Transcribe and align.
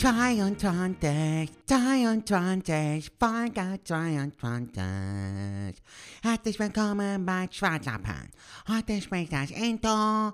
22, 0.00 1.50
22, 1.66 3.10
Folge 3.20 3.80
22. 3.84 5.82
Herzlich 6.22 6.58
willkommen 6.58 7.26
bei 7.26 7.46
Schwarzlappen. 7.50 8.30
Heute 8.66 9.02
spricht 9.02 9.30
das 9.30 9.50
Intro 9.50 10.32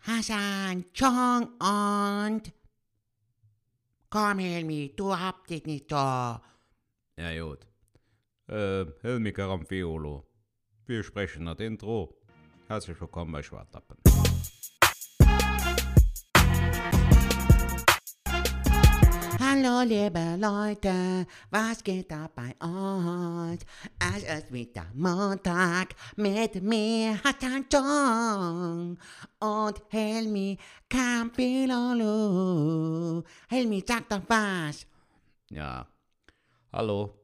Hassan, 0.00 0.84
Chong 0.98 1.46
und... 1.60 2.52
Komm, 4.10 4.40
Helmi, 4.40 4.92
du 4.96 5.16
habt 5.16 5.48
dich 5.48 5.64
nicht 5.64 5.92
da. 5.92 6.42
Ja, 7.16 7.40
gut. 7.40 7.68
Äh, 8.48 8.84
Helmi 9.02 9.32
Karamfiolo. 9.32 10.26
Wir 10.86 11.04
sprechen 11.04 11.46
das 11.46 11.60
Intro. 11.60 12.18
Herzlich 12.66 13.00
willkommen 13.00 13.30
bei 13.30 13.44
Schwartlappen. 13.44 13.96
Hallo 19.60 19.82
liebe 19.82 20.36
Leute, 20.38 21.26
was 21.50 21.82
geht 21.82 22.12
ab 22.12 22.30
bei 22.36 22.54
euch? 22.64 23.58
Es 23.98 24.22
ist 24.22 24.52
wieder 24.52 24.86
Montag 24.94 25.96
mit 26.14 26.62
mir 26.62 27.18
Hassan 27.24 27.66
Chong 27.68 28.96
und 29.40 29.82
Helmi 29.88 30.56
Campilolo. 30.88 32.04
Helmi, 33.48 33.82
sag 33.84 34.08
doch 34.08 34.22
was. 34.28 34.86
Ja. 35.50 35.88
Hallo. 36.72 37.18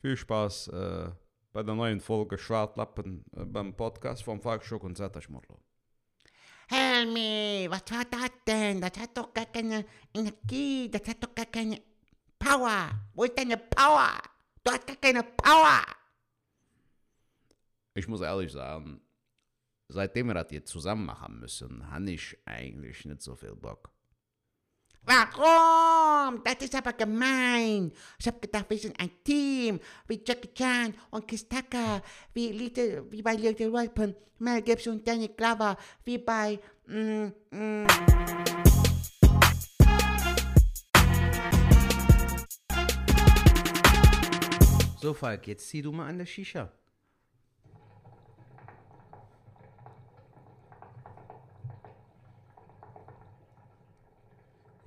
Viel 0.00 0.16
Spaß 0.16 0.68
äh, 0.68 1.10
bei 1.52 1.62
der 1.62 1.76
neuen 1.76 2.00
Folge 2.00 2.36
Schwartlappen 2.36 3.24
äh, 3.36 3.44
beim 3.44 3.76
Podcast 3.76 4.24
von 4.24 4.40
Falkschuck 4.40 4.82
und 4.82 4.96
Zetterschmodlo. 4.96 5.60
Helmi, 6.70 7.66
was 7.68 7.82
war 7.90 8.04
das 8.04 8.30
denn? 8.46 8.80
Das 8.80 8.92
hat 8.96 9.16
doch 9.16 9.34
gar 9.34 9.46
keine 9.46 9.84
Energie, 10.14 10.88
das 10.88 11.02
hat 11.08 11.22
doch 11.22 11.34
gar 11.34 11.46
keine 11.46 11.82
Power. 12.38 12.90
Wo 13.12 13.24
ist 13.24 13.36
deine 13.36 13.56
Power? 13.56 14.22
Du 14.62 14.70
hast 14.70 14.86
gar 14.86 14.96
keine 14.96 15.24
Power. 15.24 15.82
Ich 17.94 18.06
muss 18.06 18.20
ehrlich 18.20 18.52
sagen, 18.52 19.00
seitdem 19.88 20.28
wir 20.28 20.34
das 20.34 20.46
hier 20.50 20.64
zusammen 20.64 21.06
machen 21.06 21.40
müssen, 21.40 21.90
habe 21.90 22.12
ich 22.12 22.38
eigentlich 22.44 23.04
nicht 23.04 23.20
so 23.20 23.34
viel 23.34 23.56
Bock. 23.56 23.90
Warum? 25.02 26.42
Das 26.44 26.56
ist 26.60 26.74
aber 26.74 26.92
gemein. 26.92 27.92
Ich 28.18 28.26
hab 28.26 28.40
gedacht, 28.40 28.66
wir 28.68 28.78
sind 28.78 28.98
ein 29.00 29.10
Team, 29.24 29.80
wie 30.06 30.22
Jackie 30.24 30.52
Chan 30.54 30.94
und 31.10 31.26
Chris 31.26 31.48
Tucker, 31.48 32.02
wie, 32.34 32.52
Little, 32.52 33.06
wie 33.10 33.22
bei 33.22 33.34
Little 33.34 33.72
Weapon, 33.72 34.14
Mel 34.38 34.62
Gibson 34.62 34.94
und 34.94 35.08
Danny 35.08 35.28
Glover, 35.28 35.76
wie 36.04 36.18
bei... 36.18 36.58
Mm, 36.86 37.28
mm. 37.50 37.86
So, 45.00 45.14
Falk, 45.14 45.46
jetzt 45.46 45.66
zieh 45.68 45.80
du 45.80 45.92
mal 45.92 46.08
an 46.08 46.18
der 46.18 46.26
Shisha. 46.26 46.70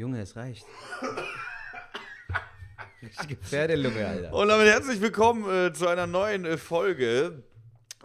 Junge, 0.03 0.19
es 0.19 0.35
reicht. 0.35 0.65
Richtige 3.01 3.37
Pferdelunge, 3.37 4.05
Alter. 4.05 4.33
Und 4.33 4.49
damit 4.49 4.67
herzlich 4.67 4.99
willkommen 4.99 5.49
äh, 5.49 5.71
zu 5.71 5.87
einer 5.87 6.07
neuen 6.07 6.43
äh, 6.43 6.57
Folge 6.57 7.41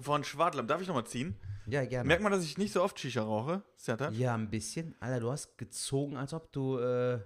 von 0.01 0.23
Schwartlamm. 0.23 0.69
Darf 0.69 0.81
ich 0.81 0.87
nochmal 0.87 1.09
ziehen? 1.09 1.35
Ja, 1.67 1.85
gerne. 1.85 2.07
Merkt 2.07 2.23
man, 2.23 2.31
dass 2.31 2.45
ich 2.45 2.57
nicht 2.57 2.73
so 2.73 2.85
oft 2.85 3.01
Shisha 3.01 3.23
rauche? 3.23 3.65
Sertat? 3.75 4.15
ja, 4.15 4.33
ein 4.33 4.49
bisschen. 4.49 4.95
Alter, 5.01 5.19
du 5.19 5.33
hast 5.33 5.59
gezogen, 5.59 6.17
als 6.17 6.33
ob 6.33 6.53
du 6.53 6.79
äh, 6.79 7.19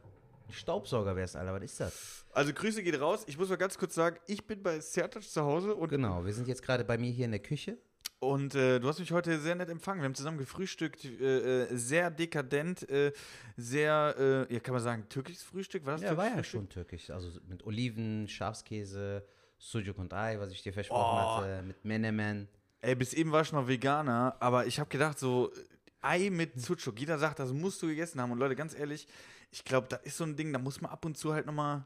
Staubsauger 0.48 1.14
wärst, 1.16 1.36
Alter. 1.36 1.52
Was 1.52 1.64
ist 1.64 1.78
das? 1.78 2.24
Also 2.32 2.54
Grüße 2.54 2.82
geht 2.82 2.98
raus. 2.98 3.24
Ich 3.26 3.36
muss 3.36 3.50
mal 3.50 3.56
ganz 3.56 3.76
kurz 3.76 3.94
sagen, 3.94 4.16
ich 4.26 4.46
bin 4.46 4.62
bei 4.62 4.80
Sertac 4.80 5.22
zu 5.22 5.42
Hause 5.42 5.74
und, 5.74 5.90
Genau, 5.90 6.24
wir 6.24 6.32
sind 6.32 6.48
jetzt 6.48 6.62
gerade 6.62 6.82
bei 6.82 6.96
mir 6.96 7.10
hier 7.10 7.26
in 7.26 7.32
der 7.32 7.42
Küche. 7.42 7.76
Und 8.22 8.54
äh, 8.54 8.78
du 8.78 8.86
hast 8.88 9.00
mich 9.00 9.10
heute 9.10 9.38
sehr 9.40 9.56
nett 9.56 9.68
empfangen. 9.68 10.00
Wir 10.00 10.04
haben 10.06 10.14
zusammen 10.14 10.38
gefrühstückt, 10.38 11.04
äh, 11.04 11.64
äh, 11.64 11.76
sehr 11.76 12.08
dekadent, 12.10 12.88
äh, 12.88 13.12
sehr, 13.56 14.14
äh, 14.48 14.54
ja 14.54 14.60
kann 14.60 14.74
man 14.74 14.82
sagen, 14.82 15.08
türkisches 15.08 15.42
Frühstück? 15.42 15.84
War 15.84 15.94
das 15.94 16.02
Ja, 16.02 16.16
war 16.16 16.28
ja 16.28 16.44
schon 16.44 16.68
türkisch. 16.68 17.10
Also 17.10 17.30
mit 17.48 17.64
Oliven, 17.66 18.28
Schafskäse, 18.28 19.24
Sujuk 19.58 19.98
und 19.98 20.14
Ei, 20.14 20.38
was 20.38 20.52
ich 20.52 20.62
dir 20.62 20.72
versprochen 20.72 21.18
Oh. 21.18 21.36
hatte, 21.36 21.62
mit 21.62 21.84
Menemen. 21.84 22.48
Ey, 22.80 22.94
bis 22.94 23.12
eben 23.12 23.32
war 23.32 23.42
ich 23.42 23.52
noch 23.52 23.66
Veganer, 23.66 24.36
aber 24.40 24.66
ich 24.66 24.78
habe 24.78 24.88
gedacht, 24.88 25.18
so 25.18 25.52
Ei 26.00 26.30
mit 26.30 26.60
Sucuk. 26.60 26.98
Jeder 27.00 27.18
sagt, 27.18 27.38
das 27.40 27.52
musst 27.52 27.82
du 27.82 27.88
gegessen 27.88 28.20
haben. 28.20 28.30
Und 28.32 28.38
Leute, 28.38 28.54
ganz 28.56 28.74
ehrlich, 28.74 29.06
ich 29.50 29.64
glaube, 29.64 29.88
da 29.88 29.96
ist 29.96 30.16
so 30.16 30.24
ein 30.24 30.36
Ding, 30.36 30.52
da 30.52 30.58
muss 30.60 30.80
man 30.80 30.90
ab 30.92 31.04
und 31.04 31.16
zu 31.18 31.32
halt 31.32 31.46
nochmal. 31.46 31.84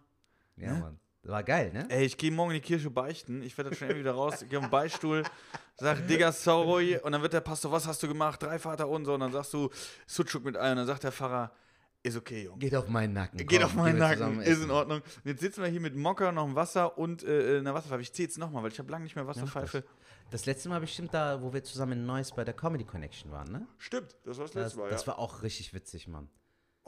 Ja, 0.56 0.72
Ne? 0.74 0.80
Mann. 0.80 1.00
War 1.28 1.42
geil, 1.42 1.72
ne? 1.72 1.86
Ey, 1.88 2.04
ich 2.04 2.16
gehe 2.16 2.30
morgen 2.30 2.52
in 2.52 2.56
die 2.56 2.66
Kirche 2.66 2.88
beichten. 2.88 3.42
Ich 3.42 3.56
werde 3.58 3.70
dann 3.70 3.76
schnell 3.76 3.98
wieder 3.98 4.12
raus. 4.12 4.42
Ich 4.42 4.48
gehe 4.48 4.58
auf 4.58 4.66
den 4.66 4.70
Beistuhl, 4.70 5.24
sag, 5.76 6.06
Digga, 6.06 6.30
sorry. 6.30 6.98
Und 6.98 7.12
dann 7.12 7.22
wird 7.22 7.32
der 7.32 7.40
Pastor, 7.40 7.72
was 7.72 7.86
hast 7.86 8.02
du 8.02 8.08
gemacht? 8.08 8.42
Drei 8.42 8.58
Vater 8.58 8.88
und 8.88 9.04
so. 9.04 9.14
Und 9.14 9.20
dann 9.20 9.32
sagst 9.32 9.52
du, 9.52 9.70
Sucuk 10.06 10.44
mit 10.44 10.56
Ei. 10.56 10.70
Und 10.70 10.76
dann 10.76 10.86
sagt 10.86 11.02
der 11.02 11.12
Pfarrer, 11.12 11.50
ist 12.02 12.16
okay, 12.16 12.44
Junge. 12.44 12.58
Geht 12.58 12.76
auf 12.76 12.88
meinen 12.88 13.12
Nacken. 13.12 13.38
Geht 13.38 13.48
komm, 13.48 13.62
auf 13.64 13.74
meinen 13.74 13.98
Nacken, 13.98 14.40
ist 14.40 14.62
in. 14.62 14.70
Ordnung. 14.70 15.00
Und 15.00 15.24
jetzt 15.24 15.40
sitzen 15.40 15.62
wir 15.62 15.68
hier 15.68 15.80
mit 15.80 15.96
Mokka, 15.96 16.30
noch 16.30 16.44
im 16.46 16.54
Wasser 16.54 16.96
und 16.96 17.24
äh, 17.24 17.58
einer 17.58 17.74
Wasserpfeife. 17.74 18.02
Ich 18.02 18.12
ziehe 18.12 18.28
jetzt 18.28 18.38
nochmal, 18.38 18.62
weil 18.62 18.70
ich 18.70 18.78
habe 18.78 18.90
lange 18.92 19.02
nicht 19.02 19.16
mehr 19.16 19.26
Wasserpfeife. 19.26 19.82
Das 20.30 20.46
letzte 20.46 20.68
Mal 20.68 20.80
bestimmt 20.80 21.12
da, 21.12 21.42
wo 21.42 21.52
wir 21.52 21.64
zusammen 21.64 21.92
in 21.92 22.06
Neuss 22.06 22.32
bei 22.32 22.44
der 22.44 22.54
Comedy 22.54 22.84
Connection 22.84 23.32
waren, 23.32 23.50
ne? 23.50 23.66
Stimmt, 23.78 24.16
das 24.24 24.38
war 24.38 24.44
das 24.44 24.52
Das, 24.52 24.62
letzte 24.62 24.78
Mal, 24.78 24.90
das 24.90 25.02
ja. 25.02 25.06
war 25.08 25.18
auch 25.18 25.42
richtig 25.42 25.72
witzig, 25.74 26.06
Mann. 26.08 26.28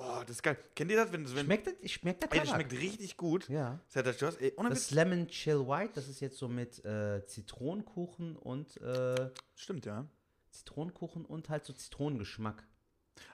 Oh, 0.00 0.20
das 0.20 0.36
ist 0.36 0.42
geil. 0.44 0.56
Kennt 0.76 0.92
ihr 0.92 0.97
das, 0.97 1.12
wenn, 1.12 1.25
wenn 1.34 1.44
Schmeckt 1.44 1.66
das? 1.66 1.91
Schmeckt 1.91 2.22
der 2.22 2.32
Ey, 2.32 2.38
das 2.41 2.50
schmeckt 2.50 2.72
richtig 2.72 3.16
gut. 3.16 3.48
Ja. 3.48 3.81
Du 3.92 4.04
hast, 4.26 4.41
ey, 4.41 4.54
Das. 4.69 4.92
Lemon 4.92 5.26
Chill 5.26 5.66
White, 5.66 5.92
das 5.97 6.06
ist 6.09 6.20
jetzt 6.20 6.38
so 6.38 6.47
mit 6.47 6.84
äh, 6.84 7.26
Zitronenkuchen 7.26 8.36
und 8.36 8.76
äh, 8.81 9.31
Stimmt, 9.56 9.86
ja. 9.86 10.06
Zitronenkuchen 10.50 11.25
und 11.25 11.48
halt 11.50 11.64
so 11.64 11.72
Zitronengeschmack. 11.72 12.64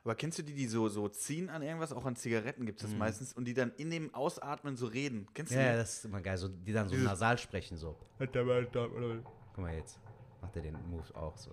Aber 0.02 0.14
kennst 0.14 0.38
du 0.38 0.42
die, 0.42 0.54
die 0.54 0.66
so, 0.66 0.88
so 0.88 1.06
ziehen 1.08 1.50
an 1.50 1.60
irgendwas? 1.60 1.92
Auch 1.92 2.06
an 2.06 2.16
Zigaretten 2.16 2.64
gibt 2.64 2.80
es 2.82 2.88
das 2.88 2.96
meistens. 2.96 3.34
Und 3.34 3.44
die 3.44 3.52
dann 3.52 3.70
in 3.76 3.90
dem 3.90 4.14
Ausatmen 4.14 4.76
so 4.76 4.86
reden. 4.86 5.26
Kennst 5.34 5.52
du 5.52 5.56
Ja, 5.56 5.62
ja, 5.64 5.72
die? 5.72 5.76
das 5.78 5.98
ist 5.98 6.04
immer 6.06 6.22
geil, 6.22 6.38
so, 6.38 6.48
die 6.48 6.72
dann 6.72 6.88
so 6.88 6.94
Dieses- 6.94 7.06
nasal 7.06 7.36
sprechen 7.36 7.76
so. 7.76 7.98
Guck 8.18 9.58
mal 9.58 9.74
jetzt, 9.74 9.98
macht 10.40 10.56
er 10.56 10.62
den 10.62 10.78
Move 10.88 11.14
auch 11.14 11.36
so. 11.36 11.50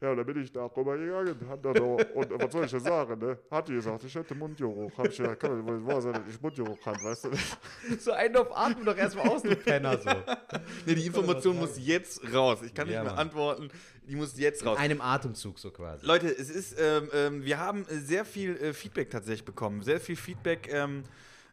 Ja, 0.00 0.14
da 0.14 0.22
bin 0.22 0.40
ich 0.40 0.52
da 0.52 0.64
rübergegangen. 0.66 1.36
Hat 1.48 1.64
dann 1.64 1.76
auch, 1.80 1.98
und 2.14 2.30
was 2.40 2.52
soll 2.52 2.64
ich 2.66 2.70
denn 2.70 2.80
sagen, 2.80 3.18
ne? 3.18 3.36
Hat 3.50 3.66
die 3.68 3.72
gesagt, 3.74 4.04
ich 4.04 4.14
hätte 4.14 4.32
Mundgeruch. 4.34 4.96
Hab 4.96 5.08
ich 5.08 5.16
gesagt, 5.16 5.40
kann 5.40 5.66
das 5.66 5.86
wahr 5.86 6.00
sein, 6.00 6.12
dass 6.12 6.22
ich 6.32 6.40
Mundgeruch 6.40 6.78
habe, 6.86 7.02
weißt 7.02 7.24
du? 7.24 7.30
So 7.98 8.12
einen 8.12 8.36
auf 8.36 8.56
Atmen 8.56 8.84
doch 8.84 8.96
erstmal 8.96 9.28
aus, 9.28 9.42
du 9.42 9.56
Penner, 9.56 9.98
so. 9.98 10.10
Nee, 10.86 10.94
die 10.94 11.06
Information 11.06 11.58
muss 11.58 11.78
jetzt 11.84 12.20
raus. 12.32 12.60
Ich 12.64 12.72
kann 12.74 12.86
nicht 12.86 12.94
Ja, 12.94 13.02
mehr 13.02 13.12
Mann. 13.12 13.20
antworten. 13.26 13.70
Die 14.08 14.14
muss 14.14 14.38
jetzt 14.38 14.64
raus. 14.64 14.78
In 14.78 14.84
einem 14.84 15.00
Atemzug 15.00 15.58
so 15.58 15.70
quasi. 15.72 16.06
Leute, 16.06 16.28
es 16.28 16.48
ist, 16.48 16.76
ähm, 16.80 17.10
ähm, 17.12 17.44
wir 17.44 17.58
haben 17.58 17.84
sehr 17.88 18.24
viel 18.24 18.56
äh, 18.56 18.72
Feedback 18.72 19.10
tatsächlich 19.10 19.44
bekommen. 19.44 19.82
Sehr 19.82 19.98
viel 20.00 20.16
Feedback 20.16 20.72
ähm, 20.72 21.02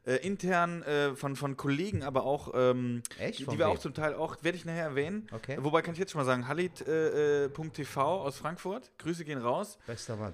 äh, 0.06 0.16
intern 0.18 0.84
äh, 0.84 1.16
von, 1.16 1.36
von 1.36 1.58
Kollegen, 1.58 2.04
aber 2.04 2.24
auch, 2.26 2.52
ähm, 2.54 3.02
Echt? 3.20 3.40
die, 3.40 3.44
Von 3.46 3.54
die 3.54 3.60
wir 3.60 3.66
wem? 3.68 3.74
auch 3.74 3.80
zum 3.80 3.94
Teil 3.94 4.14
auch, 4.14 4.38
werde 4.44 4.58
ich 4.58 4.66
nachher 4.66 4.84
erwähnen. 4.84 5.28
Okay. 5.32 5.58
Wobei 5.60 5.82
kann 5.82 5.94
ich 5.94 6.00
jetzt 6.00 6.12
schon 6.12 6.20
mal 6.20 6.26
sagen, 6.26 6.48
Halit.tv 6.48 6.88
äh, 6.92 7.70
äh, 7.72 8.28
aus 8.28 8.38
Frankfurt. 8.38 8.92
Grüße 8.98 9.26
gehen 9.26 9.40
raus. 9.40 9.78
Bester 9.88 10.16
Mann. 10.16 10.34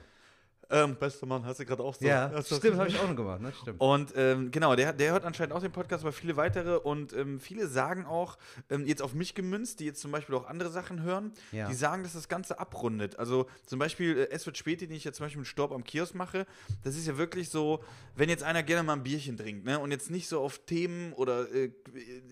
Ähm, 0.71 0.95
bester 0.95 1.25
Mann, 1.25 1.45
hast 1.45 1.59
du 1.59 1.65
gerade 1.65 1.83
auch 1.83 1.93
so. 1.95 2.05
Ja, 2.05 2.31
stimmt, 2.43 2.77
habe 2.77 2.87
ich 2.89 2.97
auch 2.99 3.07
noch 3.07 3.15
gemacht, 3.15 3.41
ne? 3.41 3.51
Stimmt. 3.61 3.79
Und 3.81 4.13
ähm, 4.15 4.51
genau, 4.51 4.75
der, 4.75 4.93
der 4.93 5.11
hört 5.11 5.25
anscheinend 5.25 5.53
auch 5.53 5.61
den 5.61 5.71
Podcast, 5.71 6.03
aber 6.03 6.11
viele 6.13 6.37
weitere. 6.37 6.77
Und 6.77 7.13
ähm, 7.13 7.39
viele 7.39 7.67
sagen 7.67 8.05
auch, 8.05 8.37
ähm, 8.69 8.85
jetzt 8.85 9.01
auf 9.01 9.13
mich 9.13 9.35
gemünzt, 9.35 9.79
die 9.79 9.85
jetzt 9.85 10.01
zum 10.01 10.11
Beispiel 10.11 10.35
auch 10.35 10.47
andere 10.47 10.69
Sachen 10.69 11.03
hören, 11.03 11.33
Ja. 11.51 11.67
die 11.67 11.73
sagen, 11.75 12.03
dass 12.03 12.13
das 12.13 12.27
Ganze 12.29 12.59
abrundet. 12.59 13.19
Also 13.19 13.47
zum 13.65 13.79
Beispiel, 13.79 14.17
äh, 14.17 14.29
es 14.31 14.45
wird 14.45 14.57
später, 14.57 14.85
den 14.87 14.95
ich 14.95 15.03
jetzt 15.03 15.17
zum 15.17 15.25
Beispiel 15.25 15.39
mit 15.39 15.47
Storb 15.47 15.71
am 15.71 15.83
Kiosk 15.83 16.15
mache, 16.15 16.45
das 16.83 16.95
ist 16.95 17.05
ja 17.07 17.17
wirklich 17.17 17.49
so, 17.49 17.83
wenn 18.15 18.29
jetzt 18.29 18.43
einer 18.43 18.63
gerne 18.63 18.83
mal 18.83 18.93
ein 18.93 19.03
Bierchen 19.03 19.37
trinkt, 19.37 19.65
ne? 19.65 19.79
Und 19.79 19.91
jetzt 19.91 20.09
nicht 20.09 20.27
so 20.27 20.39
auf 20.41 20.59
Themen 20.65 21.13
oder 21.13 21.51
äh, 21.53 21.71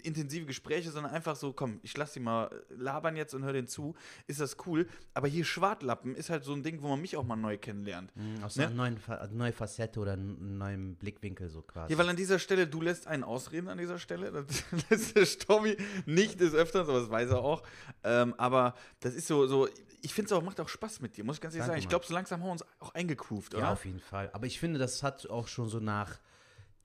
intensive 0.03 0.45
Gespräche, 0.45 0.91
sondern 0.91 1.11
einfach 1.13 1.35
so, 1.35 1.53
komm, 1.53 1.79
ich 1.83 1.95
lass 1.97 2.13
die 2.13 2.19
mal 2.19 2.49
labern 2.69 3.15
jetzt 3.15 3.33
und 3.33 3.43
hör 3.43 3.53
den 3.53 3.67
zu, 3.67 3.95
ist 4.27 4.39
das 4.39 4.55
cool. 4.65 4.87
Aber 5.13 5.27
hier 5.27 5.43
Schwartlappen 5.45 6.15
ist 6.15 6.29
halt 6.29 6.43
so 6.43 6.53
ein 6.53 6.63
Ding, 6.63 6.81
wo 6.81 6.87
man 6.87 7.01
mich 7.01 7.17
auch 7.17 7.23
mal 7.25 7.35
neu 7.35 7.57
kennenlernt. 7.57 8.15
Mhm, 8.15 8.28
Aus 8.43 8.53
so 8.55 8.61
Ne? 8.61 8.67
einer 8.67 8.75
neuen, 8.75 8.97
Fa 8.97 9.27
neue 9.31 9.51
Facette 9.53 9.99
oder 9.99 10.13
einem 10.13 10.57
neuen 10.57 10.95
Blickwinkel 10.95 11.49
so 11.49 11.61
quasi. 11.61 11.91
Ja, 11.93 11.97
weil 11.99 12.09
an 12.09 12.15
dieser 12.15 12.39
Stelle, 12.39 12.67
du 12.67 12.81
lässt 12.81 13.07
einen 13.07 13.23
ausreden 13.23 13.67
an 13.69 13.77
dieser 13.77 13.99
Stelle. 13.99 14.31
Das 14.31 14.63
lässt 14.89 15.15
der 15.15 15.25
Stobby 15.25 15.77
nicht 16.05 16.39
des 16.39 16.53
Öfteren, 16.53 16.89
aber 16.89 16.99
das 17.01 17.09
weiß 17.09 17.29
er 17.31 17.39
auch. 17.39 17.63
Ähm, 18.03 18.33
aber 18.37 18.75
das 18.99 19.13
ist 19.15 19.27
so, 19.27 19.47
so 19.47 19.67
ich 20.01 20.13
finde 20.13 20.27
es 20.27 20.31
auch, 20.31 20.41
macht 20.41 20.59
auch 20.61 20.69
Spaß 20.69 21.01
mit 21.01 21.17
dir, 21.17 21.23
muss 21.25 21.35
ich 21.37 21.41
ganz 21.41 21.53
ehrlich 21.55 21.63
Danke, 21.67 21.71
sagen. 21.73 21.83
Ich 21.83 21.89
glaube, 21.89 22.05
so 22.05 22.13
langsam 22.13 22.39
haben 22.41 22.47
wir 22.47 22.51
uns 22.53 22.63
auch 22.79 22.93
eingegroovt, 22.93 23.53
Ja, 23.53 23.59
oder? 23.59 23.71
auf 23.71 23.83
jeden 23.85 23.99
Fall. 23.99 24.29
Aber 24.33 24.45
ich 24.45 24.59
finde, 24.59 24.79
das 24.79 25.03
hat 25.03 25.29
auch 25.29 25.47
schon 25.47 25.67
so 25.67 25.79
nach 25.79 26.17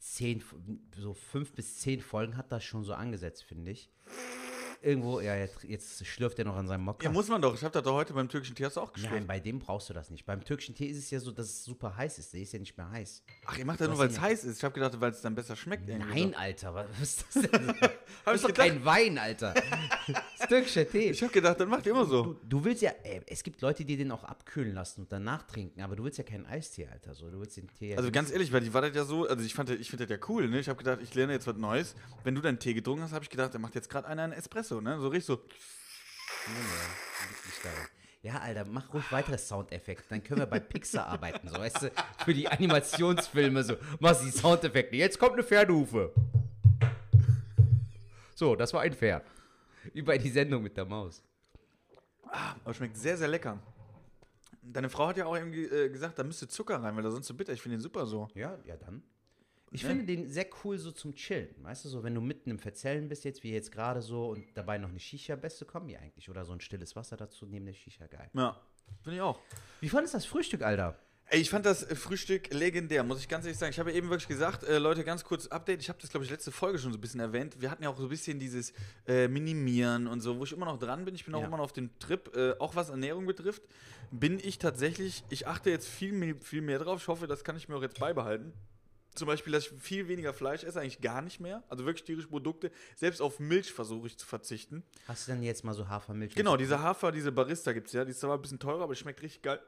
zehn, 0.01 0.43
so 0.99 1.15
fünf 1.15 1.53
bis 1.53 1.79
zehn 1.79 2.01
Folgen 2.01 2.37
hat 2.37 2.51
das 2.53 2.65
schon 2.65 2.85
so 2.85 2.93
angesetzt, 2.93 3.45
finde 3.45 3.71
ich. 3.71 3.89
Irgendwo, 4.85 5.21
ja, 5.21 5.35
jetzt, 5.37 5.65
jetzt 5.65 6.07
schlürft 6.07 6.39
er 6.39 6.45
noch 6.45 6.57
an 6.57 6.67
seinem 6.67 6.85
Mokka. 6.85 7.05
Ja, 7.05 7.11
muss 7.13 7.29
man 7.29 7.41
doch. 7.43 7.55
Ich 7.55 7.63
habe 7.65 7.73
das 7.73 7.83
doch 7.83 7.95
heute 7.95 8.13
beim 8.13 8.29
türkischen 8.29 8.55
Tee 8.55 8.65
hast 8.65 8.77
du 8.77 8.81
auch 8.81 8.93
Nein, 8.95 9.03
geschrieben. 9.03 9.27
bei 9.27 9.41
dem 9.41 9.59
brauchst 9.59 9.89
du 9.89 9.95
das 9.95 10.11
nicht. 10.11 10.25
Beim 10.27 10.45
türkischen 10.45 10.75
Tee 10.75 10.87
ist 10.87 10.99
es 10.99 11.11
ja 11.11 11.21
so, 11.21 11.31
dass 11.33 11.47
es 11.47 11.65
super 11.65 11.97
heiß 11.97 12.19
ist. 12.19 12.33
Der 12.33 12.41
ist 12.41 12.53
ja 12.53 12.59
nicht 12.59 12.77
mehr 12.77 12.91
heiß. 12.91 13.23
Ach, 13.47 13.59
ihr 13.59 13.65
macht 13.65 13.81
das 13.81 13.89
nur, 13.89 13.99
weil 13.99 14.09
es 14.09 14.21
heiß 14.21 14.45
ist. 14.45 14.59
Ich 14.59 14.65
habe 14.65 14.75
gedacht, 14.75 15.01
weil 15.01 15.11
es 15.13 15.21
dann 15.23 15.35
besser 15.35 15.57
schmeckt. 15.57 15.89
Nein, 15.89 16.35
Alter, 16.35 16.75
was 16.75 16.87
ist 17.01 17.25
das 17.35 17.43
denn? 17.51 17.69
Hab 18.27 18.35
ich 18.35 18.35
ist 18.35 18.45
doch 18.45 18.55
kein 18.55 18.85
Wein, 18.85 19.19
Alter. 19.19 19.55
Das 20.07 20.23
ist 20.41 20.49
türkischer 20.49 20.89
Tee. 20.91 21.07
So. 21.07 21.11
Ich 21.13 21.23
habe 21.23 21.33
gedacht, 21.33 21.59
dann 21.61 21.69
macht 21.71 21.87
ihr 21.87 21.93
immer 21.93 22.05
so. 22.05 22.23
Du, 22.25 22.41
du 22.47 22.65
willst 22.65 22.83
ja, 22.83 22.91
ey, 23.05 23.23
es 23.27 23.43
gibt 23.43 23.63
Leute, 23.63 23.85
die 23.85 23.97
den 23.97 24.11
auch 24.11 24.25
abkühlen 24.25 24.75
lassen 24.75 25.03
und 25.03 25.11
danach 25.13 25.45
trinken, 25.45 25.81
aber 25.81 25.97
du 25.97 26.05
willst 26.05 26.19
ja 26.19 26.25
keinen 26.25 26.45
Eistee, 26.45 26.87
Alter. 26.87 27.15
So, 27.15 27.31
du 27.31 27.41
willst 27.41 27.57
den 27.57 27.69
Tee 27.69 27.97
Also 27.97 28.11
ganz 28.11 28.31
ehrlich, 28.31 28.53
weil 28.53 28.61
die 28.61 28.75
war 28.75 28.83
das 28.83 28.95
ja 28.95 29.05
so, 29.05 29.27
also 29.27 29.43
ich 29.43 29.55
fand, 29.55 29.71
das- 29.71 29.79
ich 29.79 29.89
finde 29.89 30.07
das 30.07 30.19
ja 30.19 30.27
cool, 30.29 30.49
ne? 30.49 30.59
Ich 30.61 30.69
habe 30.69 30.77
gedacht, 30.77 30.99
ich 31.03 31.15
lerne 31.15 31.33
jetzt 31.33 31.47
was 31.47 31.57
Neues. 31.57 31.95
Wenn 32.25 32.35
du 32.35 32.43
deinen 32.43 32.59
Tee 32.59 32.75
getrunken 32.75 33.03
hast, 33.05 33.13
habe 33.13 33.25
ich 33.25 33.31
gedacht, 33.31 33.55
der 33.55 33.61
macht 33.61 33.75
jetzt 33.75 33.89
gerade 33.89 34.07
einer 34.07 34.25
einen 34.25 34.33
Espresso, 34.35 34.74
ne? 34.81 34.99
So 35.01 35.09
richtig 35.09 35.27
so. 35.27 35.35
Nee, 36.47 36.55
nee, 36.55 37.29
liegt 37.29 37.47
nicht 37.47 37.65
daran. 37.65 37.89
Ja, 38.23 38.39
Alter, 38.39 38.65
mach 38.65 38.93
ruhig 38.95 39.05
weitere 39.11 39.37
Soundeffekte. 39.37 40.05
Dann 40.09 40.25
können 40.25 40.41
wir 40.41 40.47
bei 40.47 40.59
Pixar 40.59 41.07
arbeiten, 41.07 41.47
so, 41.47 41.59
weißt 41.59 41.83
du, 41.83 41.91
für 42.25 42.33
die 42.33 42.49
Animationsfilme, 42.49 43.63
so, 43.63 43.77
mach 44.01 44.19
die 44.19 44.31
Soundeffekte. 44.31 44.97
Jetzt 44.97 45.19
kommt 45.19 45.35
eine 45.35 45.43
Pferdehufe. 45.43 46.13
So, 48.35 48.57
das 48.57 48.73
war 48.73 48.81
ein 48.81 48.95
Pferd. 48.95 49.25
Wie 49.93 50.03
bei 50.03 50.17
die 50.17 50.31
Sendung 50.31 50.63
mit 50.63 50.77
der 50.77 50.87
Maus. 50.87 51.23
Aber 52.65 52.73
schmeckt 52.75 52.97
sehr, 52.97 53.17
sehr 53.17 53.29
lecker. 53.29 53.59
Deine 54.63 54.89
Frau 54.89 55.09
hat 55.09 55.19
ja 55.19 55.27
auch 55.27 55.37
irgendwie 55.37 55.65
äh, 55.65 55.91
gesagt, 55.91 56.19
da 56.19 56.25
müsste 56.25 56.49
Zucker 56.49 56.83
rein, 56.83 56.97
weil 56.97 57.05
er 57.05 57.11
sonst 57.11 57.27
so 57.27 57.35
bitter. 57.35 57.53
Ich 57.53 57.61
finde 57.61 57.77
den 57.77 57.83
super 57.83 58.07
so. 58.07 58.29
Ja, 58.35 58.59
ja 58.65 58.77
dann. 58.77 59.03
Ich 59.75 59.85
finde 59.85 60.05
den 60.05 60.29
sehr 60.29 60.47
cool 60.63 60.79
so 60.79 60.93
zum 60.93 61.15
Chillen. 61.15 61.49
Weißt 61.63 61.85
du, 61.85 61.89
so 61.89 62.03
wenn 62.05 62.15
du 62.15 62.21
mitten 62.21 62.49
im 62.51 62.59
Verzellen 62.59 63.09
bist, 63.09 63.25
jetzt 63.25 63.43
wie 63.43 63.53
jetzt 63.53 63.73
gerade 63.73 64.01
so 64.03 64.29
und 64.29 64.45
dabei 64.55 64.79
noch 64.79 64.89
eine 64.89 65.01
Shisha, 65.01 65.35
beste 65.37 65.65
Kombi 65.65 65.97
eigentlich. 65.97 66.31
Oder 66.31 66.45
so 66.45 66.53
ein 66.53 66.61
stilles 66.61 66.95
Wasser 66.97 67.17
dazu 67.17 67.45
neben 67.47 67.67
der 67.67 67.75
Shisha, 67.75 68.07
geil. 68.07 68.31
Ja, 68.35 68.61
finde 69.03 69.17
ich 69.17 69.23
auch. 69.23 69.41
Wie 69.81 69.89
fandest 69.89 70.15
du 70.15 70.19
das 70.19 70.27
Frühstück, 70.27 70.63
Alter? 70.63 70.97
Ey, 71.27 71.41
ich 71.41 71.49
fand 71.49 71.65
das 71.65 71.83
äh, 71.83 71.95
Frühstück 71.97 72.53
legendär, 72.53 73.03
muss 73.03 73.19
ich 73.19 73.29
ganz 73.29 73.47
ehrlich 73.47 73.59
sagen. 73.59 73.71
Ich 73.73 73.79
habe 73.79 73.91
ja 73.91 73.97
eben 73.97 74.11
wirklich 74.11 74.29
gesagt, 74.29 74.63
äh, 74.63 74.77
Leute, 74.79 75.03
ganz 75.05 75.25
kurz 75.25 75.47
Update. 75.47 75.81
Ich 75.81 75.89
habe 75.89 75.99
das, 76.01 76.11
glaube 76.11 76.25
ich, 76.25 76.31
letzte 76.31 76.53
Folge 76.53 76.79
schon 76.79 76.93
so 76.93 76.99
ein 76.99 77.01
bisschen 77.01 77.19
erwähnt. 77.19 77.57
Wir 77.61 77.71
hatten 77.71 77.83
ja 77.83 77.89
auch 77.89 77.97
so 77.97 78.05
ein 78.05 78.09
bisschen 78.11 78.39
dieses 78.39 78.75
äh, 79.09 79.27
Minimieren 79.27 80.07
und 80.07 80.21
so, 80.21 80.39
wo 80.39 80.45
ich 80.45 80.53
immer 80.53 80.67
noch 80.67 80.79
dran 80.79 81.05
bin. 81.07 81.15
Ich 81.15 81.25
bin 81.25 81.35
auch 81.35 81.41
Ja. 81.41 81.47
immer 81.47 81.57
noch 81.57 81.65
auf 81.65 81.73
dem 81.73 81.99
Trip, 81.99 82.31
äh, 82.37 82.53
auch 82.61 82.77
was 82.77 82.91
Ernährung 82.91 83.25
betrifft. 83.27 83.63
Bin 84.11 84.39
ich 84.39 84.59
tatsächlich, 84.59 85.25
ich 85.31 85.47
achte 85.49 85.71
jetzt 85.71 85.89
viel, 85.89 86.13
mehr- 86.13 86.37
viel 86.41 86.61
mehr 86.61 86.79
drauf. 86.79 87.01
Ich 87.01 87.09
hoffe, 87.09 87.27
das 87.27 87.43
kann 87.43 87.57
ich 87.57 87.69
mir 87.71 87.77
auch 87.77 87.83
jetzt 87.83 87.99
beibehalten. 87.99 88.53
Zum 89.15 89.27
Beispiel, 89.27 89.53
dass 89.53 89.67
ich 89.67 89.73
viel 89.81 90.09
weniger 90.09 90.35
Fleisch 90.35 90.65
esse, 90.65 90.81
eigentlich 90.81 91.01
gar 91.01 91.23
nicht 91.23 91.41
mehr. 91.41 91.63
Also 91.69 91.85
wirklich 91.85 92.05
tierische 92.05 92.29
Produkte. 92.29 92.71
Selbst 92.97 93.21
auf 93.21 93.39
Milch 93.39 93.73
versuche 93.73 94.09
ich 94.09 94.19
zu 94.19 94.27
verzichten. 94.27 94.83
Hast 95.07 95.29
du 95.29 95.33
denn 95.33 95.43
jetzt 95.43 95.65
mal 95.65 95.75
so 95.75 95.89
Hafermilch? 95.89 96.35
Genau, 96.35 96.57
diese 96.57 96.81
Hafer, 96.81 97.13
diese 97.13 97.31
Barista 97.31 97.73
gibt 97.73 97.87
es 97.87 97.93
ja. 97.93 98.05
Die 98.05 98.11
ist 98.11 98.21
zwar 98.21 98.35
ein 98.35 98.43
bisschen 98.43 98.59
teurer, 98.59 98.83
aber 98.83 98.95
die 98.95 99.01
schmeckt 99.01 99.23
richtig 99.23 99.43
geil, 99.43 99.61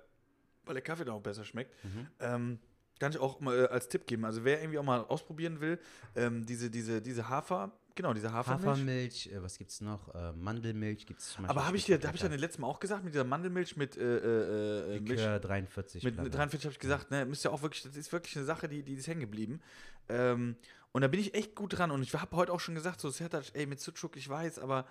weil 0.64 0.74
der 0.74 0.82
Kaffee 0.82 1.04
dann 1.04 1.14
auch 1.14 1.22
besser 1.22 1.44
schmeckt. 1.44 1.72
Mhm. 1.84 2.06
Ähm, 2.20 2.58
kann 2.98 3.12
ich 3.12 3.18
auch 3.18 3.40
mal 3.40 3.64
äh, 3.64 3.68
als 3.68 3.88
Tipp 3.88 4.06
geben. 4.06 4.24
Also 4.24 4.44
wer 4.44 4.60
irgendwie 4.60 4.78
auch 4.78 4.84
mal 4.84 5.00
ausprobieren 5.00 5.60
will, 5.60 5.78
ähm, 6.14 6.44
diese, 6.46 6.70
diese, 6.70 7.00
diese 7.02 7.28
Hafer, 7.28 7.72
genau, 7.96 8.14
diese 8.14 8.32
Hafermilch. 8.32 8.66
Hafermilch, 8.66 9.32
äh, 9.32 9.42
was 9.42 9.58
gibt's 9.58 9.80
noch? 9.80 10.14
Äh, 10.14 10.32
Mandelmilch 10.32 11.06
gibt's 11.06 11.32
zum 11.32 11.42
Beispiel. 11.42 11.50
aber 11.50 11.66
habe 11.66 11.76
ich 11.76 11.84
dir, 11.84 11.98
da 11.98 12.08
habe 12.08 12.16
ich 12.16 12.22
ja 12.22 12.28
den 12.28 12.38
letzten 12.38 12.62
Mal 12.62 12.68
auch 12.68 12.78
gesagt, 12.78 13.02
mit 13.02 13.14
dieser 13.14 13.24
Mandelmilch 13.24 13.76
mit 13.76 13.96
äh, 13.96 14.02
äh, 14.02 14.96
äh, 14.96 15.00
Milch, 15.00 15.20
Likör 15.20 15.40
43. 15.40 16.04
mit, 16.04 16.14
bla. 16.14 16.28
43 16.28 16.64
habe 16.64 16.72
ich 16.72 16.78
gesagt, 16.78 17.10
ne, 17.10 17.26
müsst 17.26 17.44
ihr 17.44 17.52
auch 17.52 17.62
wirklich, 17.62 17.82
das 17.82 17.96
ist 17.96 18.12
wirklich 18.12 18.36
eine 18.36 18.44
Sache, 18.44 18.68
die, 18.68 18.84
die 18.84 18.94
ist 18.94 19.08
hängen 19.08 19.20
geblieben. 19.20 19.60
Ähm, 20.08 20.56
und 20.92 21.02
da 21.02 21.08
bin 21.08 21.20
ich 21.20 21.34
echt 21.34 21.54
gut 21.54 21.76
dran. 21.76 21.90
Und 21.90 22.02
ich 22.02 22.14
habe 22.14 22.36
heute 22.36 22.52
auch 22.52 22.60
schon 22.60 22.74
gesagt, 22.74 23.00
so 23.00 23.10
Sertac, 23.10 23.44
ey, 23.54 23.66
mit 23.66 23.80
Sucuk, 23.80 24.16
ich 24.16 24.28
weiß, 24.28 24.58
aber 24.60 24.86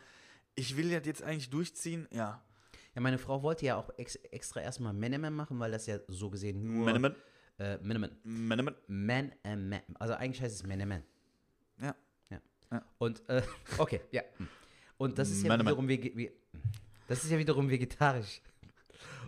ich 0.56 0.78
will 0.78 0.92
ja 0.92 1.00
jetzt 1.00 1.24
eigentlich 1.24 1.50
durchziehen. 1.50 2.08
Ja. 2.12 2.44
Ja, 2.94 3.01
meine 3.01 3.18
Frau 3.18 3.44
wollte 3.44 3.66
ja 3.66 3.75
auch 3.75 3.90
ex 3.98 4.16
extra 4.16 4.62
erstmal 4.62 4.94
Menemen 4.94 5.34
machen, 5.36 5.60
weil 5.60 5.72
das 5.72 5.86
ja 5.86 6.00
so 6.08 6.30
gesehen 6.30 6.63
nur. 6.63 6.86
Menemen. 6.86 7.16
Äh, 7.60 7.78
Menemen. 7.80 8.12
Menemen. 8.24 8.75
Menemen. 8.88 9.81
Also 10.00 10.13
eigentlich 10.13 10.42
heißt 10.42 10.56
es 10.56 10.63
Menemen. 10.63 11.04
Ja. 11.81 11.96
Ja. 12.71 12.77
Ja. 12.77 12.85
Und, 12.97 13.27
äh, 13.29 13.41
okay, 13.77 14.01
ja. 14.12 14.21
Und 14.97 15.17
das 15.19 15.29
ist 15.29 15.44
ja 15.44 15.50
Menemen. 15.50 15.67
wiederum 15.67 15.88
we- 15.89 16.31
das 17.07 17.23
ist 17.23 17.31
ja 17.31 17.38
wiederum 17.38 17.69
vegetarisch. 17.69 18.41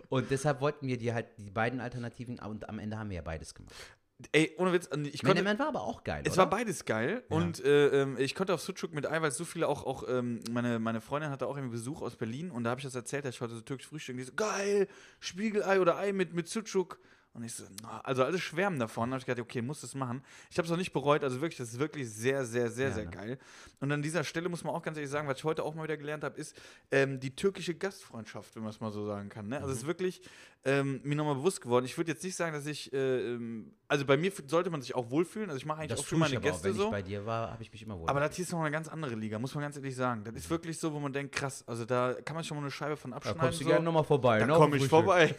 Und 0.08 0.30
deshalb 0.30 0.60
wollten 0.60 0.86
wir 0.88 0.96
die 0.96 1.12
halt 1.12 1.26
die 1.38 1.50
beiden 1.50 1.80
Alternativen 1.80 2.38
und 2.38 2.68
am 2.68 2.78
Ende 2.78 2.98
haben 2.98 3.10
wir 3.10 3.16
ja 3.16 3.22
beides 3.22 3.54
gemacht. 3.54 3.74
Ey, 4.32 4.52
ohne 4.58 4.72
Witz, 4.72 4.86
ich 5.12 5.22
konnte, 5.22 5.42
Menemen 5.42 5.60
war 5.60 5.68
aber 5.68 5.82
auch 5.82 6.02
geil, 6.02 6.22
Es 6.26 6.32
oder? 6.32 6.38
war 6.38 6.50
beides 6.50 6.84
geil 6.84 7.22
und 7.28 7.62
äh, 7.64 8.02
ähm, 8.02 8.16
ich 8.18 8.34
konnte 8.34 8.52
auf 8.52 8.60
Sucuk 8.60 8.92
mit 8.92 9.06
Eiweiß 9.06 9.36
so 9.36 9.44
viele 9.44 9.68
auch, 9.68 9.84
auch 9.86 10.02
ähm, 10.08 10.40
meine, 10.50 10.80
meine 10.80 11.00
Freundin 11.00 11.30
hatte 11.30 11.46
auch 11.46 11.56
einen 11.56 11.70
Besuch 11.70 12.02
aus 12.02 12.16
Berlin 12.16 12.50
und 12.50 12.64
da 12.64 12.70
habe 12.70 12.80
ich 12.80 12.84
das 12.84 12.96
erzählt, 12.96 13.24
dass 13.26 13.36
ich 13.36 13.40
heute 13.40 13.54
so 13.54 13.60
türkisch 13.60 13.86
frühstück 13.86 14.14
und 14.14 14.18
die 14.18 14.24
so, 14.24 14.32
geil, 14.34 14.88
Spiegelei 15.20 15.80
oder 15.80 15.98
Ei 15.98 16.12
mit, 16.12 16.34
mit 16.34 16.48
Sucuk. 16.48 16.98
Und 17.38 17.44
ich 17.44 17.54
so, 17.54 17.62
na, 17.82 18.00
also 18.00 18.24
alle 18.24 18.36
schwärmen 18.36 18.80
davon. 18.80 19.10
Da 19.10 19.14
habe 19.14 19.20
ich 19.20 19.26
gedacht, 19.26 19.40
okay, 19.40 19.62
muss 19.62 19.80
das 19.82 19.94
machen. 19.94 20.24
Ich 20.50 20.58
habe 20.58 20.66
es 20.66 20.72
auch 20.72 20.76
nicht 20.76 20.92
bereut, 20.92 21.22
also 21.22 21.40
wirklich, 21.40 21.58
das 21.58 21.68
ist 21.72 21.78
wirklich 21.78 22.10
sehr, 22.10 22.44
sehr, 22.44 22.68
sehr, 22.68 22.88
Ja, 22.88 22.94
sehr 22.96 23.04
ne? 23.04 23.10
geil. 23.12 23.38
Und 23.78 23.92
an 23.92 24.02
dieser 24.02 24.24
Stelle 24.24 24.48
muss 24.48 24.64
man 24.64 24.74
auch 24.74 24.82
ganz 24.82 24.96
ehrlich 24.96 25.10
sagen, 25.10 25.28
was 25.28 25.38
ich 25.38 25.44
heute 25.44 25.62
auch 25.62 25.72
mal 25.76 25.84
wieder 25.84 25.96
gelernt 25.96 26.24
habe, 26.24 26.36
ist 26.36 26.56
ähm, 26.90 27.20
die 27.20 27.30
türkische 27.36 27.76
Gastfreundschaft, 27.76 28.56
wenn 28.56 28.64
man 28.64 28.70
es 28.70 28.80
mal 28.80 28.90
so 28.90 29.06
sagen 29.06 29.28
kann. 29.28 29.46
Ne? 29.46 29.54
Also 29.58 29.68
Mhm. 29.68 29.72
es 29.72 29.78
ist 29.82 29.86
wirklich 29.86 30.20
ähm, 30.64 31.00
mir 31.04 31.14
nochmal 31.14 31.36
bewusst 31.36 31.60
geworden. 31.60 31.84
Ich 31.84 31.96
würde 31.96 32.10
jetzt 32.10 32.22
nicht 32.24 32.34
sagen, 32.34 32.52
dass 32.52 32.66
ich, 32.66 32.92
äh, 32.92 33.34
ähm, 33.34 33.72
also 33.86 34.04
bei 34.04 34.16
mir 34.16 34.32
sollte 34.46 34.70
man 34.70 34.82
sich 34.82 34.94
auch 34.94 35.10
wohlfühlen. 35.10 35.48
Also 35.48 35.58
ich 35.58 35.66
mache 35.66 35.78
eigentlich 35.78 35.90
das 35.90 36.00
auch 36.00 36.04
für 36.04 36.16
meine 36.16 36.36
aber 36.36 36.46
auch. 36.46 36.50
Gäste 36.50 36.68
Wenn 36.68 36.74
so. 36.74 36.84
ich 36.84 36.90
bei 36.90 37.02
dir 37.02 37.24
war, 37.24 37.52
habe 37.52 37.62
ich 37.62 37.72
mich 37.72 37.82
immer 37.82 37.98
wohl. 37.98 38.08
Aber 38.08 38.20
das 38.20 38.34
hier 38.34 38.44
ist 38.44 38.52
noch 38.52 38.60
eine 38.60 38.70
ganz 38.70 38.88
andere 38.88 39.14
Liga, 39.14 39.38
muss 39.38 39.54
man 39.54 39.62
ganz 39.62 39.76
ehrlich 39.76 39.94
sagen. 39.94 40.24
Das 40.24 40.34
ist 40.34 40.50
wirklich 40.50 40.78
so, 40.78 40.92
wo 40.92 40.98
man 40.98 41.12
denkt, 41.12 41.34
krass, 41.34 41.62
also 41.66 41.84
da 41.84 42.14
kann 42.24 42.34
man 42.34 42.44
schon 42.44 42.56
mal 42.56 42.62
eine 42.62 42.70
Scheibe 42.70 42.96
von 42.96 43.12
da 43.12 43.18
abschneiden. 43.18 43.40
kommst 43.40 43.60
du 43.60 43.64
so. 43.64 43.70
gerne 43.70 43.84
nochmal 43.84 44.04
vorbei. 44.04 44.40
Da 44.40 44.46
ne, 44.46 44.52
komme 44.54 44.76
ich 44.76 44.88
vorbei. 44.88 45.34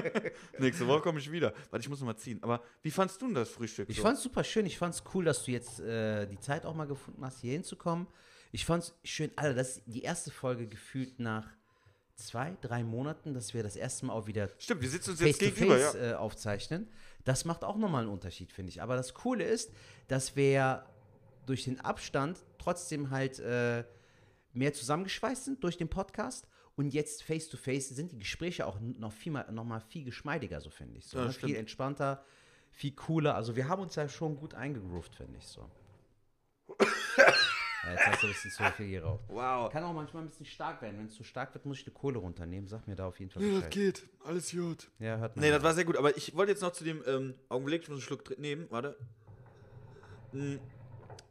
Nächste 0.58 0.86
Woche 0.86 1.00
komme 1.02 1.18
ich 1.18 1.30
wieder. 1.30 1.52
Warte, 1.70 1.82
ich 1.82 1.88
muss 1.88 2.00
noch 2.00 2.06
mal 2.06 2.16
ziehen. 2.16 2.42
Aber 2.42 2.62
wie 2.82 2.90
fandst 2.90 3.20
du 3.20 3.26
denn 3.26 3.34
das 3.34 3.50
Frühstück? 3.50 3.88
Ich 3.90 3.96
so? 3.96 4.02
fand's 4.02 4.22
super 4.22 4.44
schön. 4.44 4.64
Ich 4.66 4.78
fand's 4.78 5.04
cool, 5.12 5.24
dass 5.24 5.44
du 5.44 5.50
jetzt 5.50 5.80
äh, 5.80 6.26
die 6.26 6.38
Zeit 6.38 6.64
auch 6.64 6.74
mal 6.74 6.86
gefunden 6.86 7.24
hast, 7.24 7.40
hier 7.40 7.52
hinzukommen. 7.52 8.06
Ich 8.50 8.64
fand's 8.64 8.96
schön, 9.02 9.30
Alter, 9.36 9.54
das 9.54 9.78
ist 9.78 9.82
die 9.86 10.02
erste 10.02 10.30
Folge 10.30 10.68
gefühlt 10.68 11.18
nach 11.18 11.46
zwei, 12.16 12.56
drei 12.60 12.84
Monaten, 12.84 13.34
dass 13.34 13.54
wir 13.54 13.62
das 13.62 13.76
erste 13.76 14.06
Mal 14.06 14.12
auch 14.12 14.26
wieder 14.26 14.48
Stimmt, 14.58 14.82
wir 14.82 14.88
sitzen 14.88 15.10
uns 15.10 15.20
jetzt 15.20 15.38
face 15.38 15.50
to 15.50 15.54
gegenüber, 15.54 15.78
face 15.78 15.94
ja. 15.94 16.10
äh, 16.12 16.14
aufzeichnen. 16.14 16.88
Das 17.24 17.44
macht 17.44 17.64
auch 17.64 17.76
nochmal 17.76 18.02
einen 18.02 18.12
Unterschied, 18.12 18.52
finde 18.52 18.70
ich. 18.70 18.82
Aber 18.82 18.96
das 18.96 19.14
Coole 19.14 19.44
ist, 19.44 19.72
dass 20.08 20.36
wir 20.36 20.84
durch 21.46 21.64
den 21.64 21.80
Abstand 21.80 22.44
trotzdem 22.58 23.10
halt 23.10 23.38
äh, 23.40 23.84
mehr 24.52 24.72
zusammengeschweißt 24.72 25.44
sind 25.44 25.64
durch 25.64 25.76
den 25.76 25.88
Podcast. 25.88 26.48
Und 26.76 26.92
jetzt 26.92 27.22
face 27.22 27.48
to 27.48 27.56
face 27.56 27.88
sind 27.90 28.12
die 28.12 28.18
Gespräche 28.18 28.66
auch 28.66 28.80
noch 28.80 29.12
viel 29.12 29.32
mal, 29.32 29.50
noch 29.52 29.64
mal 29.64 29.80
viel 29.80 30.04
geschmeidiger, 30.04 30.60
so 30.60 30.70
finde 30.70 30.98
ich. 30.98 31.06
So, 31.06 31.18
Ja, 31.18 31.26
ne? 31.26 31.32
Viel 31.32 31.56
entspannter, 31.56 32.24
viel 32.70 32.92
cooler. 32.92 33.36
Also 33.36 33.54
wir 33.56 33.68
haben 33.68 33.82
uns 33.82 33.94
ja 33.94 34.08
schon 34.08 34.36
gut 34.36 34.54
eingegroovt, 34.54 35.14
finde 35.14 35.38
ich 35.38 35.46
so. 35.46 35.70
jetzt 37.92 38.06
hast 38.06 38.22
du 38.22 38.26
ein 38.26 38.32
bisschen 38.32 38.50
zu 38.50 38.64
viel 38.76 38.90
geraucht. 38.90 39.24
Wow. 39.28 39.70
Kann 39.72 39.84
auch 39.84 39.92
manchmal 39.92 40.22
ein 40.24 40.28
bisschen 40.28 40.46
stark 40.46 40.80
werden. 40.82 40.98
Wenn 40.98 41.06
es 41.06 41.14
zu 41.14 41.24
stark 41.24 41.52
wird, 41.54 41.66
muss 41.66 41.78
ich 41.78 41.84
die 41.84 41.90
Kohle 41.90 42.18
runternehmen. 42.18 42.68
Sag 42.68 42.86
mir 42.86 42.96
da 42.96 43.06
auf 43.06 43.18
jeden 43.18 43.30
Fall 43.30 43.42
Ja, 43.42 43.60
das 43.60 43.70
geht. 43.70 44.02
Alles 44.24 44.50
gut. 44.50 44.88
Ja, 44.98 45.18
hört 45.18 45.36
man. 45.36 45.44
Nee, 45.44 45.50
das 45.50 45.62
war 45.62 45.74
sehr 45.74 45.84
gut. 45.84 45.96
Aber 45.96 46.16
ich 46.16 46.34
wollte 46.34 46.52
jetzt 46.52 46.62
noch 46.62 46.72
zu 46.72 46.84
dem 46.84 47.02
ähm, 47.06 47.34
Augenblick, 47.48 47.82
ich 47.82 47.88
muss 47.88 47.96
einen 47.96 48.02
Schluck 48.02 48.38
nehmen. 48.38 48.66
Warte. 48.70 48.96
Mm, 50.32 50.56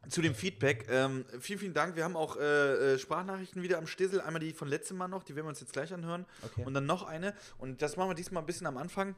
Zu 0.09 0.21
dem 0.21 0.35
Feedback. 0.35 0.85
Ähm, 0.89 1.25
vielen, 1.39 1.59
vielen 1.59 1.73
Dank. 1.73 1.95
Wir 1.95 2.03
haben 2.03 2.15
auch 2.15 2.35
äh, 2.37 2.93
äh, 2.93 2.99
Sprachnachrichten 2.99 3.61
wieder 3.63 3.77
am 3.77 3.87
Stissel. 3.87 4.21
Einmal 4.21 4.41
die 4.41 4.51
von 4.53 4.67
letztem 4.67 4.97
Mal 4.97 5.07
noch, 5.07 5.23
die 5.23 5.35
werden 5.35 5.45
wir 5.45 5.49
uns 5.49 5.61
jetzt 5.61 5.73
gleich 5.73 5.93
anhören. 5.93 6.25
Okay. 6.43 6.63
Und 6.65 6.73
dann 6.73 6.85
noch 6.85 7.03
eine. 7.03 7.33
Und 7.57 7.81
das 7.81 7.95
machen 7.97 8.09
wir 8.09 8.15
diesmal 8.15 8.43
ein 8.43 8.45
bisschen 8.45 8.67
am 8.67 8.77
Anfang, 8.77 9.15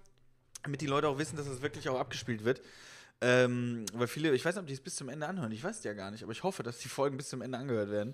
damit 0.64 0.82
die 0.82 0.88
Leute 0.88 1.08
auch 1.08 1.18
wissen, 1.18 1.38
dass 1.38 1.48
das 1.48 1.62
wirklich 1.62 1.90
auch 1.90 2.00
abgespielt 2.00 2.46
wird. 2.46 2.62
Ähm, 3.22 3.86
weil 3.94 4.08
viele, 4.08 4.34
ich 4.36 4.44
weiß 4.44 4.56
nicht, 4.56 4.62
ob 4.62 4.68
die 4.68 4.74
es 4.74 4.82
bis 4.82 4.96
zum 4.96 5.10
Ende 5.10 5.28
anhören. 5.28 5.52
Ich 5.52 5.64
weiß 5.64 5.78
es 5.78 5.84
ja 5.84 5.94
gar 5.94 6.12
nicht, 6.12 6.24
aber 6.24 6.32
ich 6.32 6.44
hoffe, 6.44 6.64
dass 6.64 6.80
die 6.80 6.90
Folgen 6.90 7.18
bis 7.18 7.30
zum 7.30 7.42
Ende 7.42 7.58
angehört 7.58 7.90
werden. 7.90 8.14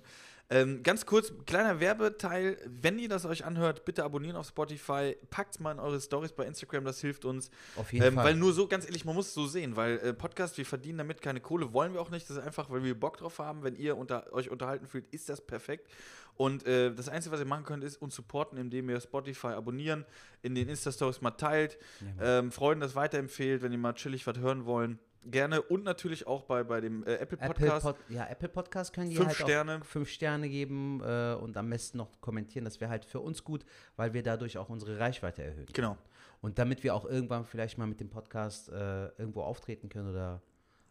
Ähm, 0.53 0.83
ganz 0.83 1.05
kurz, 1.05 1.31
kleiner 1.45 1.79
Werbeteil. 1.79 2.57
Wenn 2.65 2.99
ihr 2.99 3.07
das 3.07 3.25
euch 3.25 3.45
anhört, 3.45 3.85
bitte 3.85 4.03
abonnieren 4.03 4.35
auf 4.35 4.47
Spotify. 4.47 5.15
Packt 5.29 5.61
mal 5.61 5.71
in 5.71 5.79
eure 5.79 6.01
Stories 6.01 6.33
bei 6.33 6.45
Instagram, 6.45 6.83
das 6.83 6.99
hilft 6.99 7.23
uns. 7.23 7.49
Auf 7.77 7.93
jeden 7.93 8.05
Ähm, 8.05 8.15
Fall. 8.15 8.25
weil 8.25 8.35
nur 8.35 8.51
so, 8.51 8.67
ganz 8.67 8.85
ehrlich, 8.85 9.05
man 9.05 9.15
muss 9.15 9.27
es 9.27 9.33
so 9.33 9.47
sehen, 9.47 9.77
weil 9.77 9.97
äh, 9.99 10.13
Podcast, 10.13 10.57
wir 10.57 10.65
verdienen 10.65 10.97
damit 10.97 11.21
keine 11.21 11.39
Kohle, 11.39 11.71
wollen 11.71 11.93
wir 11.93 12.01
auch 12.01 12.09
nicht. 12.09 12.29
Das 12.29 12.35
ist 12.35 12.43
einfach, 12.43 12.69
weil 12.69 12.83
wir 12.83 12.99
Bock 12.99 13.15
drauf 13.15 13.39
haben. 13.39 13.63
Wenn 13.63 13.77
ihr 13.77 13.95
unter, 13.97 14.33
euch 14.33 14.49
unterhalten 14.49 14.87
fühlt, 14.87 15.05
ist 15.13 15.29
das 15.29 15.39
perfekt. 15.39 15.89
Und 16.35 16.65
äh, 16.67 16.93
das 16.93 17.07
Einzige, 17.07 17.33
was 17.33 17.39
ihr 17.39 17.45
machen 17.45 17.63
könnt, 17.63 17.83
ist 17.85 18.01
uns 18.01 18.13
supporten, 18.13 18.57
indem 18.57 18.89
ihr 18.89 18.99
Spotify 18.99 19.47
abonnieren, 19.47 20.05
in 20.41 20.53
den 20.53 20.67
Insta-Stories 20.67 21.21
mal 21.21 21.31
teilt, 21.31 21.77
ähm, 22.19 22.51
Freunden 22.51 22.81
das 22.81 22.95
weiterempfehlt, 22.95 23.61
wenn 23.61 23.71
ihr 23.71 23.77
mal 23.77 23.93
chillig 23.93 24.27
was 24.27 24.37
hören 24.37 24.65
wollen. 24.65 24.99
Gerne 25.23 25.61
und 25.61 25.83
natürlich 25.83 26.25
auch 26.25 26.43
bei, 26.43 26.63
bei 26.63 26.81
dem 26.81 27.03
äh, 27.03 27.15
Apple 27.15 27.37
Apple, 27.39 27.67
Podcast. 27.67 27.85
Pod, 27.85 27.95
ja, 28.09 28.27
Apple 28.27 28.49
Podcast 28.49 28.93
können 28.93 29.09
die 29.09 29.15
Fünf 29.15 29.27
halt 29.27 29.37
Sterne. 29.37 29.81
fünf 29.83 30.09
Sterne 30.09 30.49
geben 30.49 31.01
äh, 31.03 31.33
und 31.35 31.57
am 31.57 31.69
besten 31.69 31.99
noch 31.99 32.19
kommentieren. 32.21 32.65
Das 32.65 32.81
wäre 32.81 32.89
halt 32.89 33.05
für 33.05 33.19
uns 33.19 33.43
gut, 33.43 33.63
weil 33.97 34.13
wir 34.13 34.23
dadurch 34.23 34.57
auch 34.57 34.69
unsere 34.69 34.99
Reichweite 34.99 35.43
erhöhen. 35.43 35.67
genau. 35.73 35.97
Und 36.41 36.57
damit 36.57 36.83
wir 36.83 36.95
auch 36.95 37.05
irgendwann 37.05 37.45
vielleicht 37.45 37.77
mal 37.77 37.85
mit 37.85 37.99
dem 37.99 38.09
Podcast 38.09 38.69
äh, 38.69 39.09
irgendwo 39.19 39.43
auftreten 39.43 39.89
können 39.89 40.09
oder 40.09 40.41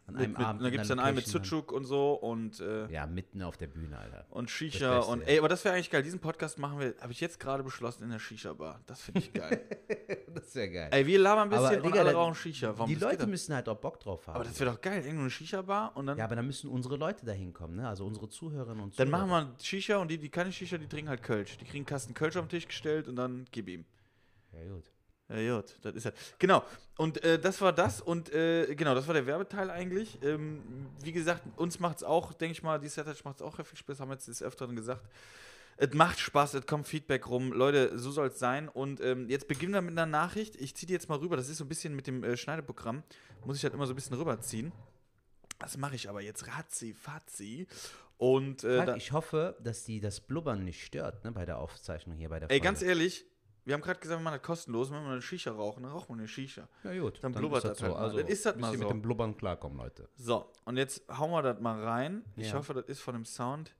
An 0.07 0.15
Mit, 0.15 0.23
einem 0.23 0.31
mit, 0.33 0.41
Abend. 0.41 0.61
da 0.61 0.65
in 0.65 0.71
gibt 0.71 0.81
es 0.81 0.87
dann 0.89 0.99
einen 0.99 1.15
mit 1.15 1.27
Sucuk 1.27 1.71
und 1.71 1.85
so 1.85 2.13
und, 2.15 2.59
äh, 2.59 2.65
dann- 2.65 2.89
Ja, 2.89 3.05
mitten 3.05 3.41
auf 3.43 3.55
der 3.57 3.67
Bühne, 3.67 3.97
Alter. 3.97 4.25
und 4.31 4.49
Shisha. 4.49 4.97
Beste, 4.97 5.11
und 5.11 5.21
ey, 5.21 5.37
aber 5.39 5.47
das 5.47 5.63
wäre 5.63 5.75
eigentlich 5.75 5.91
geil. 5.91 6.01
Diesen 6.03 6.19
Podcast 6.19 6.57
machen 6.57 6.79
wir, 6.79 6.95
habe 6.99 7.11
ich 7.11 7.21
jetzt 7.21 7.39
gerade 7.39 7.63
beschlossen, 7.63 8.03
in 8.03 8.09
der 8.09 8.19
Shisha-Bar. 8.19 8.81
Das 8.87 9.01
finde 9.01 9.19
ich 9.21 9.31
geil. 9.31 9.61
Das 10.33 10.55
wäre 10.55 10.69
geil. 10.71 10.89
ey, 10.91 11.05
wir 11.05 11.19
labern 11.19 11.43
ein 11.43 11.49
bisschen 11.49 11.65
Aber, 11.65 11.75
und 11.77 11.85
Digga, 11.85 11.99
alle 11.99 12.13
rauchen 12.13 12.35
Shisha. 12.35 12.69
Warum 12.77 12.87
die 12.89 12.95
Leute 12.95 13.27
müssen 13.27 13.53
halt 13.53 13.67
auch 13.67 13.75
Bock 13.77 13.99
drauf 13.99 14.25
haben. 14.27 14.35
Aber 14.35 14.43
das 14.45 14.57
wäre 14.59 14.71
doch 14.71 14.79
geil. 14.81 15.03
Irgendwo 15.03 15.21
eine 15.21 15.29
Shisha-Bar 15.29 15.95
und 15.97 16.05
dann, 16.07 16.17
ja, 16.17 16.23
aber 16.23 16.35
dann 16.37 16.47
müssen 16.47 16.69
unsere 16.69 16.95
Leute 16.95 17.25
da 17.25 17.33
hinkommen, 17.33 17.75
ne? 17.75 17.87
Also 17.87 18.05
unsere 18.05 18.29
Zuhörerinnen 18.29 18.81
und 18.81 18.97
dann 18.99 19.07
Zuhörer. 19.09 19.25
machen 19.27 19.49
wir 19.57 19.63
Shisha 19.63 19.97
und 19.97 20.09
die, 20.09 20.17
die 20.17 20.29
keine 20.29 20.51
Shisha, 20.53 20.77
die 20.77 20.87
trinken 20.87 21.09
halt 21.09 21.21
Kölsch. 21.21 21.57
Die 21.57 21.65
kriegen 21.65 21.79
einen 21.79 21.85
Kasten 21.85 22.13
Kölsch 22.13 22.37
auf 22.37 22.45
den 22.45 22.49
Tisch 22.49 22.67
gestellt 22.67 23.07
und 23.09 23.17
dann 23.17 23.45
gib 23.51 23.67
ihm. 23.67 23.83
Ja, 24.53 24.63
gut. 24.73 24.85
Ja, 25.33 25.57
gut, 25.57 25.75
das 25.81 25.95
ist 25.95 26.05
halt. 26.05 26.15
Genau. 26.39 26.63
Und 26.97 27.23
äh, 27.23 27.39
das 27.39 27.61
war 27.61 27.73
das 27.73 28.01
und 28.01 28.33
äh, 28.33 28.75
genau, 28.75 28.93
das 28.93 29.07
war 29.07 29.13
der 29.13 29.25
Werbeteil 29.25 29.69
eigentlich. 29.69 30.19
Ähm, 30.23 30.61
wie 31.01 31.11
gesagt, 31.11 31.43
uns 31.55 31.79
macht 31.79 31.97
es 31.97 32.03
auch, 32.03 32.33
denke 32.33 32.53
ich 32.53 32.63
mal, 32.63 32.79
die 32.79 32.89
Settouch 32.89 33.23
macht 33.23 33.37
es 33.37 33.41
auch 33.41 33.55
viel 33.55 33.77
Spaß, 33.77 33.99
haben 33.99 34.09
wir 34.09 34.15
jetzt 34.15 34.27
des 34.27 34.43
Öfteren 34.43 34.75
gesagt. 34.75 35.07
Es 35.77 35.93
macht 35.93 36.19
Spaß, 36.19 36.53
es 36.55 36.67
kommt 36.67 36.85
Feedback 36.85 37.27
rum. 37.27 37.53
Leute, 37.53 37.97
so 37.97 38.11
soll 38.11 38.27
es 38.27 38.37
sein. 38.37 38.69
Und 38.69 39.01
ähm, 39.01 39.29
jetzt 39.29 39.47
beginnen 39.47 39.73
wir 39.73 39.81
mit 39.81 39.91
einer 39.91 40.05
Nachricht. 40.05 40.55
Ich 40.57 40.75
ziehe 40.75 40.85
die 40.85 40.93
jetzt 40.93 41.09
mal 41.09 41.17
rüber. 41.17 41.37
Das 41.37 41.49
ist 41.49 41.57
so 41.57 41.65
ein 41.65 41.69
bisschen 41.69 41.95
mit 41.95 42.05
dem 42.05 42.23
äh, 42.23 42.37
Schneideprogramm. 42.37 43.01
Muss 43.45 43.57
ich 43.57 43.63
halt 43.63 43.73
immer 43.73 43.87
so 43.87 43.93
ein 43.93 43.95
bisschen 43.95 44.15
rüberziehen. 44.15 44.71
Das 45.57 45.77
mache 45.77 45.95
ich 45.95 46.07
aber 46.09 46.21
jetzt 46.21 46.47
ratzi, 46.47 46.93
fatzi. 46.93 47.67
Und 48.17 48.63
äh, 48.63 48.85
da, 48.85 48.95
ich 48.95 49.11
hoffe, 49.11 49.57
dass 49.63 49.83
die 49.83 49.99
das 49.99 50.19
Blubbern 50.19 50.63
nicht 50.63 50.85
stört, 50.85 51.23
ne? 51.23 51.31
Bei 51.31 51.45
der 51.45 51.57
Aufzeichnung 51.57 52.15
hier, 52.15 52.29
bei 52.29 52.39
der 52.39 52.51
ey, 52.51 52.57
Folge. 52.57 52.63
ganz 52.63 52.83
ehrlich, 52.83 53.25
wir 53.65 53.73
haben 53.75 53.81
gerade 53.81 53.99
gesagt, 53.99 54.19
wir 54.19 54.23
machen 54.23 54.35
das 54.39 54.43
kostenlos. 54.45 54.91
Wenn 54.91 55.03
wir 55.03 55.11
eine 55.11 55.21
Shisha 55.21 55.51
rauchen, 55.51 55.83
dann 55.83 55.91
rauchen 55.91 56.09
wir 56.09 56.19
eine 56.19 56.27
Shisha. 56.27 56.67
Ja, 56.83 56.97
gut. 56.99 57.19
Dann 57.21 57.31
blubbert 57.31 57.63
das 57.63 57.81
halt 57.81 57.93
mal. 57.93 57.99
Also, 57.99 58.17
Dann 58.17 58.27
ist 58.27 58.45
das 58.45 58.55
müsst 58.55 58.61
mal 58.61 58.71
ihr 58.73 58.77
so. 58.79 58.83
mit 58.85 58.91
dem 58.91 59.01
Blubbern 59.01 59.37
klarkommen, 59.37 59.77
Leute. 59.77 60.07
So, 60.17 60.49
und 60.65 60.77
jetzt 60.77 61.03
hauen 61.15 61.31
wir 61.31 61.41
das 61.43 61.59
mal 61.59 61.83
rein. 61.83 62.23
Ich 62.35 62.47
Ja. 62.49 62.53
hoffe, 62.55 62.73
das 62.73 62.85
ist 62.85 63.01
von 63.01 63.13
dem 63.13 63.25
Sound. 63.25 63.75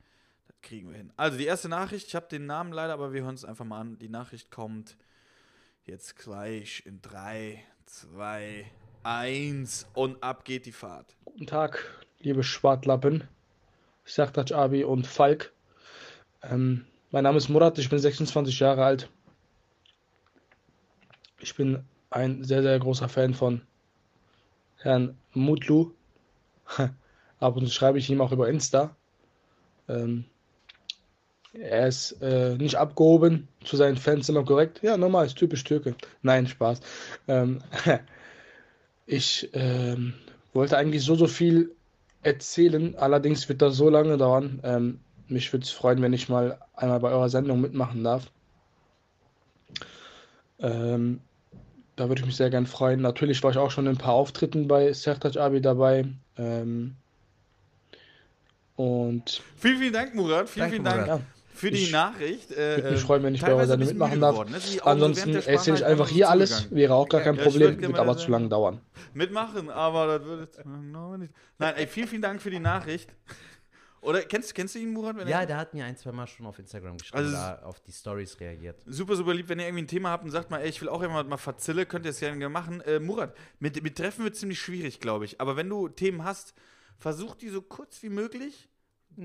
Das 0.48 0.56
kriegen 0.62 0.90
wir 0.90 0.98
hin. 0.98 1.12
Also, 1.18 1.38
die 1.38 1.46
erste 1.46 1.68
Nachricht, 1.70 2.08
ich 2.08 2.16
habe 2.16 2.28
den 2.28 2.46
Namen 2.46 2.74
leider, 2.74 2.94
aber 2.94 3.12
wir 3.14 3.24
hören 3.24 3.36
es 3.36 3.44
einfach 3.46 3.66
mal 3.66 3.80
an. 3.82 3.98
Die 4.00 4.10
Nachricht 4.10 4.52
kommt 4.52 4.98
jetzt 5.86 6.16
gleich 6.16 6.84
in 6.86 7.02
3, 7.02 7.64
2, 7.86 8.66
1 9.04 9.88
und 9.94 10.22
ab 10.22 10.46
geht 10.46 10.68
die 10.68 10.72
Fahrt. 10.72 11.16
Guten 11.26 11.48
Tag, 11.48 11.84
liebe 12.20 12.44
Schwartlappen, 12.44 13.28
Sertac 14.06 14.52
Abi 14.52 14.84
und 14.84 15.08
Falk. 15.08 15.52
Ähm, 16.44 16.86
mein 17.10 17.24
Name 17.24 17.38
ist 17.40 17.50
Murat, 17.50 17.78
ich 17.80 17.90
bin 17.90 17.98
26 17.98 18.60
Jahre 18.60 18.86
alt. 18.86 19.10
Ich 21.42 21.56
bin 21.56 21.84
ein 22.10 22.44
sehr, 22.44 22.62
sehr 22.62 22.78
großer 22.80 23.10
Fan 23.10 23.34
von 23.34 23.62
Herrn 24.78 25.18
Mutlu. 25.34 25.92
Ab 27.40 27.58
und 27.58 27.66
zu 27.66 27.72
schreibe 27.72 27.98
ich 27.98 28.10
ihm 28.10 28.22
auch 28.22 28.32
über 28.32 28.50
Insta. 28.50 28.96
Ähm, 29.90 30.26
er 31.54 31.88
ist 31.88 32.14
äh, 32.22 32.56
nicht 32.56 32.76
abgehoben, 32.76 33.48
zu 33.64 33.76
seinen 33.76 33.98
Fans 33.98 34.30
immer 34.30 34.46
korrekt. 34.46 34.82
Ja, 34.84 34.96
normal, 34.96 35.26
ist 35.26 35.38
typisch 35.38 35.64
Türke. 35.64 35.96
Nein, 36.22 36.48
Spaß. 36.48 36.80
Ähm, 37.28 37.60
ich 39.06 39.50
ähm, 39.54 40.14
wollte 40.54 40.78
eigentlich 40.78 41.04
so, 41.04 41.16
so 41.16 41.28
viel 41.28 41.76
erzählen, 42.24 42.96
allerdings 42.96 43.50
wird 43.50 43.62
das 43.62 43.76
so 43.76 43.90
lange 43.90 44.18
dauern. 44.18 44.62
Ähm, 44.64 45.00
mich 45.28 45.52
würde 45.52 45.66
es 45.66 45.72
freuen, 45.72 46.02
wenn 46.02 46.14
ich 46.14 46.30
mal 46.30 46.60
einmal 46.76 47.00
bei 47.00 47.10
eurer 47.10 47.30
Sendung 47.30 47.60
mitmachen 47.60 48.04
darf. 48.04 48.32
Ähm, 50.60 51.20
da 52.02 52.10
würde 52.10 52.22
ich 52.22 52.26
mich 52.26 52.36
sehr 52.36 52.50
gern 52.50 52.66
freuen. 52.66 53.00
Natürlich 53.00 53.44
war 53.44 53.52
ich 53.52 53.58
auch 53.58 53.70
schon 53.70 53.86
in 53.86 53.92
ein 53.94 53.98
paar 53.98 54.16
Auftritten 54.16 54.68
bei 54.68 54.92
Sertac 54.92 55.38
Abi 55.38 55.62
dabei. 55.62 56.06
Ähm, 56.36 56.96
und 58.76 59.44
Vielen, 59.56 59.78
vielen 59.78 59.94
Dank, 59.94 60.16
Murat. 60.16 60.50
Vielen, 60.50 60.64
Danke, 60.64 60.76
vielen 60.78 60.84
Dank 60.84 61.06
Murat. 61.06 61.22
für 61.54 61.70
die 61.70 61.84
Ich 61.84 61.92
Nachricht. 61.92 62.52
Äh, 62.54 62.78
würde 62.78 62.92
mich 62.94 63.02
ähm, 63.02 63.06
freuen, 63.06 63.24
wenn 63.24 63.36
ich 63.36 63.42
bei 63.42 63.50
Sendung 63.68 63.78
bisschen 63.78 63.98
mitmachen 64.00 64.20
darf. 64.20 64.32
geworden, 64.32 64.52
ne? 64.52 64.82
Ansonsten 64.84 65.36
erzähle 65.36 65.78
ich 65.78 65.86
einfach 65.86 66.10
hier 66.10 66.28
alles, 66.32 66.50
zugegangen. 66.50 66.76
wäre 66.76 66.96
auch 66.96 67.08
gar 67.08 67.22
kein 67.22 67.36
ja, 67.36 67.42
ich 67.44 67.48
Problem, 67.48 67.80
wird 67.80 68.00
aber 68.00 68.18
zu 68.18 68.32
lange 68.32 68.50
dauern. 68.50 68.82
mitmachen, 69.14 69.70
aber 69.70 70.08
das 70.18 70.26
würde. 70.28 70.48
Nein, 71.60 71.74
ey, 71.76 71.86
vielen, 71.86 72.08
vielen 72.08 72.24
Dank 72.24 72.42
für 72.42 72.50
die 72.50 72.60
Nachricht. 72.60 73.12
Oder 74.02 74.24
kennst, 74.24 74.54
kennst 74.56 74.74
du 74.76 74.80
ihn, 74.80 74.92
Murat? 74.94 75.16
Ja, 75.28 75.42
er- 75.42 75.46
der 75.46 75.58
hat 75.58 75.74
mir 75.76 75.86
ein, 75.86 75.96
zwei 75.96 76.12
Mal 76.12 76.26
schon 76.28 76.46
auf 76.48 76.58
Instagram 76.58 76.98
geschrieben, 76.98 77.18
Also- 77.24 77.34
da 77.34 77.60
auf 77.64 77.80
die 77.82 77.92
Stories 77.92 78.40
reagiert. 78.40 78.82
Super, 78.88 79.16
super 79.16 79.34
lieb, 79.34 79.48
wenn 79.48 79.60
ihr 79.60 79.66
irgendwie 79.66 79.84
ein 79.84 79.88
Thema 79.88 80.10
habt 80.10 80.24
und 80.24 80.32
sagt 80.32 80.50
mal, 80.50 80.60
ey, 80.60 80.70
ich 80.70 80.82
will 80.82 80.90
auch 80.90 81.02
immer 81.04 81.24
mal 81.24 81.38
verzille, 81.38 81.86
könnt 81.86 82.06
ihr 82.06 82.10
es 82.12 82.20
gerne 82.20 82.50
machen. 82.50 82.82
Äh, 82.82 83.00
Murat, 83.00 83.36
mit, 83.60 83.82
mit 83.84 83.96
Treffen 83.98 84.24
wird 84.24 84.36
ziemlich 84.36 84.60
schwierig, 84.60 85.00
glaube 85.00 85.26
ich. 85.26 85.40
Aber 85.40 85.56
wenn 85.56 85.70
du 85.70 85.88
Themen 85.88 86.24
hast, 86.24 86.56
versuch 86.98 87.36
die 87.36 87.50
so 87.50 87.62
kurz 87.62 88.02
wie 88.02 88.10
möglich. 88.10 88.68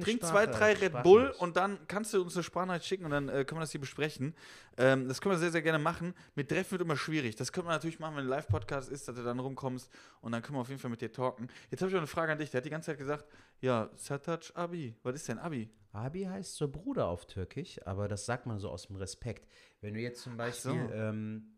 Trink 0.01 0.23
zwei, 0.25 0.47
drei 0.47 0.71
Red 0.73 0.77
Sprachnachricht. 0.77 1.03
Bull 1.05 1.35
und 1.39 1.57
dann 1.57 1.79
kannst 1.89 2.13
du 2.13 2.23
uns 2.23 2.35
eine 2.35 2.43
Sprachnachricht 2.43 2.87
schicken 2.87 3.05
und 3.05 3.11
dann 3.13 3.29
äh, 3.29 3.45
können 3.45 3.59
wir 3.59 3.63
das 3.63 3.71
hier 3.73 3.81
besprechen. 3.81 4.35
Ähm, 4.77 5.09
das 5.09 5.21
können 5.21 5.35
wir 5.35 5.39
sehr, 5.39 5.51
sehr 5.51 5.63
gerne 5.63 5.79
machen. 5.79 6.15
Mit 6.35 6.49
Treffen 6.49 6.73
wird 6.73 6.83
immer 6.83 6.97
schwierig. 6.97 7.37
Das 7.37 7.53
können 7.53 7.67
wir 7.67 7.73
natürlich 7.73 7.99
machen, 7.99 8.17
wenn 8.17 8.25
ein 8.25 8.29
Live-Podcast 8.29 8.91
ist, 8.91 9.07
dass 9.09 9.15
du 9.17 9.23
dann 9.23 9.39
rumkommst 9.39 9.91
und 10.21 10.33
dann 10.33 10.43
können 10.43 10.57
wir 10.57 10.61
auf 10.63 10.69
jeden 10.69 10.81
Fall 10.81 10.91
mit 10.91 11.01
dir 11.01 11.13
talken. 11.13 11.49
Jetzt 11.71 11.81
habe 11.81 11.91
ich 11.91 11.95
auch 11.95 12.01
eine 12.01 12.07
Frage 12.07 12.33
an 12.33 12.39
dich. 12.39 12.51
Der 12.51 12.59
hat 12.59 12.65
die 12.65 12.71
ganze 12.71 12.87
Zeit 12.93 12.99
gesagt, 12.99 13.25
ja, 13.61 13.91
Satac 13.95 14.51
Abi. 14.55 14.95
Was 15.03 15.15
ist 15.15 15.29
denn 15.29 15.39
Abi? 15.39 15.71
Abi 15.93 16.25
heißt 16.25 16.57
so 16.57 16.69
Bruder 16.69 17.07
auf 17.09 17.27
Türkisch, 17.27 17.81
aber 17.87 18.07
das 18.09 18.27
sagt 18.27 18.45
man 18.47 18.59
so 18.59 18.69
aus 18.69 18.89
dem 18.89 18.97
Respekt. 18.97 19.49
Wenn 19.81 19.95
du 19.95 20.01
jetzt 20.01 20.21
zum 20.23 20.33
so. 20.33 20.39
Beispiel, 20.39 20.91
ähm, 20.93 21.57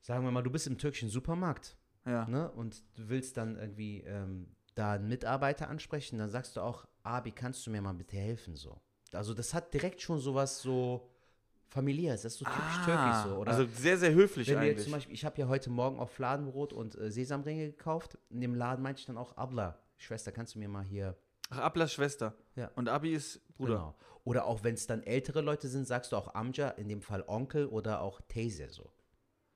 sagen 0.00 0.24
wir 0.24 0.30
mal, 0.32 0.42
du 0.42 0.50
bist 0.50 0.66
im 0.66 0.78
türkischen 0.78 1.08
Supermarkt 1.08 1.76
Ja. 2.06 2.26
ne, 2.26 2.50
und 2.50 2.82
du 2.98 3.08
willst 3.08 3.36
dann 3.36 3.56
irgendwie 3.56 4.00
ähm, 4.00 4.56
da 4.74 4.92
einen 4.92 5.08
Mitarbeiter 5.08 5.68
ansprechen, 5.68 6.18
dann 6.18 6.30
sagst 6.30 6.56
du 6.56 6.60
auch, 6.60 6.86
Abi, 7.02 7.32
kannst 7.32 7.66
du 7.66 7.70
mir 7.70 7.82
mal 7.82 7.94
bitte 7.94 8.16
helfen 8.16 8.56
so. 8.56 8.80
Also 9.12 9.34
das 9.34 9.54
hat 9.54 9.74
direkt 9.74 10.00
schon 10.00 10.20
sowas 10.20 10.60
so 10.62 11.08
familiäres, 11.68 12.22
das 12.22 12.32
ist 12.34 12.38
so 12.38 12.44
typisch 12.44 12.84
türkisch 12.84 13.16
so. 13.24 13.36
Oder 13.36 13.52
also 13.52 13.66
sehr, 13.74 13.96
sehr 13.96 14.12
höflich 14.12 14.48
wenn 14.48 14.58
eigentlich. 14.58 14.84
zum 14.84 14.92
Beispiel, 14.92 15.14
ich 15.14 15.24
habe 15.24 15.40
ja 15.40 15.48
heute 15.48 15.70
Morgen 15.70 15.98
auch 15.98 16.08
Fladenbrot 16.08 16.72
und 16.72 16.96
äh, 16.96 17.10
Sesamringe 17.10 17.66
gekauft. 17.66 18.18
In 18.28 18.40
dem 18.40 18.54
Laden 18.54 18.82
meinte 18.82 19.00
ich 19.00 19.06
dann 19.06 19.16
auch, 19.16 19.36
Abla, 19.36 19.78
Schwester, 19.96 20.32
kannst 20.32 20.54
du 20.54 20.58
mir 20.58 20.68
mal 20.68 20.84
hier 20.84 21.16
Ach, 21.50 21.58
Ablas 21.58 21.92
Schwester. 21.92 22.34
Ja. 22.54 22.70
Und 22.76 22.88
Abi 22.88 23.12
ist 23.12 23.40
Bruder. 23.56 23.74
Genau. 23.74 23.94
Oder 24.24 24.44
auch 24.44 24.62
wenn 24.62 24.74
es 24.74 24.86
dann 24.86 25.02
ältere 25.02 25.40
Leute 25.40 25.68
sind, 25.68 25.86
sagst 25.86 26.12
du 26.12 26.16
auch 26.16 26.34
Amja, 26.34 26.68
in 26.70 26.88
dem 26.88 27.02
Fall 27.02 27.24
Onkel 27.26 27.66
oder 27.66 28.00
auch 28.00 28.20
Tese 28.28 28.68
so. 28.68 28.90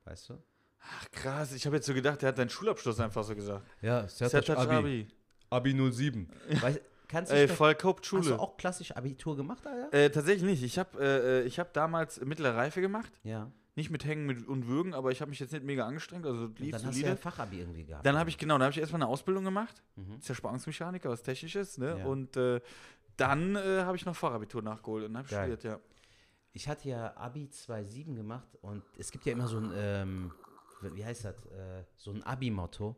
Weißt 0.04 0.28
du? 0.28 0.42
Ach 0.86 1.10
krass, 1.12 1.52
ich 1.52 1.64
habe 1.66 1.76
jetzt 1.76 1.86
so 1.86 1.94
gedacht, 1.94 2.22
der 2.22 2.28
hat 2.30 2.38
deinen 2.38 2.50
Schulabschluss 2.50 3.00
einfach 3.00 3.24
so 3.24 3.34
gesagt. 3.34 3.66
Ja, 3.80 4.06
Sertac 4.06 4.50
Abi. 4.58 5.08
Abi 5.50 5.92
07. 5.92 6.28
Weißt, 6.60 6.80
kannst 7.08 7.32
du 7.32 7.36
Ey, 7.36 7.48
voll 7.48 7.74
Hast 7.74 7.84
Hauptschule. 7.84 8.22
du 8.22 8.36
auch 8.36 8.56
klassisch 8.56 8.92
Abitur 8.92 9.36
gemacht, 9.36 9.66
Alter? 9.66 9.92
Äh, 9.96 10.10
tatsächlich 10.10 10.42
nicht. 10.44 10.62
Ich 10.62 10.78
habe 10.78 10.98
äh, 11.00 11.40
äh, 11.40 11.42
ich 11.44 11.58
hab 11.58 11.72
damals 11.72 12.20
mittlere 12.20 12.56
Reife 12.56 12.80
gemacht. 12.80 13.12
Ja. 13.22 13.50
Nicht 13.76 13.90
mit 13.90 14.04
Hängen 14.04 14.26
mit 14.26 14.46
und 14.46 14.68
Würgen, 14.68 14.94
aber 14.94 15.10
ich 15.10 15.20
habe 15.20 15.30
mich 15.30 15.40
jetzt 15.40 15.52
nicht 15.52 15.64
mega 15.64 15.84
angestrengt. 15.86 16.26
Also 16.26 16.46
lief 16.58 16.70
dann 16.70 16.72
hast 16.74 16.84
du 16.84 16.92
solide. 16.92 17.08
ja 17.08 17.16
Fachabi 17.16 17.58
irgendwie 17.58 17.84
gehabt. 17.84 18.06
dann 18.06 18.16
habe 18.16 18.30
ich, 18.30 18.38
genau, 18.38 18.54
dann 18.54 18.64
habe 18.64 18.72
ich 18.72 18.78
erstmal 18.78 19.02
eine 19.02 19.10
Ausbildung 19.10 19.42
gemacht. 19.44 19.82
Mhm. 19.96 20.20
Zerspannungsmechaniker, 20.20 21.10
was 21.10 21.22
Technisches. 21.22 21.78
Ne? 21.78 21.96
Ja. 21.98 22.04
Und 22.04 22.36
äh, 22.36 22.60
dann 23.16 23.56
äh, 23.56 23.82
habe 23.82 23.96
ich 23.96 24.04
noch 24.04 24.14
Fachabitur 24.14 24.62
nachgeholt 24.62 25.04
und 25.06 25.16
habe 25.16 25.26
studiert, 25.26 25.64
ja. 25.64 25.80
Ich 26.52 26.68
hatte 26.68 26.88
ja 26.88 27.16
Abi 27.16 27.48
2.7 27.52 28.14
gemacht 28.14 28.46
und 28.62 28.84
es 28.96 29.10
gibt 29.10 29.26
ja 29.26 29.32
immer 29.32 29.48
so 29.48 29.58
ein, 29.58 29.72
ähm, 29.74 30.30
wie 30.94 31.04
heißt 31.04 31.24
das, 31.24 31.46
äh, 31.46 31.84
so 31.96 32.10
ein 32.10 32.22
Abi-Motto. 32.22 32.96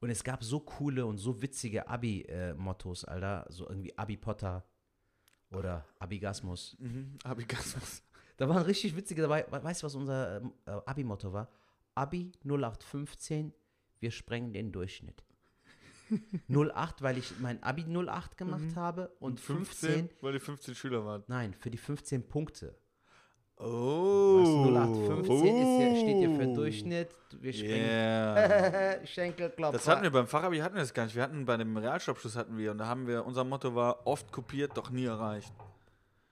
Und 0.00 0.10
es 0.10 0.24
gab 0.24 0.42
so 0.42 0.58
coole 0.60 1.06
und 1.06 1.18
so 1.18 1.40
witzige 1.42 1.86
Abi-Mottos, 1.88 3.04
Alter. 3.04 3.46
So 3.50 3.68
irgendwie 3.68 3.96
Abi-Potter 3.96 4.64
oder 5.52 5.84
Abigasmus. 5.98 6.76
Mhm. 6.80 7.18
Abigasmus. 7.24 8.02
Da 8.38 8.48
waren 8.48 8.62
richtig 8.64 8.96
witzige 8.96 9.22
dabei. 9.22 9.46
We- 9.50 9.62
Weißt 9.62 9.82
du, 9.82 9.86
was 9.86 9.94
unser 9.94 10.38
ähm, 10.38 10.52
äh, 10.64 10.70
Abi-Motto 10.70 11.32
war? 11.32 11.48
Abi 11.94 12.32
0815, 12.44 13.52
wir 14.00 14.10
sprengen 14.10 14.52
den 14.54 14.72
Durchschnitt. 14.72 15.22
08, 16.48 17.02
weil 17.02 17.18
ich 17.18 17.38
mein 17.40 17.62
Abi 17.62 17.84
08 17.84 18.36
gemacht 18.36 18.74
habe 18.74 19.08
und 19.20 19.38
15, 19.38 20.08
weil 20.22 20.32
die 20.32 20.40
15 20.40 20.74
Schüler 20.74 21.04
waren. 21.04 21.22
nein, 21.28 21.54
für 21.54 21.70
die 21.70 21.78
15 21.78 22.26
Punkte. 22.26 22.74
Oh. 23.62 24.40
Weißt 24.40 24.52
du, 24.52 24.74
0815 24.74 25.56
ist 25.56 25.80
ja, 25.80 26.00
steht 26.00 26.16
hier 26.18 26.36
für 26.36 26.46
Durchschnitt. 26.52 27.16
Wir 27.40 27.52
sprengen. 27.52 27.74
Yeah. 27.74 29.06
Schenkelklopfer. 29.06 29.72
Das 29.72 29.88
hatten 29.88 30.02
wir 30.02 30.10
beim 30.10 30.26
Fachabi 30.26 30.58
hatten 30.58 30.74
wir 30.74 30.82
das 30.82 30.92
gar 30.92 31.04
nicht. 31.04 31.14
Wir 31.14 31.22
hatten 31.22 31.44
bei 31.44 31.56
dem 31.56 31.76
Realschulabschluss 31.76 32.36
hatten 32.36 32.58
wir 32.58 32.72
und 32.72 32.78
da 32.78 32.86
haben 32.86 33.06
wir 33.06 33.24
unser 33.24 33.44
Motto 33.44 33.74
war 33.74 34.06
oft 34.06 34.32
kopiert, 34.32 34.76
doch 34.76 34.90
nie 34.90 35.04
erreicht. 35.04 35.52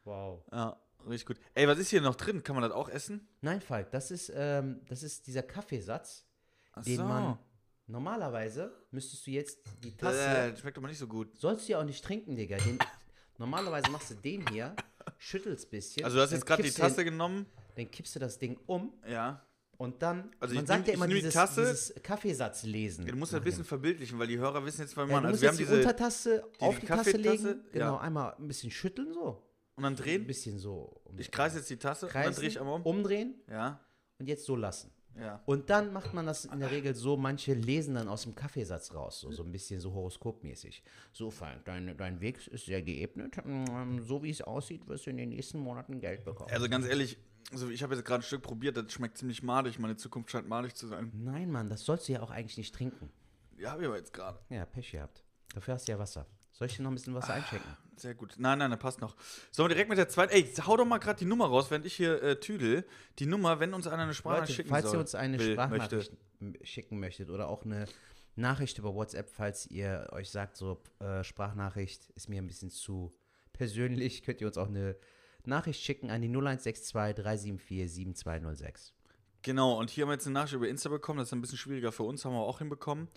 Wow. 0.04 0.42
Ja, 0.52 0.76
richtig 1.06 1.26
gut. 1.26 1.40
Ey, 1.54 1.68
was 1.68 1.78
ist 1.78 1.90
hier 1.90 2.00
noch 2.00 2.16
drin? 2.16 2.42
Kann 2.42 2.56
man 2.56 2.62
das 2.62 2.72
auch 2.72 2.88
essen? 2.88 3.28
Nein, 3.40 3.60
Falk, 3.60 3.90
das 3.90 4.10
ist, 4.10 4.32
ähm, 4.34 4.80
das 4.88 5.02
ist 5.02 5.26
dieser 5.26 5.42
Kaffeesatz, 5.42 6.26
Ach 6.72 6.82
den 6.82 6.96
so. 6.96 7.04
man 7.04 7.38
normalerweise 7.86 8.72
müsstest 8.90 9.26
du 9.26 9.30
jetzt 9.32 9.58
die 9.82 9.96
Tasse. 9.96 10.18
Äh, 10.18 10.56
schmeckt 10.56 10.78
aber 10.78 10.88
nicht 10.88 10.98
so 10.98 11.06
gut. 11.06 11.36
Sollst 11.38 11.68
du 11.68 11.72
ja 11.72 11.80
auch 11.80 11.84
nicht 11.84 12.04
trinken, 12.04 12.36
Digga. 12.36 12.56
Den, 12.58 12.78
normalerweise 13.38 13.90
machst 13.90 14.10
du 14.10 14.14
den 14.14 14.46
hier, 14.48 14.74
schüttelst 15.20 15.66
ein 15.66 15.70
bisschen. 15.70 16.04
Also 16.04 16.16
du 16.16 16.22
hast 16.22 16.32
jetzt 16.32 16.46
gerade 16.46 16.62
die 16.62 16.70
Tasse 16.70 16.96
Den, 16.96 17.12
genommen. 17.12 17.46
dann 17.76 17.90
kippst 17.90 18.14
du 18.16 18.18
das 18.18 18.38
Ding 18.38 18.58
um 18.66 18.92
Ja. 19.06 19.44
Und 19.76 20.02
dann, 20.02 20.30
Also 20.40 20.54
man 20.54 20.64
ich 20.64 20.68
sagt 20.68 20.80
nehm- 20.82 20.88
ja 20.88 20.94
immer 20.94 21.06
nehm 21.06 21.14
die 21.14 21.20
dieses, 21.20 21.32
Tasse- 21.34 21.60
dieses 21.62 21.94
Kaffeesatz 22.02 22.64
lesen. 22.64 23.06
Du 23.06 23.16
musst 23.16 23.32
das 23.32 23.40
ein 23.40 23.44
bisschen 23.44 23.64
verbildlichen, 23.64 24.18
weil 24.18 24.26
die 24.26 24.36
Hörer 24.38 24.62
wissen 24.66 24.82
jetzt, 24.82 24.94
was 24.94 25.06
wir 25.08 25.14
ja, 25.14 25.20
machen. 25.20 25.22
du 25.22 25.28
Also 25.30 25.40
wir 25.42 25.48
haben 25.48 25.56
die 25.56 25.64
diese 25.64 25.76
Untertasse 25.76 26.44
auf 26.58 26.78
die 26.78 26.86
Tasse 26.86 27.12
Kaffeetasse, 27.12 27.48
legen. 27.48 27.64
Genau, 27.72 27.94
ja. 27.94 28.00
einmal 28.00 28.34
ein 28.34 28.46
bisschen 28.48 28.70
schütteln 28.70 29.12
so. 29.14 29.42
und 29.76 29.82
dann 29.84 29.94
Ein 29.94 29.96
drehen. 29.96 30.26
bisschen 30.26 30.58
so. 30.58 31.00
um- 31.04 31.18
Ich 31.18 31.30
kreise 31.30 31.58
jetzt 31.58 31.70
die 31.70 31.78
Tasse 31.78 32.06
und 32.06 32.14
dann 32.14 32.24
kreisen, 32.24 32.40
drehe 32.40 32.48
ich 32.50 32.60
einmal 32.60 32.74
um. 32.76 32.82
umdrehen 32.82 33.34
Ja, 33.50 33.80
und 34.18 34.26
jetzt 34.28 34.44
so 34.44 34.54
lassen. 34.54 34.90
Ja. 35.18 35.42
Und 35.46 35.70
dann 35.70 35.92
macht 35.92 36.14
man 36.14 36.26
das 36.26 36.44
in 36.44 36.60
der 36.60 36.70
Regel 36.70 36.94
so, 36.94 37.16
manche 37.16 37.54
lesen 37.54 37.94
dann 37.94 38.08
aus 38.08 38.22
dem 38.22 38.34
Kaffeesatz 38.34 38.94
raus, 38.94 39.20
so, 39.20 39.30
so 39.32 39.42
ein 39.42 39.52
bisschen 39.52 39.80
so 39.80 39.92
horoskopmäßig. 39.92 40.82
So, 41.12 41.30
Frank, 41.30 41.64
dein, 41.64 41.96
dein 41.96 42.20
Weg 42.20 42.46
ist 42.46 42.66
sehr 42.66 42.82
geebnet. 42.82 43.36
Mm, 43.44 44.00
So 44.00 44.22
wie 44.22 44.30
es 44.30 44.40
aussieht, 44.42 44.86
wirst 44.86 45.06
du 45.06 45.10
in 45.10 45.16
den 45.16 45.30
nächsten 45.30 45.58
Monaten 45.58 46.00
Geld 46.00 46.24
bekommen. 46.24 46.50
Also 46.50 46.68
ganz 46.68 46.86
ehrlich, 46.86 47.18
also 47.52 47.68
ich 47.68 47.82
habe 47.82 47.94
jetzt 47.94 48.04
gerade 48.04 48.20
ein 48.20 48.24
Stück 48.24 48.42
probiert, 48.42 48.76
das 48.76 48.92
schmeckt 48.92 49.18
ziemlich 49.18 49.42
madig. 49.42 49.78
Meine 49.78 49.96
Zukunft 49.96 50.30
scheint 50.30 50.48
madig 50.48 50.74
zu 50.74 50.86
sein. 50.86 51.10
Nein, 51.14 51.50
Mann, 51.50 51.68
das 51.68 51.84
sollst 51.84 52.08
du 52.08 52.12
ja 52.12 52.22
auch 52.22 52.30
eigentlich 52.30 52.58
nicht 52.58 52.74
trinken. 52.74 53.10
Ja, 53.58 53.72
habe 53.72 53.82
ich 53.82 53.88
aber 53.88 53.96
jetzt 53.96 54.12
gerade. 54.12 54.38
Ja, 54.48 54.64
Pech 54.64 54.92
gehabt. 54.92 55.24
Dafür 55.54 55.74
hast 55.74 55.88
du 55.88 55.92
ja 55.92 55.98
Wasser. 55.98 56.26
Soll 56.60 56.66
ich 56.66 56.76
dir 56.76 56.82
noch 56.82 56.90
ein 56.90 56.94
bisschen 56.94 57.14
Wasser 57.14 57.32
einschenken? 57.32 57.74
Sehr 57.96 58.14
gut. 58.14 58.34
Nein, 58.36 58.58
nein, 58.58 58.70
das 58.70 58.78
passt 58.78 59.00
noch. 59.00 59.16
Sollen 59.50 59.70
wir 59.70 59.74
direkt 59.74 59.88
mit 59.88 59.96
der 59.96 60.10
zweiten. 60.10 60.34
Ey, 60.34 60.44
hau 60.66 60.76
doch 60.76 60.84
mal 60.84 60.98
gerade 60.98 61.18
die 61.18 61.24
Nummer 61.24 61.46
raus, 61.46 61.70
während 61.70 61.86
ich 61.86 61.94
hier 61.94 62.22
äh, 62.22 62.38
tüdel. 62.38 62.84
Die 63.18 63.24
Nummer, 63.24 63.60
wenn 63.60 63.72
uns 63.72 63.86
einer 63.86 64.02
eine 64.02 64.12
Sprachnachricht 64.12 64.48
Leute, 64.48 64.56
schicken 64.56 64.68
falls 64.68 64.84
soll. 64.84 64.96
ihr 64.96 65.00
uns 65.00 65.14
eine 65.14 65.38
will, 65.38 65.52
Sprachnachricht 65.52 66.12
schicken 66.62 67.00
möchtet 67.00 67.30
oder 67.30 67.48
auch 67.48 67.64
eine 67.64 67.86
Nachricht 68.36 68.76
über 68.76 68.94
WhatsApp, 68.94 69.30
falls 69.30 69.70
ihr 69.70 70.10
euch 70.12 70.28
sagt, 70.28 70.58
so 70.58 70.82
äh, 70.98 71.24
Sprachnachricht 71.24 72.10
ist 72.10 72.28
mir 72.28 72.42
ein 72.42 72.46
bisschen 72.46 72.68
zu 72.68 73.10
persönlich, 73.54 74.22
könnt 74.26 74.42
ihr 74.42 74.46
uns 74.46 74.58
auch 74.58 74.68
eine 74.68 74.96
Nachricht 75.46 75.80
schicken 75.80 76.10
an 76.10 76.20
die 76.20 76.28
0162 76.28 76.92
374 76.92 77.90
7206. 77.90 78.92
Genau, 79.40 79.78
und 79.78 79.88
hier 79.88 80.02
haben 80.02 80.10
wir 80.10 80.14
jetzt 80.14 80.26
eine 80.26 80.34
Nachricht 80.34 80.52
über 80.52 80.68
Insta 80.68 80.90
bekommen. 80.90 81.20
Das 81.20 81.28
ist 81.28 81.32
ein 81.32 81.40
bisschen 81.40 81.56
schwieriger 81.56 81.90
für 81.90 82.02
uns, 82.02 82.22
haben 82.26 82.34
wir 82.34 82.40
auch 82.40 82.58
hinbekommen. 82.58 83.08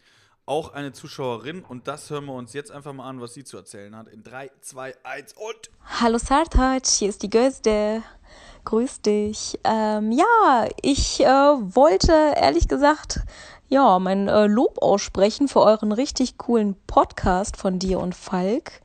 Auch 0.46 0.74
eine 0.74 0.92
Zuschauerin 0.92 1.64
und 1.64 1.88
das 1.88 2.10
hören 2.10 2.26
wir 2.26 2.34
uns 2.34 2.52
jetzt 2.52 2.70
einfach 2.70 2.92
mal 2.92 3.08
an, 3.08 3.22
was 3.22 3.34
sie 3.34 3.46
zu 3.46 3.56
erzählen 3.56 3.96
hat. 3.96 4.10
In 4.10 4.24
3, 4.24 4.52
2, 4.60 4.94
1 5.02 5.34
und. 5.38 5.72
Hallo 6.02 6.18
Sartaj, 6.18 6.82
hier 6.86 7.08
ist 7.08 7.24
die 7.24 7.30
Gözde. 7.30 8.04
Grüß 8.66 9.00
dich. 9.04 9.58
Ähm, 9.64 10.12
ja, 10.12 10.68
ich 10.82 11.22
äh, 11.22 11.28
wollte 11.28 12.12
ehrlich 12.36 12.68
gesagt 12.68 13.22
ja 13.70 14.00
mein 14.00 14.28
äh, 14.28 14.48
Lob 14.48 14.82
aussprechen 14.82 15.48
für 15.48 15.62
euren 15.62 15.94
richtig 15.94 16.38
coolen 16.38 16.76
Podcast 16.88 17.56
von 17.56 17.80
dir 17.80 18.02
und 18.02 18.14
Falk. 18.14 18.82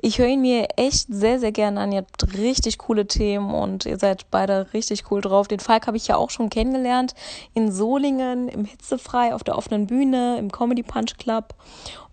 Ich 0.00 0.18
höre 0.18 0.28
ihn 0.28 0.42
mir 0.42 0.68
echt 0.76 1.06
sehr, 1.08 1.40
sehr 1.40 1.50
gerne 1.50 1.80
an. 1.80 1.90
Ihr 1.90 1.98
habt 1.98 2.34
richtig 2.38 2.78
coole 2.78 3.08
Themen 3.08 3.52
und 3.52 3.84
ihr 3.84 3.98
seid 3.98 4.30
beide 4.30 4.72
richtig 4.72 5.10
cool 5.10 5.20
drauf. 5.20 5.48
Den 5.48 5.58
Falk 5.58 5.88
habe 5.88 5.96
ich 5.96 6.06
ja 6.06 6.16
auch 6.16 6.30
schon 6.30 6.50
kennengelernt 6.50 7.14
in 7.52 7.72
Solingen, 7.72 8.48
im 8.48 8.64
Hitzefrei, 8.64 9.34
auf 9.34 9.42
der 9.42 9.58
offenen 9.58 9.88
Bühne, 9.88 10.38
im 10.38 10.52
Comedy 10.52 10.84
Punch 10.84 11.16
Club. 11.18 11.54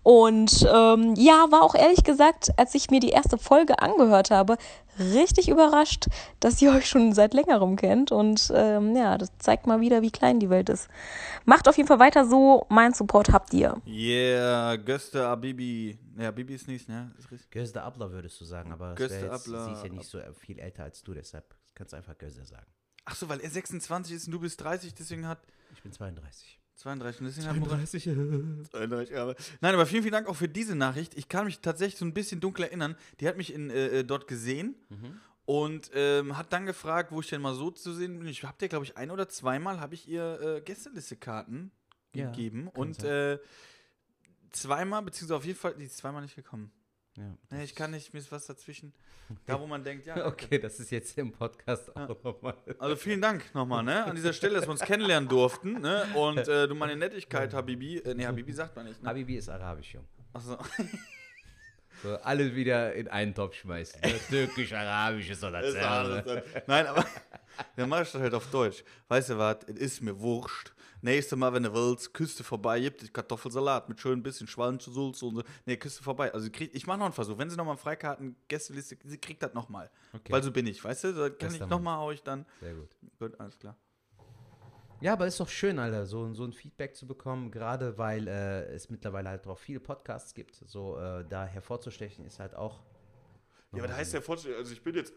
Und 0.06 0.64
ähm, 0.72 1.16
ja, 1.16 1.46
war 1.50 1.62
auch 1.62 1.74
ehrlich 1.74 2.04
gesagt, 2.04 2.56
als 2.56 2.76
ich 2.76 2.92
mir 2.92 3.00
die 3.00 3.08
erste 3.08 3.38
Folge 3.38 3.80
angehört 3.80 4.30
habe, 4.30 4.56
richtig 5.00 5.48
überrascht, 5.48 6.06
dass 6.38 6.62
ihr 6.62 6.70
euch 6.76 6.86
schon 6.86 7.12
seit 7.12 7.34
längerem 7.34 7.74
kennt. 7.74 8.12
Und 8.12 8.52
ähm, 8.54 8.94
ja, 8.94 9.18
das 9.18 9.36
zeigt 9.38 9.66
mal 9.66 9.80
wieder, 9.80 10.02
wie 10.02 10.12
klein 10.12 10.38
die 10.38 10.48
Welt 10.48 10.68
ist. 10.68 10.86
Macht 11.44 11.66
auf 11.66 11.76
jeden 11.76 11.88
Fall 11.88 11.98
weiter 11.98 12.24
so. 12.24 12.66
Mein 12.68 12.94
Support 12.94 13.32
habt 13.32 13.52
ihr. 13.52 13.82
Yeah, 13.84 14.76
Göste 14.76 15.26
Abibi. 15.26 15.98
Ja, 16.16 16.30
Bibi 16.30 16.54
ist 16.54 16.68
nicht, 16.68 16.88
ne? 16.88 17.10
Gözde 17.50 17.82
Abler 17.82 18.12
würdest 18.12 18.40
du 18.40 18.44
sagen, 18.44 18.70
aber 18.70 18.94
Göste 18.94 19.18
jetzt, 19.18 19.48
Abler. 19.48 19.64
sie 19.64 19.72
ist 19.72 19.82
ja 19.82 19.88
nicht 19.88 20.08
so 20.08 20.20
viel 20.38 20.60
älter 20.60 20.84
als 20.84 21.02
du, 21.02 21.14
deshalb 21.14 21.52
kannst 21.74 21.94
du 21.94 21.96
einfach 21.96 22.16
Gözde 22.16 22.44
sagen. 22.44 22.66
Ach 23.06 23.16
so, 23.16 23.28
weil 23.28 23.40
er 23.40 23.50
26 23.50 24.14
ist 24.14 24.26
und 24.28 24.34
du 24.34 24.38
bist 24.38 24.62
30, 24.62 24.94
deswegen 24.94 25.26
hat. 25.26 25.40
Ich 25.74 25.82
bin 25.82 25.90
32. 25.90 26.60
32 26.76 27.20
und 27.20 27.26
deswegen 27.26 27.46
hat 27.48 27.56
Murat 27.56 27.80
32 28.70 29.14
Jahre. 29.14 29.34
Nein, 29.60 29.74
aber 29.74 29.86
vielen, 29.86 30.02
vielen 30.02 30.12
Dank 30.12 30.28
auch 30.28 30.36
für 30.36 30.48
diese 30.48 30.74
Nachricht. 30.74 31.16
Ich 31.16 31.28
kann 31.28 31.46
mich 31.46 31.60
tatsächlich 31.60 31.98
so 31.98 32.04
ein 32.04 32.12
bisschen 32.14 32.40
dunkel 32.40 32.64
erinnern. 32.64 32.96
Die 33.20 33.26
hat 33.28 33.36
mich 33.36 33.52
in, 33.52 33.70
äh, 33.70 34.00
äh, 34.00 34.04
dort 34.04 34.26
gesehen 34.28 34.74
und 35.46 35.90
ähm, 35.94 36.36
hat 36.36 36.52
dann 36.52 36.66
gefragt, 36.66 37.12
wo 37.12 37.20
ich 37.20 37.28
denn 37.28 37.40
mal 37.40 37.54
so 37.54 37.70
zu 37.70 37.92
sehen 37.94 38.18
bin. 38.18 38.28
Ich 38.28 38.42
habe 38.44 38.56
dir, 38.60 38.68
glaube 38.68 38.84
ich, 38.84 38.96
ein 38.96 39.10
oder 39.10 39.28
zweimal 39.28 39.80
habe 39.80 39.94
ich 39.94 40.06
ihr 40.08 40.40
äh, 40.40 40.60
Gästeliste-Karten 40.60 41.70
Ja, 42.14 42.26
gegeben 42.30 42.68
und 42.68 43.02
äh, 43.04 43.38
zweimal, 44.52 45.02
beziehungsweise 45.02 45.36
auf 45.36 45.44
jeden 45.44 45.58
Fall, 45.58 45.74
die 45.74 45.84
ist 45.84 45.96
zweimal 45.96 46.22
nicht 46.22 46.36
gekommen. 46.36 46.70
Ja, 47.16 47.24
Nee, 47.50 47.64
ich 47.64 47.74
kann 47.74 47.90
nicht, 47.90 48.12
mir 48.12 48.20
ist 48.20 48.30
was 48.30 48.46
dazwischen. 48.46 48.92
Da, 49.46 49.60
wo 49.60 49.66
man 49.66 49.82
denkt, 49.82 50.06
ja. 50.06 50.24
Okay, 50.26 50.58
das 50.58 50.78
ist 50.78 50.90
jetzt 50.90 51.16
im 51.18 51.32
Podcast 51.32 51.94
auch 51.96 52.22
nochmal. 52.22 52.54
Also 52.78 52.94
vielen 52.94 53.20
Dank 53.20 53.52
nochmal, 53.54 53.82
ne? 53.82 54.04
An 54.04 54.14
dieser 54.14 54.32
Stelle, 54.32 54.54
dass 54.54 54.66
wir 54.66 54.70
uns 54.70 54.80
kennenlernen 54.82 55.28
durften, 55.28 55.80
ne? 55.80 56.06
Und 56.14 56.46
äh, 56.46 56.68
du 56.68 56.74
meine 56.76 56.94
Nettigkeit, 56.96 57.52
Habibi, 57.52 57.98
äh, 57.98 58.14
nee, 58.14 58.24
Habibi 58.24 58.52
sagt 58.52 58.76
man 58.76 58.86
nicht, 58.86 59.02
ne? 59.02 59.08
Habibi 59.08 59.36
ist 59.36 59.48
arabisch, 59.48 59.94
Jung. 59.94 60.04
Achso. 60.32 60.56
So, 62.02 62.16
alle 62.22 62.54
wieder 62.54 62.94
in 62.94 63.08
einen 63.08 63.34
Topf 63.34 63.56
schmeißen. 63.56 64.00
ne? 64.00 64.14
Türkisch, 64.28 64.72
arabisch 64.72 65.30
ist 65.30 65.42
doch 65.42 65.50
dasselbe. 65.50 66.44
Nein, 66.68 66.86
aber 66.86 67.04
dann 67.74 67.88
mach 67.88 68.02
ich 68.02 68.12
das 68.12 68.20
halt 68.22 68.34
auf 68.34 68.48
Deutsch. 68.50 68.84
Weißt 69.08 69.30
du 69.30 69.38
was? 69.38 69.56
Es 69.66 69.76
ist 69.76 70.02
mir 70.02 70.18
wurscht. 70.20 70.72
Nächstes 71.06 71.38
Mal, 71.38 71.52
wenn 71.52 71.62
du 71.62 71.72
willst, 71.72 72.12
Küste 72.12 72.42
vorbei, 72.42 72.80
gibt 72.80 73.00
es 73.00 73.12
Kartoffelsalat 73.12 73.88
mit 73.88 74.00
schön 74.00 74.24
bisschen 74.24 74.48
Schwallensulz 74.48 75.22
und 75.22 75.36
so. 75.36 75.42
Nee, 75.64 75.76
Küste 75.76 76.02
vorbei. 76.02 76.34
Also 76.34 76.50
krieg, 76.50 76.74
ich 76.74 76.84
mache 76.84 76.98
noch 76.98 77.04
einen 77.04 77.14
Versuch. 77.14 77.38
Wenn 77.38 77.48
sie 77.48 77.56
nochmal 77.56 77.76
Freikarten, 77.76 78.34
Gästeliste, 78.48 78.98
sie 79.04 79.18
kriegt 79.18 79.40
das 79.40 79.54
nochmal. 79.54 79.88
Okay. 80.12 80.32
Weil 80.32 80.42
so 80.42 80.50
bin 80.50 80.66
ich, 80.66 80.82
weißt 80.82 81.04
du? 81.04 81.12
Da 81.12 81.28
kann 81.28 81.48
Bester 81.50 81.64
ich 81.64 81.70
nochmal, 81.70 81.98
hau 81.98 82.10
ich 82.10 82.24
dann. 82.24 82.44
Sehr 82.60 82.74
gut. 82.74 82.88
Gut, 83.20 83.38
alles 83.38 83.56
klar. 83.56 83.76
Ja, 85.00 85.12
aber 85.12 85.28
ist 85.28 85.38
doch 85.38 85.48
schön, 85.48 85.78
Alter, 85.78 86.06
so, 86.06 86.34
so 86.34 86.42
ein 86.42 86.52
Feedback 86.52 86.96
zu 86.96 87.06
bekommen, 87.06 87.52
gerade 87.52 87.96
weil 87.98 88.26
äh, 88.26 88.64
es 88.74 88.90
mittlerweile 88.90 89.28
halt 89.28 89.46
auch 89.46 89.60
viele 89.60 89.78
Podcasts 89.78 90.34
gibt. 90.34 90.56
So 90.66 90.98
äh, 90.98 91.24
da 91.28 91.46
hervorzustechen 91.46 92.24
ist 92.24 92.40
halt 92.40 92.56
auch. 92.56 92.80
Ja, 93.70 93.78
aber 93.78 93.86
da 93.86 93.94
heißt 93.94 94.16
Fortschritt. 94.16 94.56
Also 94.56 94.72
ich 94.72 94.82
bin 94.82 94.96
jetzt. 94.96 95.14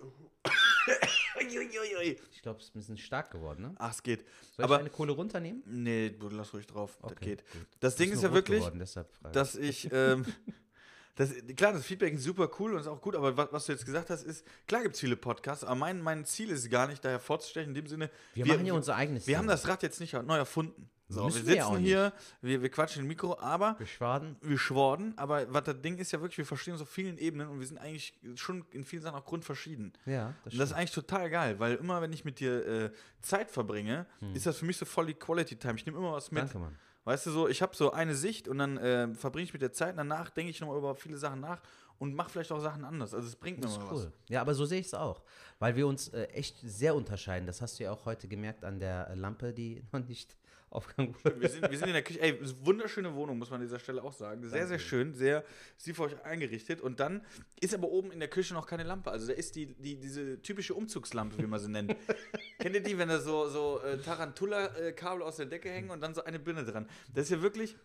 Ich 2.31 2.41
glaube, 2.41 2.59
es 2.59 2.65
ist 2.65 2.75
ein 2.75 2.79
bisschen 2.79 2.97
stark 2.97 3.31
geworden, 3.31 3.61
ne? 3.61 3.75
Ach, 3.77 3.91
es 3.91 4.03
geht. 4.03 4.25
Soll 4.55 4.65
aber 4.65 4.75
ich 4.75 4.79
eine 4.81 4.89
Kohle 4.89 5.11
runternehmen? 5.13 5.63
nee, 5.65 6.09
du 6.09 6.29
lass 6.29 6.53
ruhig 6.53 6.67
drauf. 6.67 6.97
das 7.01 7.11
Okay, 7.11 7.25
geht. 7.25 7.51
gut. 7.51 7.67
Das 7.79 7.95
Ding 7.95 8.11
Ist 8.11 8.23
ja 8.23 8.33
wirklich, 8.33 8.59
geworden, 8.59 8.85
dass 9.31 9.55
ich, 9.55 9.89
ähm, 9.91 10.25
das, 11.15 11.33
klar, 11.55 11.73
das 11.73 11.85
Feedback 11.85 12.13
ist 12.13 12.23
super 12.23 12.49
cool 12.59 12.73
und 12.73 12.81
ist 12.81 12.87
auch 12.87 13.01
gut, 13.01 13.15
aber 13.15 13.35
was, 13.35 13.51
was 13.51 13.65
du 13.65 13.71
jetzt 13.73 13.85
gesagt 13.85 14.09
hast, 14.09 14.23
ist, 14.23 14.45
klar 14.67 14.81
gibt 14.83 14.95
es 14.95 15.01
viele 15.01 15.15
Podcasts, 15.15 15.63
aber 15.63 15.75
mein, 15.75 16.01
mein 16.01 16.25
Ziel 16.25 16.49
ist 16.49 16.69
gar 16.69 16.87
nicht, 16.87 17.03
da 17.03 17.09
hervorzustechen, 17.09 17.69
in 17.69 17.75
dem 17.75 17.87
Sinne, 17.87 18.09
wir, 18.33 18.45
machen 18.45 18.65
ja 18.65 18.73
unser 18.73 18.95
eigenes 18.95 19.27
wir 19.27 19.37
haben 19.37 19.45
Ding. 19.45 19.51
das 19.51 19.67
Rad 19.67 19.83
jetzt 19.83 19.99
nicht 19.99 20.13
neu 20.13 20.37
erfunden. 20.37 20.89
So, 21.09 21.21
wir 21.21 21.25
Müssen 21.25 21.47
wir 21.47 21.53
sitzen 21.55 21.73
nicht. 21.77 21.85
hier, 21.87 22.13
wir, 22.41 22.61
wir 22.61 22.69
quatschen 22.69 23.01
im 23.01 23.07
Mikro, 23.07 23.39
aber 23.39 23.73
Beschwaden. 23.73 24.35
wir 24.41 24.59
schworden, 24.59 25.13
aber 25.17 25.51
was 25.51 25.63
das 25.63 25.81
Ding 25.81 25.97
ist 25.97 26.11
ja 26.11 26.21
wirklich, 26.21 26.37
wir 26.37 26.45
verstehen 26.45 26.73
uns 26.73 26.83
auf 26.83 26.89
vielen 26.89 27.17
Ebenen 27.17 27.49
und 27.49 27.59
wir 27.59 27.65
sind 27.65 27.79
eigentlich 27.79 28.13
schon 28.35 28.63
in 28.71 28.83
vielen 28.83 29.01
Sachen 29.01 29.15
auch 29.15 29.25
grundverschieden. 29.25 29.91
Ja, 30.05 30.35
das 30.43 30.53
Und 30.53 30.59
das 30.59 30.69
ist 30.69 30.75
eigentlich 30.75 30.91
total 30.91 31.29
geil, 31.31 31.59
weil 31.59 31.75
immer, 31.75 32.01
wenn 32.03 32.13
ich 32.13 32.25
mit 32.25 32.39
dir 32.39 32.65
äh, 32.67 32.91
Zeit 33.21 33.49
verbringe, 33.49 34.05
ist 34.35 34.45
das 34.45 34.57
für 34.57 34.65
mich 34.65 34.77
so 34.77 34.85
voll 34.85 35.07
die 35.07 35.15
Quality 35.15 35.55
Time. 35.55 35.75
Ich 35.75 35.85
nehme 35.85 35.97
immer 35.97 36.13
was 36.13 36.31
mit. 36.31 36.43
Hm. 36.43 36.49
Danke, 36.49 36.59
Mann. 36.59 36.75
Weißt 37.05 37.25
du 37.25 37.31
so, 37.31 37.47
ich 37.47 37.63
habe 37.63 37.75
so 37.75 37.91
eine 37.91 38.13
Sicht 38.13 38.47
und 38.47 38.59
dann 38.59 38.77
äh, 38.77 39.07
verbringe 39.15 39.45
ich 39.45 39.53
mit 39.53 39.63
der 39.63 39.73
Zeit, 39.73 39.97
danach 39.97 40.29
denke 40.29 40.51
ich 40.51 40.61
nochmal 40.61 40.77
über 40.77 40.93
viele 40.95 41.17
Sachen 41.17 41.39
nach 41.39 41.59
und 41.97 42.13
mache 42.13 42.29
vielleicht 42.29 42.51
auch 42.51 42.59
Sachen 42.59 42.85
anders. 42.85 43.13
Also 43.13 43.27
es 43.27 43.35
bringt 43.35 43.57
mir 43.57 43.63
Das 43.63 43.71
ist 43.73 43.79
mal 43.79 43.93
cool. 43.93 44.11
Ja, 44.27 44.41
aber 44.41 44.53
so 44.53 44.65
sehe 44.65 44.79
ich 44.79 44.87
es 44.87 44.93
auch. 44.93 45.23
Weil 45.59 45.75
wir 45.75 45.87
uns 45.87 46.09
äh, 46.09 46.25
echt 46.25 46.57
sehr 46.61 46.93
unterscheiden. 46.95 47.47
Das 47.47 47.61
hast 47.61 47.79
du 47.79 47.83
ja 47.83 47.91
auch 47.91 48.05
heute 48.05 48.27
gemerkt 48.27 48.63
an 48.63 48.79
der 48.79 49.15
Lampe, 49.15 49.53
die 49.53 49.83
noch 49.91 50.05
nicht 50.07 50.37
aufgegangen 50.71 51.15
was. 51.15 51.25
wurde. 51.25 51.41
Wir 51.41 51.49
sind, 51.49 51.69
wir 51.69 51.77
sind 51.77 51.87
in 51.87 51.93
der 51.93 52.03
Küche, 52.03 52.21
ey, 52.21 52.39
wunderschöne 52.63 53.13
Wohnung, 53.15 53.37
muss 53.37 53.49
man 53.49 53.59
an 53.59 53.65
dieser 53.65 53.79
Stelle 53.79 54.03
auch 54.03 54.13
sagen. 54.13 54.47
Sehr, 54.47 54.67
sehr 54.67 54.79
schön, 54.79 55.13
sehr 55.13 55.43
sie 55.77 55.93
für 55.93 56.03
euch 56.03 56.23
eingerichtet. 56.23 56.81
Und 56.81 56.99
dann 56.99 57.25
ist 57.59 57.73
aber 57.73 57.89
oben 57.89 58.11
in 58.11 58.19
der 58.19 58.29
Küche 58.29 58.53
noch 58.53 58.67
keine 58.67 58.83
Lampe. 58.83 59.11
Also 59.11 59.27
da 59.27 59.33
ist 59.33 59.55
die, 59.55 59.67
die, 59.67 59.95
diese 59.97 60.41
typische 60.41 60.73
Umzugslampe, 60.73 61.37
wie 61.37 61.47
man 61.47 61.59
sie 61.59 61.69
nennt. 61.69 61.95
Kennt 62.59 62.75
ihr 62.75 62.83
die, 62.83 62.97
wenn 62.97 63.09
da 63.09 63.19
so, 63.19 63.47
so 63.49 63.81
äh, 63.81 63.97
Tarantula-Kabel 63.97 65.23
aus 65.23 65.37
der 65.37 65.45
Decke 65.45 65.69
hängen 65.69 65.89
und 65.89 66.01
dann 66.01 66.13
so 66.13 66.23
eine 66.23 66.39
Birne 66.39 66.63
dran? 66.65 66.87
Das 67.13 67.25
ist 67.25 67.31
ja 67.31 67.41
wirklich. 67.41 67.75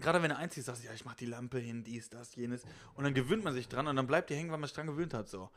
Gerade 0.00 0.22
wenn 0.22 0.30
du 0.30 0.36
einziehst, 0.36 0.66
sagst 0.66 0.82
du, 0.82 0.86
ja, 0.86 0.94
ich 0.94 1.04
mach 1.04 1.14
die 1.14 1.26
Lampe 1.26 1.58
hin, 1.58 1.84
dies, 1.84 2.08
das, 2.08 2.34
jenes. 2.34 2.64
Und 2.94 3.04
dann 3.04 3.12
gewöhnt 3.12 3.44
man 3.44 3.52
sich 3.52 3.68
dran 3.68 3.86
und 3.86 3.96
dann 3.96 4.06
bleibt 4.06 4.30
die 4.30 4.34
hängen, 4.34 4.50
weil 4.50 4.58
man 4.58 4.66
sich 4.66 4.74
dran 4.74 4.86
gewöhnt 4.86 5.12
hat. 5.12 5.28
So. 5.28 5.50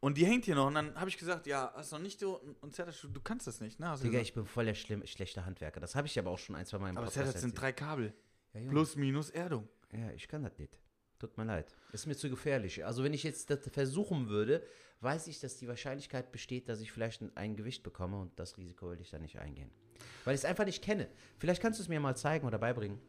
Und 0.00 0.18
die 0.18 0.26
hängt 0.26 0.44
hier 0.44 0.54
noch. 0.54 0.66
Und 0.66 0.74
dann 0.74 0.94
habe 0.96 1.08
ich 1.08 1.16
gesagt, 1.16 1.46
ja, 1.46 1.72
hast 1.74 1.92
noch 1.92 1.98
nicht 1.98 2.20
so. 2.20 2.40
Und 2.60 2.74
Zertac, 2.74 2.94
du, 3.00 3.08
du 3.08 3.20
kannst 3.20 3.46
das 3.46 3.60
nicht, 3.60 3.80
ne? 3.80 3.88
Hast 3.88 4.00
du 4.02 4.04
Digga, 4.08 4.18
gesagt. 4.18 4.28
ich 4.28 4.34
bin 4.34 4.46
voll 4.46 4.66
der 4.66 4.74
schlimm, 4.74 5.06
schlechte 5.06 5.46
Handwerker. 5.46 5.80
Das 5.80 5.94
habe 5.94 6.06
ich 6.06 6.18
aber 6.18 6.30
auch 6.30 6.38
schon 6.38 6.56
ein, 6.56 6.66
zwei 6.66 6.78
Mal 6.78 6.90
im 6.90 6.96
aber 6.98 7.06
Podcast 7.06 7.26
Zertac 7.26 7.40
sind 7.40 7.50
erzählt. 7.56 7.62
drei 7.62 7.72
Kabel. 7.72 8.14
Ja, 8.52 8.60
Junge. 8.60 8.72
Plus, 8.72 8.96
minus 8.96 9.30
Erdung. 9.30 9.68
Ja, 9.92 10.10
ich 10.10 10.28
kann 10.28 10.42
das 10.42 10.58
nicht. 10.58 10.78
Tut 11.18 11.38
mir 11.38 11.44
leid. 11.44 11.74
Ist 11.92 12.06
mir 12.06 12.16
zu 12.16 12.28
gefährlich. 12.28 12.84
Also 12.84 13.02
wenn 13.04 13.14
ich 13.14 13.22
jetzt 13.22 13.48
das 13.48 13.60
versuchen 13.72 14.28
würde, 14.28 14.62
weiß 15.00 15.26
ich, 15.28 15.40
dass 15.40 15.56
die 15.56 15.68
Wahrscheinlichkeit 15.68 16.32
besteht, 16.32 16.68
dass 16.68 16.80
ich 16.80 16.92
vielleicht 16.92 17.22
ein, 17.22 17.34
ein 17.36 17.56
Gewicht 17.56 17.82
bekomme 17.82 18.18
und 18.20 18.38
das 18.38 18.58
Risiko 18.58 18.90
will 18.90 19.00
ich 19.00 19.10
da 19.10 19.18
nicht 19.18 19.38
eingehen. 19.38 19.70
Weil 20.24 20.34
ich 20.34 20.40
es 20.40 20.44
einfach 20.44 20.64
nicht 20.64 20.82
kenne. 20.82 21.08
Vielleicht 21.38 21.62
kannst 21.62 21.78
du 21.78 21.82
es 21.82 21.88
mir 21.88 22.00
mal 22.00 22.16
zeigen 22.16 22.46
oder 22.46 22.58
beibringen. 22.58 23.00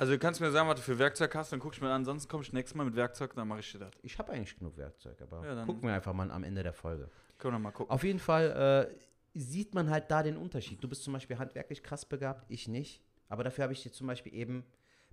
Also, 0.00 0.14
du 0.14 0.18
kannst 0.18 0.40
mir 0.40 0.50
sagen, 0.50 0.66
was 0.66 0.76
du 0.76 0.80
für 0.82 0.98
Werkzeug 0.98 1.34
hast, 1.34 1.52
dann 1.52 1.60
guck 1.60 1.74
ich 1.74 1.80
mir 1.82 1.88
an. 1.88 1.96
Ansonsten 1.96 2.26
komme 2.30 2.42
ich 2.42 2.54
nächstes 2.54 2.74
Mal 2.74 2.84
mit 2.84 2.96
Werkzeug, 2.96 3.34
dann 3.34 3.46
mache 3.46 3.60
ich 3.60 3.70
dir 3.70 3.80
das. 3.80 3.90
Ich 4.02 4.18
habe 4.18 4.32
eigentlich 4.32 4.58
genug 4.58 4.78
Werkzeug, 4.78 5.20
aber 5.20 5.46
Ja, 5.46 5.62
gucken 5.66 5.82
wir 5.82 5.92
einfach 5.92 6.14
mal 6.14 6.30
am 6.30 6.42
Ende 6.42 6.62
der 6.62 6.72
Folge. 6.72 7.10
Können 7.36 7.56
wir 7.56 7.58
mal 7.58 7.70
gucken. 7.70 7.92
Auf 7.92 8.02
jeden 8.02 8.18
Fall, 8.18 8.88
äh, 8.88 9.38
sieht 9.38 9.74
man 9.74 9.90
halt 9.90 10.10
da 10.10 10.22
den 10.22 10.38
Unterschied. 10.38 10.82
Du 10.82 10.88
bist 10.88 11.02
zum 11.04 11.12
Beispiel 11.12 11.38
handwerklich 11.38 11.82
krass 11.82 12.06
begabt, 12.06 12.46
ich 12.48 12.66
nicht. 12.66 13.02
Aber 13.28 13.44
dafür 13.44 13.64
habe 13.64 13.74
ich 13.74 13.82
dir 13.82 13.92
zum 13.92 14.06
Beispiel 14.06 14.32
eben 14.32 14.64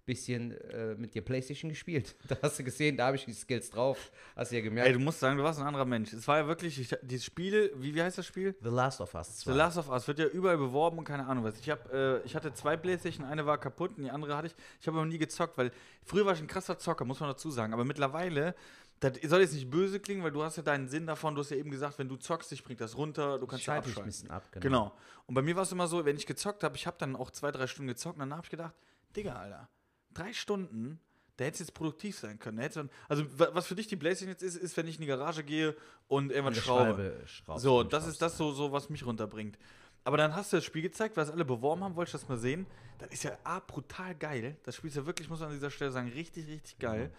bisschen 0.08 0.52
äh, 0.72 0.96
mit 0.96 1.14
dir 1.14 1.22
Playstation 1.22 1.70
gespielt. 1.70 2.16
Da 2.28 2.38
hast 2.42 2.58
du 2.58 2.64
gesehen, 2.64 2.98
da 2.98 3.08
habe 3.08 3.18
ich 3.18 3.26
die 3.26 3.34
Skills 3.34 3.70
drauf. 3.70 4.12
Hast 4.36 4.52
du 4.52 4.56
ja 4.56 4.62
gemerkt. 4.62 4.88
Ey, 4.88 4.94
du 4.94 5.00
musst 5.00 5.20
sagen, 5.20 5.38
du 5.38 5.44
warst 5.44 5.60
ein 5.60 5.68
anderer 5.68 5.86
Mensch. 5.86 6.12
Es 6.14 6.28
war 6.28 6.38
ja 6.40 6.48
wirklich, 6.48 6.80
ich, 6.80 6.96
dieses 7.04 7.26
Spiel, 7.26 7.72
wie, 7.76 7.94
wie 7.94 8.02
heißt 8.02 8.18
das 8.18 8.26
Spiel? 8.26 8.56
The 8.62 8.70
Last 8.70 9.02
of 9.02 9.14
Us 9.14 9.38
2. 9.40 9.52
The 9.52 9.58
Last 9.58 9.78
of 9.78 9.90
Us 9.90 10.08
wird 10.08 10.20
ja 10.20 10.26
überall 10.26 10.58
beworben 10.58 10.98
und 10.98 11.04
keine 11.04 11.28
Ahnung 11.28 11.44
was. 11.44 11.60
Ich, 11.60 11.70
hab, 11.70 11.94
äh, 11.94 12.20
ich 12.22 12.36
hatte 12.36 12.54
zwei 12.54 12.76
Playstation, 12.78 13.26
eine 13.26 13.46
war 13.46 13.58
kaputt 13.60 13.98
und 13.98 14.04
die 14.04 14.10
andere 14.10 14.36
hatte 14.36 14.48
ich. 14.48 14.56
Ich 14.82 14.88
habe 14.88 14.98
aber 14.98 15.06
nie 15.06 15.18
gezockt, 15.18 15.58
weil 15.58 15.72
früher 16.04 16.26
war 16.26 16.34
ich 16.34 16.40
ein 16.40 16.48
krasser 16.48 16.80
Zocker, 16.80 17.06
muss 17.06 17.20
man 17.20 17.30
dazu 17.30 17.52
sagen. 17.52 17.74
Aber 17.74 17.86
mittlerweile, 17.86 18.56
das 19.02 19.14
soll 19.24 19.42
jetzt 19.42 19.54
nicht 19.54 19.70
böse 19.70 20.00
klingen, 20.00 20.24
weil 20.24 20.32
du 20.32 20.42
hast 20.42 20.56
ja 20.56 20.64
deinen 20.64 20.88
Sinn 20.88 21.06
davon. 21.06 21.36
Du 21.36 21.42
hast 21.42 21.52
ja 21.52 21.58
eben 21.58 21.70
gesagt, 21.70 22.00
wenn 22.00 22.08
du 22.10 22.16
zockst, 22.16 22.50
dich 22.50 22.64
bringt 22.64 22.82
das 22.82 22.98
runter, 22.98 23.38
du 23.38 23.46
kannst 23.46 23.66
ja 23.66 23.74
Schalte 23.74 23.90
ich 23.90 23.98
ein 23.98 24.04
abschalten. 24.04 24.10
bisschen 24.10 24.32
ab, 24.32 24.44
genau. 24.52 24.64
Genau. 24.64 24.98
Und 25.26 25.36
bei 25.36 25.42
mir 25.42 25.56
war 25.56 25.64
es 25.64 25.72
immer 25.72 25.88
so, 25.88 26.06
wenn 26.06 26.16
ich 26.16 26.26
gezockt 26.26 26.64
habe, 26.64 26.76
ich 26.78 26.88
habe 26.88 26.96
dann 26.98 27.16
auch 27.16 27.30
zwei, 27.32 27.52
drei 27.52 27.68
Stunden 27.68 27.90
gezockt 27.90 28.16
und 28.16 28.22
dann 28.22 28.32
habe 28.34 28.46
ich 28.46 28.50
gedacht, 28.50 28.74
Digga, 29.16 29.36
Alter, 29.36 29.70
drei 30.18 30.34
Stunden, 30.34 31.00
da 31.38 31.46
hätte 31.46 31.60
jetzt 31.60 31.74
produktiv 31.74 32.18
sein 32.18 32.40
können. 32.40 32.58
Da 32.58 32.64
hättest 32.64 32.78
du- 32.86 32.90
Also, 33.10 33.26
wa- 33.40 33.50
was 33.54 33.68
für 33.68 33.76
dich 33.76 33.88
die 33.88 33.96
Playstation 33.96 34.30
jetzt 34.32 34.42
ist, 34.44 34.56
ist, 34.56 34.76
wenn 34.78 34.88
ich 34.88 34.96
in 34.96 35.02
die 35.02 35.08
Garage 35.08 35.44
gehe 35.44 35.76
und 36.08 36.32
irgendwann 36.32 36.56
schraube. 36.56 36.86
Schraube 36.86 37.28
schraubst 37.28 37.64
So, 37.64 37.84
das 37.84 38.08
ist 38.08 38.22
das 38.22 38.38
so, 38.38 38.52
so, 38.52 38.72
was 38.72 38.90
mich 38.90 39.06
runterbringt. 39.06 39.58
Aber 40.04 40.18
dann 40.18 40.36
hast 40.36 40.54
du 40.54 40.58
das 40.58 40.64
Spiel 40.66 40.82
gezeigt, 40.82 41.18
was 41.18 41.30
alle 41.30 41.44
beworben 41.46 41.84
haben, 41.84 41.96
wollte 41.96 42.10
ich 42.10 42.14
das 42.14 42.28
mal 42.30 42.38
sehen. 42.38 42.66
Das 42.98 43.10
ist 43.10 43.24
ja 43.24 43.38
A, 43.44 43.60
brutal 43.60 44.16
geil. 44.16 44.56
Das 44.64 44.76
Spiel 44.78 44.90
ist 44.90 44.96
ja 44.96 45.06
wirklich, 45.06 45.30
muss 45.30 45.40
man 45.42 45.50
an 45.50 45.56
dieser 45.56 45.70
Stelle 45.70 45.92
sagen, 45.92 46.10
richtig, 46.10 46.48
richtig 46.48 46.80
geil. 46.80 47.12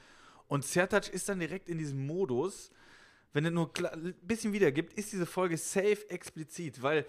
Und 0.48 0.64
Zertouch 0.64 1.08
ist 1.10 1.28
dann 1.28 1.38
direkt 1.38 1.68
in 1.68 1.76
diesem 1.78 2.04
Modus, 2.06 2.70
wenn 3.34 3.44
er 3.44 3.50
nur 3.50 3.70
ein 3.92 4.14
bisschen 4.22 4.52
wiedergibt, 4.54 4.94
ist 4.94 5.12
diese 5.12 5.26
Folge 5.26 5.58
safe 5.58 6.08
explizit, 6.08 6.82
weil, 6.82 7.04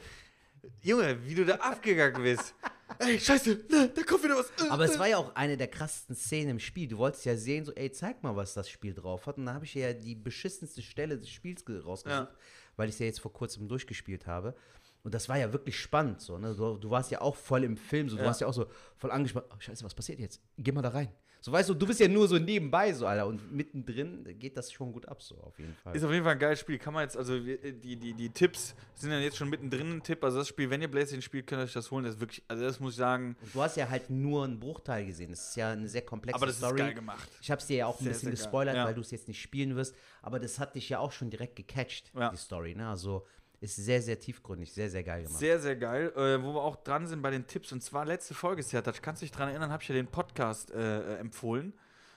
Junge, 0.84 1.25
wie 1.25 1.34
du 1.36 1.45
da 1.45 1.56
abgegangen 1.56 2.21
bist. 2.21 2.54
Ey, 2.97 3.19
scheiße, 3.19 3.65
ne, 3.69 3.89
da 3.95 4.04
kommt 4.04 4.23
wieder 4.23 4.36
was. 4.36 4.49
äh, 4.65 4.69
Aber 4.69 4.86
es 4.86 4.97
war 4.97 5.08
ja 5.08 5.17
auch 5.17 5.36
eine 5.36 5.56
der 5.58 5.67
krassesten 5.67 6.15
Szenen 6.15 6.49
im 6.52 6.60
Spiel. 6.60 6.88
Du 6.88 6.97
wolltest 6.97 7.23
ja 7.25 7.38
sehen, 7.38 7.63
so, 7.65 7.71
ey, 7.73 7.91
zeig 7.91 8.23
mal, 8.23 8.36
was 8.36 8.54
das 8.56 8.67
Spiel 8.69 8.93
drauf 8.93 9.28
hat. 9.28 9.38
Und 9.38 9.45
dann 9.45 9.56
habe 9.56 9.65
ich 9.65 9.73
ja 9.75 9.93
die 9.93 10.15
beschissenste 10.15 10.82
Stelle 10.82 11.17
des 11.17 11.30
Spiels 11.30 11.63
ge- 11.65 11.80
rausgesucht, 11.80 12.30
Ja. 12.30 12.36
weil 12.78 12.89
ich 12.89 12.95
es 12.95 12.99
ja 12.99 13.06
jetzt 13.06 13.19
vor 13.21 13.32
kurzem 13.32 13.67
durchgespielt 13.67 14.25
habe. 14.28 14.56
Und 15.04 15.13
das 15.13 15.30
war 15.30 15.38
ja 15.38 15.54
wirklich 15.54 15.80
spannend. 15.80 16.19
So, 16.21 16.38
ne? 16.39 16.54
du, 16.56 16.78
du 16.78 16.89
warst 16.89 17.10
ja 17.12 17.21
auch 17.21 17.36
voll 17.36 17.63
im 17.63 17.78
Film. 17.78 18.10
So, 18.10 18.15
du 18.17 18.23
Ja. 18.23 18.28
warst 18.28 18.41
ja 18.41 18.47
auch 18.47 18.54
so 18.54 18.65
voll 18.97 19.12
angespannt. 19.12 19.45
Oh, 19.52 19.60
scheiße, 19.60 19.84
was 19.86 19.93
passiert 19.93 20.19
jetzt? 20.19 20.41
Geh 20.58 20.71
mal 20.71 20.82
da 20.82 20.89
rein. 20.89 21.10
So, 21.41 21.54
weißt 21.54 21.69
du, 21.69 21.73
du 21.73 21.88
bist 21.88 22.02
ja 22.02 22.08
nur 22.10 22.28
so 22.28 22.38
nebenbei, 22.38 22.91
so, 22.93 23.08
Alter. 23.08 23.25
Und 23.25 23.52
mittendrin 23.52 24.25
geht 24.39 24.58
das 24.58 24.71
schon 24.73 24.91
gut 24.91 25.08
ab, 25.08 25.21
so, 25.21 25.36
auf 25.38 25.58
jeden 25.58 25.73
Fall. 25.75 25.95
Ist 25.95 26.04
auf 26.04 26.12
jeden 26.12 26.23
Fall 26.25 26.34
ein 26.34 26.39
geiles 26.39 26.60
Spiel. 26.60 26.78
Kann 26.78 26.93
man 26.93 27.04
jetzt, 27.04 27.15
also 27.15 27.45
wir- 27.45 27.58
die, 27.71 27.95
die, 27.95 28.13
die 28.13 28.30
Tipps 28.30 28.75
sind 28.93 29.12
dann 29.12 29.21
jetzt 29.21 29.38
schon 29.38 29.49
mittendrin 29.49 29.89
ein 29.97 30.04
Tipp. 30.04 30.21
Also 30.23 30.39
das 30.39 30.49
Spiel, 30.49 30.69
wenn 30.69 30.82
ihr 30.82 30.89
Playstation 30.89 31.21
spielt, 31.21 31.47
könnt 31.47 31.62
ihr 31.62 31.63
euch 31.65 31.73
das 31.73 31.89
holen. 31.91 32.04
Das 32.04 32.15
ist 32.15 32.19
wirklich, 32.19 32.43
also 32.49 32.63
das 32.63 32.80
muss 32.82 32.91
ich 32.93 32.97
sagen, 32.97 33.38
Und 33.41 33.56
du 33.56 33.62
hast 33.62 33.78
ja 33.78 33.88
halt 33.89 34.10
nur 34.10 34.43
einen 34.43 34.60
Bruchteil 34.60 35.06
gesehen. 35.06 35.30
Das 35.30 35.49
ist 35.49 35.56
ja 35.56 35.71
eine 35.71 35.88
sehr 35.88 36.02
komplexe 36.02 36.36
aber 36.36 36.45
das 36.47 36.58
Story. 36.58 36.73
ist 36.73 36.78
geil 36.88 36.93
gemacht. 36.93 37.30
Ich 37.41 37.49
habe 37.49 37.62
es 37.62 37.67
dir 37.67 37.78
ja 37.78 37.86
auch 37.88 37.99
ein 37.99 38.04
Sehr, 38.04 38.10
bisschen 38.13 38.21
sehr 38.28 38.32
gespoilert, 38.32 38.75
Ja. 38.75 38.86
weil 38.86 38.93
du 38.95 39.02
es 39.02 39.12
jetzt 39.12 39.28
nicht 39.30 39.41
spielen 39.41 39.75
wirst. 39.78 39.95
Aber 40.21 40.39
das 40.39 40.60
hat 40.60 40.75
dich 40.75 40.89
ja 40.89 40.99
auch 40.99 41.13
schon 41.13 41.30
direkt 41.30 41.56
gecatcht, 41.56 42.12
Ja. 42.13 42.30
die 42.32 42.38
Story. 42.38 42.75
Ne? 42.75 42.88
Also 42.89 43.25
ist 43.61 43.75
sehr, 43.75 44.01
sehr 44.01 44.19
tiefgründig, 44.19 44.71
sehr, 44.71 44.89
sehr 44.89 45.03
geil 45.03 45.23
gemacht. 45.23 45.39
Sehr, 45.39 45.59
sehr 45.59 45.75
geil. 45.75 46.11
Äh, 46.15 46.41
wo 46.41 46.53
wir 46.53 46.61
auch 46.61 46.77
dran 46.77 47.07
sind 47.07 47.21
bei 47.21 47.31
den 47.31 47.45
Tipps. 47.45 47.71
Und 47.71 47.81
zwar 47.83 48.05
letzte 48.05 48.33
Folge, 48.33 48.63
Sertac, 48.63 49.01
kannst 49.01 49.21
du 49.21 49.25
dich 49.25 49.31
dran 49.31 49.49
erinnern, 49.49 49.71
habe 49.71 49.83
ich 49.83 49.89
ja 49.89 49.95
den 49.95 50.07
Podcast 50.07 50.71
äh, 50.71 51.15
äh, 51.15 51.17
empfohlen. 51.17 51.73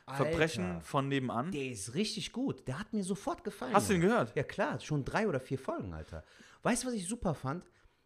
Verbrechen 0.07 0.64
Alter, 0.64 0.81
von 0.83 1.09
nebenan. 1.09 1.52
Der 1.52 1.66
ist 1.66 1.94
richtig 1.94 2.33
gut. 2.33 2.66
Der 2.66 2.78
hat 2.78 2.92
mir 2.92 3.05
sofort 3.05 3.44
gefallen. 3.44 3.72
Hast 3.72 3.88
du 3.88 3.94
ihn 3.94 4.00
gehört? 4.00 4.35
Ja, 4.37 4.42
klar. 4.42 4.78
Schon 4.81 5.05
drei 5.05 5.28
oder 5.28 5.40
vier 5.40 5.59
Folgen, 5.59 5.94
Alter. 5.94 6.24
Weißt 6.62 6.83
du, 6.83 6.88
was 6.88 6.94
ich 6.94 7.09
super 7.09 7.35
fand? 7.35 7.64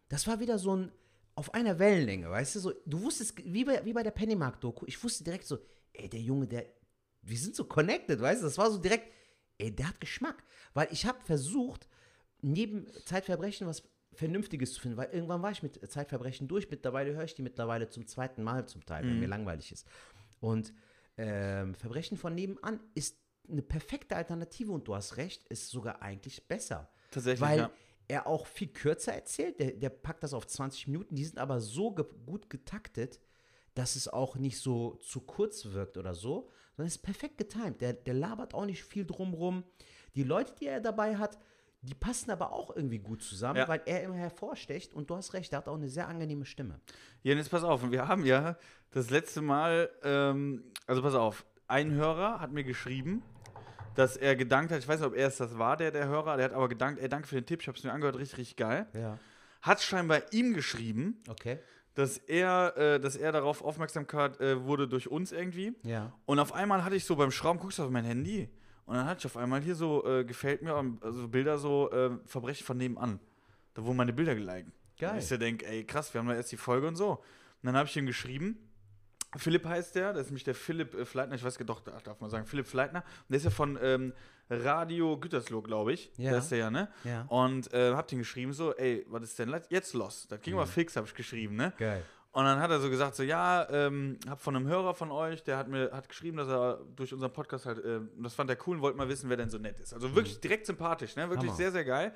Das 0.09 0.27
war 0.27 0.39
wieder 0.39 0.57
so 0.57 0.75
ein 0.75 0.91
auf 1.37 1.53
einer 1.53 1.77
Wellenlänge, 1.77 2.31
weißt 2.31 2.55
du? 2.55 2.59
So, 2.59 2.73
du 2.87 3.03
wusstest, 3.03 3.35
wie 3.45 3.63
bei, 3.63 3.85
wie 3.85 3.93
bei 3.93 4.01
der 4.01 4.09
Pennymark-Doku, 4.11 4.85
ich 4.87 5.01
wusste 5.03 5.23
direkt 5.23 5.45
so, 5.45 5.59
ey, 5.93 6.09
der 6.09 6.19
Junge, 6.19 6.47
der, 6.47 6.65
wir 7.21 7.37
sind 7.37 7.55
so 7.55 7.65
connected, 7.65 8.19
weißt 8.19 8.41
du? 8.41 8.45
Das 8.47 8.57
war 8.57 8.71
so 8.71 8.79
direkt, 8.79 9.13
ey, 9.59 9.73
der 9.75 9.89
hat 9.89 10.01
Geschmack. 10.01 10.43
Weil 10.73 10.87
ich 10.89 11.05
habe 11.05 11.19
versucht, 11.23 11.87
neben 12.41 12.87
Zeitverbrechen 13.05 13.67
was 13.67 13.83
Vernünftiges 14.13 14.73
zu 14.73 14.81
finden, 14.81 14.97
weil 14.97 15.09
irgendwann 15.11 15.41
war 15.41 15.51
ich 15.51 15.61
mit 15.63 15.79
Zeitverbrechen 15.91 16.47
durch. 16.47 16.69
Mittlerweile 16.69 17.13
höre 17.13 17.23
ich 17.23 17.35
die 17.35 17.41
mittlerweile 17.41 17.89
zum 17.89 18.07
zweiten 18.07 18.41
Mal 18.41 18.67
zum 18.67 18.85
Teil, 18.85 19.03
wenn 19.05 19.19
mir 19.19 19.27
langweilig 19.27 19.71
ist. 19.71 19.87
Und 20.39 20.73
ähm, 21.17 21.75
Verbrechen 21.75 22.17
von 22.17 22.33
nebenan 22.33 22.79
ist 22.95 23.17
eine 23.49 23.61
perfekte 23.61 24.15
Alternative 24.15 24.71
und 24.71 24.87
du 24.87 24.95
hast 24.95 25.17
recht, 25.17 25.43
ist 25.47 25.69
sogar 25.69 26.01
eigentlich 26.01 26.47
besser. 26.47 26.89
Tatsächlich, 27.11 27.41
Weil 27.41 27.59
ja. 27.59 27.71
er 28.07 28.27
auch 28.27 28.45
viel 28.45 28.67
kürzer 28.67 29.13
erzählt, 29.13 29.59
der, 29.59 29.71
der 29.71 29.89
packt 29.89 30.23
das 30.23 30.33
auf 30.33 30.47
20 30.47 30.87
Minuten, 30.87 31.15
die 31.15 31.25
sind 31.25 31.39
aber 31.39 31.61
so 31.61 31.91
ge 31.91 32.05
gut 32.25 32.49
getaktet, 32.49 33.19
dass 33.73 33.95
es 33.95 34.07
auch 34.07 34.35
nicht 34.35 34.59
so 34.59 34.95
zu 34.95 35.21
kurz 35.21 35.65
wirkt 35.65 35.97
oder 35.97 36.13
so, 36.13 36.49
sondern 36.75 36.87
es 36.87 36.95
ist 36.95 37.03
perfekt 37.03 37.37
getimt. 37.37 37.81
Der, 37.81 37.93
der 37.93 38.13
labert 38.13 38.53
auch 38.53 38.65
nicht 38.65 38.83
viel 38.83 39.05
drumrum. 39.05 39.63
Die 40.15 40.23
Leute, 40.23 40.53
die 40.59 40.65
er 40.65 40.81
dabei 40.81 41.17
hat, 41.17 41.37
die 41.87 41.95
passen 41.95 42.31
aber 42.31 42.51
auch 42.51 42.75
irgendwie 42.75 42.99
gut 42.99 43.21
zusammen, 43.21 43.57
Ja. 43.59 43.67
weil 43.67 43.81
er 43.85 44.03
immer 44.03 44.15
hervorstecht 44.15 44.93
und 44.93 45.09
du 45.09 45.15
hast 45.15 45.33
recht, 45.33 45.51
er 45.53 45.59
hat 45.59 45.67
auch 45.67 45.75
eine 45.75 45.89
sehr 45.89 46.07
angenehme 46.07 46.45
Stimme. 46.45 46.79
Ja, 47.23 47.31
und 47.33 47.37
jetzt 47.39 47.49
pass 47.49 47.63
auf. 47.63 47.89
Wir 47.91 48.07
haben 48.07 48.25
ja 48.25 48.57
das 48.91 49.09
letzte 49.09 49.41
Mal, 49.41 49.89
ähm, 50.03 50.63
also 50.85 51.01
pass 51.01 51.15
auf, 51.15 51.45
ein 51.67 51.91
Hörer 51.91 52.39
hat 52.39 52.51
mir 52.51 52.63
geschrieben, 52.63 53.23
dass 53.95 54.15
er 54.17 54.35
gedankt 54.35 54.71
hat, 54.71 54.79
ich 54.79 54.87
weiß 54.87 54.99
nicht, 54.99 55.07
ob 55.07 55.15
er 55.15 55.27
es 55.27 55.37
das 55.37 55.57
war, 55.57 55.75
der, 55.77 55.91
der 55.91 56.07
Hörer, 56.07 56.37
der 56.37 56.45
hat 56.45 56.53
aber 56.53 56.69
gedankt, 56.69 57.01
ey, 57.01 57.09
danke 57.09 57.27
für 57.27 57.35
den 57.35 57.45
Tipp, 57.45 57.61
ich 57.61 57.67
habe 57.67 57.77
es 57.77 57.83
mir 57.83 57.91
angehört, 57.91 58.17
richtig, 58.17 58.37
richtig 58.39 58.57
geil. 58.57 58.85
Ja. 58.93 59.17
Hat 59.61 59.81
scheinbar 59.81 60.21
ihm 60.31 60.53
geschrieben, 60.53 61.21
Okay. 61.27 61.57
dass 61.95 62.17
er, 62.17 62.77
äh, 62.77 62.99
dass 62.99 63.15
er 63.15 63.31
darauf 63.31 63.63
Aufmerksamkeit 63.63 64.39
äh, 64.39 64.63
wurde 64.63 64.87
durch 64.87 65.07
uns 65.09 65.31
irgendwie. 65.31 65.73
Ja. 65.83 66.13
Und 66.25 66.39
auf 66.39 66.53
einmal 66.53 66.83
hatte 66.85 66.95
ich 66.95 67.05
so 67.05 67.15
beim 67.15 67.31
Schrauben, 67.31 67.59
guckst 67.59 67.79
du 67.79 67.83
auf 67.83 67.89
mein 67.89 68.05
Handy. 68.05 68.49
Und 68.87 68.95
dann 68.95 69.05
hatte 69.05 69.19
ich 69.19 69.25
auf 69.27 69.37
einmal 69.37 69.61
hier 69.61 69.75
so, 69.75 70.03
äh, 70.07 70.23
gefällt 70.25 70.63
mir, 70.63 70.73
ähm, 70.75 70.97
also 71.01 71.27
Bilder 71.27 71.59
so, 71.59 71.91
äh, 71.91 72.09
Verbrechen 72.25 72.65
von 72.65 72.77
nebenan. 72.77 73.19
Da 73.75 73.83
wurden 73.83 73.97
meine 73.97 74.13
Bilder 74.13 74.33
geliked. 74.33 74.71
Geil. 74.97 75.11
Und 75.11 75.17
ich 75.19 75.27
so 75.27 75.37
denke, 75.37 75.67
ey, 75.67 75.83
krass, 75.85 76.11
wir 76.13 76.19
haben 76.19 76.27
da 76.27 76.33
erst 76.35 76.51
die 76.51 76.57
Folge 76.57 76.87
und 76.87 76.95
so. 76.95 77.11
Und 77.11 77.19
dann 77.63 77.75
habe 77.77 77.87
ich 77.87 77.95
ihm 77.95 78.07
geschrieben, 78.07 78.57
Philipp 79.35 79.65
heißt 79.65 79.93
der, 79.95 80.13
das 80.13 80.23
ist 80.23 80.27
nämlich 80.29 80.45
der 80.45 80.55
Philipp 80.55 80.95
äh, 80.95 81.05
Fleitner, 81.05 81.35
ich 81.35 81.43
weiß 81.43 81.57
doch, 81.57 81.81
da 81.81 81.99
darf 82.03 82.19
man 82.21 82.29
sagen, 82.29 82.45
Philipp 82.47 82.65
Fleitner. 82.65 82.99
Und 83.03 83.29
der 83.29 83.37
ist 83.37 83.43
ja 83.43 83.49
von 83.51 83.77
ähm, 83.81 84.13
Radio 84.49 85.19
Gütersloh, 85.19 85.61
glaube 85.61 85.93
ich. 85.93 86.11
Ja. 86.17 86.29
Der 86.31 86.39
ist 86.39 86.49
der 86.49 86.57
ja, 86.57 86.71
ne? 86.71 86.87
Ja. 87.03 87.23
Und 87.27 87.71
äh, 87.73 87.93
hab 87.93 88.07
den 88.07 88.19
geschrieben 88.19 88.53
so, 88.53 88.73
ey, 88.75 89.05
was 89.09 89.23
ist 89.23 89.37
denn 89.37 89.53
jetzt 89.69 89.93
los? 89.93 90.27
Das 90.29 90.39
ging 90.41 90.53
Mhm. 90.53 90.59
aber 90.61 90.67
fix, 90.67 90.95
habe 90.95 91.05
ich 91.07 91.13
geschrieben, 91.13 91.57
ne? 91.57 91.73
Geil. 91.77 92.03
Und 92.33 92.43
dann 92.45 92.59
hat 92.59 92.69
er 92.69 92.79
so 92.79 92.89
gesagt, 92.89 93.15
so, 93.15 93.23
ja, 93.23 93.67
ähm, 93.69 94.19
hab 94.29 94.39
von 94.41 94.55
einem 94.55 94.67
Hörer 94.67 94.93
von 94.93 95.11
euch, 95.11 95.43
der 95.43 95.57
hat 95.57 95.67
mir 95.69 95.91
hat 95.91 96.07
geschrieben, 96.07 96.37
dass 96.37 96.47
er 96.47 96.79
durch 96.95 97.11
unseren 97.13 97.33
Podcast 97.33 97.65
halt, 97.65 97.83
äh, 97.83 97.99
das 98.21 98.35
fand 98.35 98.49
er 98.49 98.57
cool 98.67 98.75
und 98.75 98.81
wollte 98.83 98.97
mal 98.97 99.09
wissen, 99.09 99.29
wer 99.29 99.37
denn 99.37 99.49
so 99.49 99.57
nett 99.57 99.79
ist. 99.79 99.93
Also 99.93 100.13
wirklich 100.13 100.39
direkt 100.39 100.65
sympathisch, 100.67 101.15
ne? 101.15 101.23
Wirklich 101.29 101.43
Mhm. 101.45 101.47
Hammer. 101.47 101.57
sehr, 101.57 101.71
sehr 101.71 101.85
geil. 101.85 102.13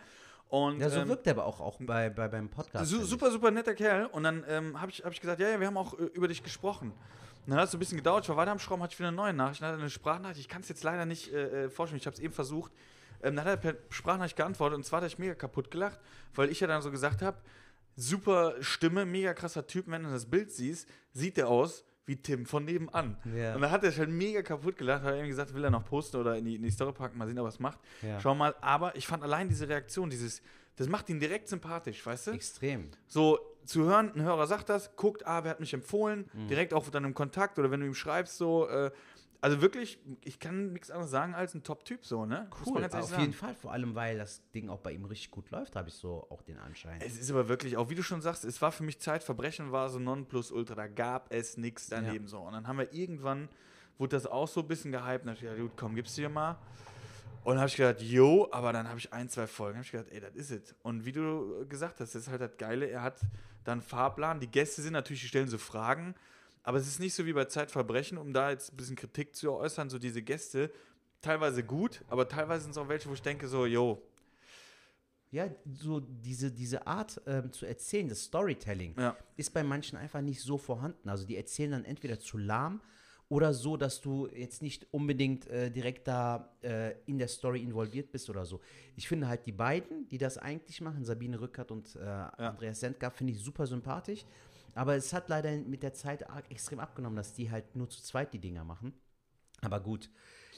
Und, 0.50 0.80
Ja, 0.80 0.90
so 0.90 1.00
ähm, 1.00 1.08
wirkt 1.08 1.26
er 1.26 1.34
aber 1.34 1.46
auch, 1.46 1.60
auch 1.62 1.78
bei, 1.80 2.10
bei, 2.10 2.28
beim 2.28 2.50
Podcast. 2.50 2.90
Su 2.92 3.04
super, 3.04 3.32
super 3.32 3.50
netter 3.52 3.74
Kerl. 3.74 4.06
Und 4.08 4.24
dann 4.24 4.44
ähm, 4.48 4.80
habe 4.80 4.92
ich, 4.92 5.04
hab 5.04 5.12
ich 5.14 5.22
gesagt, 5.22 5.40
ja, 5.40 5.50
ja, 5.50 5.60
wir 5.60 5.66
haben 5.68 5.78
auch 5.78 5.98
äh, 5.98 6.04
über 6.14 6.28
dich 6.28 6.44
gesprochen. 6.44 6.90
Und 6.92 7.50
dann 7.50 7.58
hat 7.58 7.66
es 7.66 7.72
so 7.72 7.78
ein 7.78 7.80
bisschen 7.80 7.98
gedauert, 7.98 8.26
ich 8.26 8.30
war 8.30 8.38
weiter 8.38 8.52
am 8.52 8.60
Schrauben, 8.60 8.84
hatte 8.84 8.94
ich 8.94 9.00
wieder 9.00 9.08
eine 9.08 9.18
neue 9.18 9.34
Nachricht, 9.34 9.62
dann 9.62 9.70
hat 9.70 9.76
er 9.78 9.80
eine 9.80 9.90
Sprachnachricht, 9.90 10.42
ich 10.42 10.50
kann 10.50 10.62
es 10.62 10.70
jetzt 10.70 10.84
leider 10.84 11.06
nicht 11.08 11.34
äh, 11.34 11.64
äh, 11.66 11.70
vorstellen, 11.70 11.98
ich 12.00 12.06
habe 12.06 12.14
es 12.14 12.20
eben 12.22 12.34
versucht. 12.34 12.72
Ähm, 13.24 13.36
dann 13.36 13.46
hat 13.46 13.52
er 13.52 13.58
per 13.58 13.76
Sprachnachricht 13.90 14.36
geantwortet 14.36 14.76
und 14.78 14.84
zwar 14.84 14.98
hat 14.98 15.06
er 15.06 15.08
mich 15.08 15.18
mega 15.18 15.34
kaputt 15.34 15.72
gelacht, 15.72 16.00
weil 16.36 16.50
ich 16.52 16.60
ja 16.60 16.68
dann 16.68 16.82
so 16.84 16.92
gesagt 16.92 17.22
habe, 17.24 17.38
super 18.02 18.56
Stimme, 18.62 19.06
mega 19.06 19.34
krasser 19.34 19.66
Typ, 19.68 19.86
wenn 19.88 20.04
du 20.04 20.10
das 20.10 20.26
Bild 20.26 20.52
siehst, 20.52 20.88
sieht 21.14 21.38
er 21.38 21.48
aus 21.48 21.86
wie 22.06 22.16
Tim 22.16 22.46
von 22.46 22.66
nebenan. 22.66 23.16
Ja. 23.36 23.54
Und 23.56 23.62
dann 23.62 23.72
hat 23.72 23.84
er 23.84 23.96
halt 23.96 24.10
mega 24.10 24.42
kaputt 24.42 24.76
gelacht, 24.78 25.04
hat 25.04 25.12
irgendwie 25.12 25.30
gesagt, 25.30 25.54
will 25.54 25.64
er 25.64 25.70
noch 25.70 25.86
posten 25.86 26.18
oder 26.18 26.36
in 26.36 26.46
die, 26.46 26.56
in 26.56 26.64
die 26.64 26.72
Story 26.72 26.92
packen, 26.94 27.18
mal 27.18 27.28
sehen, 27.28 27.38
ob 27.40 27.46
er 27.46 27.50
es 27.50 27.60
macht. 27.60 27.80
Ja. 28.02 28.20
Schau 28.20 28.34
mal, 28.36 28.56
aber 28.60 28.96
ich 28.96 29.06
fand 29.08 29.24
allein 29.24 29.48
diese 29.50 29.70
Reaktion, 29.70 30.10
dieses, 30.10 30.42
das 30.78 30.88
macht 30.90 31.10
ihn 31.10 31.20
direkt 31.20 31.48
sympathisch, 31.48 32.04
weißt 32.06 32.28
du? 32.28 32.32
Extrem. 32.32 32.90
So 33.08 33.40
zu 33.66 33.84
hören, 33.86 34.12
ein 34.16 34.24
Hörer 34.24 34.48
sagt 34.48 34.70
das, 34.70 34.96
guckt, 34.96 35.28
ah, 35.28 35.44
wer 35.44 35.52
hat 35.52 35.60
mich 35.60 35.74
empfohlen, 35.76 36.28
Mhm. 36.34 36.48
direkt 36.48 36.74
auch 36.74 36.90
dann 36.90 37.06
im 37.06 37.14
Kontakt 37.14 37.60
oder 37.60 37.70
wenn 37.70 37.80
du 37.82 37.86
ihm 37.86 37.94
schreibst, 37.94 38.36
so, 38.38 38.68
äh, 38.68 38.90
also 39.42 39.60
wirklich, 39.62 40.00
ich 40.24 40.40
kann 40.40 40.72
nichts 40.72 40.92
anderes 40.92 41.10
sagen 41.10 41.34
als 41.34 41.56
ein 41.56 41.64
Top-Typ, 41.64 42.06
so, 42.06 42.26
ne? 42.28 42.48
Cool, 42.64 42.86
auf 42.86 42.94
jeden 42.94 43.04
sagen. 43.04 43.34
Fall. 43.34 43.56
Vor 43.56 43.72
allem, 43.72 43.96
weil 43.96 44.18
das 44.18 44.42
Ding 44.52 44.70
auch 44.70 44.80
bei 44.80 44.92
ihm 44.92 45.04
richtig 45.06 45.32
gut 45.32 45.50
läuft, 45.50 45.76
habe 45.76 45.90
ich 45.90 45.96
so 45.96 46.28
auch 46.30 46.44
den 46.44 46.60
Anschein. 46.60 47.02
Es 47.02 47.18
ist 47.18 47.32
aber 47.32 47.50
wirklich, 47.50 47.76
auch 47.76 47.90
wie 47.90 47.96
du 47.96 48.04
schon 48.04 48.22
sagst, 48.22 48.46
es 48.46 48.62
war 48.62 48.72
für 48.72 48.84
mich 48.84 49.00
Zeit, 49.00 49.24
Verbrechen 49.24 49.72
war 49.72 49.90
so 49.90 49.98
Nonplusultra, 49.98 50.76
da 50.76 50.88
gab 50.88 51.34
es 51.34 51.58
nichts 51.58 51.88
daneben 51.88 52.28
so. 52.28 52.40
Und 52.40 52.54
dann 52.54 52.68
haben 52.68 52.78
wir 52.78 52.94
irgendwann, 52.94 53.50
wurde 53.98 54.16
das 54.16 54.28
auch 54.28 54.48
so 54.48 54.62
ein 54.62 54.68
bisschen 54.68 54.92
gehypt, 54.92 55.26
und 55.26 55.34
ich 55.34 55.42
gedacht, 55.42 55.58
gut, 55.58 55.72
komm, 55.76 55.96
gib's 55.96 56.14
dir 56.14 56.30
mal. 56.30 56.58
Und 57.44 57.54
dann 57.54 57.62
habe 57.62 57.70
ich 57.70 57.76
gedacht, 57.76 58.00
yo, 58.04 58.48
aber 58.52 58.72
dann 58.72 58.88
habe 58.88 59.00
ich 59.00 59.12
ein, 59.12 59.28
zwei 59.28 59.48
Folgen, 59.48 59.78
habe 59.78 59.86
ich 59.86 59.92
gedacht, 59.92 60.10
ey, 60.12 60.20
das 60.20 60.36
ist 60.36 60.52
es. 60.52 60.76
Und 60.84 61.06
wie 61.06 61.12
du 61.12 61.66
gesagt 61.68 62.00
hast, 62.00 62.14
das 62.14 62.24
ist 62.24 62.30
halt 62.30 62.42
das 62.42 62.56
Geile, 62.58 62.86
er 62.86 63.02
hat 63.02 63.20
dann 63.64 63.82
Fahrplan, 63.82 64.40
die 64.40 64.48
Gäste 64.48 64.84
sind 64.84 64.94
natürlich, 64.94 65.22
die 65.24 65.28
stellen 65.28 65.48
so 65.48 65.58
Fragen, 65.58 66.14
aber 66.64 66.78
es 66.78 66.88
ist 66.88 67.00
nicht 67.00 67.14
so 67.14 67.26
wie 67.26 67.34
bei 67.34 67.46
Zeitverbrechen, 67.46 68.18
um 68.18 68.34
da 68.34 68.52
jetzt 68.52 68.74
ein 68.74 68.78
bisschen 68.78 68.96
Kritik 68.96 69.36
zu 69.36 69.52
äußern, 69.52 69.90
so 69.90 69.98
diese 70.00 70.22
Gäste, 70.22 70.72
teilweise 71.22 71.64
gut, 71.64 72.04
aber 72.08 72.28
teilweise 72.28 72.64
sind 72.64 72.72
es 72.72 72.78
auch 72.78 72.88
welche, 72.90 73.10
wo 73.10 73.14
ich 73.14 73.22
denke 73.22 73.48
so, 73.48 73.66
yo, 73.66 74.02
Ja, 75.34 75.48
so 75.74 76.02
diese, 76.02 76.52
diese 76.52 76.86
Art 76.88 77.22
ähm, 77.26 77.54
zu 77.54 77.66
erzählen, 77.66 78.10
das 78.10 78.24
Storytelling, 78.26 78.96
Ja. 79.00 79.16
ist 79.38 79.54
bei 79.54 79.64
manchen 79.64 79.98
einfach 79.98 80.20
nicht 80.22 80.42
so 80.42 80.58
vorhanden. 80.58 81.08
Also 81.08 81.26
die 81.26 81.38
erzählen 81.38 81.72
dann 81.72 81.86
entweder 81.86 82.20
zu 82.20 82.38
lahm 82.38 82.82
oder 83.30 83.54
so, 83.54 83.78
dass 83.78 84.02
du 84.02 84.28
jetzt 84.28 84.62
nicht 84.62 84.88
unbedingt 84.92 85.48
äh, 85.48 85.72
direkt 85.72 86.06
da 86.10 86.54
äh, 86.62 86.96
in 87.06 87.18
der 87.18 87.30
Story 87.30 87.64
involviert 87.64 88.12
bist 88.12 88.30
oder 88.30 88.44
so. 88.46 88.60
Ich 88.98 89.08
finde 89.08 89.30
halt 89.30 89.46
die 89.46 89.54
beiden, 89.54 90.06
die 90.10 90.18
das 90.18 90.38
eigentlich 90.38 90.82
machen, 90.82 91.06
Sabine 91.06 91.40
Rückert 91.40 91.72
und 91.72 91.96
äh, 91.96 92.00
Andreas 92.02 92.82
Sendgar, 92.82 93.10
finde 93.12 93.32
ich 93.32 93.40
super 93.42 93.66
sympathisch. 93.66 94.26
Aber 94.76 94.96
es 94.96 95.14
hat 95.14 95.30
leider 95.30 95.52
mit 95.58 95.84
der 95.84 95.94
Zeit 95.94 96.26
extrem 96.50 96.80
abgenommen, 96.80 97.16
dass 97.16 97.34
die 97.34 97.52
halt 97.52 97.76
nur 97.76 97.90
zu 97.90 98.02
zweit 98.02 98.34
die 98.34 98.40
Dinger 98.40 98.64
machen. 98.64 98.94
Aber 99.62 99.80
gut, 99.80 100.10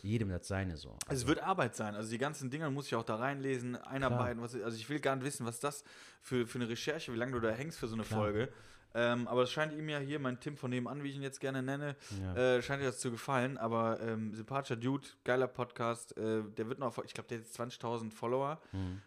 jedem 0.02 0.30
das 0.30 0.48
seine 0.48 0.78
so. 0.78 0.98
Es 1.10 1.28
wird 1.28 1.40
Arbeit 1.42 1.76
sein. 1.76 1.96
Also 1.96 2.10
die 2.10 2.18
ganzen 2.18 2.50
Dinger 2.50 2.70
muss 2.70 2.88
ich 2.88 2.96
auch 2.96 3.04
da 3.04 3.16
reinlesen, 3.16 3.76
einarbeiten. 3.76 4.42
Was, 4.42 4.56
also 4.56 4.78
ich 4.78 4.90
will 4.90 5.00
gar 5.00 5.16
nicht 5.16 5.26
wissen, 5.26 5.46
was 5.46 5.60
das 5.60 5.84
für, 6.22 6.48
für 6.48 6.60
eine 6.60 6.70
Recherche, 6.70 7.14
wie 7.14 7.18
lange 7.18 7.34
du 7.34 7.40
da 7.40 7.52
hängst 7.52 7.80
für 7.80 7.88
so 7.88 7.96
eine 7.96 8.04
Folge. 8.04 8.50
Ähm, 8.96 9.28
aber 9.28 9.44
es 9.44 9.52
scheint 9.52 9.74
ihm 9.74 9.90
ja 9.90 9.98
hier, 9.98 10.20
mein 10.20 10.40
Tim 10.40 10.56
von 10.56 10.70
nebenan, 10.70 11.04
wie 11.04 11.10
ich 11.10 11.16
ihn 11.16 11.24
jetzt 11.24 11.40
gerne 11.40 11.64
nenne, 11.64 11.96
äh, 12.36 12.62
scheint 12.62 12.82
dir 12.82 12.86
das 12.86 13.00
zu 13.00 13.10
gefallen. 13.10 13.58
Aber 13.58 14.00
ähm, 14.02 14.36
sympathischer 14.36 14.76
Dude, 14.76 15.08
geiler 15.24 15.48
Podcast. 15.48 16.16
Äh, 16.18 16.44
der 16.44 16.70
wird 16.70 16.80
noch, 16.80 17.04
ich 17.04 17.14
glaube, 17.14 17.28
der 17.30 17.40
hat 17.40 17.46
jetzt 17.46 17.60
20.000 17.60 18.12
Follower. 18.12 18.62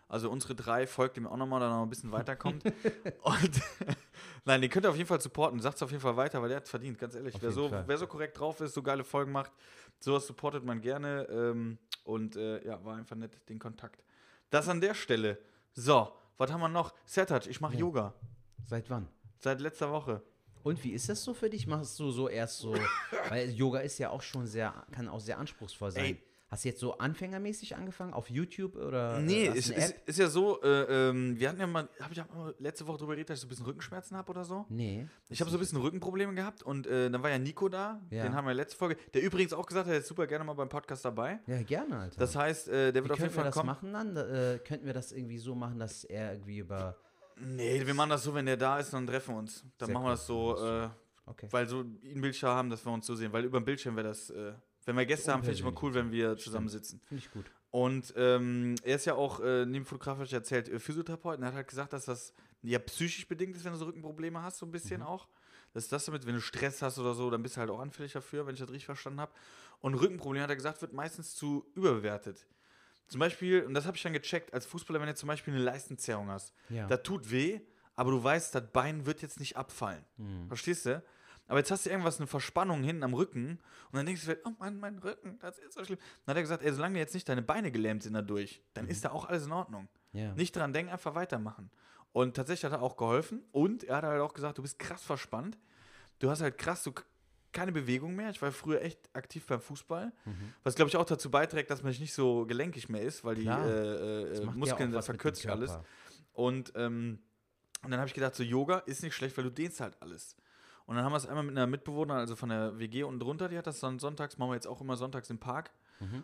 Also 0.09 0.31
unsere 0.31 0.55
drei 0.55 0.87
folgt 0.87 1.17
ihm 1.17 1.27
auch 1.27 1.37
nochmal, 1.37 1.63
er 1.63 1.71
noch 1.71 1.83
ein 1.83 1.89
bisschen 1.91 2.11
weiterkommt. 2.11 2.65
Und 3.23 3.61
nein, 4.47 4.63
den 4.63 4.71
könnt 4.71 4.87
ihr 4.87 4.91
auf 4.91 4.97
jeden 4.97 5.09
Fall 5.09 5.21
supporten. 5.21 5.61
Sagt 5.61 5.77
es 5.77 5.83
auf 5.83 5.91
jeden 5.91 6.01
Fall 6.01 6.17
weiter, 6.17 6.41
weil 6.41 6.49
der 6.49 6.59
hat 6.59 6.69
verdient, 6.69 6.99
ganz 6.99 7.15
ehrlich. 7.15 7.35
Wer 7.41 7.53
so, 7.53 7.71
wer 7.71 7.99
so 7.99 8.07
korrekt 8.07 8.39
drauf 8.39 8.61
ist, 8.61 8.73
so 8.73 8.83
geile 8.83 9.05
Folgen 9.05 9.33
macht, 9.33 9.53
sowas 10.01 10.27
supportet 10.27 10.65
man 10.65 10.81
gerne. 10.81 11.27
Ähm, 11.31 11.79
und 12.05 12.37
äh, 12.37 12.65
ja, 12.65 12.83
war 12.85 12.97
einfach 12.97 13.17
nett, 13.17 13.39
den 13.49 13.59
Kontakt. 13.59 14.03
Das 14.51 14.69
an 14.69 14.81
der 14.81 14.95
Stelle. 14.95 15.39
So, 15.75 16.13
was 16.39 16.51
haben 16.51 16.61
wir 16.61 16.69
noch? 16.69 16.95
Sertac, 17.05 17.47
ich 17.47 17.61
mache 17.61 17.77
Yoga. 17.77 18.15
Seit 18.65 18.89
wann? 18.89 19.09
Seit 19.39 19.61
letzter 19.61 19.91
Woche. 19.91 20.23
Und 20.63 20.83
wie 20.83 20.91
ist 20.91 21.09
das 21.09 21.23
so 21.23 21.35
für 21.35 21.51
dich? 21.51 21.67
Machst 21.67 21.99
du 22.01 22.11
so 22.11 22.29
erst 22.29 22.59
so, 22.59 22.75
weil 23.29 23.51
Yoga 23.51 23.81
ist 23.81 23.99
ja 23.99 24.11
auch 24.11 24.23
schon 24.23 24.47
sehr, 24.47 24.73
kann 24.93 25.09
auch 25.09 25.21
sehr 25.21 25.39
anspruchsvoll 25.39 25.91
sein. 25.91 26.05
Ey. 26.05 26.23
Hast 26.49 26.65
du 26.65 26.69
jetzt 26.69 26.79
so 26.81 26.97
anfängermäßig 26.99 27.75
angefangen 27.75 28.15
auf 28.15 28.31
YouTube 28.31 28.77
oder? 28.77 29.19
Nee, 29.19 29.47
ist, 29.49 29.69
ist, 29.71 29.95
ist 30.07 30.19
ja 30.21 30.29
so, 30.29 30.63
äh, 30.63 31.09
ähm, 31.09 31.37
wir 31.41 31.49
hatten 31.49 31.59
ja 31.59 31.67
mal, 31.67 31.89
habe 32.01 32.13
ich 32.13 32.21
auch 32.21 32.33
mal 32.33 32.55
letzte 32.61 32.87
Woche 32.87 32.99
drüber 32.99 33.15
geredet, 33.15 33.31
dass 33.31 33.39
ich 33.39 33.41
so 33.41 33.47
ein 33.47 33.49
bisschen 33.51 33.67
Rückenschmerzen 33.67 34.17
habe 34.17 34.31
oder 34.31 34.45
so. 34.45 34.65
Nee. 34.69 35.09
Ich 35.29 35.41
habe 35.41 35.51
so 35.51 35.57
ein 35.57 35.61
bisschen 35.61 35.81
Rückenprobleme 35.81 36.35
gehabt 36.35 36.63
und 36.63 36.87
äh, 36.87 37.11
dann 37.11 37.21
war 37.23 37.31
ja 37.31 37.39
Nico 37.41 37.69
da, 37.69 38.01
Ja. 38.11 38.23
den 38.23 38.35
haben 38.35 38.47
wir 38.47 38.55
letzte 38.55 38.77
Folge, 38.77 38.97
der 39.13 39.23
übrigens 39.23 39.53
auch 39.53 39.67
gesagt 39.67 39.87
hat, 39.89 39.93
er 39.93 39.99
ist 39.99 40.07
super 40.07 40.29
gerne 40.29 40.45
mal 40.45 40.53
beim 40.55 40.69
Podcast 40.69 41.05
dabei. 41.05 41.41
Ja, 41.49 41.61
gerne, 41.63 41.99
Alter. 41.99 42.19
Das 42.21 42.37
heißt, 42.37 42.69
äh, 42.69 42.93
der 42.93 43.03
Wie 43.03 43.09
wird 43.09 43.13
auf 43.15 43.19
jeden 43.19 43.33
könnten 43.35 43.35
wir 43.35 43.35
Fall 43.35 43.45
das 43.45 43.55
kommen. 43.55 43.67
machen 43.67 43.93
dann? 43.93 44.15
Da, 44.15 44.53
Äh, 44.55 44.59
könnten 44.61 44.87
wir 44.87 44.95
das 44.95 45.11
irgendwie 45.11 45.39
so 45.39 45.57
machen, 45.57 45.81
dass 45.81 46.05
er 46.05 46.33
irgendwie 46.35 46.59
über. 46.59 46.97
Nee, 47.39 47.85
wir 47.85 47.93
machen 47.95 48.11
das 48.11 48.23
so, 48.23 48.33
wenn 48.35 48.47
der 48.47 48.57
da 48.57 48.79
ist, 48.79 48.93
dann 48.93 49.05
treffen 49.07 49.35
wir 49.35 49.39
uns. 49.41 49.65
Dann 49.79 49.87
Sehr 49.89 49.95
machen 49.95 50.05
wir 50.07 50.11
das 50.13 50.27
so, 50.27 50.57
äh, 50.65 50.89
Okay. 51.29 51.49
weil 51.51 51.67
so 51.67 51.83
ihn 52.03 52.21
Bildschirm 52.21 52.51
haben, 52.51 52.71
dass 52.71 52.87
wir 52.87 52.93
uns 52.93 53.05
so 53.05 53.17
sehen. 53.17 53.33
Weil 53.33 53.45
über 53.45 53.59
den 53.61 53.65
Bildschirm 53.65 53.97
wäre 53.97 54.07
das, 54.09 54.31
äh, 54.31 54.53
wenn 54.87 54.97
wir 54.97 55.05
Gäste 55.05 55.33
haben, 55.33 55.43
finde 55.43 55.55
ich 55.57 55.61
immer 55.61 55.75
cool, 55.83 55.93
wenn 55.95 56.11
wir 56.11 56.37
zusammen 56.39 56.69
sitzen. 56.69 57.01
Finde 57.09 57.23
ich 57.25 57.31
gut. 57.31 57.45
Und 57.71 58.15
ähm, 58.17 58.77
er 58.83 58.97
ist 58.97 59.05
ja 59.05 59.15
auch, 59.15 59.41
äh, 59.41 59.67
neben 59.67 59.85
fotografisch 59.85 60.33
erzählt, 60.33 60.69
äh, 60.69 60.79
Physiotherapeut. 60.79 61.37
Und 61.37 61.43
er 61.43 61.49
hat 61.49 61.55
halt 61.57 61.69
gesagt, 61.69 61.93
dass 61.93 62.07
das 62.07 62.33
ja 62.63 62.79
psychisch 62.79 63.29
bedingt 63.29 63.55
ist, 63.57 63.65
wenn 63.65 63.73
du 63.73 63.79
so 63.79 63.85
Rückenprobleme 63.85 64.41
hast, 64.43 64.59
so 64.59 64.65
ein 64.67 64.71
bisschen 64.73 65.03
auch. 65.03 65.29
Das 65.75 65.85
ist 65.85 65.93
das 65.93 66.07
damit, 66.07 66.25
wenn 66.25 66.35
du 66.35 66.41
Stress 66.41 66.81
hast 66.81 66.99
oder 66.99 67.13
so, 67.13 67.29
dann 67.31 67.43
bist 67.43 67.57
du 67.57 67.61
halt 67.61 67.69
auch 67.71 67.81
anfällig 67.81 68.13
dafür, 68.13 68.47
wenn 68.47 68.55
ich 68.55 68.61
das 68.61 68.71
richtig 68.71 68.87
verstanden 68.87 69.21
habe. 69.21 69.33
Und 69.81 69.95
Rückenprobleme, 69.95 70.43
hat 70.45 70.49
er 70.51 70.57
gesagt, 70.57 70.81
wird 70.81 70.95
meistens 70.95 71.35
zu 71.35 71.67
überbewertet. 71.75 72.47
Zum 73.09 73.21
Beispiel, 73.21 73.63
und 73.65 73.75
das 73.75 73.85
habe 73.87 73.97
ich 73.97 74.03
dann 74.03 74.15
gecheckt, 74.15 74.55
als 74.55 74.65
Fußballer, 74.67 75.01
wenn 75.01 75.09
du 75.09 75.15
zum 75.15 75.27
Beispiel 75.27 75.53
eine 75.55 75.63
Leistenzerrung 75.63 76.29
hast, 76.31 76.55
Ja. 76.71 76.87
das 76.87 77.03
tut 77.03 77.31
weh, 77.31 77.61
aber 77.95 78.11
du 78.11 78.23
weißt, 78.25 78.55
das 78.55 78.73
Bein 78.73 79.05
wird 79.07 79.21
jetzt 79.23 79.39
nicht 79.39 79.57
abfallen. 79.57 80.05
Verstehst 80.49 80.87
du? 80.87 81.03
Aber 81.49 81.59
jetzt 81.59 81.71
hast 81.71 81.87
du 81.87 81.91
irgendwas, 81.91 82.19
eine 82.19 82.27
Verspannung 82.27 82.83
hinten 82.83 83.03
am 83.03 83.15
Rücken 83.15 83.61
und 83.91 83.97
dann 83.97 84.07
denkst 84.07 84.23
du, 84.23 84.27
vielleicht, 84.27 84.47
oh 84.47 84.53
mein, 84.59 84.79
mein 84.79 84.99
Rücken, 84.99 85.39
das 85.41 85.59
ist 85.59 85.75
so 85.75 85.85
schlimm. 85.85 85.99
Dann 86.25 86.33
hat 86.33 86.39
er 86.39 86.43
gesagt, 86.43 86.63
ey, 86.63 86.73
solange 86.73 86.99
jetzt 86.99 87.15
nicht 87.15 87.29
deine 87.29 87.43
Beine 87.43 87.71
gelähmt 87.71 88.03
sind 88.03 88.15
dadurch, 88.15 88.63
dann 88.75 88.89
ist 88.89 89.05
da 89.05 89.11
auch 89.11 89.27
alles 89.27 89.47
in 89.47 89.53
Ordnung. 89.53 89.89
Ja. 90.13 90.35
Nicht 90.35 90.57
dran 90.57 90.73
denken, 90.73 90.93
einfach 90.93 91.15
weitermachen. 91.15 91.71
Und 92.13 92.35
tatsächlich 92.35 92.65
hat 92.65 92.73
er 92.73 92.83
auch 92.83 92.97
geholfen 92.97 93.45
und 93.53 93.85
er 93.85 93.97
hat 93.97 94.05
halt 94.05 94.21
auch 94.21 94.33
gesagt, 94.35 94.59
du 94.59 94.63
bist 94.63 94.79
krass 94.79 95.03
verspannt. 95.03 95.59
Du 96.19 96.31
hast 96.31 96.41
halt 96.41 96.57
krass, 96.57 96.83
du 96.83 96.93
keine 97.53 97.73
Bewegung 97.73 98.15
mehr. 98.15 98.31
Ich 98.31 98.41
war 98.43 98.53
früher 98.53 98.83
echt 98.83 98.99
aktiv 99.15 99.47
beim 99.47 99.61
Fußball, 99.61 100.13
was 100.63 100.75
glaube 100.75 100.91
ich 100.91 100.97
auch 100.97 101.05
dazu 101.05 101.31
beiträgt, 101.31 101.71
dass 101.71 101.83
man 101.83 101.93
nicht 101.93 102.13
so 102.13 102.45
gelenkig 102.47 102.89
mehr 102.89 103.03
ist, 103.03 103.25
weil 103.25 103.37
die 103.37 103.47
äh, 103.47 103.51
äh, 103.51 104.45
ja 104.45 104.51
Muskeln, 104.51 104.91
auch 104.91 104.97
das 104.97 105.07
verkürzt 105.07 105.41
sich 105.43 105.51
alles. 105.51 105.79
Und, 106.33 106.73
ähm, 106.77 107.19
und 107.83 107.91
dann 107.91 107.99
habe 107.99 108.09
ich 108.09 108.15
gedacht, 108.15 108.35
so 108.35 108.43
Yoga 108.43 108.79
ist 108.79 109.03
nicht 109.03 109.15
schlecht, 109.15 109.37
weil 109.37 109.45
du 109.45 109.51
dehnst 109.51 109.81
halt 109.81 109.97
alles. 110.01 110.37
Und 110.87 110.97
dann 110.97 111.05
haben 111.05 111.13
wir 111.13 111.17
es 111.17 111.27
einmal 111.27 111.43
mit 111.45 111.57
einer 111.57 111.67
Mitbewohnerin, 111.67 112.21
also 112.21 112.37
von 112.37 112.49
der 112.49 112.79
WG 112.79 113.03
unten 113.03 113.21
drunter, 113.21 113.49
die 113.49 113.59
hat 113.59 113.67
das 113.67 113.81
dann 113.81 113.99
sonntags, 113.99 114.39
machen 114.39 114.51
wir 114.51 114.55
jetzt 114.55 114.69
auch 114.69 114.81
immer 114.81 114.97
sonntags 114.97 115.29
im 115.31 115.39
Park. 115.39 115.73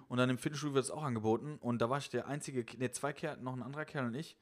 Und 0.09 0.18
dann 0.18 0.31
im 0.31 0.38
Fitnessstudio 0.38 0.75
wird 0.75 0.85
es 0.85 0.90
auch 0.90 1.03
angeboten. 1.03 1.57
Und 1.61 1.81
da 1.83 1.90
war 1.90 1.98
ich 1.98 2.11
der 2.11 2.27
einzige, 2.29 2.64
ne, 2.79 2.90
zwei 2.92 3.12
Kerl, 3.12 3.38
noch 3.38 3.55
ein 3.55 3.62
anderer 3.62 3.85
Kerl 3.85 4.07
und 4.07 4.14
ich. 4.14 4.37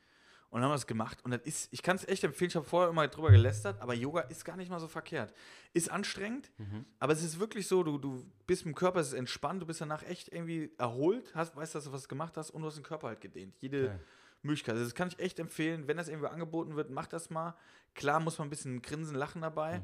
Und 0.50 0.56
dann 0.56 0.64
haben 0.64 0.70
wir 0.72 0.74
das 0.74 0.88
gemacht. 0.88 1.24
Und 1.24 1.30
das 1.30 1.42
ist, 1.44 1.72
ich 1.72 1.80
kann 1.80 1.94
es 1.94 2.06
echt 2.08 2.24
empfehlen, 2.24 2.48
ich 2.48 2.56
habe 2.56 2.66
vorher 2.66 2.90
immer 2.90 3.06
drüber 3.06 3.30
gelästert, 3.30 3.80
aber 3.80 3.94
Yoga 3.94 4.22
ist 4.22 4.44
gar 4.44 4.56
nicht 4.56 4.68
mal 4.68 4.80
so 4.80 4.88
verkehrt. 4.88 5.32
Ist 5.72 5.90
anstrengend, 5.90 6.50
aber 6.98 7.12
es 7.12 7.22
ist 7.22 7.38
wirklich 7.38 7.68
so, 7.68 7.84
du, 7.84 7.98
du 7.98 8.26
bist 8.48 8.66
im 8.66 8.74
Körper, 8.74 8.98
es 8.98 9.08
ist 9.08 9.14
entspannt, 9.14 9.62
du 9.62 9.66
bist 9.66 9.80
danach 9.80 10.02
echt 10.02 10.28
irgendwie 10.28 10.72
erholt, 10.76 11.32
hast, 11.36 11.54
weißt, 11.54 11.76
dass 11.76 11.84
du 11.84 11.92
was 11.92 12.08
gemacht 12.08 12.36
hast 12.36 12.50
und 12.50 12.62
du 12.62 12.66
hast 12.66 12.74
den 12.76 12.82
Körper 12.82 13.06
halt 13.06 13.20
gedehnt. 13.20 13.54
Jede 13.60 13.86
Geil. 13.86 14.00
Möglichkeit. 14.42 14.74
Also 14.74 14.84
das 14.86 14.94
kann 14.94 15.08
ich 15.08 15.18
echt 15.20 15.38
empfehlen, 15.38 15.86
wenn 15.86 15.96
das 15.96 16.08
irgendwo 16.08 16.26
angeboten 16.28 16.74
wird, 16.74 16.90
macht 16.90 17.12
das 17.12 17.30
mal. 17.30 17.54
Klar 17.94 18.20
muss 18.20 18.38
man 18.38 18.48
ein 18.48 18.50
bisschen 18.50 18.82
grinsen, 18.82 19.14
lachen 19.14 19.42
dabei. 19.42 19.82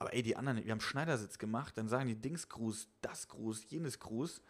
Aber 0.00 0.14
ey, 0.14 0.22
die 0.22 0.34
anderen, 0.34 0.64
wir 0.64 0.72
haben 0.72 0.80
Schneidersitz 0.80 1.38
gemacht, 1.38 1.76
dann 1.76 1.86
sagen 1.88 2.08
die 2.08 2.16
Dingsgruß, 2.16 2.88
das 3.02 3.28
Gruß, 3.28 3.70
jenes 3.70 4.00
Gruß. 4.00 4.42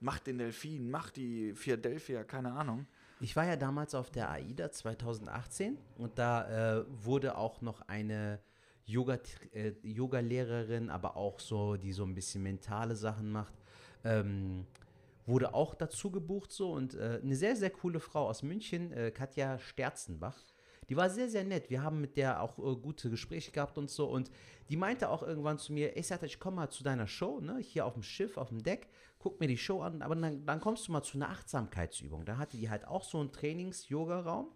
Mach 0.00 0.18
den 0.18 0.38
Delfin, 0.38 0.90
mach 0.90 1.10
die 1.10 1.54
Philadelphia, 1.54 2.24
keine 2.24 2.52
Ahnung. 2.52 2.86
Ich 3.20 3.36
war 3.36 3.46
ja 3.46 3.54
damals 3.54 3.94
auf 3.94 4.10
der 4.10 4.28
AIDA 4.28 4.72
2018 4.72 5.78
und 5.98 6.18
da 6.18 6.80
äh, 6.80 6.84
wurde 6.88 7.38
auch 7.38 7.60
noch 7.60 7.82
eine 7.82 8.40
Yoga, 8.86 9.18
äh, 9.52 9.72
Yoga-Lehrerin, 9.82 10.90
aber 10.90 11.16
auch 11.16 11.38
so, 11.38 11.76
die 11.76 11.92
so 11.92 12.02
ein 12.04 12.14
bisschen 12.14 12.42
mentale 12.42 12.96
Sachen 12.96 13.30
macht, 13.30 13.54
ähm, 14.02 14.66
wurde 15.26 15.54
auch 15.54 15.76
dazu 15.76 16.10
gebucht 16.10 16.50
so 16.50 16.72
und 16.72 16.94
äh, 16.94 17.20
eine 17.22 17.36
sehr, 17.36 17.54
sehr 17.54 17.70
coole 17.70 18.00
Frau 18.00 18.28
aus 18.28 18.42
München, 18.42 18.92
äh, 18.92 19.12
Katja 19.12 19.60
Sterzenbach. 19.60 20.38
Die 20.88 20.96
war 20.96 21.10
sehr, 21.10 21.28
sehr 21.28 21.44
nett. 21.44 21.70
Wir 21.70 21.82
haben 21.82 22.00
mit 22.00 22.16
der 22.16 22.42
auch 22.42 22.58
äh, 22.58 22.76
gute 22.76 23.10
Gespräche 23.10 23.50
gehabt 23.50 23.76
und 23.76 23.90
so. 23.90 24.06
Und 24.06 24.30
die 24.70 24.76
meinte 24.76 25.10
auch 25.10 25.22
irgendwann 25.22 25.58
zu 25.58 25.72
mir, 25.72 25.96
ich 25.96 26.06
sagte, 26.06 26.26
ich 26.26 26.40
komme 26.40 26.56
mal 26.56 26.70
zu 26.70 26.82
deiner 26.82 27.06
Show, 27.06 27.40
ne, 27.40 27.58
hier 27.58 27.84
auf 27.86 27.94
dem 27.94 28.02
Schiff, 28.02 28.36
auf 28.36 28.48
dem 28.48 28.62
Deck, 28.62 28.88
guck 29.18 29.40
mir 29.40 29.48
die 29.48 29.58
Show 29.58 29.82
an, 29.82 30.02
aber 30.02 30.14
dann, 30.14 30.46
dann 30.46 30.60
kommst 30.60 30.88
du 30.88 30.92
mal 30.92 31.02
zu 31.02 31.18
einer 31.18 31.28
Achtsamkeitsübung. 31.30 32.24
Da 32.24 32.38
hatte 32.38 32.56
die 32.56 32.70
halt 32.70 32.86
auch 32.86 33.04
so 33.04 33.18
einen 33.20 33.32
Trainings-Yoga-Raum, 33.32 34.48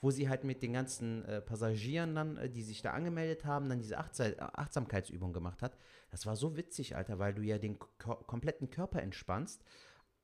wo 0.00 0.10
sie 0.10 0.28
halt 0.28 0.44
mit 0.44 0.62
den 0.62 0.72
ganzen 0.72 1.24
äh, 1.24 1.40
Passagieren 1.40 2.14
dann, 2.14 2.36
äh, 2.36 2.50
die 2.50 2.62
sich 2.62 2.82
da 2.82 2.92
angemeldet 2.92 3.44
haben, 3.44 3.68
dann 3.68 3.78
diese 3.78 3.98
Achtsam 3.98 4.32
Achtsamkeitsübung 4.38 5.32
gemacht 5.32 5.62
hat. 5.62 5.76
Das 6.10 6.26
war 6.26 6.36
so 6.36 6.56
witzig, 6.56 6.96
Alter, 6.96 7.18
weil 7.18 7.34
du 7.34 7.42
ja 7.42 7.58
den 7.58 7.78
ko 7.78 8.14
kompletten 8.14 8.70
Körper 8.70 9.02
entspannst, 9.02 9.62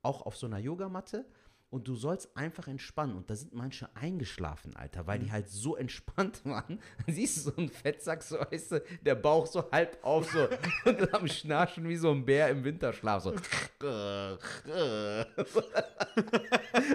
auch 0.01 0.25
auf 0.25 0.35
so 0.35 0.47
einer 0.47 0.59
Yogamatte. 0.59 1.25
Und 1.73 1.87
du 1.87 1.95
sollst 1.95 2.37
einfach 2.37 2.67
entspannen. 2.67 3.15
Und 3.15 3.31
da 3.31 3.35
sind 3.35 3.51
manche 3.55 3.89
eingeschlafen, 3.95 4.75
Alter, 4.75 5.07
weil 5.07 5.17
die 5.17 5.31
halt 5.31 5.49
so 5.49 5.75
entspannt 5.75 6.45
waren. 6.45 6.79
Dann 7.03 7.15
siehst 7.15 7.37
du 7.37 7.41
so 7.49 7.55
einen 7.55 7.69
Fettsack, 7.69 8.21
so, 8.21 8.37
weißt 8.39 8.73
du, 8.73 8.83
der 9.03 9.15
Bauch 9.15 9.47
so 9.47 9.71
halb 9.71 9.97
auf, 10.03 10.31
so. 10.31 10.47
Und 10.89 11.01
dann 11.01 11.09
am 11.13 11.27
Schnarchen 11.27 11.89
wie 11.89 11.95
so 11.95 12.11
ein 12.11 12.23
Bär 12.25 12.49
im 12.49 12.63
Winterschlaf, 12.63 13.23
so. 13.23 13.33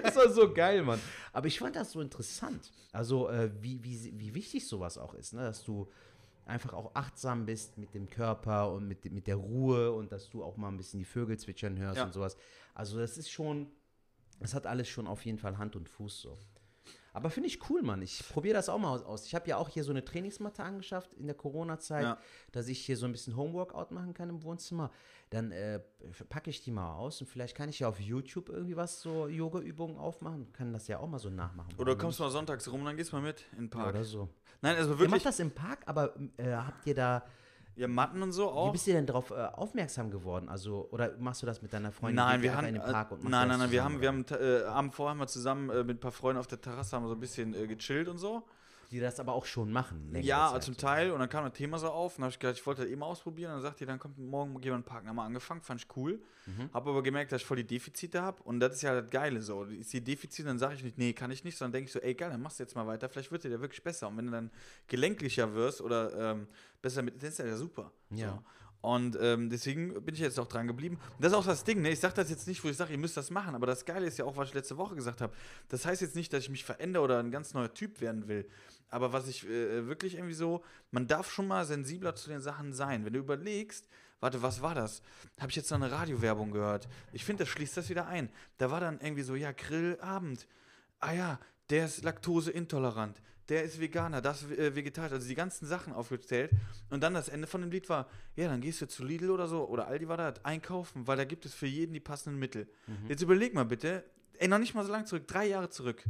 Das 0.03 0.15
war 0.15 0.29
so 0.29 0.53
geil, 0.53 0.81
Mann. 0.83 0.99
Aber 1.33 1.47
ich 1.47 1.59
fand 1.59 1.75
das 1.75 1.91
so 1.91 2.01
interessant. 2.01 2.71
Also, 2.91 3.29
äh, 3.29 3.51
wie, 3.61 3.83
wie, 3.83 4.13
wie 4.17 4.33
wichtig 4.33 4.65
sowas 4.67 4.97
auch 4.97 5.13
ist, 5.13 5.33
ne? 5.33 5.41
dass 5.41 5.63
du 5.63 5.89
einfach 6.45 6.73
auch 6.73 6.95
achtsam 6.95 7.45
bist 7.45 7.77
mit 7.77 7.93
dem 7.93 8.09
Körper 8.09 8.71
und 8.71 8.87
mit, 8.87 9.05
mit 9.11 9.27
der 9.27 9.35
Ruhe 9.35 9.91
und 9.91 10.11
dass 10.11 10.29
du 10.29 10.43
auch 10.43 10.57
mal 10.57 10.69
ein 10.69 10.77
bisschen 10.77 10.99
die 10.99 11.05
Vögel 11.05 11.37
zwitschern 11.37 11.77
hörst 11.77 11.97
Ja. 11.97 12.05
und 12.05 12.13
sowas. 12.13 12.37
Also, 12.73 12.97
das 12.97 13.17
ist 13.17 13.29
schon, 13.29 13.67
das 14.39 14.53
hat 14.53 14.65
alles 14.65 14.87
schon 14.89 15.07
auf 15.07 15.25
jeden 15.25 15.37
Fall 15.37 15.57
Hand 15.57 15.75
und 15.75 15.89
Fuß 15.89 16.21
so. 16.21 16.37
Aber 17.11 17.31
finde 17.31 17.47
ich 17.49 17.69
cool, 17.69 17.81
Mann. 17.81 18.03
Ich 18.03 18.23
probiere 18.29 18.53
das 18.53 18.69
auch 18.69 18.77
mal 18.77 19.01
aus. 19.03 19.25
Ich 19.25 19.33
habe 19.33 19.47
ja 19.49 19.57
auch 19.57 19.67
hier 19.67 19.83
so 19.83 19.89
eine 19.91 20.05
Trainingsmatte 20.05 20.63
angeschafft 20.63 21.13
in 21.15 21.25
der 21.25 21.35
Corona-Zeit, 21.35 22.03
Ja. 22.03 22.17
dass 22.51 22.67
ich 22.67 22.85
hier 22.85 22.97
so 22.97 23.07
ein 23.07 23.11
bisschen 23.11 23.35
Homeworkout 23.35 23.87
machen 23.91 24.13
kann 24.13 24.29
im 24.29 24.43
Wohnzimmer. 24.43 24.91
Dann 25.31 25.51
äh, 25.51 25.79
packe 26.29 26.51
ich 26.51 26.61
die 26.63 26.69
mal 26.71 26.93
aus 26.95 27.19
und 27.19 27.27
vielleicht 27.27 27.57
kann 27.57 27.67
ich 27.67 27.79
ja 27.79 27.89
auf 27.89 27.99
YouTube 27.99 28.49
irgendwie 28.49 28.77
was, 28.77 29.01
so 29.01 29.27
Yoga-Übungen 29.27 29.97
aufmachen. 29.97 30.53
Kann 30.53 30.71
das 30.71 30.87
ja 30.87 30.99
auch 30.99 31.07
mal 31.07 31.17
so 31.19 31.29
nachmachen. 31.31 31.73
Oder 31.79 31.95
kommst 31.97 32.19
du 32.19 32.23
mal 32.23 32.29
sonntags 32.29 32.71
rum, 32.71 32.85
dann 32.85 32.95
gehst 32.95 33.11
du 33.11 33.15
mal 33.15 33.23
mit 33.23 33.43
in 33.53 33.65
den 33.65 33.69
Park. 33.71 33.89
oder 33.95 34.03
so. 34.03 34.29
Nein, 34.61 34.75
also 34.75 34.91
Ihr 34.91 34.99
wirklich. 34.99 35.09
macht 35.11 35.25
das 35.25 35.39
im 35.39 35.51
Park, 35.51 35.79
aber 35.87 36.15
äh, 36.37 36.51
habt 36.53 36.85
ihr 36.85 36.95
da 36.95 37.25
Ja, 37.79 37.87
Matten 37.87 38.21
und 38.21 38.33
so 38.33 38.43
Wie 38.43 38.47
auch. 38.47 38.71
bist 38.73 38.87
du 38.87 38.91
denn 38.91 39.05
darauf 39.05 39.31
äh, 39.31 39.35
aufmerksam 39.35 40.11
geworden? 40.11 40.49
Also, 40.49 40.89
oder 40.91 41.13
machst 41.17 41.41
du 41.41 41.45
das 41.45 41.61
mit 41.61 41.71
deiner 41.71 41.93
Freundin? 41.93 42.17
Nein, 42.17 42.41
wir 42.41 42.53
haben, 42.53 42.67
in 42.67 42.73
den 42.73 42.83
Park 42.83 43.13
und 43.13 43.19
äh, 43.19 43.29
nein, 43.29 43.47
nein, 43.47 43.57
nein, 43.57 43.71
wir 43.71 43.79
zusammen, 43.79 44.03
haben, 44.03 44.27
wir 44.29 44.37
haben, 44.37 44.63
äh, 44.63 44.65
Abend 44.65 44.93
vorher 44.93 45.11
haben 45.11 45.19
wir 45.19 45.27
zusammen 45.27 45.69
äh, 45.69 45.83
mit 45.85 45.95
ein 45.95 45.99
paar 46.01 46.11
Freunden 46.11 46.41
auf 46.41 46.47
der 46.47 46.59
Terrasse 46.59 46.97
haben 46.97 47.07
so 47.07 47.13
ein 47.13 47.21
bisschen 47.21 47.53
äh, 47.53 47.67
gechillt 47.67 48.09
und 48.09 48.17
so. 48.17 48.43
Die 48.91 48.99
das 48.99 49.19
aber 49.19 49.33
auch 49.33 49.45
schon 49.45 49.71
machen. 49.71 50.15
Ja, 50.21 50.51
Zeit 50.51 50.63
zum. 50.63 50.77
Teil. 50.77 51.11
Und 51.11 51.19
dann 51.19 51.29
kam 51.29 51.43
das 51.43 51.53
Thema 51.53 51.77
so 51.77 51.89
auf. 51.89 52.13
Und 52.13 52.21
dann 52.21 52.25
habe 52.25 52.31
ich 52.33 52.39
gedacht, 52.39 52.57
ich 52.57 52.65
wollte 52.65 52.81
das 52.81 52.91
eben 52.91 53.03
ausprobieren. 53.03 53.51
Und 53.51 53.57
dann 53.57 53.63
sagte 53.63 53.79
die, 53.79 53.85
dann 53.85 53.99
kommt 53.99 54.17
morgen 54.17 54.53
gehen 54.53 54.71
wir 54.71 54.75
in 54.75 54.81
den 54.81 54.85
Park. 54.85 55.01
Dann 55.01 55.09
haben 55.09 55.15
wir 55.17 55.23
angefangen, 55.23 55.61
fand 55.61 55.81
ich 55.81 55.87
cool. 55.95 56.19
Mhm. 56.47 56.69
Habe 56.73 56.89
aber 56.89 57.03
gemerkt, 57.03 57.31
dass 57.31 57.41
ich 57.41 57.47
voll 57.47 57.57
die 57.57 57.67
Defizite 57.67 58.21
habe. 58.21 58.41
Und 58.43 58.59
das 58.59 58.75
ist 58.75 58.81
ja 58.81 58.99
das 58.99 59.11
Geile 59.11 59.41
so. 59.41 59.63
Ist 59.65 59.93
die 59.93 60.01
Defizite, 60.01 60.47
dann 60.47 60.57
sage 60.57 60.75
ich 60.75 60.83
nicht, 60.83 60.97
nee, 60.97 61.13
kann 61.13 61.29
ich 61.29 61.43
nicht. 61.43 61.57
Sondern 61.57 61.73
denke 61.73 61.87
ich 61.87 61.93
so, 61.93 61.99
ey, 61.99 62.15
geil, 62.15 62.31
dann 62.31 62.41
machst 62.41 62.59
du 62.59 62.63
jetzt 62.63 62.75
mal 62.75 62.87
weiter. 62.87 63.09
Vielleicht 63.09 63.31
wird 63.31 63.43
dir 63.43 63.49
der 63.49 63.61
wirklich 63.61 63.83
besser. 63.83 64.07
Und 64.07 64.17
wenn 64.17 64.25
du 64.25 64.31
dann 64.31 64.49
gelenklicher 64.87 65.53
wirst 65.53 65.81
oder 65.81 66.31
ähm, 66.31 66.47
besser 66.81 67.03
mit, 67.03 67.21
dann 67.21 67.29
ist 67.29 67.39
ja 67.39 67.55
super. 67.55 67.91
Ja. 68.09 68.31
So. 68.31 68.43
Und 68.81 69.17
ähm, 69.21 69.49
deswegen 69.49 69.93
bin 70.05 70.15
ich 70.15 70.21
jetzt 70.21 70.39
auch 70.39 70.47
dran 70.47 70.67
geblieben. 70.67 70.95
Und 70.95 71.23
das 71.23 71.33
ist 71.33 71.37
auch 71.37 71.45
das 71.45 71.65
Ding, 71.65 71.81
ne? 71.81 71.89
Ich 71.91 71.99
sage 71.99 72.13
das 72.13 72.29
jetzt 72.29 72.47
nicht, 72.47 72.63
wo 72.63 72.69
ich 72.69 72.77
sage, 72.77 72.93
ihr 72.93 72.97
müsst 72.97 73.17
das 73.17 73.29
machen, 73.29 73.53
aber 73.55 73.67
das 73.67 73.83
Geile 73.83 74.05
ist 74.05 74.17
ja 74.17 74.25
auch, 74.25 74.37
was 74.37 74.49
ich 74.49 74.53
letzte 74.53 74.77
Woche 74.77 74.95
gesagt 74.95 75.19
habe. 75.19 75.33
Das 75.67 75.85
heißt 75.85 76.01
jetzt 76.01 76.15
nicht, 76.15 76.31
dass 76.31 76.43
ich 76.43 76.49
mich 76.49 76.63
verändere 76.63 77.03
oder 77.03 77.19
ein 77.19 77.31
ganz 77.31 77.53
neuer 77.53 77.73
Typ 77.73 77.99
werden 77.99 78.27
will. 78.29 78.47
Aber 78.89 79.11
was 79.11 79.27
ich 79.27 79.45
äh, 79.47 79.87
wirklich 79.87 80.15
irgendwie 80.15 80.33
so, 80.33 80.63
man 80.91 81.07
darf 81.07 81.29
schon 81.29 81.47
mal 81.47 81.65
sensibler 81.65 82.15
zu 82.15 82.29
den 82.29 82.39
Sachen 82.39 82.71
sein. 82.71 83.05
Wenn 83.05 83.13
du 83.13 83.19
überlegst, 83.19 83.87
warte, 84.21 84.41
was 84.41 84.61
war 84.61 84.75
das? 84.75 85.01
Habe 85.39 85.49
ich 85.49 85.57
jetzt 85.57 85.69
noch 85.71 85.81
eine 85.81 85.91
Radiowerbung 85.91 86.51
gehört? 86.51 86.87
Ich 87.11 87.25
finde, 87.25 87.43
das 87.43 87.49
schließt 87.49 87.75
das 87.75 87.89
wieder 87.89 88.07
ein. 88.07 88.29
Da 88.57 88.71
war 88.71 88.79
dann 88.79 88.99
irgendwie 89.01 89.23
so, 89.23 89.35
ja, 89.35 89.51
Grillabend. 89.51 90.47
Ah 90.99 91.13
ja, 91.13 91.39
der 91.69 91.85
ist 91.85 92.03
laktoseintolerant. 92.03 93.21
Der 93.49 93.63
ist 93.63 93.79
Veganer, 93.79 94.21
das 94.21 94.49
äh, 94.51 94.75
Vegetarier, 94.75 95.13
also 95.13 95.27
die 95.27 95.35
ganzen 95.35 95.65
Sachen 95.65 95.93
aufgezählt. 95.93 96.51
Und 96.89 97.01
dann 97.01 97.15
das 97.15 97.29
Ende 97.29 97.47
von 97.47 97.61
dem 97.61 97.71
Lied 97.71 97.89
war, 97.89 98.07
ja, 98.35 98.47
dann 98.47 98.61
gehst 98.61 98.81
du 98.81 98.87
zu 98.87 99.03
Lidl 99.03 99.31
oder 99.31 99.47
so, 99.47 99.67
oder 99.67 99.87
Aldi 99.87 100.07
war 100.07 100.17
da, 100.17 100.33
einkaufen, 100.43 101.07
weil 101.07 101.17
da 101.17 101.25
gibt 101.25 101.45
es 101.45 101.53
für 101.53 101.65
jeden 101.65 101.93
die 101.93 101.99
passenden 101.99 102.39
Mittel. 102.39 102.67
Jetzt 103.07 103.21
überleg 103.21 103.53
mal 103.53 103.65
bitte, 103.65 104.03
ey, 104.37 104.47
noch 104.47 104.59
nicht 104.59 104.75
mal 104.75 104.85
so 104.85 104.91
lange 104.91 105.05
zurück, 105.05 105.27
drei 105.27 105.47
Jahre 105.47 105.69
zurück, 105.69 106.03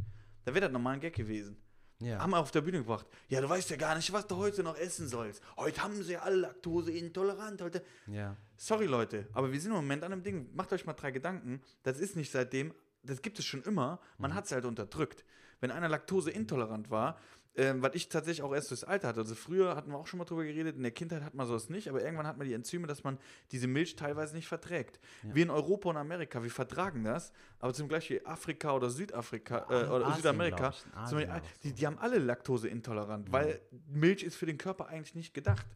da 0.44 0.54
wäre 0.54 0.66
das 0.66 0.72
nochmal 0.72 0.94
ein 0.94 1.00
Gag 1.00 1.14
gewesen. 1.14 1.56
Ja. 2.00 2.18
Haben 2.18 2.30
wir 2.30 2.38
auf 2.38 2.50
der 2.50 2.62
Bühne 2.62 2.78
gebracht. 2.78 3.06
Ja, 3.28 3.42
du 3.42 3.48
weißt 3.48 3.68
ja 3.70 3.76
gar 3.76 3.94
nicht, 3.94 4.10
was 4.12 4.26
du 4.26 4.36
heute 4.36 4.62
noch 4.62 4.76
essen 4.76 5.06
sollst. 5.06 5.42
Heute 5.58 5.82
haben 5.82 6.02
sie 6.02 6.16
alle 6.16 6.36
Laktoseintolerant. 6.36 7.60
Heute. 7.60 7.84
ja. 8.06 8.36
Sorry, 8.56 8.86
Leute, 8.86 9.26
aber 9.32 9.52
wir 9.52 9.60
sind 9.60 9.70
im 9.70 9.76
Moment 9.76 10.02
an 10.04 10.12
einem 10.12 10.22
Ding. 10.22 10.50
Macht 10.54 10.72
euch 10.72 10.84
mal 10.84 10.92
drei 10.92 11.10
Gedanken. 11.10 11.62
Das 11.82 11.98
ist 11.98 12.16
nicht 12.16 12.30
seitdem, 12.30 12.74
das 13.02 13.22
gibt 13.22 13.38
es 13.38 13.46
schon 13.46 13.62
immer. 13.62 14.00
Man 14.18 14.34
hat 14.34 14.46
es 14.46 14.52
halt 14.52 14.66
unterdrückt. 14.66 15.24
Wenn 15.60 15.70
einer 15.70 15.88
laktoseintolerant 15.88 16.90
war, 16.90 17.18
ähm, 17.56 17.82
was 17.82 17.94
ich 17.94 18.08
tatsächlich 18.08 18.42
auch 18.42 18.54
erst 18.54 18.70
durchs 18.70 18.84
Alter 18.84 19.08
hatte. 19.08 19.20
Also 19.20 19.34
früher 19.34 19.74
hatten 19.74 19.90
wir 19.90 19.98
auch 19.98 20.06
schon 20.06 20.18
mal 20.18 20.24
drüber 20.24 20.44
geredet, 20.44 20.76
in 20.76 20.82
der 20.82 20.92
Kindheit 20.92 21.22
hat 21.22 21.34
man 21.34 21.48
sowas 21.48 21.68
nicht, 21.68 21.88
aber 21.88 22.02
irgendwann 22.02 22.26
hat 22.26 22.38
man 22.38 22.46
die 22.46 22.54
Enzyme, 22.54 22.86
dass 22.86 23.02
man 23.02 23.18
diese 23.50 23.66
Milch 23.66 23.96
teilweise 23.96 24.36
nicht 24.36 24.46
verträgt. 24.46 25.00
Wir 25.22 25.42
in 25.42 25.50
Europa 25.50 25.90
und 25.90 25.96
Amerika, 25.96 26.42
wir 26.42 26.50
vertragen 26.50 27.02
das, 27.02 27.32
aber 27.58 27.74
zum 27.74 27.88
Beispiel 27.88 28.20
Afrika 28.24 28.72
oder 28.72 28.88
Südafrika 28.88 29.66
äh, 29.68 29.88
oder 29.88 30.06
Asien, 30.06 30.16
Südamerika, 30.18 30.68
Beispiel, 30.68 31.42
die, 31.64 31.72
die 31.72 31.86
haben 31.86 31.98
alle 31.98 32.18
laktoseintolerant, 32.18 33.32
weil 33.32 33.60
Milch 33.88 34.22
ist 34.22 34.36
für 34.36 34.46
den 34.46 34.56
Körper 34.56 34.86
eigentlich 34.86 35.16
nicht 35.16 35.34
gedacht. 35.34 35.66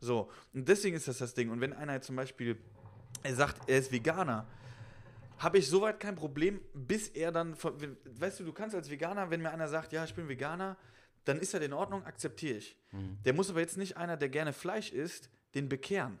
So, 0.00 0.30
und 0.52 0.68
deswegen 0.68 0.96
ist 0.96 1.06
das 1.06 1.18
das 1.18 1.34
Ding. 1.34 1.50
Und 1.50 1.60
wenn 1.60 1.72
einer 1.72 2.00
zum 2.02 2.16
Beispiel 2.16 2.58
er 3.22 3.34
sagt, 3.34 3.68
er 3.68 3.78
ist 3.78 3.92
Veganer, 3.92 4.46
habe 5.40 5.58
ich 5.58 5.68
soweit 5.68 5.98
kein 5.98 6.14
Problem, 6.14 6.60
bis 6.74 7.08
er 7.08 7.32
dann, 7.32 7.56
weißt 7.56 8.40
du, 8.40 8.44
du 8.44 8.52
kannst 8.52 8.76
als 8.76 8.90
Veganer, 8.90 9.30
wenn 9.30 9.40
mir 9.40 9.50
einer 9.50 9.68
sagt, 9.68 9.92
ja, 9.92 10.04
ich 10.04 10.14
bin 10.14 10.28
Veganer, 10.28 10.76
dann 11.24 11.38
ist 11.38 11.54
er 11.54 11.62
in 11.62 11.72
Ordnung, 11.72 12.04
akzeptiere 12.04 12.58
ich. 12.58 12.76
Der 13.24 13.32
muss 13.32 13.50
aber 13.50 13.60
jetzt 13.60 13.78
nicht 13.78 13.96
einer, 13.96 14.16
der 14.16 14.28
gerne 14.28 14.52
Fleisch 14.52 14.92
isst, 14.92 15.30
den 15.54 15.68
bekehren. 15.68 16.18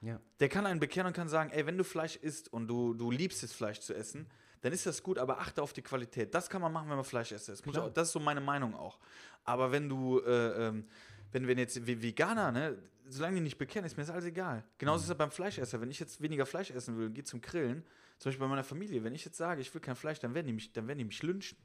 Ja. 0.00 0.20
Der 0.40 0.48
kann 0.48 0.66
einen 0.66 0.80
bekehren 0.80 1.06
und 1.06 1.12
kann 1.12 1.28
sagen, 1.28 1.50
ey, 1.50 1.66
wenn 1.66 1.78
du 1.78 1.84
Fleisch 1.84 2.16
isst 2.16 2.52
und 2.52 2.66
du, 2.66 2.94
du 2.94 3.10
liebst 3.10 3.42
es, 3.42 3.52
Fleisch 3.52 3.80
zu 3.80 3.94
essen, 3.94 4.26
dann 4.62 4.72
ist 4.72 4.86
das 4.86 5.02
gut, 5.02 5.18
aber 5.18 5.38
achte 5.40 5.62
auf 5.62 5.72
die 5.72 5.82
Qualität. 5.82 6.34
Das 6.34 6.48
kann 6.48 6.62
man 6.62 6.72
machen, 6.72 6.88
wenn 6.88 6.96
man 6.96 7.04
Fleisch 7.04 7.32
isst. 7.32 7.48
Das, 7.48 7.64
muss 7.66 7.76
auch, 7.76 7.92
das 7.92 8.08
ist 8.08 8.12
so 8.12 8.20
meine 8.20 8.40
Meinung 8.40 8.74
auch. 8.74 8.98
Aber 9.44 9.70
wenn 9.70 9.88
du, 9.88 10.20
äh, 10.20 10.68
ähm, 10.68 10.88
wenn, 11.32 11.46
wenn 11.48 11.58
jetzt 11.58 11.86
Ve- 11.86 12.00
Veganer, 12.02 12.52
ne, 12.52 12.78
solange 13.08 13.36
die 13.36 13.42
nicht 13.42 13.58
bekehren, 13.58 13.84
ist 13.84 13.96
mir 13.96 14.04
das 14.04 14.10
alles 14.10 14.26
egal. 14.26 14.64
Genauso 14.78 15.04
ist 15.04 15.10
es 15.10 15.16
beim 15.16 15.30
Fleischesser. 15.30 15.80
Wenn 15.80 15.90
ich 15.90 15.98
jetzt 16.00 16.20
weniger 16.20 16.46
Fleisch 16.46 16.70
essen 16.70 16.96
will 16.96 17.06
und 17.06 17.14
gehe 17.14 17.24
zum 17.24 17.40
Grillen, 17.40 17.84
zum 18.18 18.30
Beispiel 18.30 18.40
bei 18.40 18.48
meiner 18.48 18.64
Familie, 18.64 19.02
wenn 19.02 19.14
ich 19.14 19.24
jetzt 19.24 19.36
sage, 19.36 19.60
ich 19.60 19.72
will 19.74 19.80
kein 19.80 19.96
Fleisch, 19.96 20.20
dann 20.20 20.34
werden 20.34 20.46
die 20.46 20.52
mich, 20.52 20.72
dann 20.72 20.86
werden 20.86 20.98
die 20.98 21.04
mich 21.04 21.22
lynchen. 21.22 21.58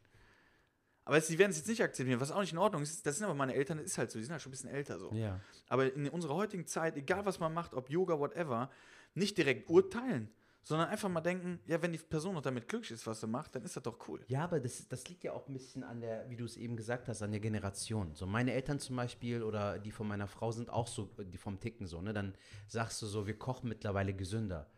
Aber 1.06 1.22
sie 1.22 1.38
werden 1.38 1.52
es 1.52 1.58
jetzt 1.58 1.68
nicht 1.70 1.82
akzeptieren, 1.82 2.20
was 2.20 2.32
auch 2.32 2.42
nicht 2.42 2.52
in 2.52 2.58
Ordnung 2.58 2.82
ist. 2.82 3.06
Das 3.06 3.16
sind 3.18 3.26
aber 3.26 3.34
meine 3.36 3.54
Eltern, 3.54 3.78
das 3.78 3.86
ist 3.88 3.98
halt 3.98 4.12
so, 4.12 4.20
die 4.20 4.26
sind 4.26 4.34
halt 4.34 4.42
schon 4.42 4.50
ein 4.50 4.52
bisschen 4.52 4.70
älter 4.70 5.00
so. 5.00 5.12
Ja. 5.14 5.40
Aber 5.70 5.94
in 5.94 6.10
unserer 6.10 6.36
heutigen 6.36 6.66
Zeit, 6.66 6.98
egal 6.98 7.26
was 7.26 7.40
man 7.40 7.54
macht, 7.54 7.74
ob 7.74 7.90
Yoga, 7.90 8.20
whatever, 8.20 8.70
nicht 9.14 9.38
direkt 9.38 9.70
urteilen, 9.70 10.30
sondern 10.68 10.90
einfach 10.90 11.08
mal 11.08 11.22
denken, 11.22 11.60
ja, 11.66 11.82
wenn 11.82 11.94
die 11.94 11.98
Person 11.98 12.34
noch 12.34 12.42
damit 12.42 12.68
glücklich 12.68 12.92
ist, 12.92 13.08
was 13.08 13.22
sie 13.22 13.28
macht, 13.28 13.56
dann 13.56 13.64
ist 13.64 13.78
das 13.78 13.84
doch 13.84 13.98
cool. 14.10 14.20
Ja, 14.28 14.44
aber 14.44 14.60
das, 14.60 14.86
das 14.90 15.08
liegt 15.08 15.24
ja 15.24 15.32
auch 15.32 15.48
ein 15.48 15.54
bisschen 15.54 15.82
an 15.82 16.02
der, 16.02 16.30
wie 16.30 16.36
du 16.36 16.44
es 16.44 16.58
eben 16.58 16.76
gesagt 16.76 17.08
hast, 17.08 17.22
an 17.22 17.32
der 17.32 17.40
Generation. 17.40 18.14
So 18.16 18.26
meine 18.26 18.52
Eltern 18.52 18.78
zum 18.78 18.98
Beispiel 18.98 19.44
oder 19.44 19.80
die 19.80 19.92
von 19.92 20.10
meiner 20.10 20.28
Frau 20.28 20.52
sind 20.52 20.70
auch 20.70 20.88
so, 20.88 21.06
die 21.20 21.38
vom 21.38 21.62
Ticken 21.62 21.88
so, 21.88 22.02
ne? 22.02 22.14
Dann 22.14 22.36
sagst 22.68 23.02
du 23.02 23.06
so, 23.06 23.28
wir 23.28 23.40
kochen 23.40 23.70
mittlerweile 23.70 24.14
gesünder. 24.14 24.70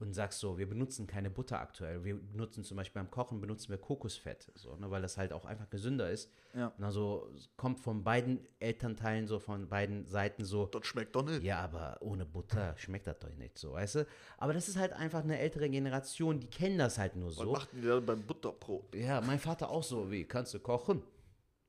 Und 0.00 0.14
sagst 0.14 0.38
so, 0.38 0.58
wir 0.58 0.68
benutzen 0.68 1.08
keine 1.08 1.28
Butter 1.28 1.58
aktuell. 1.58 2.04
Wir 2.04 2.14
benutzen 2.16 2.62
zum 2.62 2.76
Beispiel 2.76 3.02
beim 3.02 3.10
Kochen 3.10 3.40
benutzen 3.40 3.70
wir 3.70 3.78
Kokosfett, 3.78 4.52
so, 4.54 4.76
ne? 4.76 4.88
weil 4.92 5.02
das 5.02 5.16
halt 5.18 5.32
auch 5.32 5.44
einfach 5.44 5.68
gesünder 5.70 6.08
ist. 6.08 6.30
Ja. 6.54 6.68
Und 6.78 6.84
also 6.84 7.28
kommt 7.56 7.80
von 7.80 8.04
beiden 8.04 8.46
Elternteilen 8.60 9.26
so, 9.26 9.40
von 9.40 9.68
beiden 9.68 10.06
Seiten 10.06 10.44
so, 10.44 10.66
Das 10.66 10.86
schmeckt 10.86 11.16
doch 11.16 11.24
nicht. 11.24 11.42
ja, 11.42 11.58
aber 11.60 11.96
ohne 12.00 12.24
Butter 12.24 12.76
schmeckt 12.76 13.08
das 13.08 13.18
doch 13.18 13.34
nicht 13.34 13.58
so, 13.58 13.72
weißt 13.72 13.94
du? 13.96 14.06
Aber 14.36 14.52
das 14.52 14.68
ist 14.68 14.76
halt 14.76 14.92
einfach 14.92 15.24
eine 15.24 15.36
ältere 15.38 15.68
Generation, 15.68 16.38
die 16.38 16.46
kennen 16.46 16.78
das 16.78 16.96
halt 16.98 17.16
nur 17.16 17.30
Was 17.30 17.36
so. 17.36 17.50
machten 17.50 17.80
die 17.82 17.88
da 17.88 17.98
beim 17.98 18.22
Butterbrot? 18.22 18.94
Ja, 18.94 19.20
mein 19.20 19.40
Vater 19.40 19.68
auch 19.68 19.82
so, 19.82 20.10
wie, 20.12 20.24
kannst 20.24 20.54
du 20.54 20.60
kochen? 20.60 21.02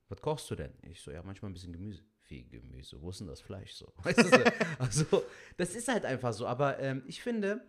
Was 0.08 0.20
kochst 0.20 0.48
du 0.52 0.54
denn? 0.54 0.72
Ich 0.82 1.00
so, 1.00 1.10
ja, 1.10 1.22
manchmal 1.24 1.50
ein 1.50 1.54
bisschen 1.54 1.72
Gemüse. 1.72 2.02
Wie 2.28 2.44
Gemüse? 2.48 3.02
Wo 3.02 3.10
ist 3.10 3.18
denn 3.18 3.26
das 3.26 3.40
Fleisch 3.40 3.72
so? 3.72 3.92
Weißt 4.04 4.18
du, 4.18 4.22
so? 4.28 4.44
also, 4.78 5.22
das 5.56 5.74
ist 5.74 5.88
halt 5.88 6.04
einfach 6.04 6.32
so. 6.32 6.46
Aber 6.46 6.78
ähm, 6.78 7.02
ich 7.06 7.20
finde, 7.22 7.60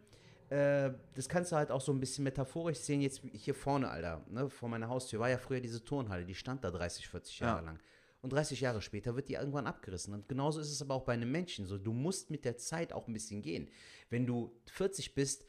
äh, 0.51 0.91
das 1.15 1.29
kannst 1.29 1.51
du 1.51 1.55
halt 1.55 1.71
auch 1.71 1.79
so 1.81 1.93
ein 1.93 1.99
bisschen 1.99 2.23
metaphorisch 2.25 2.79
sehen. 2.79 3.01
Jetzt 3.01 3.21
hier 3.33 3.55
vorne, 3.55 3.89
Alter, 3.89 4.23
ne, 4.29 4.49
vor 4.49 4.67
meiner 4.67 4.89
Haustür 4.89 5.19
war 5.19 5.29
ja 5.29 5.37
früher 5.37 5.61
diese 5.61 5.83
Turnhalle, 5.83 6.25
die 6.25 6.35
stand 6.35 6.63
da 6.63 6.71
30, 6.71 7.07
40 7.07 7.39
Jahre 7.39 7.59
Ja. 7.61 7.65
lang. 7.65 7.79
Und 8.21 8.33
30 8.33 8.59
Jahre 8.61 8.81
später 8.81 9.15
wird 9.15 9.29
die 9.29 9.33
irgendwann 9.33 9.65
abgerissen. 9.65 10.13
Und 10.13 10.27
genauso 10.29 10.59
ist 10.59 10.69
es 10.71 10.81
aber 10.81 10.93
auch 10.93 11.05
bei 11.05 11.13
einem 11.13 11.31
Menschen 11.31 11.65
so. 11.65 11.77
Du 11.79 11.91
musst 11.93 12.29
mit 12.29 12.45
der 12.45 12.57
Zeit 12.57 12.93
auch 12.93 13.07
ein 13.07 13.13
bisschen 13.13 13.41
gehen. 13.41 13.67
Wenn 14.11 14.27
du 14.27 14.51
40 14.71 15.15
bist, 15.15 15.45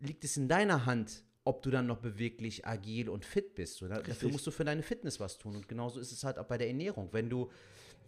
liegt 0.00 0.24
es 0.24 0.36
in 0.36 0.48
deiner 0.48 0.86
Hand, 0.86 1.22
ob 1.44 1.62
du 1.62 1.70
dann 1.70 1.86
noch 1.86 1.98
beweglich, 1.98 2.66
agil 2.66 3.08
und 3.10 3.24
fit 3.24 3.54
bist. 3.54 3.76
So, 3.76 3.86
da, 3.88 4.00
dafür 4.00 4.30
musst 4.30 4.46
du 4.46 4.50
für 4.50 4.64
deine 4.64 4.82
Fitness 4.82 5.20
was 5.20 5.38
tun. 5.38 5.54
Und 5.54 5.68
genauso 5.68 6.00
ist 6.00 6.10
es 6.10 6.24
halt 6.24 6.38
auch 6.38 6.46
bei 6.46 6.58
der 6.58 6.66
Ernährung. 6.68 7.10
Wenn 7.12 7.30
du, 7.30 7.48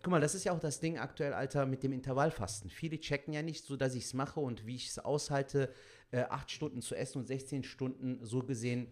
guck 0.03 0.11
mal, 0.11 0.21
das 0.21 0.35
ist 0.35 0.45
ja 0.45 0.53
auch 0.53 0.59
das 0.61 0.81
Ding 0.81 0.99
aktuell, 0.99 1.33
Alter, 1.33 1.65
mit 1.67 1.83
dem 1.85 1.93
Intervallfasten. 1.93 2.71
Viele 2.71 2.99
checken 2.99 3.33
ja 3.35 3.43
nicht 3.43 3.65
so, 3.65 3.77
dass 3.77 3.95
ich 3.95 4.05
es 4.05 4.15
mache 4.15 4.41
und 4.41 4.67
wie 4.67 4.75
ich 4.75 4.89
es 4.89 4.99
aushalte, 4.99 5.73
äh, 6.13 6.23
acht 6.23 6.51
Stunden 6.51 6.81
zu 6.81 6.95
essen 6.95 7.19
und 7.19 7.27
16 7.27 7.65
Stunden 7.65 8.25
so 8.25 8.43
gesehen 8.43 8.87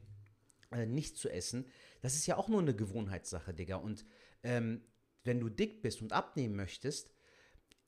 äh, 0.72 0.87
nicht 0.87 1.16
zu 1.16 1.28
essen. 1.28 1.66
Das 2.02 2.14
ist 2.14 2.26
ja 2.26 2.37
auch 2.37 2.48
nur 2.48 2.61
eine 2.61 2.74
Gewohnheitssache, 2.74 3.54
Digga. 3.54 3.76
Und 3.76 4.04
ähm, 4.42 4.83
wenn 5.24 5.40
du 5.40 5.48
dick 5.48 5.83
bist 5.83 6.02
und 6.02 6.12
abnehmen 6.12 6.56
möchtest, 6.56 7.11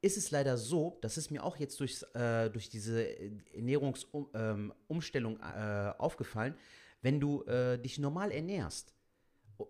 ist 0.03 0.17
es 0.17 0.31
leider 0.31 0.57
so, 0.59 0.99
das 1.01 1.17
ist 1.17 1.31
mir 1.31 1.45
auch 1.45 1.57
jetzt 1.57 1.79
durchs, 1.81 2.03
äh, 2.15 2.51
durch 2.51 2.69
diese 2.69 3.07
Ernährungsumstellung 3.55 5.35
ähm, 5.37 5.43
äh, 5.43 5.91
aufgefallen, 5.99 6.57
wenn 7.03 7.21
du 7.21 7.43
äh, 7.45 7.79
dich 7.79 7.99
normal 7.99 8.33
ernährst, 8.33 8.95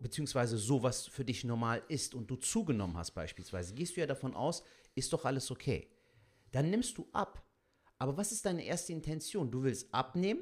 beziehungsweise 0.00 0.56
so, 0.56 0.82
was 0.82 1.06
für 1.06 1.24
dich 1.24 1.44
normal 1.44 1.82
ist 1.88 2.14
und 2.14 2.30
du 2.30 2.36
zugenommen 2.36 2.96
hast 2.96 3.10
beispielsweise, 3.12 3.74
gehst 3.74 3.96
du 3.96 4.00
ja 4.00 4.06
davon 4.06 4.34
aus, 4.34 4.62
ist 4.94 5.12
doch 5.12 5.26
alles 5.26 5.50
okay. 5.50 5.88
Dann 6.50 6.70
nimmst 6.70 6.96
du 6.96 7.06
ab. 7.12 7.42
Aber 8.02 8.16
was 8.16 8.32
ist 8.32 8.44
deine 8.44 8.64
erste 8.64 8.92
Intention? 8.92 9.48
Du 9.48 9.62
willst 9.62 9.94
abnehmen, 9.94 10.40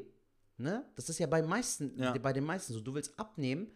ne? 0.57 0.83
Das 0.96 1.11
ist 1.11 1.18
ja 1.18 1.27
bei, 1.27 1.42
meisten, 1.42 1.92
Ja. 2.01 2.16
bei 2.16 2.33
den 2.33 2.44
meisten 2.44 2.73
so. 2.73 2.81
Du 2.81 2.94
willst 2.94 3.18
abnehmen 3.18 3.70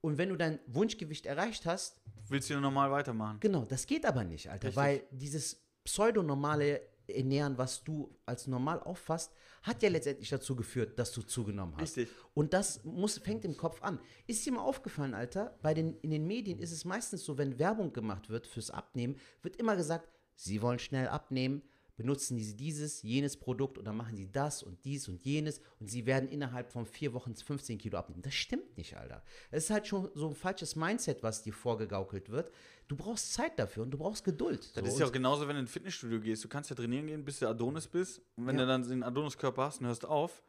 und 0.00 0.18
wenn 0.18 0.28
du 0.28 0.36
dein 0.36 0.60
Wunschgewicht 0.68 1.26
erreicht 1.26 1.66
hast, 1.66 2.00
Willst 2.28 2.48
du 2.48 2.60
normal 2.60 2.92
weitermachen? 2.92 3.38
Genau, 3.40 3.64
das 3.64 3.86
geht 3.86 4.06
aber 4.06 4.22
nicht, 4.22 4.48
Alter, 4.48 4.68
Richtig. 4.68 4.76
weil 4.76 5.02
dieses 5.10 5.66
pseudonormale 5.82 6.80
Ernähren, 7.08 7.58
was 7.58 7.82
du 7.82 8.16
als 8.24 8.46
normal 8.46 8.78
auffasst, 8.78 9.32
hat 9.64 9.82
ja 9.82 9.88
letztendlich 9.88 10.28
dazu 10.28 10.54
geführt, 10.54 10.96
dass 10.96 11.10
du 11.10 11.22
zugenommen 11.22 11.74
hast. 11.76 11.96
Richtig. 11.96 12.14
Und 12.34 12.54
das 12.54 12.84
muss, 12.84 13.18
fängt 13.18 13.44
im 13.44 13.56
Kopf 13.56 13.82
an. 13.82 13.98
Ist 14.28 14.46
dir 14.46 14.52
mal 14.52 14.62
aufgefallen, 14.62 15.12
Alter, 15.12 15.58
bei 15.60 15.74
den, 15.74 15.98
in 16.02 16.10
den 16.10 16.24
Medien 16.26 16.60
ist 16.60 16.70
es 16.70 16.84
meistens 16.84 17.24
so, 17.24 17.36
wenn 17.36 17.58
Werbung 17.58 17.92
gemacht 17.92 18.30
wird 18.30 18.46
fürs 18.46 18.70
Abnehmen, 18.70 19.16
wird 19.42 19.56
immer 19.56 19.74
gesagt, 19.74 20.08
sie 20.36 20.62
wollen 20.62 20.78
schnell 20.78 21.08
abnehmen, 21.08 21.62
benutzen 21.96 22.38
sie 22.38 22.56
dieses, 22.56 23.02
jenes 23.02 23.36
Produkt 23.36 23.78
und 23.78 23.84
dann 23.84 23.96
machen 23.96 24.16
sie 24.16 24.30
das 24.30 24.62
und 24.62 24.84
dies 24.84 25.08
und 25.08 25.22
jenes 25.22 25.60
und 25.80 25.88
sie 25.88 26.06
werden 26.06 26.28
innerhalb 26.28 26.72
von 26.72 26.86
vier 26.86 27.12
Wochen 27.12 27.34
15 27.36 27.78
Kilo 27.78 27.98
abnehmen. 27.98 28.22
Das 28.22 28.34
stimmt 28.34 28.76
nicht, 28.76 28.96
Alter. 28.96 29.22
Es 29.50 29.64
ist 29.64 29.70
halt 29.70 29.86
schon 29.86 30.10
so 30.14 30.28
ein 30.28 30.34
falsches 30.34 30.76
Mindset, 30.76 31.22
was 31.22 31.42
dir 31.42 31.52
vorgegaukelt 31.52 32.30
wird. 32.30 32.50
Du 32.88 32.96
brauchst 32.96 33.32
Zeit 33.32 33.58
dafür 33.58 33.84
und 33.84 33.90
du 33.90 33.98
brauchst 33.98 34.24
Geduld. 34.24 34.70
Das 34.76 34.84
So, 34.84 34.92
ist 34.92 34.98
ja 34.98 35.06
auch 35.06 35.12
genauso, 35.12 35.42
wenn 35.42 35.54
du 35.56 35.60
in 35.60 35.64
ein 35.64 35.68
Fitnessstudio 35.68 36.20
gehst. 36.20 36.44
Du 36.44 36.48
kannst 36.48 36.70
ja 36.70 36.76
trainieren 36.76 37.06
gehen, 37.06 37.24
bis 37.24 37.38
du 37.38 37.48
Adonis 37.48 37.86
bist. 37.86 38.20
Und 38.36 38.46
wenn 38.46 38.56
Ja. 38.56 38.62
du 38.62 38.68
dann 38.68 38.88
den 38.88 39.02
Adoniskörper 39.02 39.64
hast 39.64 39.80
und 39.80 39.86
hörst 39.86 40.04
auf, 40.04 40.42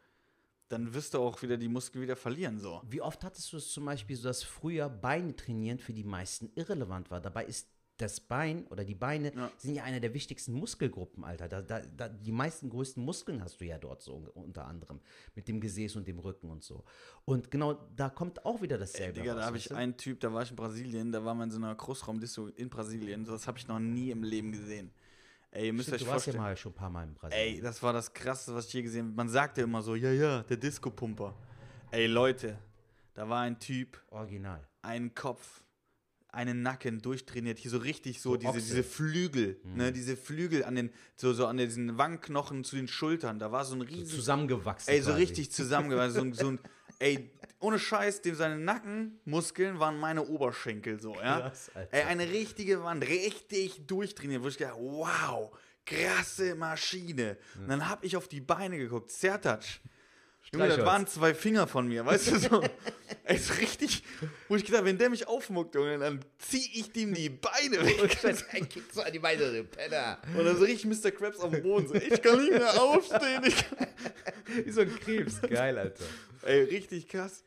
dann 0.67 0.93
wirst 0.95 1.13
du 1.13 1.19
auch 1.19 1.41
wieder 1.43 1.57
die 1.57 1.67
Muskeln 1.67 2.01
wieder 2.01 2.15
verlieren. 2.15 2.59
So. 2.59 2.81
Wie 2.89 2.99
oft 3.01 3.23
hattest 3.23 3.53
du 3.53 3.57
es 3.57 3.69
zum 3.71 3.85
Beispiel 3.85 4.15
so, 4.15 4.23
dass 4.27 4.41
früher 4.43 4.89
Beine 4.89 5.35
trainieren 5.35 5.77
für 5.77 5.93
die 5.93 6.03
meisten 6.03 6.51
irrelevant 6.55 7.11
war? 7.11 7.21
Dabei 7.21 7.45
ist 7.45 7.69
das 7.97 8.19
Bein 8.19 8.65
oder 8.67 8.83
die 8.83 8.95
Beine 8.95 9.33
Ja. 9.33 9.49
sind 9.57 9.75
ja 9.75 9.83
eine 9.83 10.01
der 10.01 10.13
wichtigsten 10.13 10.51
Muskelgruppen, 10.53 11.23
Alter. 11.23 11.47
Da, 11.47 11.61
da, 11.61 11.79
da, 11.79 12.09
die 12.09 12.31
meisten 12.31 12.69
größten 12.69 13.03
Muskeln 13.03 13.41
hast 13.41 13.61
du 13.61 13.65
ja 13.65 13.77
dort 13.77 14.01
so 14.01 14.15
un- 14.15 14.27
unter 14.27 14.65
anderem. 14.65 14.99
Mit 15.33 15.47
dem 15.47 15.61
Gesäß 15.61 15.95
und 15.95 16.07
dem 16.07 16.19
Rücken 16.19 16.49
und 16.49 16.63
so. 16.63 16.83
Und 17.23 17.49
genau 17.51 17.73
da 17.95 18.09
kommt 18.09 18.45
auch 18.45 18.61
wieder 18.61 18.77
dasselbe. 18.77 19.19
Digga, 19.21 19.33
raus, 19.33 19.39
da 19.41 19.45
habe 19.47 19.57
ich 19.57 19.73
einen 19.73 19.95
Typ, 19.95 20.19
da 20.19 20.33
war 20.33 20.43
ich 20.43 20.49
in 20.49 20.55
Brasilien, 20.57 21.11
da 21.11 21.23
war 21.23 21.33
man 21.33 21.47
in 21.49 21.51
so 21.51 21.57
einer 21.57 21.73
Großraumdisto 21.75 22.47
in 22.47 22.69
Brasilien. 22.69 23.23
Das 23.23 23.47
habe 23.47 23.57
ich 23.57 23.67
noch 23.67 23.79
nie 23.79 24.11
im 24.11 24.23
Leben 24.23 24.51
gesehen. 24.51 24.91
Ey, 25.51 25.67
ihr 25.67 25.73
müsst 25.73 25.87
Stimmt, 25.87 26.01
euch 26.01 26.05
du 26.07 26.11
warst 26.13 26.27
ja 26.27 26.33
vorstellen. 26.33 26.43
mal 26.43 26.57
schon 26.57 26.71
ein 26.73 26.75
paar 26.75 26.89
Mal 26.89 27.03
in 27.07 27.13
Brasilien. 27.13 27.55
Ey, 27.55 27.61
das 27.61 27.81
war 27.81 27.93
das 27.93 28.13
Krasseste, 28.13 28.53
was 28.53 28.67
ich 28.67 28.73
je 28.73 28.81
gesehen 28.81 29.05
habe. 29.05 29.15
Man 29.15 29.29
sagte 29.29 29.61
immer 29.61 29.81
so, 29.81 29.95
ja, 29.95 30.11
ja, 30.11 30.43
der 30.43 30.57
Disco-Pumper. 30.57 31.33
Ey, 31.91 32.07
Leute, 32.07 32.57
da 33.13 33.29
war 33.29 33.39
ein 33.43 33.57
Typ, 33.57 34.01
Original. 34.09 34.67
einen 34.81 35.15
Kopf, 35.15 35.63
einen 36.35 36.61
Nacken 36.61 37.01
durchtrainiert, 37.01 37.57
hier 37.57 37.71
so 37.71 37.77
richtig 37.79 38.21
so, 38.21 38.31
So 38.31 38.37
diese, 38.37 38.49
Ochse. 38.49 38.61
diese 38.61 38.83
Flügel, 38.83 39.59
ne, 39.63 39.91
diese 39.91 40.15
Flügel 40.15 40.63
an 40.63 40.75
den, 40.75 40.89
so, 41.15 41.33
so 41.33 41.47
an 41.47 41.57
diesen 41.57 41.97
Wangenknochen 41.97 42.63
zu 42.63 42.75
den 42.75 42.87
Schultern, 42.87 43.39
da 43.39 43.51
war 43.51 43.65
so 43.65 43.75
ein 43.75 43.81
So 43.81 43.85
riesen, 43.87 44.07
zusammengewachsen. 44.15 44.93
ey, 44.93 45.01
so 45.01 45.11
quasi. 45.11 45.21
richtig 45.21 45.51
zusammengewachsen, 45.51 46.33
so, 46.33 46.43
so 46.43 46.51
ein, 46.51 46.59
ey, 46.99 47.31
ohne 47.59 47.79
Scheiß, 47.79 48.21
dem 48.21 48.35
seine 48.35 48.59
Nackenmuskeln 48.59 49.79
waren 49.79 49.97
meine 49.99 50.23
Oberschenkel 50.27 50.99
so, 50.99 51.15
ja. 51.15 51.39
Krass, 51.41 51.71
ey, 51.91 52.03
eine 52.03 52.29
richtige 52.29 52.83
Wand, 52.83 53.07
richtig 53.07 53.87
durchtrainiert, 53.87 54.43
wo 54.43 54.47
ich 54.49 54.57
gedacht, 54.57 54.75
wow, 54.79 55.51
krasse 55.85 56.55
Maschine. 56.55 57.37
Und 57.59 57.69
dann 57.69 57.89
hab 57.89 58.03
ich 58.03 58.17
auf 58.17 58.27
die 58.27 58.41
Beine 58.41 58.77
geguckt, 58.77 59.11
Sertac. 59.11 59.63
Junge, 60.53 60.67
das 60.67 60.85
waren 60.85 61.07
zwei 61.07 61.33
Finger 61.33 61.67
von 61.67 61.87
mir, 61.87 62.05
weißt 62.05 62.31
du 62.31 62.39
so. 62.39 62.63
Ey, 63.23 63.35
ist 63.35 63.59
richtig, 63.59 64.03
wo 64.47 64.55
ich 64.55 64.63
gedacht, 64.63 64.85
wenn 64.85 64.97
der 64.97 65.09
mich 65.09 65.27
aufmuckt, 65.27 65.73
Junge, 65.75 65.97
dann 65.97 66.23
zieh 66.37 66.69
ich 66.73 66.91
dem 66.91 67.13
die 67.13 67.29
Beine 67.29 67.83
weg. 67.83 68.23
Ey, 68.51 68.61
kick 68.61 68.83
so 68.93 69.01
an 69.01 69.11
die 69.11 69.19
Beine, 69.19 69.51
du 69.51 69.63
Penner. 69.63 70.19
Und 70.37 70.45
dann 70.45 70.57
so 70.57 70.63
richtig 70.63 71.03
Mr. 71.03 71.11
Krabs 71.11 71.39
am 71.39 71.51
Boden, 71.61 71.87
so, 71.87 71.95
ich 71.95 72.21
kann 72.21 72.39
nicht 72.39 72.51
mehr 72.51 72.81
aufstehen. 72.81 73.43
Ich 73.45 73.55
kann 73.55 73.87
Wie 74.63 74.71
so 74.71 74.81
ein 74.81 74.95
Krebs. 74.99 75.41
Geil, 75.41 75.77
Alter. 75.77 76.05
Ey, 76.43 76.63
richtig 76.63 77.07
krass. 77.07 77.43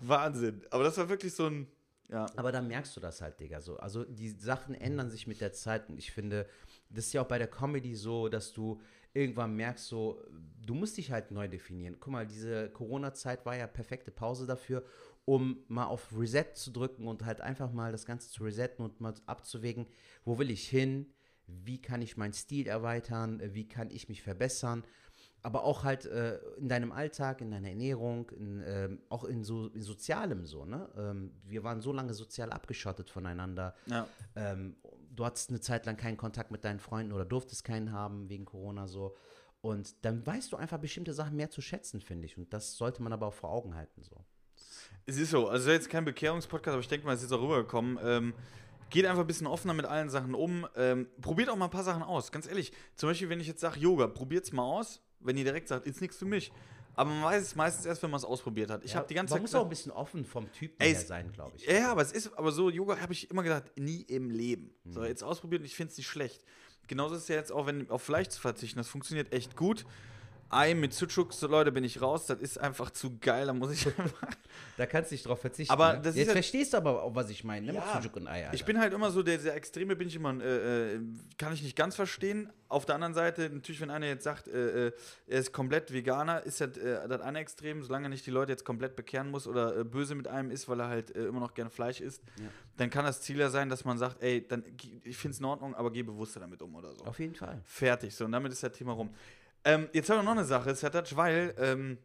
Wahnsinn. 0.00 0.62
Aber 0.70 0.84
das 0.84 0.96
war 0.96 1.08
wirklich 1.08 1.34
so 1.34 1.46
ein, 1.46 1.66
ja. 2.08 2.26
Aber 2.36 2.52
da 2.52 2.62
merkst 2.62 2.96
du 2.96 3.00
das 3.00 3.20
halt, 3.20 3.38
Digga. 3.38 3.60
So. 3.60 3.76
Also 3.76 4.04
die 4.04 4.30
Sachen 4.30 4.74
ändern 4.74 5.10
sich 5.10 5.26
mit 5.26 5.40
der 5.40 5.52
Zeit 5.52 5.88
und 5.88 5.98
ich 5.98 6.12
finde, 6.12 6.48
das 6.88 7.06
ist 7.06 7.12
ja 7.12 7.22
auch 7.22 7.28
bei 7.28 7.38
der 7.38 7.48
Comedy 7.48 7.94
so, 7.94 8.28
dass 8.28 8.52
du 8.52 8.80
irgendwann 9.12 9.54
merkst, 9.56 9.86
so, 9.86 10.22
du 10.68 10.74
musst 10.74 10.96
dich 10.96 11.10
halt 11.10 11.30
neu 11.30 11.48
definieren. 11.48 11.96
Guck 11.98 12.12
mal, 12.12 12.26
diese 12.26 12.70
Corona-Zeit 12.70 13.46
war 13.46 13.56
ja 13.56 13.66
perfekte 13.66 14.10
Pause 14.10 14.46
dafür, 14.46 14.84
um 15.24 15.64
mal 15.68 15.86
auf 15.86 16.08
Reset 16.16 16.54
zu 16.54 16.70
drücken 16.70 17.06
und 17.06 17.24
halt 17.24 17.40
einfach 17.40 17.72
mal 17.72 17.92
das 17.92 18.06
Ganze 18.06 18.30
zu 18.30 18.44
resetten 18.44 18.84
und 18.84 19.00
mal 19.00 19.14
abzuwägen, 19.26 19.86
wo 20.24 20.38
will 20.38 20.50
ich 20.50 20.68
hin, 20.68 21.06
wie 21.46 21.80
kann 21.80 22.02
ich 22.02 22.16
meinen 22.16 22.32
Stil 22.34 22.66
erweitern, 22.66 23.40
wie 23.54 23.66
kann 23.66 23.90
ich 23.90 24.08
mich 24.08 24.22
verbessern 24.22 24.84
aber 25.42 25.64
auch 25.64 25.84
halt 25.84 26.04
äh, 26.06 26.38
in 26.58 26.68
deinem 26.68 26.92
Alltag, 26.92 27.40
in 27.40 27.50
deiner 27.50 27.68
Ernährung, 27.68 28.30
in, 28.30 28.62
ähm, 28.66 29.00
auch 29.08 29.24
in 29.24 29.44
so 29.44 29.68
in 29.68 29.82
Sozialem 29.82 30.46
so, 30.46 30.64
ne? 30.64 30.88
Ähm, 30.96 31.32
wir 31.44 31.62
waren 31.62 31.80
so 31.80 31.92
lange 31.92 32.12
sozial 32.14 32.50
abgeschottet 32.50 33.08
voneinander. 33.08 33.74
Ja. 33.86 34.08
Ähm, 34.34 34.76
du 35.14 35.24
hattest 35.24 35.50
eine 35.50 35.60
Zeit 35.60 35.86
lang 35.86 35.96
keinen 35.96 36.16
Kontakt 36.16 36.50
mit 36.50 36.64
deinen 36.64 36.80
Freunden 36.80 37.12
oder 37.12 37.24
durftest 37.24 37.64
keinen 37.64 37.92
haben 37.92 38.28
wegen 38.28 38.44
Corona 38.44 38.88
so. 38.88 39.16
Und 39.60 40.04
dann 40.04 40.24
weißt 40.26 40.52
du 40.52 40.56
einfach 40.56 40.78
bestimmte 40.78 41.12
Sachen 41.12 41.36
mehr 41.36 41.50
zu 41.50 41.60
schätzen, 41.60 42.00
finde 42.00 42.26
ich. 42.26 42.38
Und 42.38 42.52
das 42.52 42.76
sollte 42.76 43.02
man 43.02 43.12
aber 43.12 43.26
auch 43.26 43.34
vor 43.34 43.50
Augen 43.50 43.74
halten 43.74 44.02
so. 44.02 44.24
Es 45.06 45.16
ist 45.16 45.30
so, 45.30 45.48
also 45.48 45.70
jetzt 45.70 45.88
kein 45.90 46.04
Bekehrungspodcast, 46.04 46.74
aber 46.74 46.80
ich 46.80 46.88
denke 46.88 47.06
mal, 47.06 47.12
es 47.14 47.22
ist 47.22 47.30
jetzt 47.30 47.38
auch 47.38 47.42
rübergekommen. 47.42 47.98
Ähm, 48.02 48.34
geht 48.90 49.04
einfach 49.06 49.22
ein 49.22 49.26
bisschen 49.26 49.46
offener 49.46 49.74
mit 49.74 49.86
allen 49.86 50.10
Sachen 50.10 50.34
um. 50.34 50.66
Ähm, 50.76 51.08
probiert 51.20 51.48
auch 51.48 51.56
mal 51.56 51.64
ein 51.66 51.70
paar 51.70 51.84
Sachen 51.84 52.02
aus, 52.02 52.30
ganz 52.30 52.46
ehrlich. 52.46 52.72
Zum 52.94 53.08
Beispiel, 53.08 53.28
wenn 53.28 53.40
ich 53.40 53.46
jetzt 53.46 53.60
sage, 53.60 53.80
Yoga, 53.80 54.06
probiert's 54.06 54.52
mal 54.52 54.62
aus. 54.62 55.00
Wenn 55.20 55.36
ihr 55.36 55.44
direkt 55.44 55.68
sagt, 55.68 55.86
ist 55.86 56.00
nichts 56.00 56.16
für 56.16 56.24
mich. 56.26 56.52
Aber 56.94 57.10
man 57.10 57.22
weiß 57.22 57.42
es 57.42 57.54
meistens 57.56 57.86
erst, 57.86 58.02
wenn 58.02 58.10
man 58.10 58.18
es 58.18 58.24
ausprobiert 58.24 58.70
hat. 58.70 58.84
Ich 58.84 58.94
habe 58.96 59.06
die 59.06 59.14
ganze 59.14 59.32
man 59.32 59.36
Zeit 59.38 59.42
muss 59.42 59.50
gesagt- 59.50 59.60
auch 59.62 59.66
ein 59.66 59.70
bisschen 59.70 59.92
offen 59.92 60.24
vom 60.24 60.50
Typ 60.52 60.80
her 60.82 60.90
es- 60.92 61.06
sein, 61.06 61.32
glaube 61.32 61.56
ich. 61.56 61.64
Ja, 61.66 61.72
ja, 61.74 61.92
aber 61.92 62.02
es 62.02 62.12
ist, 62.12 62.36
aber 62.36 62.50
so, 62.52 62.70
Yoga 62.70 62.98
habe 63.00 63.12
ich 63.12 63.30
immer 63.30 63.42
gedacht, 63.44 63.70
nie 63.76 64.02
im 64.02 64.30
Leben. 64.30 64.74
Mhm. 64.84 64.92
So, 64.92 65.04
jetzt 65.04 65.22
ausprobiert 65.22 65.60
und 65.62 65.66
ich 65.66 65.74
finde 65.76 65.92
es 65.92 65.96
nicht 65.96 66.08
schlecht. 66.08 66.44
Genauso 66.88 67.14
ist 67.14 67.22
es 67.22 67.28
ja 67.28 67.36
jetzt 67.36 67.52
auch, 67.52 67.66
wenn 67.66 67.88
auf 67.90 68.02
Fleisch 68.02 68.28
zu 68.28 68.40
verzichten, 68.40 68.78
das 68.78 68.88
funktioniert 68.88 69.32
echt 69.32 69.56
gut. 69.56 69.84
Ei 70.50 70.74
mit 70.74 70.94
Sucuk, 70.94 71.32
so 71.32 71.46
Leute, 71.46 71.70
bin 71.72 71.84
ich 71.84 72.00
raus, 72.00 72.26
das 72.26 72.38
ist 72.40 72.58
einfach 72.58 72.90
zu 72.90 73.18
geil, 73.18 73.46
da 73.46 73.52
muss 73.52 73.72
ich 73.72 73.86
einfach. 73.98 74.28
Da 74.76 74.86
kannst 74.86 75.10
du 75.10 75.14
nicht 75.14 75.26
drauf 75.26 75.40
verzichten. 75.40 75.72
Aber 75.72 75.94
ne? 75.94 76.02
Jetzt 76.04 76.16
ja- 76.16 76.32
verstehst 76.32 76.72
du 76.72 76.78
aber 76.78 77.02
auch, 77.02 77.14
was 77.14 77.28
ich 77.30 77.44
meine, 77.44 77.66
ne? 77.66 77.74
Ja. 77.74 77.80
Mit 77.94 78.02
Sujuk 78.02 78.16
und 78.16 78.28
Ei, 78.28 78.44
Alter. 78.44 78.54
Ich 78.54 78.64
bin 78.64 78.78
halt 78.78 78.92
immer 78.94 79.10
so, 79.10 79.22
der, 79.22 79.38
der 79.38 79.54
Extreme 79.54 79.94
bin 79.96 80.08
ich 80.08 80.16
immer, 80.16 80.40
äh, 80.42 80.94
äh, 80.94 81.00
kann 81.36 81.52
ich 81.52 81.62
nicht 81.62 81.76
ganz 81.76 81.96
verstehen. 81.96 82.50
Auf 82.68 82.84
der 82.86 82.94
anderen 82.96 83.14
Seite, 83.14 83.48
natürlich, 83.50 83.80
wenn 83.80 83.90
einer 83.90 84.06
jetzt 84.06 84.24
sagt, 84.24 84.46
äh, 84.48 84.88
äh, 84.88 84.92
er 85.26 85.38
ist 85.40 85.52
komplett 85.52 85.92
Veganer, 85.92 86.42
ist 86.44 86.60
das, 86.60 86.76
äh, 86.76 87.08
das 87.08 87.20
eine 87.20 87.38
Extrem, 87.40 87.82
solange 87.82 88.08
nicht 88.08 88.24
die 88.26 88.30
Leute 88.30 88.52
jetzt 88.52 88.64
komplett 88.64 88.94
bekehren 88.96 89.30
muss 89.30 89.46
oder 89.46 89.76
äh, 89.78 89.84
böse 89.84 90.14
mit 90.14 90.28
einem 90.28 90.50
ist, 90.50 90.68
weil 90.68 90.80
er 90.80 90.88
halt 90.88 91.10
immer 91.10 91.40
noch 91.40 91.54
gerne 91.54 91.70
Fleisch 91.70 92.00
isst, 92.00 92.22
dann 92.76 92.90
kann 92.90 93.04
das 93.04 93.20
Ziel 93.22 93.38
ja 93.38 93.50
sein, 93.50 93.68
dass 93.68 93.84
man 93.84 93.98
sagt, 93.98 94.22
ey, 94.22 94.46
dann, 94.46 94.64
ich 95.02 95.16
finde 95.16 95.32
es 95.34 95.40
in 95.40 95.44
Ordnung, 95.46 95.74
aber 95.74 95.90
geh 95.90 96.02
bewusster 96.02 96.40
damit 96.40 96.62
um 96.62 96.74
oder 96.76 96.92
so. 96.94 97.04
Auf 97.04 97.18
jeden 97.18 97.34
Fall. 97.34 97.60
Fertig, 97.64 98.14
so, 98.14 98.24
und 98.26 98.32
damit 98.32 98.52
ist 98.52 98.62
das 98.62 98.72
Thema 98.72 98.92
rum. 98.92 99.10
Ähm, 99.64 99.88
jetzt 99.92 100.08
haben 100.10 100.18
wir 100.18 100.22
noch 100.22 100.32
eine 100.32 100.44
Sache, 100.44 100.74
Sertac, 100.74 101.14
weil, 101.16 101.54
ähm, 101.58 101.98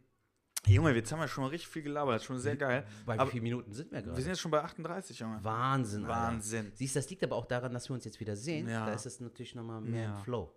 Junge, 0.66 0.92
jetzt 0.94 1.12
haben 1.12 1.20
wir 1.20 1.28
schon 1.28 1.44
mal 1.44 1.50
richtig 1.50 1.68
viel 1.68 1.82
gelabert, 1.82 2.14
das 2.16 2.22
ist 2.22 2.26
schon 2.26 2.38
sehr 2.38 2.56
geil. 2.56 2.86
Bei 3.04 3.14
Aber 3.18 3.26
wie 3.28 3.32
vielen 3.32 3.42
Minuten 3.44 3.72
sind 3.72 3.92
wir 3.92 4.00
gerade? 4.00 4.16
wir 4.16 4.22
sind 4.22 4.30
jetzt 4.32 4.40
schon 4.40 4.50
bei 4.50 4.62
38, 4.62 5.18
Junge. 5.18 5.38
Wahnsinn, 5.42 6.04
Alter. 6.04 6.14
Wahnsinn. 6.14 6.72
Siehst 6.74 6.94
du, 6.94 6.98
das 7.00 7.10
liegt 7.10 7.22
aber 7.22 7.36
auch 7.36 7.46
daran, 7.46 7.72
dass 7.74 7.88
wir 7.90 7.94
uns 7.94 8.04
jetzt 8.04 8.18
wieder 8.18 8.34
sehen. 8.34 8.68
Ja. 8.68 8.86
Da 8.86 8.92
ist 8.94 9.04
es 9.06 9.20
natürlich 9.20 9.54
nochmal 9.54 9.80
mehr 9.82 10.02
Ja. 10.04 10.16
im 10.18 10.24
Flow. 10.24 10.54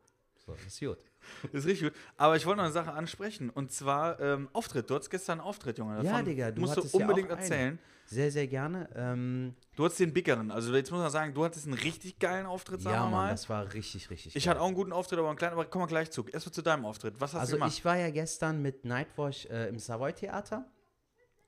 So, 0.48 0.54
das 0.54 0.66
ist 0.74 0.80
gut. 0.80 0.98
Das 1.52 1.62
ist 1.64 1.68
richtig 1.68 1.90
gut. 1.92 2.00
Aber 2.16 2.38
ich 2.38 2.46
wollte 2.46 2.58
noch 2.58 2.64
eine 2.64 2.74
Sache 2.74 2.94
ansprechen. 2.94 3.50
Und 3.50 3.72
zwar 3.72 4.18
ähm, 4.22 4.48
Auftritt. 4.54 4.90
Du 4.90 4.96
hattest 4.96 5.12
gestern 5.12 5.40
einen 5.40 5.48
Auftritt, 5.48 5.78
Junge. 5.78 5.98
Ja, 5.98 6.04
Davon 6.04 6.26
Digga, 6.26 6.52
du 6.52 6.62
musst 6.62 6.78
du 6.78 6.82
ja 6.82 6.90
unbedingt 7.06 7.30
einen. 7.30 7.40
erzählen. 7.40 7.80
Sehr, 8.06 8.32
sehr 8.32 8.48
gerne. 8.48 8.88
Ähm, 8.96 9.54
Du 9.76 9.84
hattest 9.84 10.00
den 10.00 10.14
biggeren. 10.14 10.50
Also 10.50 10.74
jetzt 10.74 10.90
muss 10.90 11.02
man 11.02 11.12
sagen, 11.12 11.34
du 11.34 11.44
hattest 11.44 11.66
einen 11.66 11.74
richtig 11.76 12.18
geilen 12.20 12.46
Auftritt, 12.46 12.82
sagen 12.82 12.96
ja, 12.96 13.02
wir 13.02 13.10
Mann, 13.10 13.26
mal. 13.26 13.32
das 13.32 13.50
war 13.50 13.74
richtig, 13.74 14.10
richtig 14.10 14.36
Ich 14.38 14.46
geil. 14.46 14.52
hatte 14.52 14.62
auch 14.62 14.68
einen 14.68 14.76
guten 14.76 14.94
Auftritt, 14.94 15.20
aber 15.20 15.28
einen 15.28 15.38
kleinen. 15.38 15.52
Aber 15.54 15.66
kommen 15.66 15.84
wir 15.84 15.88
gleich 15.90 16.10
zu. 16.12 16.26
Erstmal 16.26 16.54
zu 16.54 16.62
deinem 16.62 16.86
Auftritt. 16.86 17.16
Was 17.20 17.32
hast 17.34 17.34
du 17.34 17.40
Also 17.42 17.54
gemacht? 17.58 17.74
ich 17.74 17.84
war 17.84 17.98
ja 17.98 18.10
gestern 18.10 18.62
mit 18.62 18.86
Nightwash 18.86 19.46
äh, 19.48 19.68
im 19.68 19.78
Savoy 19.80 20.14
Theater 20.14 20.66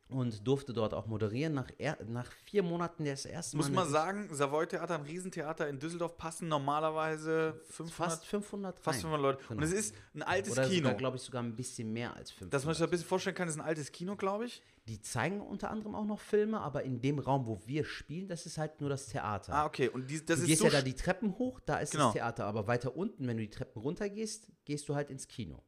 und 0.10 0.46
durfte 0.48 0.74
dort 0.74 0.94
auch 0.94 1.06
moderieren. 1.08 1.54
Nach, 1.54 1.70
er, 1.78 1.98
nach 2.08 2.32
vier 2.46 2.64
Monaten 2.64 3.06
das 3.06 3.26
erste 3.26 3.56
muss 3.58 3.70
man 3.70 3.88
sagen, 3.88 4.28
Savoy 4.32 4.66
Theater, 4.68 4.96
ein 4.96 5.02
Riesentheater 5.04 5.70
in 5.70 5.80
Düsseldorf, 5.80 6.18
passen 6.18 6.48
normalerweise 6.48 7.62
500, 7.70 7.94
fast 7.94 8.26
500 8.26 8.80
fast 8.80 8.98
rein. 8.98 9.12
500 9.12 9.22
Leute. 9.22 9.40
Und 9.50 9.58
Genau. 9.60 9.64
es 9.64 9.72
ist 9.74 9.96
ein 10.14 10.24
altes 10.24 10.54
Oder 10.54 10.68
Kino. 10.68 10.96
glaube 10.96 11.18
ich, 11.18 11.24
sogar 11.24 11.44
ein 11.44 11.56
bisschen 11.56 11.92
mehr 11.94 12.16
als 12.16 12.32
500. 12.32 12.54
Dass 12.54 12.66
man 12.66 12.74
sich 12.74 12.80
das 12.80 12.88
ein 12.88 12.92
bisschen 12.92 13.08
vorstellen 13.08 13.36
kann, 13.36 13.48
ist 13.48 13.56
ein 13.56 13.62
altes 13.62 13.92
Kino, 13.92 14.16
glaube 14.16 14.46
ich. 14.46 14.62
Die 14.88 15.02
zeigen 15.02 15.42
unter 15.42 15.70
anderem 15.70 15.94
auch 15.96 16.06
noch 16.06 16.20
Filme, 16.20 16.60
aber 16.62 16.84
in 16.84 17.00
dem 17.02 17.20
Raum, 17.20 17.46
wo 17.46 17.62
wir 17.66 17.86
spielen, 17.86 18.28
das 18.28 18.46
ist 18.46 18.58
halt 18.58 18.82
nur 18.82 18.90
das 18.90 19.08
Theater. 19.08 19.54
Ah, 19.54 19.66
okay. 19.66 19.90
Und 19.90 20.10
die, 20.10 20.24
das 20.26 20.38
du 20.38 20.44
ist 20.44 20.48
gehst 20.48 20.60
so 20.60 20.66
ja 20.66 20.72
da 20.72 20.82
die 20.82 20.96
Treppen 20.96 21.38
hoch, 21.38 21.60
da 21.60 21.78
ist 21.78 21.92
Genau. 21.92 22.06
das 22.06 22.14
Theater, 22.14 22.46
aber 22.46 22.66
weiter 22.68 22.96
unten, 22.96 23.28
wenn 23.28 23.38
du 23.38 23.44
die 23.44 23.50
Treppen 23.50 23.82
runtergehst, 23.82 24.48
gehst 24.66 24.90
du 24.90 24.96
halt 24.96 25.10
ins 25.12 25.28
Kino. 25.28 25.62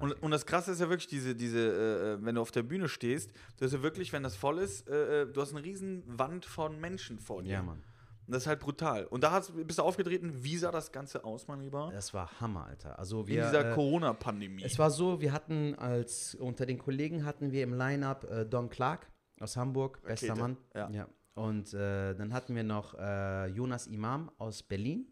Und, 0.00 0.12
und 0.22 0.30
das 0.30 0.46
Krasse 0.46 0.72
ist 0.72 0.80
ja 0.80 0.88
wirklich 0.88 1.08
diese, 1.08 1.34
diese 1.34 1.58
äh, 1.58 2.12
äh, 2.14 2.24
wenn 2.24 2.36
du 2.36 2.40
auf 2.40 2.50
der 2.50 2.62
Bühne 2.62 2.88
stehst, 2.88 3.32
du 3.58 3.64
hast 3.64 3.72
ja 3.72 3.82
wirklich, 3.82 4.12
wenn 4.12 4.22
das 4.22 4.34
voll 4.36 4.58
ist, 4.58 4.88
äh, 4.88 5.22
äh, 5.22 5.26
du 5.32 5.40
hast 5.42 5.54
eine 5.54 5.62
riesen 5.64 6.02
Wand 6.06 6.46
von 6.46 6.80
Menschen 6.80 7.18
vor 7.18 7.42
dir. 7.42 7.52
Ja, 7.52 7.62
Mann. 7.62 7.82
Und 8.28 8.34
das 8.34 8.42
ist 8.42 8.46
halt 8.46 8.60
brutal. 8.60 9.06
Und 9.06 9.24
da 9.24 9.30
hast, 9.30 9.54
bist 9.66 9.78
du 9.78 9.82
aufgetreten. 9.82 10.44
Wie 10.44 10.58
sah 10.58 10.70
das 10.70 10.92
Ganze 10.92 11.24
aus, 11.24 11.48
mein 11.48 11.60
Lieber? 11.62 11.88
Das 11.94 12.12
war 12.12 12.30
Hammer, 12.42 12.66
Alter. 12.66 12.98
Also 12.98 13.22
In 13.22 13.28
wir, 13.28 13.44
dieser 13.44 13.70
äh, 13.70 13.74
Corona-Pandemie. 13.74 14.62
Es 14.64 14.78
war 14.78 14.90
so, 14.90 15.22
wir 15.22 15.32
hatten 15.32 15.74
als 15.76 16.34
unter 16.34 16.66
den 16.66 16.76
Kollegen 16.78 17.24
hatten 17.24 17.52
wir 17.52 17.62
im 17.62 17.72
Line-Up 17.72 18.30
äh, 18.30 18.44
Don 18.44 18.68
Clark 18.68 19.10
aus 19.40 19.56
Hamburg, 19.56 20.02
bester 20.02 20.34
Rakete, 20.34 20.40
Mann. 20.42 20.56
ja. 20.92 21.08
Und 21.36 21.72
äh, 21.72 22.14
dann 22.16 22.34
hatten 22.34 22.54
wir 22.54 22.64
noch 22.64 22.94
äh, 22.98 23.46
Jonas 23.46 23.86
Imam 23.86 24.30
aus 24.36 24.62
Berlin, 24.62 25.06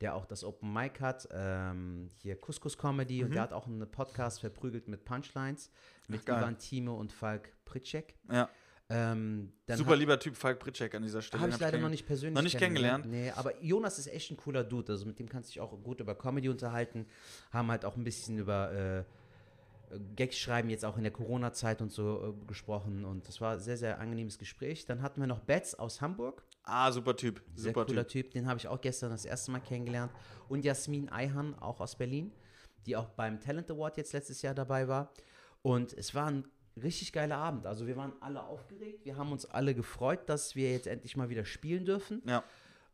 der 0.00 0.16
auch 0.16 0.24
das 0.24 0.42
Open 0.42 0.72
Mic 0.72 0.98
hat, 0.98 1.28
ähm, 1.30 2.10
hier 2.16 2.40
Couscous 2.40 2.76
Comedy 2.76 3.22
und 3.22 3.34
der 3.34 3.42
hat 3.42 3.52
auch 3.52 3.66
einen 3.68 3.88
Podcast 3.88 4.40
verprügelt 4.40 4.88
mit 4.88 5.04
Punchlines 5.04 5.70
mit 6.08 6.24
geil. 6.26 6.40
Ivan 6.40 6.58
Thieme 6.58 6.90
und 6.92 7.12
Falk 7.12 7.52
Pritschek. 7.66 8.16
Ja. 8.32 8.48
Ähm, 8.90 9.52
Super 9.68 9.96
lieber 9.96 10.18
Typ 10.18 10.34
Falk 10.34 10.60
Pritschek 10.60 10.94
an 10.94 11.02
dieser 11.02 11.20
Stelle. 11.20 11.42
Habe 11.42 11.52
ich 11.52 11.60
leider 11.60 11.78
noch 11.78 11.90
nicht 11.90 12.06
persönlich 12.06 12.34
noch 12.34 12.42
nicht 12.42 12.58
kennengelernt. 12.58 13.04
Nee, 13.06 13.30
aber 13.32 13.62
Jonas 13.62 13.98
ist 13.98 14.06
echt 14.06 14.30
ein 14.30 14.38
cooler 14.38 14.64
Dude. 14.64 14.92
Also 14.92 15.04
mit 15.04 15.18
dem 15.18 15.28
kannst 15.28 15.50
du 15.50 15.52
dich 15.52 15.60
auch 15.60 15.70
gut 15.82 16.00
über 16.00 16.14
Comedy 16.14 16.48
unterhalten. 16.48 17.06
Haben 17.52 17.70
halt 17.70 17.84
auch 17.84 17.96
ein 17.96 18.04
bisschen 18.04 18.38
über 18.38 18.72
äh, 18.72 19.04
Gags 20.16 20.38
schreiben, 20.38 20.70
jetzt 20.70 20.86
auch 20.86 20.96
in 20.96 21.02
der 21.02 21.12
Corona-Zeit 21.12 21.82
und 21.82 21.92
so 21.92 22.34
äh, 22.42 22.46
gesprochen. 22.46 23.04
Und 23.04 23.28
das 23.28 23.42
war 23.42 23.54
ein 23.54 23.60
sehr, 23.60 23.76
sehr 23.76 23.98
angenehmes 24.00 24.38
Gespräch. 24.38 24.86
Dann 24.86 25.02
hatten 25.02 25.20
wir 25.20 25.26
noch 25.26 25.40
Betz 25.40 25.74
aus 25.74 26.00
Hamburg. 26.00 26.42
Ah, 26.62 26.90
super 26.90 27.14
Typ. 27.14 27.42
Sehr 27.54 27.72
Super 27.72 27.84
cooler 27.84 28.06
Typ. 28.06 28.26
typ. 28.26 28.32
Den 28.32 28.46
habe 28.46 28.58
ich 28.58 28.68
auch 28.68 28.80
gestern 28.80 29.10
das 29.10 29.26
erste 29.26 29.50
Mal 29.50 29.60
kennengelernt. 29.60 30.12
Und 30.48 30.64
Jasmin 30.64 31.10
Eihan, 31.10 31.54
auch 31.58 31.80
aus 31.80 31.96
Berlin, 31.96 32.32
die 32.86 32.96
auch 32.96 33.10
beim 33.10 33.38
Talent 33.40 33.70
Award 33.70 33.98
jetzt 33.98 34.14
letztes 34.14 34.40
Jahr 34.40 34.54
dabei 34.54 34.88
war. 34.88 35.12
Und 35.62 35.92
es 35.92 36.14
war 36.14 36.26
ein 36.30 36.44
richtig 36.78 37.12
geiler 37.12 37.36
Abend. 37.36 37.66
Also 37.66 37.86
wir 37.86 37.96
waren 37.96 38.12
alle 38.20 38.42
aufgeregt. 38.44 39.04
Wir 39.04 39.16
haben 39.16 39.32
uns 39.32 39.46
alle 39.46 39.74
gefreut, 39.74 40.28
dass 40.28 40.56
wir 40.56 40.72
jetzt 40.72 40.86
endlich 40.86 41.16
mal 41.16 41.28
wieder 41.28 41.44
spielen 41.44 41.84
dürfen. 41.84 42.22
Ja. 42.26 42.44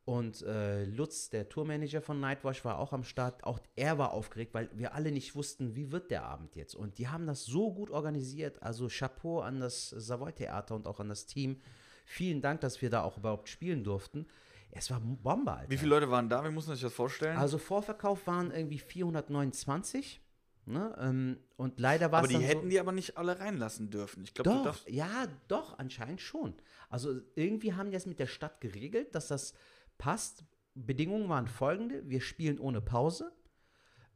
Und 0.05 0.43
äh, 0.43 0.85
Lutz, 0.85 1.30
der 1.30 1.49
Tourmanager 1.49 2.03
von 2.03 2.20
Nightwash, 2.20 2.64
war 2.64 2.78
auch 2.78 2.93
am 2.93 3.05
Start. 3.05 3.43
Auch 3.45 3.59
er 3.74 3.97
war 3.97 4.12
aufgeregt, 4.12 4.53
weil 4.53 4.68
wir 4.74 4.95
alle 4.95 5.11
nicht 5.11 5.35
wussten, 5.35 5.76
wie 5.76 5.93
wird 5.93 6.11
der 6.11 6.24
Abend 6.24 6.57
jetzt. 6.57 6.74
Und 6.74 6.99
die 6.99 7.09
haben 7.09 7.26
das 7.26 7.47
so 7.47 7.72
gut 7.72 7.91
organisiert. 7.91 8.62
Also 8.62 8.89
Chapeau 8.89 9.41
an 9.41 9.61
das 9.61 9.89
Savoy 9.89 10.32
Theater 10.32 10.74
und 10.74 10.87
auch 10.87 11.01
an 11.01 11.09
das 11.09 11.24
Team. 11.24 11.61
Vielen 12.05 12.43
Dank, 12.43 12.61
dass 12.61 12.82
wir 12.82 12.91
da 12.91 13.03
auch 13.03 13.16
überhaupt 13.16 13.49
spielen 13.49 13.82
durften. 13.82 14.26
Es 14.72 14.91
war 14.91 15.01
Bombe, 15.01 15.53
Alter. 15.53 15.70
Wie 15.70 15.78
viele 15.78 15.91
Leute 15.91 16.11
waren 16.11 16.28
da? 16.28 16.45
Wie 16.45 16.51
muss 16.51 16.66
man 16.66 16.76
sich 16.76 16.82
das 16.82 16.93
vorstellen? 16.93 17.39
Also 17.39 17.57
Vorverkauf 17.57 18.26
waren 18.26 18.51
irgendwie 18.51 18.78
429. 18.78 20.20
Ne? 20.67 20.97
Ähm, 20.99 21.39
und 21.57 21.79
leider 21.79 22.11
war 22.12 22.19
aber 22.21 22.27
es 22.27 22.29
die 22.31 22.35
dann 22.35 22.43
hätten 22.45 22.62
so, 22.62 22.69
die 22.69 22.81
aber 22.81 22.93
nicht 22.93 23.17
alle 23.19 23.39
reinlassen 23.39 23.91
dürfen. 23.91 24.23
Ich 24.25 24.35
glaube, 24.35 24.51
Doch, 24.51 24.65
darfst. 24.65 24.89
ja, 24.89 25.27
doch, 25.49 25.79
anscheinend 25.79 26.21
schon. 26.21 26.55
Also 26.89 27.21
irgendwie 27.35 27.75
haben 27.75 27.91
die 27.91 27.95
das 27.95 28.07
mit 28.07 28.19
der 28.19 28.27
Stadt 28.27 28.61
geregelt, 28.61 29.15
dass 29.15 29.29
das 29.29 29.55
passt. 29.99 30.45
Bedingungen 30.75 31.29
waren 31.29 31.47
folgende: 31.47 32.09
Wir 32.09 32.21
spielen 32.21 32.59
ohne 32.59 32.81
Pause. 32.81 33.33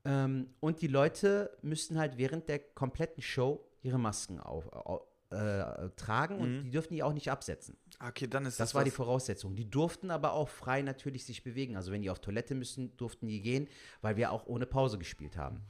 Ähm, 0.05 0.55
und 0.61 0.81
die 0.81 0.87
Leute 0.87 1.57
müssten 1.63 1.99
halt 1.99 2.17
während 2.19 2.49
der 2.49 2.59
kompletten 2.61 3.23
Show 3.23 3.65
ihre 3.83 3.99
Masken 3.99 4.41
auf, 4.41 4.73
au- 4.73 5.07
äh, 5.31 5.91
tragen 5.97 6.39
und 6.39 6.63
die 6.63 6.71
dürfen 6.71 6.95
die 6.95 7.03
auch 7.03 7.13
nicht 7.13 7.31
absetzen. 7.31 7.77
Okay, 8.01 8.27
dann 8.27 8.47
ist 8.47 8.59
das. 8.59 8.69
Das 8.71 8.75
war 8.75 8.85
die 8.85 8.91
Voraussetzung. 8.91 9.55
Die 9.57 9.69
durften 9.69 10.11
aber 10.11 10.33
auch 10.33 10.49
frei 10.49 10.81
natürlich 10.83 11.27
sich 11.27 11.43
bewegen. 11.43 11.77
Also 11.77 11.93
wenn 11.93 12.01
die 12.01 12.09
auf 12.11 12.21
Toilette 12.21 12.55
müssen, 12.55 12.97
durften 12.97 13.27
die 13.27 13.43
gehen, 13.43 13.69
weil 14.01 14.17
wir 14.17 14.33
auch 14.33 14.47
ohne 14.47 14.65
Pause 14.65 14.99
gespielt 14.99 15.37
haben. 15.37 15.61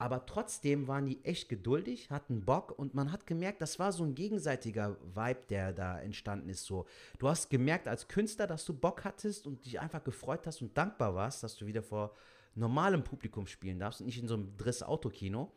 Aber 0.00 0.26
trotzdem 0.26 0.86
waren 0.86 1.06
die 1.06 1.24
echt 1.24 1.48
geduldig, 1.48 2.10
hatten 2.10 2.44
Bock 2.44 2.78
und 2.78 2.94
man 2.94 3.10
hat 3.10 3.26
gemerkt, 3.26 3.60
das 3.60 3.80
war 3.80 3.90
so 3.90 4.04
ein 4.04 4.14
gegenseitiger 4.14 4.96
Vibe, 5.02 5.40
der 5.50 5.72
da 5.72 5.98
entstanden 5.98 6.48
ist. 6.48 6.64
So, 6.64 6.86
du 7.18 7.28
hast 7.28 7.50
gemerkt 7.50 7.88
als 7.88 8.06
Künstler, 8.06 8.46
dass 8.46 8.64
du 8.64 8.74
Bock 8.74 9.04
hattest 9.04 9.48
und 9.48 9.64
dich 9.64 9.80
einfach 9.80 10.04
gefreut 10.04 10.46
hast 10.46 10.62
und 10.62 10.78
dankbar 10.78 11.16
warst, 11.16 11.42
dass 11.42 11.56
du 11.56 11.66
wieder 11.66 11.82
vor 11.82 12.14
normalem 12.54 13.02
Publikum 13.02 13.48
spielen 13.48 13.80
darfst 13.80 14.00
und 14.00 14.06
nicht 14.06 14.22
in 14.22 14.28
so 14.28 14.34
einem 14.34 14.56
Driss-Autokino. 14.56 15.52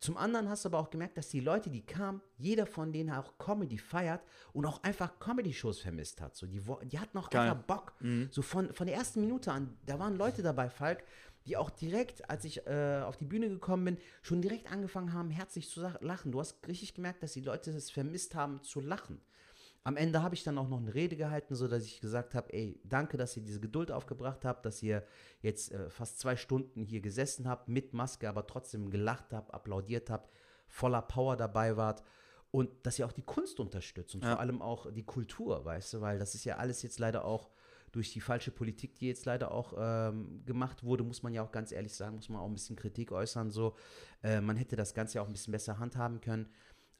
Zum 0.00 0.16
anderen 0.16 0.48
hast 0.48 0.64
du 0.64 0.70
aber 0.70 0.78
auch 0.78 0.88
gemerkt, 0.88 1.18
dass 1.18 1.28
die 1.28 1.40
Leute, 1.40 1.68
die 1.68 1.82
kamen, 1.82 2.22
jeder 2.38 2.64
von 2.64 2.90
denen 2.90 3.10
auch 3.10 3.36
Comedy 3.36 3.76
feiert 3.76 4.22
und 4.54 4.64
auch 4.64 4.82
einfach 4.82 5.18
Comedy-Shows 5.18 5.80
vermisst 5.80 6.22
hat. 6.22 6.34
So, 6.36 6.46
die, 6.46 6.62
die 6.84 6.98
hatten 6.98 7.18
auch 7.18 7.28
Geil. 7.28 7.50
einfach 7.50 7.62
Bock. 7.64 7.92
So 8.30 8.40
von, 8.40 8.72
von 8.72 8.86
der 8.86 8.96
ersten 8.96 9.20
Minute 9.20 9.52
an, 9.52 9.76
da 9.84 9.98
waren 9.98 10.16
Leute 10.16 10.42
dabei, 10.42 10.70
Falk, 10.70 11.04
die 11.46 11.56
auch 11.56 11.70
direkt, 11.70 12.28
als 12.28 12.44
ich 12.44 12.66
äh, 12.66 13.02
auf 13.04 13.16
die 13.16 13.24
Bühne 13.24 13.48
gekommen 13.48 13.84
bin, 13.84 13.98
schon 14.22 14.42
direkt 14.42 14.70
angefangen 14.70 15.12
haben, 15.12 15.30
herzlich 15.30 15.68
zu 15.68 15.80
lachen. 16.00 16.32
Du 16.32 16.40
hast 16.40 16.66
richtig 16.68 16.94
gemerkt, 16.94 17.22
dass 17.22 17.32
die 17.32 17.40
Leute 17.40 17.70
es 17.70 17.90
vermisst 17.90 18.34
haben, 18.34 18.62
zu 18.62 18.80
lachen. 18.80 19.20
Am 19.82 19.96
Ende 19.96 20.22
habe 20.22 20.34
ich 20.34 20.44
dann 20.44 20.58
auch 20.58 20.68
noch 20.68 20.78
eine 20.78 20.92
Rede 20.92 21.16
gehalten, 21.16 21.54
so 21.54 21.66
dass 21.66 21.84
ich 21.86 22.02
gesagt 22.02 22.34
habe, 22.34 22.52
ey, 22.52 22.78
danke, 22.84 23.16
dass 23.16 23.34
ihr 23.36 23.42
diese 23.42 23.60
Geduld 23.60 23.90
aufgebracht 23.90 24.44
habt, 24.44 24.66
dass 24.66 24.82
ihr 24.82 25.02
jetzt 25.40 25.72
äh, 25.72 25.88
fast 25.88 26.20
zwei 26.20 26.36
Stunden 26.36 26.84
hier 26.84 27.00
gesessen 27.00 27.48
habt, 27.48 27.68
mit 27.68 27.94
Maske, 27.94 28.28
aber 28.28 28.46
trotzdem 28.46 28.90
gelacht 28.90 29.32
habt, 29.32 29.54
applaudiert 29.54 30.10
habt, 30.10 30.30
voller 30.68 31.00
Power 31.00 31.36
dabei 31.38 31.78
wart 31.78 32.02
und 32.50 32.68
dass 32.84 32.98
ihr 32.98 33.06
auch 33.06 33.12
die 33.12 33.22
Kunst 33.22 33.58
unterstützt 33.58 34.14
und 34.14 34.22
Ja. 34.22 34.32
vor 34.32 34.40
allem 34.40 34.60
auch 34.60 34.92
die 34.92 35.04
Kultur, 35.04 35.64
weißt 35.64 35.94
du, 35.94 36.00
weil 36.02 36.18
das 36.18 36.34
ist 36.34 36.44
ja 36.44 36.56
alles 36.58 36.82
jetzt 36.82 36.98
leider 36.98 37.24
auch 37.24 37.48
durch 37.92 38.12
die 38.12 38.20
falsche 38.20 38.50
Politik, 38.50 38.94
die 38.96 39.08
jetzt 39.08 39.24
leider 39.24 39.52
auch 39.52 39.74
ähm, 39.78 40.44
gemacht 40.46 40.84
wurde, 40.84 41.04
muss 41.04 41.22
man 41.22 41.32
ja 41.32 41.42
auch 41.42 41.52
ganz 41.52 41.72
ehrlich 41.72 41.94
sagen, 41.94 42.16
muss 42.16 42.28
man 42.28 42.40
auch 42.40 42.46
ein 42.46 42.54
bisschen 42.54 42.76
Kritik 42.76 43.12
äußern. 43.12 43.50
So, 43.50 43.76
äh, 44.22 44.40
man 44.40 44.56
hätte 44.56 44.76
das 44.76 44.94
Ganze 44.94 45.16
ja 45.16 45.22
auch 45.22 45.26
ein 45.26 45.32
bisschen 45.32 45.52
besser 45.52 45.78
handhaben 45.78 46.20
können. 46.20 46.48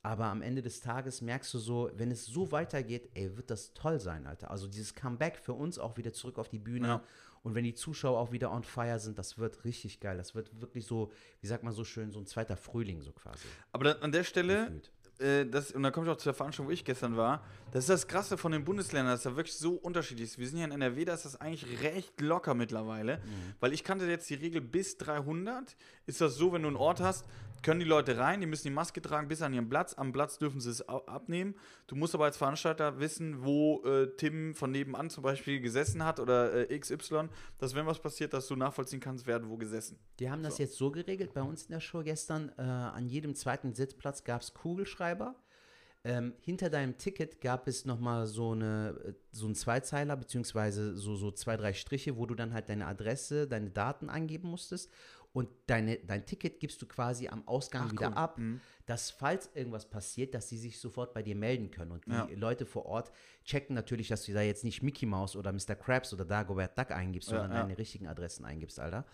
Aber 0.03 0.27
am 0.27 0.41
Ende 0.41 0.63
des 0.63 0.81
Tages 0.81 1.21
merkst 1.21 1.53
du 1.53 1.59
so, 1.59 1.91
wenn 1.95 2.11
es 2.11 2.25
so 2.25 2.53
weitergeht, 2.53 3.11
ey, 3.15 3.37
wird 3.37 3.51
das 3.51 3.75
toll 3.75 4.01
sein, 4.01 4.27
Alter. 4.27 4.51
Also 4.51 4.67
dieses 4.67 4.95
Comeback 4.95 5.37
für 5.37 5.53
uns 5.53 5.79
auch 5.79 5.99
wieder 5.99 6.13
zurück 6.13 6.39
auf 6.39 6.49
die 6.49 6.59
Bühne. 6.59 6.89
Ja. 6.89 7.05
Und 7.43 7.55
wenn 7.55 7.65
die 7.65 7.75
Zuschauer 7.75 8.19
auch 8.19 8.33
wieder 8.33 8.51
on 8.51 8.65
fire 8.65 8.99
sind, 8.99 9.19
das 9.19 9.39
wird 9.39 9.65
richtig 9.65 10.01
geil. 10.01 10.17
Das 10.17 10.35
wird 10.35 10.61
wirklich 10.61 10.87
so, 10.87 11.13
wie 11.41 11.47
sagt 11.47 11.65
man 11.65 11.73
so 11.73 11.85
schön, 11.85 12.13
so 12.13 12.19
ein 12.19 12.27
zweiter 12.27 12.57
Frühling 12.57 13.03
so 13.03 13.13
quasi. 13.13 13.47
Aber 13.73 13.85
dann, 13.85 14.03
an 14.03 14.13
der 14.13 14.25
Stelle, 14.25 14.65
gefühlt. 14.65 14.91
Äh, 15.21 15.47
das, 15.47 15.73
und 15.73 15.83
dann 15.83 15.93
komme 15.93 16.07
ich 16.07 16.13
auch 16.13 16.17
zu 16.17 16.25
der 16.25 16.35
Veranstaltung, 16.35 16.69
wo 16.69 16.73
ich 16.73 16.85
gestern 16.85 17.17
war. 17.17 17.45
Das 17.73 17.85
ist 17.85 17.91
das 17.91 18.09
Krasse 18.09 18.37
von 18.37 18.53
den 18.53 18.65
Bundesländern, 18.65 19.15
dass 19.15 19.23
da 19.23 19.37
wirklich 19.37 19.57
so 19.57 19.75
unterschiedlich 19.75 20.31
ist. 20.31 20.39
Wir 20.39 20.49
sind 20.49 20.57
hier 20.57 20.67
in 20.67 20.73
NRW, 20.73 21.05
da 21.05 21.15
ist 21.15 21.25
das 21.25 21.41
eigentlich 21.41 21.83
recht 21.83 22.21
locker 22.21 22.55
mittlerweile. 22.55 23.19
Mhm. 23.19 23.55
Weil 23.61 23.73
ich 23.73 23.85
kannte 23.85 24.07
jetzt 24.07 24.29
die 24.31 24.35
Regel 24.35 24.61
bis 24.61 24.97
300. 24.99 25.77
Ist 26.07 26.21
das 26.21 26.35
so, 26.35 26.53
wenn 26.53 26.63
du 26.63 26.69
einen 26.69 26.77
Ort 26.77 27.01
hast, 27.01 27.25
können 27.63 27.81
die 27.81 27.87
Leute 27.87 28.17
rein, 28.17 28.41
die 28.41 28.47
müssen 28.47 28.69
die 28.69 28.75
Maske 28.75 29.03
tragen 29.03 29.29
bis 29.29 29.43
an 29.43 29.53
ihren 29.53 29.69
Platz. 29.69 29.95
Am 29.95 30.13
Platz 30.13 30.39
dürfen 30.39 30.61
sie 30.61 30.71
es 30.71 30.89
abnehmen. 30.89 31.55
Du 31.87 31.97
musst 31.97 32.15
aber 32.15 32.25
als 32.25 32.37
Veranstalter 32.37 33.01
wissen, 33.01 33.45
wo 33.45 33.83
äh, 33.85 34.09
Tim 34.17 34.55
von 34.55 34.71
nebenan 34.71 35.11
zum 35.11 35.23
Beispiel 35.23 35.61
gesessen 35.61 36.05
hat 36.05 36.21
oder 36.21 36.71
äh, 36.71 36.79
XY, 36.79 37.29
dass 37.59 37.75
wenn 37.75 37.87
was 37.87 38.01
passiert, 38.01 38.33
dass 38.33 38.47
du 38.47 38.57
nachvollziehen 38.57 39.01
kannst, 39.01 39.27
wer 39.27 39.37
hat 39.37 39.49
wo 39.49 39.57
gesessen. 39.57 39.99
Die 40.19 40.31
haben 40.31 40.43
das 40.43 40.59
jetzt 40.59 40.77
so 40.77 40.91
geregelt 40.91 41.35
bei 41.35 41.43
uns 41.43 41.65
in 41.65 41.73
der 41.73 41.81
Show 41.81 42.03
gestern. 42.03 42.51
Äh, 42.59 42.63
an 42.63 43.07
jedem 43.07 43.35
zweiten 43.35 43.75
Sitzplatz 43.75 44.25
gab 44.25 44.43
es 44.43 44.55
Kugelschreiber. 44.55 45.35
Ähm, 46.03 46.33
hinter 46.41 46.71
deinem 46.71 46.97
Ticket 46.97 47.43
gab 47.43 47.69
es 47.69 47.85
nochmal 47.85 48.27
so, 48.27 48.53
eine, 48.53 48.99
äh, 49.05 49.13
so 49.33 49.45
einen 49.45 49.55
Zweizeiler, 49.55 50.17
beziehungsweise 50.17 50.97
so, 50.97 51.15
so 51.15 51.31
zwei, 51.31 51.59
drei 51.59 51.75
Striche, 51.75 52.17
wo 52.17 52.25
du 52.25 52.35
dann 52.35 52.55
halt 52.55 52.71
deine 52.71 52.87
Adresse, 52.87 53.47
deine 53.47 53.71
Daten 53.71 54.09
eingeben 54.09 54.49
musstest. 54.49 54.91
Und 55.33 55.49
deine, 55.69 55.97
dein 55.99 56.27
Ticket 56.27 56.59
gibst 56.59 56.83
du 56.83 56.87
quasi 56.87 57.29
am 57.29 57.47
Ausgang 57.47 57.85
Ach, 57.87 57.93
wieder 57.93 58.09
cool. 58.09 58.15
ab, 58.15 58.39
Mhm. 58.39 58.61
dass 58.87 59.11
falls 59.13 59.49
irgendwas 59.55 59.89
passiert, 59.89 60.35
dass 60.35 60.49
sie 60.49 60.59
sich 60.59 60.81
sofort 60.81 61.15
bei 61.15 61.23
dir 61.23 61.37
melden 61.37 61.71
können. 61.71 61.93
Und 61.93 62.05
die 62.07 62.11
Ja. 62.11 62.29
Leute 62.35 62.67
vor 62.67 62.87
Ort 62.87 63.13
checken 63.45 63.75
natürlich, 63.75 64.09
dass 64.09 64.25
du 64.25 64.33
da 64.33 64.41
jetzt 64.43 64.65
nicht 64.65 64.83
Mickey 64.83 65.07
Mouse 65.07 65.37
oder 65.37 65.53
Mr. 65.53 65.77
Krabs 65.77 66.13
oder 66.13 66.25
Dagobert 66.25 66.77
Duck 66.77 66.91
eingibst, 66.91 67.31
Ja, 67.31 67.39
sondern 67.41 67.53
ja. 67.57 67.63
deine 67.63 67.79
richtigen 67.79 68.09
Adressen 68.09 68.45
eingibst, 68.45 68.81
Alter. 68.81 69.05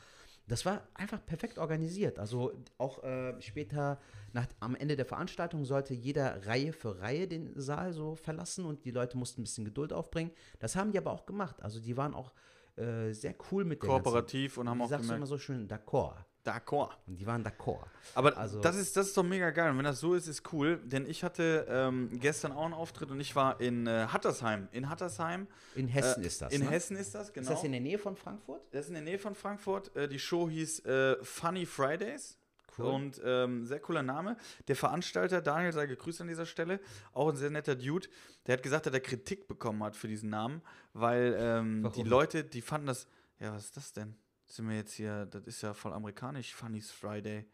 Das 0.49 0.65
war 0.65 0.87
einfach 0.95 1.27
perfekt 1.27 1.59
organisiert. 1.59 2.19
Also 2.21 2.53
auch 2.79 3.03
äh, 3.03 3.35
später, 3.43 4.01
nach, 4.33 4.47
am 4.61 4.75
Ende 4.77 4.95
der 4.97 5.05
Veranstaltung, 5.05 5.65
sollte 5.65 5.93
jeder 5.93 6.47
Reihe 6.47 6.73
für 6.73 7.01
Reihe 7.01 7.27
den 7.29 7.61
Saal 7.61 7.93
so 7.93 8.15
verlassen 8.15 8.65
und 8.65 8.85
die 8.85 8.93
Leute 8.93 9.19
mussten 9.19 9.41
ein 9.41 9.45
bisschen 9.45 9.65
Geduld 9.65 9.93
aufbringen. 9.93 10.31
Das 10.61 10.77
haben 10.77 10.93
die 10.93 10.99
aber 10.99 11.11
auch 11.11 11.27
gemacht. 11.27 11.61
Also 11.63 11.81
die 11.81 11.97
waren 11.97 12.15
auch 12.15 12.33
äh, 12.77 13.13
sehr 13.13 13.35
cool 13.51 13.65
mit 13.65 13.81
Kooperativ 13.81 14.59
und 14.59 14.69
haben 14.69 14.81
auch 14.83 14.89
sagst 14.89 15.05
du 15.05 15.09
gemerkt- 15.09 15.17
immer 15.19 15.27
so 15.27 15.39
schön, 15.39 15.69
d'accord. 15.69 16.15
D'accord. 16.45 16.91
Und 17.09 17.17
die 17.17 17.27
waren 17.27 17.45
d'accord. 17.45 17.87
Aber 18.15 18.37
Also- 18.37 18.61
das, 18.61 18.77
ist, 18.77 18.97
das 18.97 19.09
ist 19.09 19.17
doch 19.17 19.25
mega 19.25 19.51
geil. 19.51 19.73
Und 19.73 19.79
wenn 19.79 19.85
das 19.85 19.99
so 19.99 20.15
ist, 20.15 20.29
ist 20.29 20.53
cool. 20.53 20.79
Denn 20.85 21.05
ich 21.05 21.25
hatte 21.25 21.67
ähm, 21.69 22.09
gestern 22.21 22.53
auch 22.53 22.65
einen 22.67 22.73
Auftritt 22.75 23.11
und 23.11 23.19
ich 23.19 23.35
war 23.35 23.61
in 23.61 23.89
äh, 23.89 24.07
Hattersheim. 24.13 24.69
In 24.71 24.89
Hattersheim. 24.89 25.49
In 25.75 25.89
Hessen 25.89 26.23
äh, 26.23 26.27
ist 26.29 26.41
das, 26.43 26.53
In 26.53 26.63
ne? 26.63 26.71
Hessen 26.71 26.97
ist 26.97 27.17
das, 27.17 27.33
genau. 27.33 27.51
Ist 27.51 27.57
das 27.57 27.65
in 27.65 27.73
der 27.73 27.81
Nähe 27.81 27.99
von 27.99 28.15
Frankfurt? 28.15 28.61
Das 28.71 28.83
ist 28.83 28.89
in 28.89 28.95
der 28.95 29.03
Nähe 29.03 29.19
von 29.19 29.35
Frankfurt. 29.35 29.95
Äh, 29.97 30.07
die 30.09 30.21
Show 30.21 30.49
hieß 30.49 30.85
äh, 30.85 31.17
Funny 31.25 31.67
Fridays. 31.67 32.39
Cool. 32.79 32.87
Und 32.87 33.21
ähm, 33.25 33.65
sehr 33.65 33.81
cooler 33.81 34.03
Name. 34.03 34.37
Der 34.69 34.77
Veranstalter, 34.77 35.41
Daniel, 35.41 35.73
sei 35.73 35.87
gegrüßt 35.87 36.21
an 36.21 36.29
dieser 36.29 36.47
Stelle, 36.47 36.81
auch 37.13 37.29
ein 37.29 37.37
sehr 37.37 37.51
netter 37.51 37.75
Dude, 37.75 38.09
der 38.47 38.55
hat 38.55 38.63
gesagt, 38.63 38.87
dass 38.87 38.93
er 38.93 39.01
Kritik 39.01 39.49
bekommen 39.49 39.83
hat 39.83 39.97
für 39.97 40.09
diesen 40.09 40.31
Namen, 40.31 40.63
weil 40.93 41.37
ähm, 41.39 41.91
die 41.95 42.03
Leute, 42.03 42.45
die 42.45 42.61
fanden 42.61 42.89
das, 42.89 43.09
ja, 43.41 43.53
was 43.53 43.67
ist 43.67 43.77
das 43.77 43.93
denn? 43.93 44.17
Sind 44.47 44.69
wir 44.69 44.77
jetzt 44.77 44.93
hier, 44.93 45.27
das 45.27 45.47
ist 45.47 45.63
ja 45.63 45.75
voll 45.75 45.93
amerikanisch, 45.93 46.55
Funny's 46.55 46.91
Friday. 46.93 47.47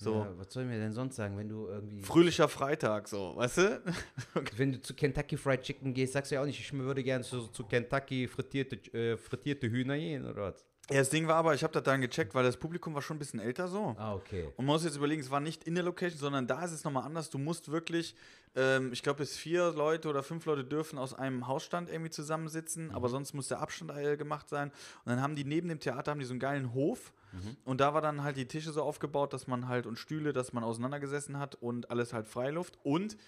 So, 0.00 0.14
Ja, 0.14 0.38
was 0.38 0.52
soll 0.52 0.62
ich 0.62 0.68
mir 0.68 0.78
denn 0.78 0.92
sonst 0.92 1.16
sagen, 1.16 1.36
wenn 1.36 1.48
du 1.48 1.66
irgendwie. 1.66 2.02
fröhlicher 2.02 2.48
Freitag, 2.48 3.08
so, 3.08 3.34
weißt 3.34 3.58
du? 3.58 3.82
Wenn 4.56 4.72
du 4.72 4.80
zu 4.80 4.94
Kentucky 4.94 5.36
Fried 5.36 5.62
Chicken 5.62 5.92
gehst, 5.92 6.12
sagst 6.12 6.30
du 6.30 6.36
ja 6.36 6.42
auch 6.42 6.46
nicht, 6.46 6.60
ich 6.60 6.72
würde 6.72 7.02
gerne 7.02 7.24
zu, 7.24 7.48
zu 7.48 7.64
Kentucky 7.64 8.28
frittierte, 8.28 8.76
äh, 8.96 9.16
frittierte 9.16 9.68
Hühner 9.68 9.98
gehen, 9.98 10.24
oder 10.24 10.42
was? 10.42 10.64
Ja, 10.90 10.98
das 10.98 11.10
Ding 11.10 11.28
war 11.28 11.36
aber, 11.36 11.54
ich 11.54 11.62
habe 11.62 11.72
das 11.72 11.82
dann 11.82 12.00
gecheckt, 12.00 12.34
weil 12.34 12.44
das 12.44 12.56
Publikum 12.56 12.94
war 12.94 13.02
schon 13.02 13.16
ein 13.16 13.18
bisschen 13.18 13.40
älter 13.40 13.68
so. 13.68 13.94
Ah, 13.98 14.14
okay. 14.14 14.44
Und 14.56 14.64
man 14.64 14.74
muss 14.74 14.84
jetzt 14.84 14.96
überlegen, 14.96 15.20
es 15.20 15.30
war 15.30 15.40
nicht 15.40 15.64
in 15.64 15.74
der 15.74 15.84
Location, 15.84 16.18
sondern 16.18 16.46
da 16.46 16.64
ist 16.64 16.72
es 16.72 16.82
nochmal 16.84 17.04
anders. 17.04 17.28
Du 17.28 17.36
musst 17.36 17.70
wirklich, 17.70 18.14
ähm, 18.56 18.90
ich 18.92 19.02
glaube, 19.02 19.18
bis 19.18 19.36
vier 19.36 19.72
Leute 19.72 20.08
oder 20.08 20.22
fünf 20.22 20.46
Leute 20.46 20.64
dürfen 20.64 20.98
aus 20.98 21.12
einem 21.12 21.46
Hausstand 21.46 21.90
irgendwie 21.90 22.10
zusammensitzen, 22.10 22.90
aber 22.90 23.10
sonst 23.10 23.34
muss 23.34 23.48
der 23.48 23.60
Abstand 23.60 23.92
gemacht 24.18 24.48
sein. 24.48 24.68
Und 25.04 25.10
dann 25.10 25.20
haben 25.20 25.36
die 25.36 25.44
neben 25.44 25.68
dem 25.68 25.78
Theater 25.80 26.12
haben 26.12 26.20
die 26.20 26.24
so 26.26 26.32
einen 26.32 26.40
geilen 26.40 26.72
Hof. 26.72 27.12
Und 27.64 27.82
da 27.82 27.92
war 27.92 28.00
dann 28.00 28.22
halt 28.22 28.38
die 28.38 28.46
Tische 28.46 28.72
so 28.72 28.82
aufgebaut, 28.82 29.34
dass 29.34 29.46
man 29.46 29.68
halt 29.68 29.86
und 29.86 29.98
Stühle, 29.98 30.32
dass 30.32 30.54
man 30.54 30.64
auseinandergesessen 30.64 31.38
hat 31.38 31.56
und 31.56 31.90
alles 31.90 32.14
halt 32.14 32.26
Freiluft. 32.26 32.78
Und 32.82 33.18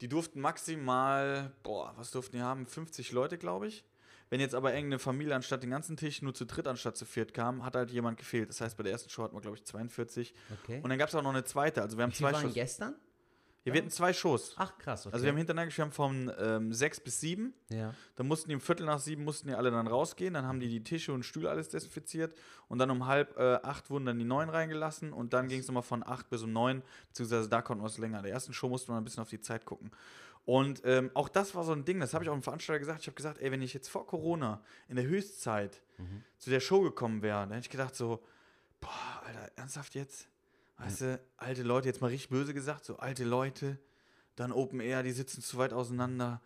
Die 0.00 0.08
durften 0.08 0.40
maximal, 0.40 1.50
boah, 1.64 1.92
was 1.96 2.12
durften 2.12 2.36
die 2.36 2.42
haben? 2.42 2.66
50 2.66 3.10
Leute, 3.10 3.36
glaube 3.36 3.66
ich. 3.66 3.84
Wenn 4.30 4.40
jetzt 4.40 4.54
aber 4.54 4.74
irgendeine 4.74 4.98
Familie 4.98 5.34
anstatt 5.34 5.62
den 5.62 5.70
ganzen 5.70 5.96
Tisch 5.96 6.22
nur 6.22 6.34
zu 6.34 6.44
dritt 6.44 6.66
anstatt 6.66 6.96
zu 6.96 7.04
viert 7.04 7.32
kam, 7.34 7.64
hat 7.64 7.76
halt 7.76 7.90
jemand 7.90 8.18
gefehlt. 8.18 8.48
Das 8.48 8.60
heißt, 8.60 8.76
bei 8.76 8.82
der 8.82 8.92
ersten 8.92 9.08
Show 9.10 9.22
hatten 9.22 9.36
wir, 9.36 9.40
glaube 9.40 9.56
ich, 9.56 9.64
42. 9.64 10.34
Okay. 10.62 10.80
Und 10.82 10.90
dann 10.90 10.98
gab 10.98 11.08
es 11.08 11.14
auch 11.14 11.22
noch 11.22 11.30
eine 11.30 11.44
zweite. 11.44 11.82
Also 11.82 11.96
wir 11.96 12.02
haben 12.02 12.12
Wie 12.12 12.16
zwei 12.16 12.32
waren 12.32 12.42
Shows. 12.42 12.54
gestern? 12.54 12.94
Ja, 13.64 13.74
wir 13.74 13.80
hatten 13.82 13.90
zwei 13.90 14.12
Shows. 14.12 14.54
Ach, 14.56 14.78
krass, 14.78 15.06
okay. 15.06 15.12
Also 15.12 15.24
wir 15.24 15.30
haben 15.30 15.36
hintereinander 15.36 15.74
haben 15.76 15.92
von 15.92 16.32
ähm, 16.38 16.72
sechs 16.72 17.00
bis 17.00 17.20
sieben. 17.20 17.52
ja. 17.68 17.94
Dann 18.16 18.26
mussten 18.26 18.48
die 18.48 18.54
um 18.54 18.60
Viertel 18.60 18.86
nach 18.86 18.98
sieben 18.98 19.24
mussten 19.24 19.48
die 19.48 19.54
alle 19.54 19.70
dann 19.70 19.86
rausgehen. 19.86 20.34
Dann 20.34 20.46
haben 20.46 20.58
die 20.60 20.68
die 20.68 20.82
Tische 20.82 21.12
und 21.12 21.24
Stühle 21.24 21.50
alles 21.50 21.68
desinfiziert. 21.68 22.34
Und 22.68 22.78
dann 22.78 22.90
um 22.90 23.06
halb 23.06 23.36
äh, 23.36 23.56
acht 23.62 23.90
wurden 23.90 24.06
dann 24.06 24.18
die 24.18 24.24
neuen 24.24 24.48
reingelassen. 24.48 25.12
Und 25.12 25.32
dann 25.34 25.48
ging 25.48 25.60
es 25.60 25.66
nochmal 25.66 25.82
von 25.82 26.06
acht 26.06 26.30
bis 26.30 26.42
um 26.42 26.52
neun. 26.52 26.82
Beziehungsweise 27.08 27.48
da 27.48 27.60
konnten 27.60 27.82
wir 27.82 27.88
es 27.88 27.98
länger. 27.98 28.22
Der 28.22 28.32
ersten 28.32 28.54
Show 28.54 28.68
musste 28.68 28.90
man 28.90 29.02
ein 29.02 29.04
bisschen 29.04 29.22
auf 29.22 29.28
die 29.30 29.40
Zeit 29.40 29.66
gucken. 29.66 29.90
Und 30.48 30.80
ähm, 30.86 31.10
auch 31.12 31.28
das 31.28 31.54
war 31.54 31.62
so 31.62 31.72
ein 31.72 31.84
Ding, 31.84 32.00
das 32.00 32.14
habe 32.14 32.24
ich 32.24 32.30
auch 32.30 32.32
dem 32.32 32.42
Veranstalter 32.42 32.78
gesagt. 32.78 33.02
Ich 33.02 33.06
habe 33.06 33.16
gesagt, 33.16 33.38
ey, 33.38 33.52
wenn 33.52 33.60
ich 33.60 33.74
jetzt 33.74 33.88
vor 33.88 34.06
Corona 34.06 34.62
in 34.88 34.96
der 34.96 35.04
Höchstzeit 35.04 35.82
zu 36.38 36.48
der 36.48 36.60
Show 36.60 36.80
gekommen 36.80 37.20
wäre, 37.20 37.40
dann 37.40 37.50
hätte 37.50 37.66
ich 37.66 37.70
gedacht 37.70 37.94
so, 37.94 38.24
boah, 38.80 39.22
Alter, 39.26 39.52
ernsthaft 39.56 39.94
jetzt? 39.94 40.26
Weißt 40.78 41.02
du, 41.02 41.20
alte 41.36 41.62
Leute, 41.64 41.88
jetzt 41.88 42.00
mal 42.00 42.06
richtig 42.06 42.30
böse 42.30 42.54
gesagt, 42.54 42.86
so 42.86 42.96
alte 42.96 43.24
Leute, 43.24 43.78
dann 44.36 44.50
Open 44.50 44.80
Air, 44.80 45.02
die 45.02 45.10
sitzen 45.10 45.42
zu 45.42 45.58
weit 45.58 45.74
auseinander. 45.74 46.40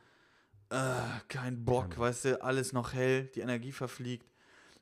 Äh, 0.70 0.94
kein 1.28 1.64
Bock, 1.64 1.96
weißt 1.96 2.24
du, 2.24 2.42
alles 2.42 2.72
noch 2.72 2.94
hell, 2.94 3.30
die 3.36 3.40
Energie 3.40 3.70
verfliegt. 3.70 4.26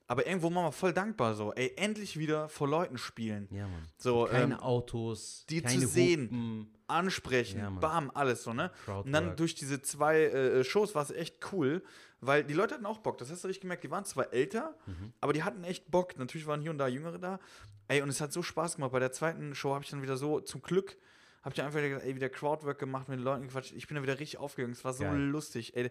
Aber 0.06 0.26
irgendwo 0.26 0.46
waren 0.46 0.64
wir 0.64 0.72
voll 0.72 0.94
dankbar 0.94 1.34
so, 1.34 1.52
ey, 1.52 1.74
endlich 1.76 2.18
wieder 2.18 2.48
vor 2.48 2.68
Leuten 2.68 2.96
spielen. 2.96 3.48
Ja, 3.50 3.68
Mann. 3.68 3.86
So, 3.98 4.24
keine 4.24 4.54
ähm, 4.54 4.60
Autos, 4.60 5.44
die 5.50 5.60
keine 5.60 5.78
zu 5.78 5.86
sehen. 5.86 6.22
Hupen. 6.24 6.74
Ansprechen, 6.90 7.58
Ja, 7.60 7.70
bam, 7.70 8.10
alles 8.14 8.42
so, 8.42 8.52
ne? 8.52 8.70
Crowdwork. 8.84 9.06
Und 9.06 9.12
dann 9.12 9.36
durch 9.36 9.54
diese 9.54 9.80
zwei 9.82 10.24
äh, 10.24 10.64
Shows 10.64 10.94
war 10.94 11.02
es 11.02 11.10
echt 11.10 11.36
cool, 11.52 11.82
weil 12.20 12.44
die 12.44 12.54
Leute 12.54 12.74
hatten 12.74 12.86
auch 12.86 12.98
Bock. 12.98 13.18
Das 13.18 13.30
hast 13.30 13.44
du 13.44 13.48
richtig 13.48 13.62
gemerkt. 13.62 13.82
Die 13.84 13.90
waren 13.90 14.04
zwar 14.04 14.32
älter, 14.32 14.76
Mhm. 14.86 15.12
aber 15.20 15.32
die 15.32 15.42
hatten 15.42 15.64
echt 15.64 15.90
Bock. 15.90 16.18
Natürlich 16.18 16.46
waren 16.46 16.60
hier 16.60 16.70
und 16.70 16.78
da 16.78 16.86
Jüngere 16.88 17.18
da. 17.18 17.40
Ey, 17.88 18.02
und 18.02 18.08
es 18.10 18.20
hat 18.20 18.32
so 18.32 18.42
Spaß 18.42 18.76
gemacht. 18.76 18.92
Bei 18.92 19.00
der 19.00 19.12
zweiten 19.12 19.54
Show 19.54 19.72
habe 19.74 19.82
ich 19.84 19.90
dann 19.90 20.02
wieder 20.02 20.16
so, 20.16 20.40
zum 20.40 20.62
Glück, 20.62 20.96
habe 21.42 21.54
ich 21.54 21.62
einfach 21.62 21.78
wieder, 21.82 22.04
ey, 22.04 22.14
wieder 22.14 22.28
Crowdwork 22.28 22.78
gemacht, 22.78 23.08
mit 23.08 23.18
den 23.18 23.24
Leuten 23.24 23.42
gequatscht. 23.48 23.72
Ich 23.72 23.86
bin 23.88 23.96
da 23.96 24.02
wieder 24.02 24.18
richtig 24.18 24.38
aufgegangen. 24.38 24.72
Es 24.74 24.84
war 24.84 24.92
so 24.92 25.04
Geil. 25.04 25.16
lustig, 25.18 25.74
ey. 25.76 25.90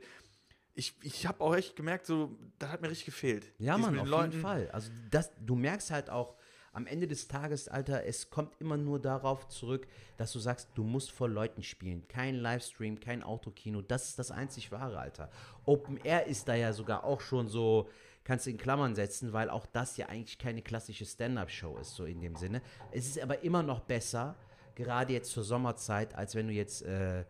Ich, 0.75 0.95
ich 1.01 1.25
habe 1.27 1.41
auch 1.43 1.55
echt 1.55 1.75
gemerkt, 1.75 2.05
so, 2.05 2.37
das 2.57 2.69
hat 2.69 2.81
mir 2.81 2.89
richtig 2.89 3.07
gefehlt. 3.07 3.51
Ja, 3.57 3.75
Dieses 3.75 3.91
Mann, 3.91 3.99
auf 3.99 4.07
Leuten- 4.07 4.31
jeden 4.31 4.41
Fall. 4.43 4.69
Also 4.71 4.91
das, 5.09 5.31
du 5.41 5.55
merkst 5.55 5.91
halt 5.91 6.09
auch 6.09 6.35
am 6.71 6.87
Ende 6.87 7.07
des 7.07 7.27
Tages, 7.27 7.67
Alter, 7.67 8.05
es 8.05 8.29
kommt 8.29 8.59
immer 8.59 8.77
nur 8.77 8.99
darauf 8.99 9.47
zurück, 9.47 9.87
dass 10.17 10.31
du 10.31 10.39
sagst, 10.39 10.69
du 10.75 10.83
musst 10.83 11.11
vor 11.11 11.27
Leuten 11.27 11.63
spielen. 11.63 12.07
Kein 12.07 12.35
Livestream, 12.35 12.99
kein 12.99 13.23
Autokino. 13.23 13.81
Das 13.81 14.09
ist 14.09 14.19
das 14.19 14.31
einzig 14.31 14.71
wahre, 14.71 14.99
Alter. 14.99 15.29
Open 15.65 15.97
Air 15.97 16.27
ist 16.27 16.47
da 16.47 16.55
ja 16.55 16.73
sogar 16.73 17.03
auch 17.03 17.21
schon 17.21 17.47
so, 17.47 17.89
kannst 18.23 18.45
du 18.45 18.51
in 18.51 18.57
Klammern 18.57 18.95
setzen, 18.95 19.33
weil 19.33 19.49
auch 19.49 19.65
das 19.65 19.97
ja 19.97 20.07
eigentlich 20.07 20.37
keine 20.37 20.61
klassische 20.61 21.05
Stand-Up-Show 21.05 21.77
ist, 21.77 21.95
so 21.95 22.05
in 22.05 22.21
dem 22.21 22.35
Sinne. 22.35 22.61
Es 22.91 23.07
ist 23.07 23.19
aber 23.19 23.43
immer 23.43 23.63
noch 23.63 23.79
besser, 23.79 24.35
gerade 24.75 25.13
jetzt 25.13 25.31
zur 25.31 25.43
Sommerzeit, 25.43 26.13
als 26.15 26.35
wenn 26.35 26.47
du 26.47 26.53
jetzt 26.53 26.83
äh, 26.83 27.25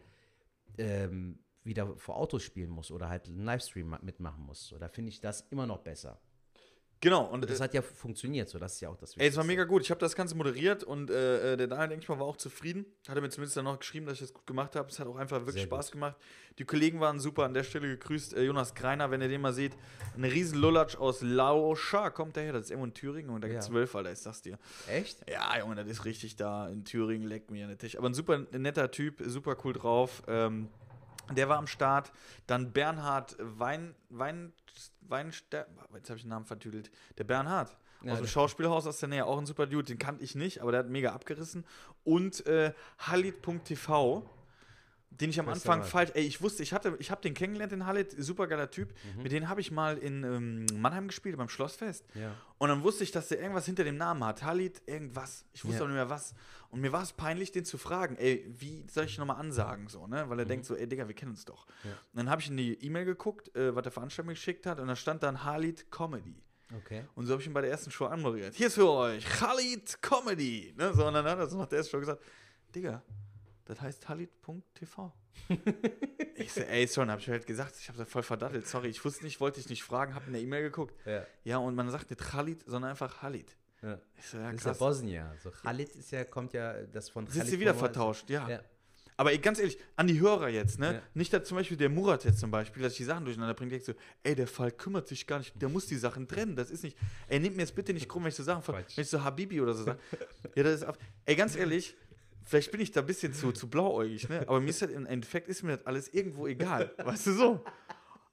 ähm, 0.78 1.40
wieder 1.64 1.96
vor 1.98 2.18
Autos 2.18 2.44
spielen 2.44 2.70
musst 2.70 2.92
oder 2.92 3.10
halt 3.10 3.28
einen 3.28 3.44
Livestream 3.44 3.88
ma- 3.88 4.00
mitmachen 4.02 4.44
musst. 4.46 4.68
So, 4.68 4.78
da 4.78 4.88
finde 4.88 5.10
ich 5.10 5.22
das 5.22 5.42
immer 5.50 5.66
noch 5.66 5.80
besser. 5.80 6.20
Genau, 7.02 7.24
und 7.28 7.42
Und 7.44 7.50
das 7.50 7.62
äh, 7.62 7.64
hat 7.64 7.74
ja 7.74 7.82
funktioniert, 7.82 8.50
so 8.50 8.60
das 8.60 8.74
ist 8.74 8.82
ja 8.82 8.90
auch 8.90 8.98
das 8.98 9.12
Ey, 9.16 9.28
es 9.28 9.36
war 9.38 9.44
Wichtigste. 9.44 9.48
mega 9.48 9.64
gut. 9.64 9.84
Ich 9.84 9.90
habe 9.90 10.02
das 10.02 10.16
Ganze 10.16 10.36
moderiert 10.36 10.84
und 10.84 11.10
äh, 11.10 11.54
äh, 11.54 11.58
der 11.58 11.68
Daniel, 11.68 11.88
denke 11.90 12.04
ich 12.04 12.10
mal, 12.10 12.20
war 12.20 12.26
auch 12.28 12.36
zufrieden. 12.36 12.86
Hat 13.08 13.16
er 13.16 13.22
mir 13.22 13.30
zumindest 13.30 13.56
dann 13.56 13.64
noch 13.64 13.80
geschrieben, 13.80 14.06
dass 14.06 14.16
ich 14.16 14.20
das 14.20 14.34
gut 14.34 14.46
gemacht 14.46 14.76
habe. 14.76 14.90
Es 14.90 15.00
hat 15.00 15.08
auch 15.08 15.16
einfach 15.16 15.38
wirklich 15.40 15.54
Sehr 15.56 15.64
Spaß 15.64 15.88
gut. 15.88 15.92
gemacht. 15.94 16.16
Die 16.58 16.66
Kollegen 16.66 17.00
waren 17.00 17.20
super. 17.20 17.46
An 17.46 17.54
der 17.54 17.64
Stelle 17.64 17.88
gegrüßt. 17.88 18.34
Äh, 18.34 18.44
Jonas 18.44 18.76
Greiner, 18.76 19.12
wenn 19.12 19.22
ihr 19.22 19.30
den 19.30 19.40
mal 19.40 19.54
seht. 19.54 19.78
Ein 20.18 20.26
riesen 20.26 20.60
Lullatsch 20.60 20.98
aus 20.98 21.22
Lauscha 21.22 22.10
kommt 22.10 22.36
der 22.36 22.44
her. 22.44 22.54
Das 22.54 22.64
ist 22.66 22.72
irgendwo 22.72 22.88
in 22.88 22.94
Thüringen 22.94 23.30
und 23.30 23.42
da 23.42 23.48
gibt 23.48 23.62
es 23.62 23.68
Ja. 23.68 23.72
zwölf, 23.72 23.96
Alter, 23.96 24.12
ich 24.12 24.20
sag's 24.20 24.42
dir. 24.42 24.60
Echt? 24.90 25.20
Ja, 25.30 25.58
Junge, 25.58 25.76
das 25.76 25.88
ist 25.88 26.04
richtig 26.04 26.36
da 26.36 26.68
in 26.68 26.84
Thüringen, 26.84 27.28
leckt 27.30 27.50
mir 27.50 27.64
an 27.64 27.70
den 27.70 27.78
Tisch. 27.78 27.98
Aber 27.98 28.10
ein 28.10 28.14
super 28.14 28.40
netter 28.52 28.92
Typ, 28.92 29.22
super 29.26 29.56
cool 29.64 29.72
drauf. 29.72 30.22
Ähm, 30.28 30.68
der 31.32 31.48
war 31.48 31.60
am 31.60 31.68
Start. 31.68 32.12
Dann 32.48 32.74
Bernhard 32.74 33.38
Wein, 33.40 33.96
Wein, 34.10 34.52
Weinster, 35.10 35.68
jetzt 35.96 36.10
habe 36.10 36.18
ich 36.18 36.24
den 36.24 36.30
Namen 36.30 36.46
vertüdelt. 36.46 36.92
Der 37.18 37.24
Bernhard. 37.24 37.76
Ja, 38.04 38.14
aus 38.14 38.20
dem 38.20 38.28
Schauspielhaus 38.28 38.88
aus 38.88 39.00
der 39.00 39.10
Nähe, 39.10 39.26
auch 39.26 39.38
ein 39.38 39.46
super 39.46 39.68
Dude, 39.68 39.84
den 39.84 39.98
kannte 39.98 40.24
ich 40.24 40.34
nicht, 40.34 40.62
aber 40.62 40.72
der 40.72 40.80
hat 40.80 40.90
mega 40.90 41.12
abgerissen. 41.12 41.66
Und 42.06 42.46
äh, 42.46 42.74
Halit.tv, 43.00 44.24
den 45.12 45.32
ich 45.32 45.40
am 45.40 45.48
Bester 45.48 45.72
Anfang 45.74 45.90
falsch, 45.90 46.12
ey, 46.14 46.24
ich 46.24 46.42
wusste, 46.42 46.64
ich 46.64 46.72
hatte, 46.72 46.96
ich 47.00 47.12
habe 47.12 47.22
den 47.22 47.34
kennengelernt, 47.34 47.72
den 47.72 47.86
Halit, 47.86 48.12
super 48.18 48.48
geiler 48.48 48.70
Typ. 48.70 48.94
Mhm. 49.16 49.24
Mit 49.24 49.32
dem 49.32 49.50
habe 49.50 49.60
ich 49.60 49.72
mal 49.72 49.98
in 49.98 50.24
ähm, 50.24 50.66
Mannheim 50.80 51.08
gespielt, 51.08 51.36
beim 51.38 51.50
Schlossfest. 51.50 52.06
Ja. 52.14 52.34
Und 52.58 52.70
dann 52.70 52.84
wusste 52.84 53.04
ich, 53.04 53.12
dass 53.12 53.28
der 53.28 53.40
irgendwas 53.40 53.66
hinter 53.66 53.84
dem 53.84 53.98
Namen 53.98 54.24
hat. 54.24 54.44
Halit, 54.44 54.82
irgendwas. 54.86 55.46
Ich 55.52 55.66
wusste 55.66 55.80
Ja. 55.80 55.84
auch 55.84 55.88
nicht 55.88 55.96
mehr 55.96 56.10
was. 56.10 56.34
Und 56.70 56.82
mir 56.82 56.92
war 56.92 57.02
es 57.02 57.12
peinlich, 57.14 57.52
den 57.52 57.66
zu 57.66 57.78
fragen, 57.78 58.16
ey, 58.18 58.46
wie 58.48 58.86
soll 58.90 59.06
ich 59.06 59.18
nochmal 59.18 59.38
ansagen? 59.38 59.88
So, 59.88 60.08
ne? 60.08 60.30
Weil 60.30 60.40
er 60.40 60.46
denkt 60.46 60.66
so, 60.66 60.76
ey, 60.76 60.88
Digga, 60.88 61.08
wir 61.08 61.16
kennen 61.16 61.32
uns 61.32 61.44
doch. 61.44 61.66
Ja. 61.84 61.92
Und 61.92 61.98
dann 62.14 62.30
habe 62.30 62.42
ich 62.42 62.50
in 62.50 62.58
die 62.58 62.74
E-Mail 62.86 63.06
geguckt, 63.06 63.54
äh, 63.56 63.76
was 63.76 63.84
der 63.84 63.92
Veranstalter 63.92 64.28
mir 64.28 64.34
geschickt 64.36 64.66
hat, 64.68 64.80
und 64.80 64.88
da 64.88 64.96
stand 64.96 65.24
dann 65.24 65.44
Halit 65.44 65.92
Comedy. 65.92 66.42
Okay. 66.78 67.04
Und 67.16 67.26
so 67.26 67.34
habe 67.34 67.42
ich 67.42 67.48
ihn 67.48 67.54
bei 67.54 67.62
der 67.62 67.72
ersten 67.72 67.90
Show 67.90 68.06
anmoderiert. 68.06 68.54
Hier 68.54 68.68
ist 68.68 68.76
für 68.76 68.90
euch 68.90 69.42
Halit 69.42 70.00
Comedy. 70.04 70.74
Ne? 70.78 70.94
So, 70.94 71.08
und 71.08 71.14
dann 71.16 71.26
hat 71.26 71.40
er 71.40 71.48
so 71.48 71.58
nach 71.58 71.66
der 71.66 71.80
ersten 71.80 71.92
Show 71.92 72.00
gesagt, 72.00 72.22
Digga, 72.76 73.02
das 73.70 73.82
heißt 73.82 74.10
Halit.tv. 74.10 75.14
ich 76.36 76.52
so, 76.52 76.62
ey, 76.62 76.88
schon, 76.88 77.10
habe 77.10 77.22
ich 77.22 77.30
halt 77.30 77.46
gesagt, 77.46 77.76
ich 77.80 77.88
habe 77.88 77.98
das 78.00 78.10
voll 78.10 78.24
verdattelt. 78.24 78.68
Sorry, 78.68 78.88
ich 78.90 79.04
wusste 79.06 79.24
nicht, 79.24 79.40
wollte 79.40 79.60
ich 79.60 79.70
nicht 79.70 79.84
fragen, 79.84 80.16
habe 80.16 80.26
in 80.28 80.34
der 80.34 80.42
E-Mail 80.42 80.64
geguckt. 80.64 80.96
Ja. 81.06 81.26
Ja, 81.44 81.58
und 81.58 81.76
man 81.76 81.90
sagt 81.90 82.10
nicht 82.10 82.22
Khalid, 82.22 82.64
sondern 82.66 82.92
einfach 82.92 83.22
Halit. 83.22 83.56
ja. 83.84 84.00
Ich 84.18 84.26
so, 84.26 84.38
ja, 84.38 84.52
Das 84.52 84.62
ist 84.62 84.66
ja. 84.66 84.74
Bosnien. 84.74 85.28
So 85.44 85.52
Khalid 85.52 85.96
ist 85.96 86.12
ja, 86.12 86.24
kommt 86.26 86.54
ja 86.54 86.82
das 86.88 87.10
von 87.10 87.28
Sind 87.28 87.38
Khalid 87.42 87.52
sie 87.52 87.60
wieder 87.60 87.76
vertauscht, 87.76 88.30
ja. 88.30 88.50
Ja. 88.50 88.60
Aber 89.18 89.34
ey, 89.34 89.38
ganz 89.38 89.60
ehrlich, 89.60 89.78
an 89.98 90.08
die 90.08 90.18
Hörer 90.20 90.48
jetzt, 90.48 90.80
ne? 90.80 90.94
Ja. 90.94 91.02
Nicht, 91.14 91.32
dass 91.34 91.46
zum 91.48 91.58
Beispiel 91.58 91.76
der 91.76 91.90
Murat 91.90 92.24
jetzt 92.24 92.40
zum 92.40 92.52
Beispiel, 92.52 92.82
dass 92.82 92.94
ich 92.94 93.00
die 93.00 93.04
Sachen 93.04 93.26
durcheinander 93.26 93.54
bringe, 93.54 93.70
denkt 93.72 93.86
so, 93.86 93.94
ey, 94.24 94.34
der 94.34 94.48
Fall 94.48 94.72
kümmert 94.72 95.10
sich 95.10 95.28
gar 95.28 95.40
nicht, 95.40 95.62
der 95.62 95.68
muss 95.68 95.86
die 95.88 95.98
Sachen 95.98 96.26
trennen, 96.28 96.56
das 96.56 96.72
ist 96.72 96.84
nicht, 96.84 96.98
ey, 97.28 97.38
nehmt 97.40 97.56
mir 97.58 97.64
jetzt 97.64 97.76
bitte 97.76 97.94
nicht 97.94 98.08
krumm, 98.08 98.24
wenn 98.24 98.30
ich 98.30 98.36
so 98.36 98.44
Sachen, 98.44 98.64
von, 98.64 98.76
wenn 98.76 98.84
ich 98.96 99.10
so 99.10 99.22
Habibi 99.24 99.60
oder 99.62 99.74
so 99.74 99.84
sage. 99.84 100.00
ja, 100.56 100.64
das 100.64 100.76
ist, 100.76 100.84
ab- 100.84 100.98
ey, 101.26 101.36
ganz 101.36 101.56
ehrlich, 101.58 101.98
vielleicht 102.50 102.72
bin 102.72 102.82
ich 102.82 102.92
da 102.92 103.02
ein 103.02 103.06
bisschen 103.06 103.34
zu, 103.34 103.52
zu 103.52 103.70
blauäugig, 103.70 104.28
ne? 104.28 104.42
Aber 104.48 104.60
mir 104.60 104.70
ist 104.70 104.82
halt 104.82 104.92
im 104.92 105.06
Endeffekt, 105.06 105.48
ist 105.48 105.64
mir 105.64 105.78
das 105.78 105.86
alles 105.86 106.14
irgendwo 106.14 106.48
egal, 106.48 106.92
weißt 106.98 107.28
du 107.28 107.34
so? 107.34 107.64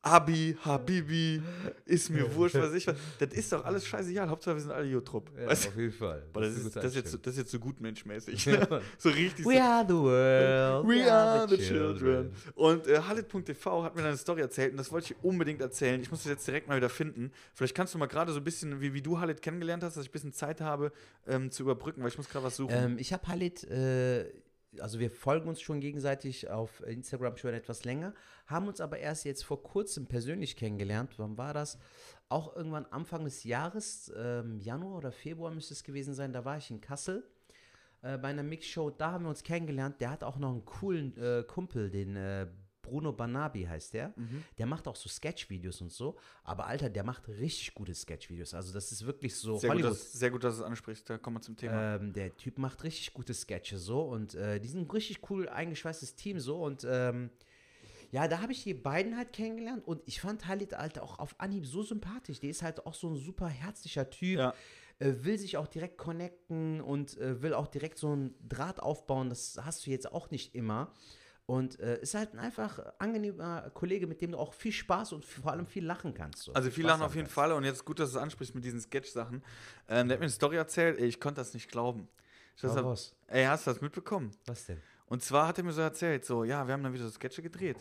Abi, 0.06 0.56
Habibi, 0.64 1.42
ist 1.84 2.10
mir 2.10 2.32
wurscht, 2.32 2.54
was 2.54 2.72
ich 2.74 2.86
was. 2.86 2.94
Das 3.18 3.30
ist 3.32 3.52
doch 3.52 3.64
alles 3.64 3.84
scheißegal. 3.86 4.28
Hauptsache, 4.28 4.54
wir 4.54 4.60
sind 4.62 4.70
alle 4.70 4.86
Jutrup. 4.86 5.28
Ja, 5.36 5.48
weißt 5.48 5.66
auf 5.68 5.76
jeden 5.76 5.92
Fall. 5.92 6.22
Das, 6.32 6.44
eine 6.44 6.52
ist, 6.54 6.76
das, 6.76 6.94
jetzt, 6.94 7.10
so- 7.10 7.18
das 7.18 7.32
ist 7.34 7.38
jetzt 7.38 7.50
so 7.50 7.58
gut 7.58 7.80
menschmäßig. 7.80 8.44
Ja, 8.46 8.56
Ne? 8.58 8.80
So 8.98 9.08
richtig 9.08 9.44
so. 9.44 9.50
We 9.50 9.60
are 9.60 9.84
the 9.86 9.94
world. 9.94 10.86
We 10.88 11.12
are 11.12 11.48
the 11.48 11.58
children. 11.58 12.32
Und 12.54 12.86
äh, 12.86 13.00
Halit.tv 13.00 13.82
hat 13.82 13.96
mir 13.96 14.04
eine 14.04 14.16
Story 14.16 14.42
erzählt 14.42 14.70
und 14.72 14.76
das 14.76 14.92
wollte 14.92 15.12
ich 15.12 15.24
unbedingt 15.24 15.60
erzählen. 15.60 16.00
Ich 16.00 16.10
muss 16.10 16.22
das 16.22 16.30
jetzt 16.30 16.46
direkt 16.46 16.68
mal 16.68 16.76
wieder 16.76 16.88
finden. 16.88 17.32
Vielleicht 17.54 17.74
kannst 17.74 17.92
du 17.92 17.98
mal 17.98 18.06
gerade 18.06 18.32
so 18.32 18.38
ein 18.38 18.44
bisschen, 18.44 18.80
wie, 18.80 18.94
wie 18.94 19.02
du 19.02 19.18
Halit 19.18 19.42
kennengelernt 19.42 19.82
hast, 19.82 19.96
dass 19.96 20.04
ich 20.04 20.10
ein 20.10 20.12
bisschen 20.12 20.32
Zeit 20.32 20.60
habe 20.60 20.92
ähm, 21.26 21.50
zu 21.50 21.64
überbrücken, 21.64 22.02
weil 22.02 22.08
ich 22.10 22.16
muss 22.16 22.28
gerade 22.28 22.44
was 22.44 22.54
suchen. 22.56 22.72
Ähm, 22.74 22.96
ich 22.98 23.12
habe 23.12 23.26
Halit, 23.26 23.64
äh, 23.64 24.26
also 24.78 24.98
wir 24.98 25.10
folgen 25.10 25.48
uns 25.48 25.60
schon 25.60 25.80
gegenseitig 25.80 26.50
auf 26.50 26.80
Instagram 26.86 27.36
schon 27.36 27.54
etwas 27.54 27.84
länger, 27.84 28.14
haben 28.46 28.68
uns 28.68 28.80
aber 28.80 28.98
erst 28.98 29.24
jetzt 29.24 29.44
vor 29.44 29.62
kurzem 29.62 30.06
persönlich 30.06 30.56
kennengelernt. 30.56 31.18
Wann 31.18 31.38
war 31.38 31.54
das? 31.54 31.78
Auch 32.28 32.56
irgendwann 32.56 32.86
Anfang 32.86 33.24
des 33.24 33.44
Jahres, 33.44 34.12
ähm, 34.16 34.58
Januar 34.58 34.98
oder 34.98 35.12
Februar 35.12 35.50
müsste 35.50 35.74
es 35.74 35.84
gewesen 35.84 36.14
sein, 36.14 36.32
da 36.32 36.44
war 36.44 36.58
ich 36.58 36.70
in 36.70 36.80
Kassel 36.80 37.24
äh, 38.02 38.18
bei 38.18 38.28
einer 38.28 38.42
Mixshow, 38.42 38.90
da 38.90 39.12
haben 39.12 39.24
wir 39.24 39.30
uns 39.30 39.42
kennengelernt. 39.42 40.00
Der 40.00 40.10
hat 40.10 40.24
auch 40.24 40.38
noch 40.38 40.50
einen 40.50 40.64
coolen 40.64 41.16
äh, 41.16 41.42
Kumpel, 41.44 41.90
den 41.90 42.16
äh, 42.16 42.46
Bruno 42.86 43.12
Banabi 43.12 43.64
heißt 43.64 43.92
der. 43.94 44.14
Mhm. 44.16 44.44
Der 44.58 44.66
macht 44.66 44.86
auch 44.88 44.96
so 44.96 45.08
Sketch-Videos 45.08 45.80
und 45.80 45.92
so. 45.92 46.16
Aber 46.44 46.66
Alter, 46.66 46.88
der 46.88 47.04
macht 47.04 47.28
richtig 47.28 47.74
gute 47.74 47.94
Sketch-Videos. 47.94 48.54
Also 48.54 48.72
das 48.72 48.92
ist 48.92 49.04
wirklich 49.04 49.34
so 49.34 49.58
sehr, 49.58 49.70
gut, 49.70 49.78
Hollywood. 49.82 49.90
dass, 49.92 50.12
sehr 50.12 50.30
gut, 50.30 50.44
dass 50.44 50.56
du 50.56 50.62
es 50.62 50.66
ansprichst. 50.66 51.10
Da 51.10 51.18
kommen 51.18 51.36
wir 51.36 51.42
zum 51.42 51.56
Thema. 51.56 51.96
Ähm, 51.96 52.12
der 52.12 52.36
Typ 52.36 52.58
macht 52.58 52.84
richtig 52.84 53.12
gute 53.12 53.34
Sketche 53.34 53.78
so 53.78 54.02
und 54.02 54.34
äh, 54.34 54.60
die 54.60 54.68
sind 54.68 54.86
ein 54.86 54.90
richtig 54.90 55.28
cool 55.30 55.48
eingeschweißtes 55.48 56.14
Team 56.14 56.38
so 56.40 56.62
und 56.62 56.86
ähm, 56.88 57.30
ja, 58.12 58.28
da 58.28 58.40
habe 58.40 58.52
ich 58.52 58.62
die 58.62 58.72
beiden 58.74 59.16
halt 59.16 59.32
kennengelernt 59.32 59.86
und 59.86 60.00
ich 60.06 60.20
fand 60.20 60.46
Halit 60.46 60.72
halt 60.78 60.98
auch 61.00 61.18
auf 61.18 61.34
Anhieb 61.40 61.66
so 61.66 61.82
sympathisch. 61.82 62.38
Der 62.38 62.50
ist 62.50 62.62
halt 62.62 62.86
auch 62.86 62.94
so 62.94 63.08
ein 63.10 63.16
super 63.16 63.48
herzlicher 63.48 64.08
Typ, 64.10 64.38
Ja. 64.38 64.54
äh, 65.00 65.12
will 65.18 65.36
sich 65.38 65.56
auch 65.56 65.66
direkt 65.66 65.98
connecten 65.98 66.80
und 66.80 67.18
äh, 67.18 67.42
will 67.42 67.52
auch 67.52 67.66
direkt 67.66 67.98
so 67.98 68.12
einen 68.12 68.34
Draht 68.48 68.80
aufbauen. 68.80 69.28
Das 69.28 69.58
hast 69.60 69.84
du 69.86 69.90
jetzt 69.90 70.10
auch 70.12 70.30
nicht 70.30 70.54
immer. 70.54 70.92
Und 71.46 71.78
äh, 71.78 72.00
ist 72.00 72.14
halt 72.14 72.32
ein 72.34 72.40
einfach 72.40 72.80
angenehmer 72.98 73.70
Kollege, 73.72 74.08
mit 74.08 74.20
dem 74.20 74.32
du 74.32 74.38
auch 74.38 74.52
viel 74.52 74.72
Spaß 74.72 75.12
und 75.12 75.24
vor 75.24 75.52
allem 75.52 75.66
viel 75.68 75.84
lachen 75.86 76.12
kannst. 76.12 76.42
So. 76.42 76.52
Also 76.52 76.70
viel 76.70 76.82
Spaß 76.84 76.90
lachen 76.98 77.02
auf 77.02 77.14
jeden 77.14 77.26
kannst. 77.26 77.34
Fall 77.34 77.52
und 77.52 77.62
jetzt 77.62 77.84
gut, 77.84 78.00
dass 78.00 78.10
du 78.10 78.16
es 78.18 78.22
ansprichst 78.22 78.52
mit 78.54 78.64
diesen 78.64 78.80
Sketch-Sachen. 78.80 79.44
Ähm, 79.88 80.08
der 80.08 80.16
hat 80.16 80.20
mir 80.20 80.24
eine 80.24 80.30
Story 80.30 80.56
erzählt, 80.56 80.98
ey, 80.98 81.06
ich 81.06 81.20
konnte 81.20 81.40
das 81.40 81.54
nicht 81.54 81.70
glauben. 81.70 82.08
Ich 82.56 82.62
das 82.62 82.76
raus. 82.76 83.14
ey, 83.28 83.44
hast 83.44 83.66
du 83.66 83.70
das 83.70 83.80
mitbekommen? 83.80 84.32
Was 84.46 84.66
denn? 84.66 84.80
Und 85.06 85.22
zwar 85.22 85.46
hat 85.46 85.58
er 85.58 85.62
mir 85.64 85.72
so 85.72 85.82
erzählt, 85.82 86.24
so, 86.24 86.42
ja, 86.42 86.66
wir 86.66 86.72
haben 86.74 86.82
dann 86.82 86.92
wieder 86.92 87.04
so 87.04 87.10
Sketche 87.10 87.42
gedreht. 87.42 87.76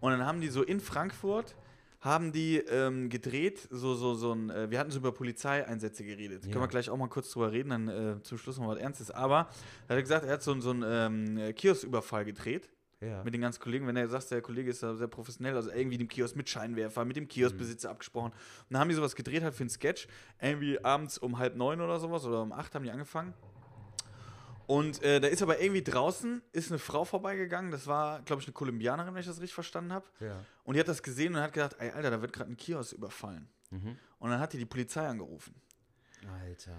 Und 0.00 0.10
dann 0.10 0.26
haben 0.26 0.40
die 0.40 0.48
so 0.48 0.64
in 0.64 0.80
Frankfurt, 0.80 1.54
haben 2.00 2.32
die 2.32 2.56
ähm, 2.58 3.10
gedreht, 3.10 3.68
so, 3.70 3.94
so, 3.94 4.14
so 4.16 4.32
ein, 4.32 4.50
äh, 4.50 4.70
wir 4.70 4.80
hatten 4.80 4.90
so 4.90 4.98
über 4.98 5.12
Polizeieinsätze 5.12 6.02
geredet. 6.04 6.44
Ja. 6.46 6.50
Können 6.50 6.64
wir 6.64 6.68
gleich 6.68 6.90
auch 6.90 6.96
mal 6.96 7.08
kurz 7.08 7.30
drüber 7.30 7.52
reden, 7.52 7.70
dann 7.70 7.88
äh, 7.88 8.22
zum 8.22 8.38
Schluss 8.38 8.58
noch 8.58 8.66
was 8.66 8.78
Ernstes. 8.78 9.12
Aber 9.12 9.48
er 9.86 9.96
hat 9.96 10.02
gesagt, 10.02 10.26
er 10.26 10.32
hat 10.32 10.42
so, 10.42 10.50
einen- 10.50 10.62
so 10.62 10.70
einen 10.70 11.38
ähm, 11.38 11.54
Kiosküberfall 11.54 12.24
gedreht 12.24 12.68
Ja. 13.00 13.22
mit 13.22 13.34
den 13.34 13.40
ganzen 13.40 13.60
Kollegen. 13.60 13.86
Wenn 13.86 13.96
er 13.96 14.08
sagt, 14.08 14.30
der 14.30 14.42
Kollege 14.42 14.70
ist 14.70 14.82
da 14.82 14.94
sehr 14.94 15.08
professionell, 15.08 15.56
also 15.56 15.70
irgendwie 15.70 15.98
dem 15.98 16.08
Kiosk 16.08 16.36
mit 16.36 16.48
Scheinwerfer, 16.48 17.04
mit 17.04 17.16
dem 17.16 17.28
Kioskbesitzer 17.28 17.90
abgesprochen. 17.90 18.32
Und 18.32 18.66
dann 18.70 18.80
haben 18.80 18.88
die 18.88 18.94
sowas 18.94 19.14
gedreht 19.14 19.42
halt 19.42 19.54
für 19.54 19.62
einen 19.62 19.70
Sketch. 19.70 20.08
Irgendwie 20.40 20.82
abends 20.84 21.18
um 21.18 21.38
halb 21.38 21.56
neun 21.56 21.80
oder 21.80 21.98
sowas 21.98 22.24
oder 22.24 22.42
um 22.42 22.52
acht 22.52 22.74
haben 22.74 22.84
die 22.84 22.90
angefangen. 22.90 23.34
Und 24.66 25.02
äh, 25.02 25.20
da 25.20 25.28
ist 25.28 25.42
aber 25.42 25.60
irgendwie 25.60 25.82
draußen, 25.82 26.40
ist 26.52 26.70
eine 26.70 26.78
Frau 26.78 27.04
vorbeigegangen, 27.04 27.70
das 27.70 27.86
war, 27.86 28.22
glaube 28.22 28.40
ich, 28.40 28.48
eine 28.48 28.54
Kolumbianerin, 28.54 29.12
wenn 29.12 29.20
ich 29.20 29.26
das 29.26 29.36
richtig 29.36 29.54
verstanden 29.54 29.92
habe. 29.92 30.06
Ja. 30.20 30.44
Und 30.64 30.74
die 30.74 30.80
hat 30.80 30.88
das 30.88 31.02
gesehen 31.02 31.34
und 31.34 31.42
hat 31.42 31.52
gedacht, 31.52 31.76
ey, 31.78 31.90
Alter, 31.90 32.10
da 32.10 32.22
wird 32.22 32.32
gerade 32.32 32.50
ein 32.50 32.56
Kiosk 32.56 32.94
überfallen. 32.94 33.48
Mhm. 33.70 33.98
Und 34.18 34.30
dann 34.30 34.40
hat 34.40 34.52
die 34.54 34.58
die 34.58 34.64
Polizei 34.64 35.06
angerufen. 35.06 35.54
Alter. 36.26 36.72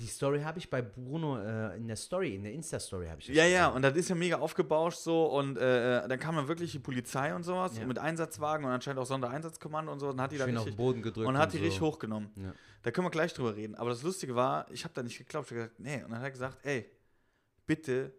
Die 0.00 0.06
Story 0.06 0.40
habe 0.40 0.58
ich 0.58 0.68
bei 0.70 0.80
Bruno 0.82 1.38
äh, 1.38 1.76
in 1.76 1.86
der 1.86 1.96
Story, 1.96 2.34
in 2.34 2.42
der 2.44 2.52
Insta-Story 2.52 3.06
habe 3.08 3.20
ich 3.20 3.26
das 3.28 3.36
Ja, 3.36 3.44
ja, 3.44 3.66
gesehen. 3.66 3.76
und 3.76 3.82
das 3.82 3.96
ist 3.96 4.08
ja 4.08 4.14
mega 4.14 4.38
aufgebauscht 4.38 4.98
so 4.98 5.26
und 5.26 5.58
äh, 5.58 6.04
äh, 6.04 6.08
dann 6.08 6.18
kam 6.18 6.36
dann 6.36 6.48
wirklich 6.48 6.72
die 6.72 6.78
Polizei 6.78 7.34
und 7.34 7.42
sowas 7.42 7.76
Ja. 7.78 7.86
mit 7.86 7.98
Einsatzwagen 7.98 8.64
und 8.64 8.72
anscheinend 8.72 9.00
auch 9.00 9.06
Sondereinsatzkommando 9.06 9.92
und 9.92 10.00
so. 10.00 10.08
Dann 10.08 10.22
hat 10.22 10.32
die 10.32 10.38
da 10.38 10.46
Schön 10.46 10.56
auf 10.56 10.64
den 10.64 10.68
richtig, 10.70 10.76
Boden 10.78 11.02
gedrückt. 11.02 11.28
und 11.28 11.36
hat 11.38 11.52
die 11.52 11.58
so. 11.58 11.64
richtig 11.64 11.80
hochgenommen. 11.82 12.30
Ja. 12.36 12.52
Da 12.82 12.90
können 12.90 13.06
wir 13.06 13.10
gleich 13.10 13.34
drüber 13.34 13.54
reden. 13.54 13.74
Aber 13.74 13.90
das 13.90 14.02
Lustige 14.02 14.34
war, 14.34 14.70
ich 14.70 14.84
habe 14.84 14.94
da 14.94 15.02
nicht 15.02 15.18
geglaubt. 15.18 15.46
Ich 15.46 15.52
habe 15.52 15.64
gesagt, 15.68 15.80
nee. 15.80 16.02
Und 16.02 16.10
dann 16.10 16.18
hat 16.18 16.24
er 16.24 16.30
gesagt, 16.30 16.58
ey, 16.64 16.90
bitte 17.66 18.14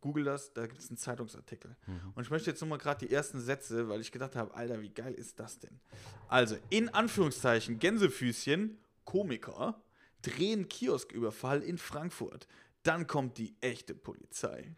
google 0.00 0.24
das, 0.24 0.52
da 0.54 0.66
gibt 0.66 0.80
es 0.80 0.88
einen 0.88 0.96
Zeitungsartikel. 0.96 1.76
Mhm. 1.86 2.12
Und 2.14 2.22
ich 2.24 2.30
möchte 2.30 2.50
jetzt 2.50 2.60
nur 2.60 2.70
mal 2.70 2.78
gerade 2.78 3.06
die 3.06 3.12
ersten 3.12 3.38
Sätze, 3.38 3.88
weil 3.88 4.00
ich 4.00 4.10
gedacht 4.10 4.34
habe, 4.34 4.52
Alter, 4.54 4.80
wie 4.80 4.88
geil 4.88 5.12
ist 5.12 5.38
das 5.38 5.58
denn? 5.58 5.78
Also, 6.26 6.56
in 6.70 6.88
Anführungszeichen, 6.88 7.78
Gänsefüßchen, 7.78 8.78
Komiker, 9.04 9.80
drehen 10.22 10.68
Kiosküberfall 10.68 11.62
in 11.62 11.78
Frankfurt. 11.78 12.46
Dann 12.82 13.06
kommt 13.06 13.38
die 13.38 13.54
echte 13.60 13.94
Polizei. 13.94 14.74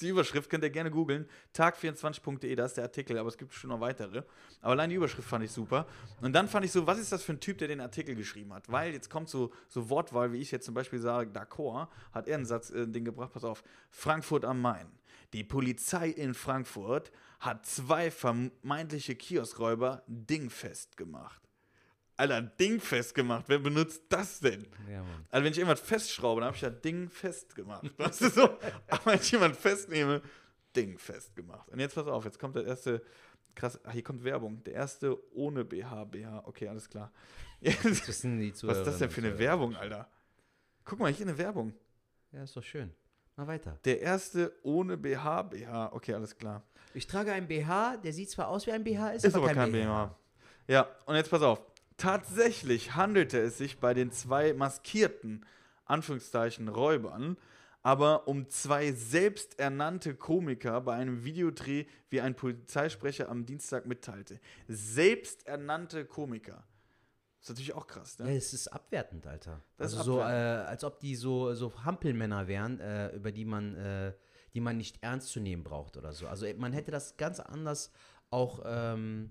Die 0.00 0.08
Überschrift, 0.08 0.48
könnt 0.48 0.62
ihr 0.62 0.70
gerne 0.70 0.90
googeln. 0.90 1.28
Tag24.de, 1.54 2.54
da 2.54 2.64
ist 2.64 2.76
der 2.76 2.84
Artikel, 2.84 3.18
aber 3.18 3.28
es 3.28 3.36
gibt 3.36 3.52
schon 3.52 3.70
noch 3.70 3.80
weitere. 3.80 4.22
Aber 4.60 4.72
allein 4.72 4.90
die 4.90 4.96
Überschrift 4.96 5.28
fand 5.28 5.44
ich 5.44 5.50
super. 5.50 5.86
Und 6.20 6.32
dann 6.32 6.48
fand 6.48 6.64
ich 6.64 6.72
so, 6.72 6.86
was 6.86 6.98
ist 6.98 7.10
das 7.10 7.24
für 7.24 7.32
ein 7.32 7.40
Typ, 7.40 7.58
der 7.58 7.68
den 7.68 7.80
Artikel 7.80 8.14
geschrieben 8.14 8.54
hat? 8.54 8.70
Weil 8.70 8.92
jetzt 8.92 9.10
kommt 9.10 9.28
so, 9.28 9.52
so 9.68 9.90
Wortwahl, 9.90 10.32
wie 10.32 10.38
ich 10.38 10.52
jetzt 10.52 10.64
zum 10.64 10.74
Beispiel 10.74 11.00
sage, 11.00 11.30
d'accord, 11.32 11.88
hat 12.12 12.28
er 12.28 12.36
einen 12.36 12.46
Satz, 12.46 12.70
äh, 12.70 12.86
den 12.86 13.04
gebracht, 13.04 13.32
pass 13.32 13.44
auf, 13.44 13.64
Frankfurt 13.90 14.44
am 14.44 14.60
Main. 14.60 14.86
Die 15.32 15.44
Polizei 15.44 16.08
in 16.08 16.34
Frankfurt 16.34 17.10
hat 17.40 17.66
zwei 17.66 18.10
vermeintliche 18.10 19.16
Kioskräuber 19.16 20.02
dingfest 20.06 20.96
gemacht. 20.96 21.49
Alter, 22.20 22.42
dingfest 22.42 23.14
gemacht. 23.14 23.44
Wer 23.48 23.58
benutzt 23.58 24.02
das 24.10 24.40
denn? 24.40 24.66
Ja. 24.90 25.02
Also 25.30 25.44
wenn 25.44 25.52
ich 25.52 25.58
irgendwas 25.58 25.80
festschraube, 25.80 26.40
dann 26.40 26.48
habe 26.48 26.56
ich 26.56 26.62
ja 26.62 26.70
Ding 26.70 27.08
fest 27.08 27.54
gemacht. 27.54 27.90
Weißt 27.96 28.20
du 28.20 28.28
so? 28.28 28.42
Aber 28.88 29.06
wenn 29.06 29.20
ich 29.20 29.30
jemanden 29.32 29.56
festnehme, 29.56 30.20
Ding 30.76 30.98
fest 30.98 31.34
gemacht. 31.34 31.68
Und 31.70 31.80
jetzt 31.80 31.94
pass 31.94 32.06
auf, 32.06 32.24
jetzt 32.24 32.38
kommt 32.38 32.56
der 32.56 32.64
erste, 32.64 33.02
krass, 33.54 33.80
ach, 33.84 33.92
hier 33.92 34.04
kommt 34.04 34.22
Werbung. 34.22 34.62
Der 34.64 34.74
erste 34.74 35.18
ohne 35.34 35.64
BH, 35.64 36.04
BH. 36.04 36.42
Okay, 36.46 36.68
alles 36.68 36.88
klar. 36.88 37.10
Jetzt, 37.60 38.08
was 38.08 38.78
ist 38.78 38.86
das 38.86 38.98
denn 38.98 39.10
für 39.10 39.20
eine 39.20 39.38
Werbung, 39.38 39.76
Alter? 39.76 40.08
Guck 40.84 40.98
mal, 40.98 41.12
hier 41.12 41.26
eine 41.26 41.36
Werbung. 41.36 41.74
Ja, 42.32 42.42
ist 42.42 42.56
doch 42.56 42.62
schön. 42.62 42.90
Mal 43.36 43.46
weiter. 43.46 43.78
Der 43.84 44.00
erste 44.00 44.52
ohne 44.62 44.96
BH, 44.96 45.42
BH. 45.42 45.92
Okay, 45.92 46.14
alles 46.14 46.36
klar. 46.36 46.62
Ich 46.94 47.06
trage 47.06 47.32
einen 47.32 47.48
BH, 47.48 47.98
der 47.98 48.14
sieht 48.14 48.30
zwar 48.30 48.48
aus 48.48 48.66
wie 48.66 48.72
ein 48.72 48.82
BH, 48.82 49.10
ist, 49.10 49.24
Ist 49.26 49.34
aber 49.34 49.52
kein 49.52 49.72
BH. 49.72 50.16
Ja, 50.68 50.88
und 51.06 51.16
jetzt 51.16 51.30
pass 51.30 51.42
auf. 51.42 51.60
Tatsächlich 52.00 52.94
handelte 52.94 53.38
es 53.38 53.58
sich 53.58 53.78
bei 53.78 53.92
den 53.92 54.10
zwei 54.10 54.54
maskierten, 54.54 55.44
Anführungszeichen, 55.84 56.68
Räubern, 56.68 57.36
aber 57.82 58.26
um 58.26 58.48
zwei 58.48 58.92
selbsternannte 58.92 60.14
Komiker 60.14 60.80
bei 60.80 60.94
einem 60.94 61.24
Videodreh, 61.24 61.84
wie 62.08 62.22
ein 62.22 62.34
Polizeisprecher 62.34 63.28
am 63.28 63.44
Dienstag 63.44 63.84
mitteilte. 63.84 64.40
Selbsternannte 64.66 66.06
Komiker. 66.06 66.64
Das 67.38 67.44
ist 67.44 67.48
natürlich 67.50 67.74
auch 67.74 67.86
krass, 67.86 68.16
Ja, 68.18 68.24
ne? 68.24 68.34
es 68.34 68.54
ist 68.54 68.68
abwertend, 68.68 69.26
Alter. 69.26 69.62
Das 69.76 69.92
ist 69.92 69.98
also 69.98 70.14
so, 70.14 70.20
äh, 70.20 70.22
als 70.22 70.84
ob 70.84 71.00
die 71.00 71.14
so, 71.14 71.52
so 71.52 71.84
Hampelmänner 71.84 72.48
wären, 72.48 72.80
äh, 72.80 73.14
über 73.14 73.30
die 73.30 73.44
man, 73.44 73.74
äh, 73.76 74.14
die 74.54 74.60
man 74.60 74.78
nicht 74.78 75.02
ernst 75.02 75.28
zu 75.28 75.40
nehmen 75.40 75.64
braucht 75.64 75.98
oder 75.98 76.14
so. 76.14 76.28
Also 76.28 76.46
man 76.56 76.72
hätte 76.72 76.90
das 76.90 77.18
ganz 77.18 77.40
anders 77.40 77.92
auch 78.30 78.62
ähm, 78.64 79.30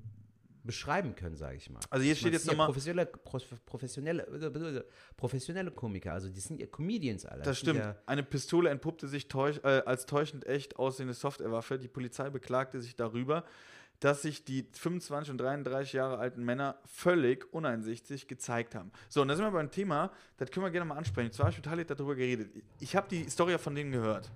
beschreiben 0.63 1.15
können, 1.15 1.35
sage 1.35 1.55
ich 1.57 1.69
mal. 1.69 1.79
Also 1.89 2.03
hier 2.03 2.15
steht 2.15 2.33
jetzt 2.33 2.43
sind 2.43 2.51
ja 2.51 2.53
nochmal- 2.53 2.67
professionelle, 2.67 3.05
prof- 3.07 3.65
professionelle, 3.65 4.85
professionelle 5.17 5.71
Komiker, 5.71 6.13
also 6.13 6.29
die 6.29 6.39
sind 6.39 6.59
ja 6.59 6.67
Comedians, 6.67 7.25
Alter. 7.25 7.43
Das 7.43 7.59
stimmt. 7.59 7.79
Ja, 7.79 7.95
Eine 8.05 8.23
Pistole 8.23 8.69
entpuppte 8.69 9.07
sich 9.07 9.27
täusch, 9.27 9.57
äh, 9.63 9.81
als 9.85 10.05
täuschend 10.05 10.45
echt 10.45 10.77
aussehende 10.77 11.13
Softwarewaffe. 11.13 11.79
Die 11.79 11.87
Polizei 11.87 12.29
beklagte 12.29 12.81
sich 12.81 12.95
darüber, 12.95 13.45
dass 13.99 14.21
sich 14.21 14.45
die 14.45 14.65
25 14.71 15.31
und 15.31 15.37
33 15.39 15.93
Jahre 15.93 16.19
alten 16.19 16.43
Männer 16.45 16.79
völlig 16.85 17.53
uneinsichtig 17.53 18.27
gezeigt 18.27 18.73
haben. 18.75 18.91
So, 19.09 19.21
und 19.21 19.27
da 19.27 19.35
sind 19.35 19.43
wir 19.45 19.51
beim 19.51 19.71
Thema, 19.71 20.11
das 20.37 20.51
können 20.51 20.65
wir 20.65 20.71
gerne 20.71 20.85
mal 20.85 20.95
ansprechen. 20.95 21.31
Zwar 21.33 21.45
habe 21.47 21.51
ich 21.51 21.57
mit 21.57 21.67
Halit 21.67 21.89
darüber 21.89 22.15
geredet. 22.15 22.49
Ich 22.79 22.95
habe 22.95 23.07
die 23.09 23.29
Story 23.29 23.57
von 23.57 23.75
denen 23.75 23.91
gehört. 23.91 24.29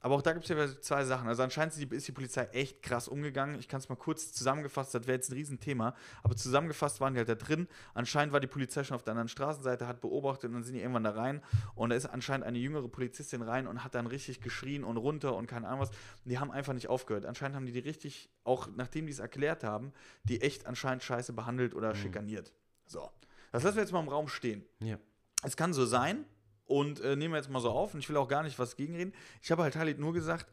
Aber 0.00 0.14
auch 0.14 0.22
da 0.22 0.32
gibt 0.32 0.48
es 0.48 0.50
ja 0.50 0.80
zwei 0.80 1.04
Sachen. 1.04 1.28
Also 1.28 1.42
anscheinend 1.42 1.76
ist 1.76 2.08
die, 2.08 2.12
Polizei 2.12 2.44
echt 2.52 2.82
krass 2.82 3.08
umgegangen. 3.08 3.58
Ich 3.58 3.66
kann 3.66 3.80
es 3.80 3.88
mal 3.88 3.96
kurz 3.96 4.32
zusammengefasst, 4.32 4.94
das 4.94 5.06
wäre 5.06 5.16
jetzt 5.16 5.30
ein 5.30 5.34
Riesenthema. 5.34 5.94
Aber 6.22 6.36
zusammengefasst 6.36 7.00
waren 7.00 7.14
die 7.14 7.18
halt 7.18 7.28
da 7.28 7.34
drin. 7.34 7.66
Anscheinend 7.94 8.32
war 8.32 8.40
die 8.40 8.46
Polizei 8.46 8.84
schon 8.84 8.94
auf 8.94 9.02
der 9.02 9.12
anderen 9.12 9.28
Straßenseite, 9.28 9.88
hat 9.88 10.00
beobachtet 10.00 10.48
und 10.48 10.54
dann 10.54 10.62
sind 10.62 10.74
die 10.74 10.80
irgendwann 10.80 11.04
da 11.04 11.10
rein. 11.10 11.42
Und 11.74 11.90
da 11.90 11.96
ist 11.96 12.06
anscheinend 12.06 12.46
eine 12.46 12.58
jüngere 12.58 12.88
Polizistin 12.88 13.42
rein 13.42 13.66
und 13.66 13.82
hat 13.82 13.94
dann 13.94 14.06
richtig 14.06 14.40
geschrien 14.40 14.84
und 14.84 14.96
runter 14.96 15.34
und 15.34 15.46
keine 15.46 15.66
Ahnung 15.66 15.80
was. 15.80 15.90
Und 15.90 16.30
die 16.30 16.38
haben 16.38 16.52
einfach 16.52 16.74
nicht 16.74 16.88
aufgehört. 16.88 17.26
Anscheinend 17.26 17.56
haben 17.56 17.66
die 17.66 17.72
die 17.72 17.80
richtig, 17.80 18.30
auch 18.44 18.68
nachdem 18.76 19.06
die 19.06 19.12
es 19.12 19.18
erklärt 19.18 19.64
haben, 19.64 19.92
die 20.24 20.40
echt 20.42 20.66
anscheinend 20.66 21.02
scheiße 21.02 21.32
behandelt 21.32 21.74
oder 21.74 21.94
schikaniert. 21.94 22.52
So. 22.86 23.10
Das 23.50 23.62
lassen 23.64 23.76
wir 23.76 23.82
jetzt 23.82 23.92
mal 23.92 24.00
im 24.00 24.08
Raum 24.08 24.28
stehen. 24.28 24.64
ja. 24.80 24.98
Es 25.44 25.56
kann 25.56 25.72
so 25.72 25.86
sein 25.86 26.24
und 26.68 27.00
äh, 27.00 27.16
nehmen 27.16 27.34
wir 27.34 27.38
jetzt 27.38 27.50
mal 27.50 27.60
so 27.60 27.70
auf 27.70 27.94
und 27.94 28.00
ich 28.00 28.08
will 28.08 28.16
auch 28.16 28.28
gar 28.28 28.42
nicht 28.44 28.58
was 28.58 28.76
gegenreden. 28.76 29.12
Ich 29.42 29.50
habe 29.50 29.62
halt 29.62 29.74
Halit 29.74 29.98
nur 29.98 30.12
gesagt, 30.12 30.46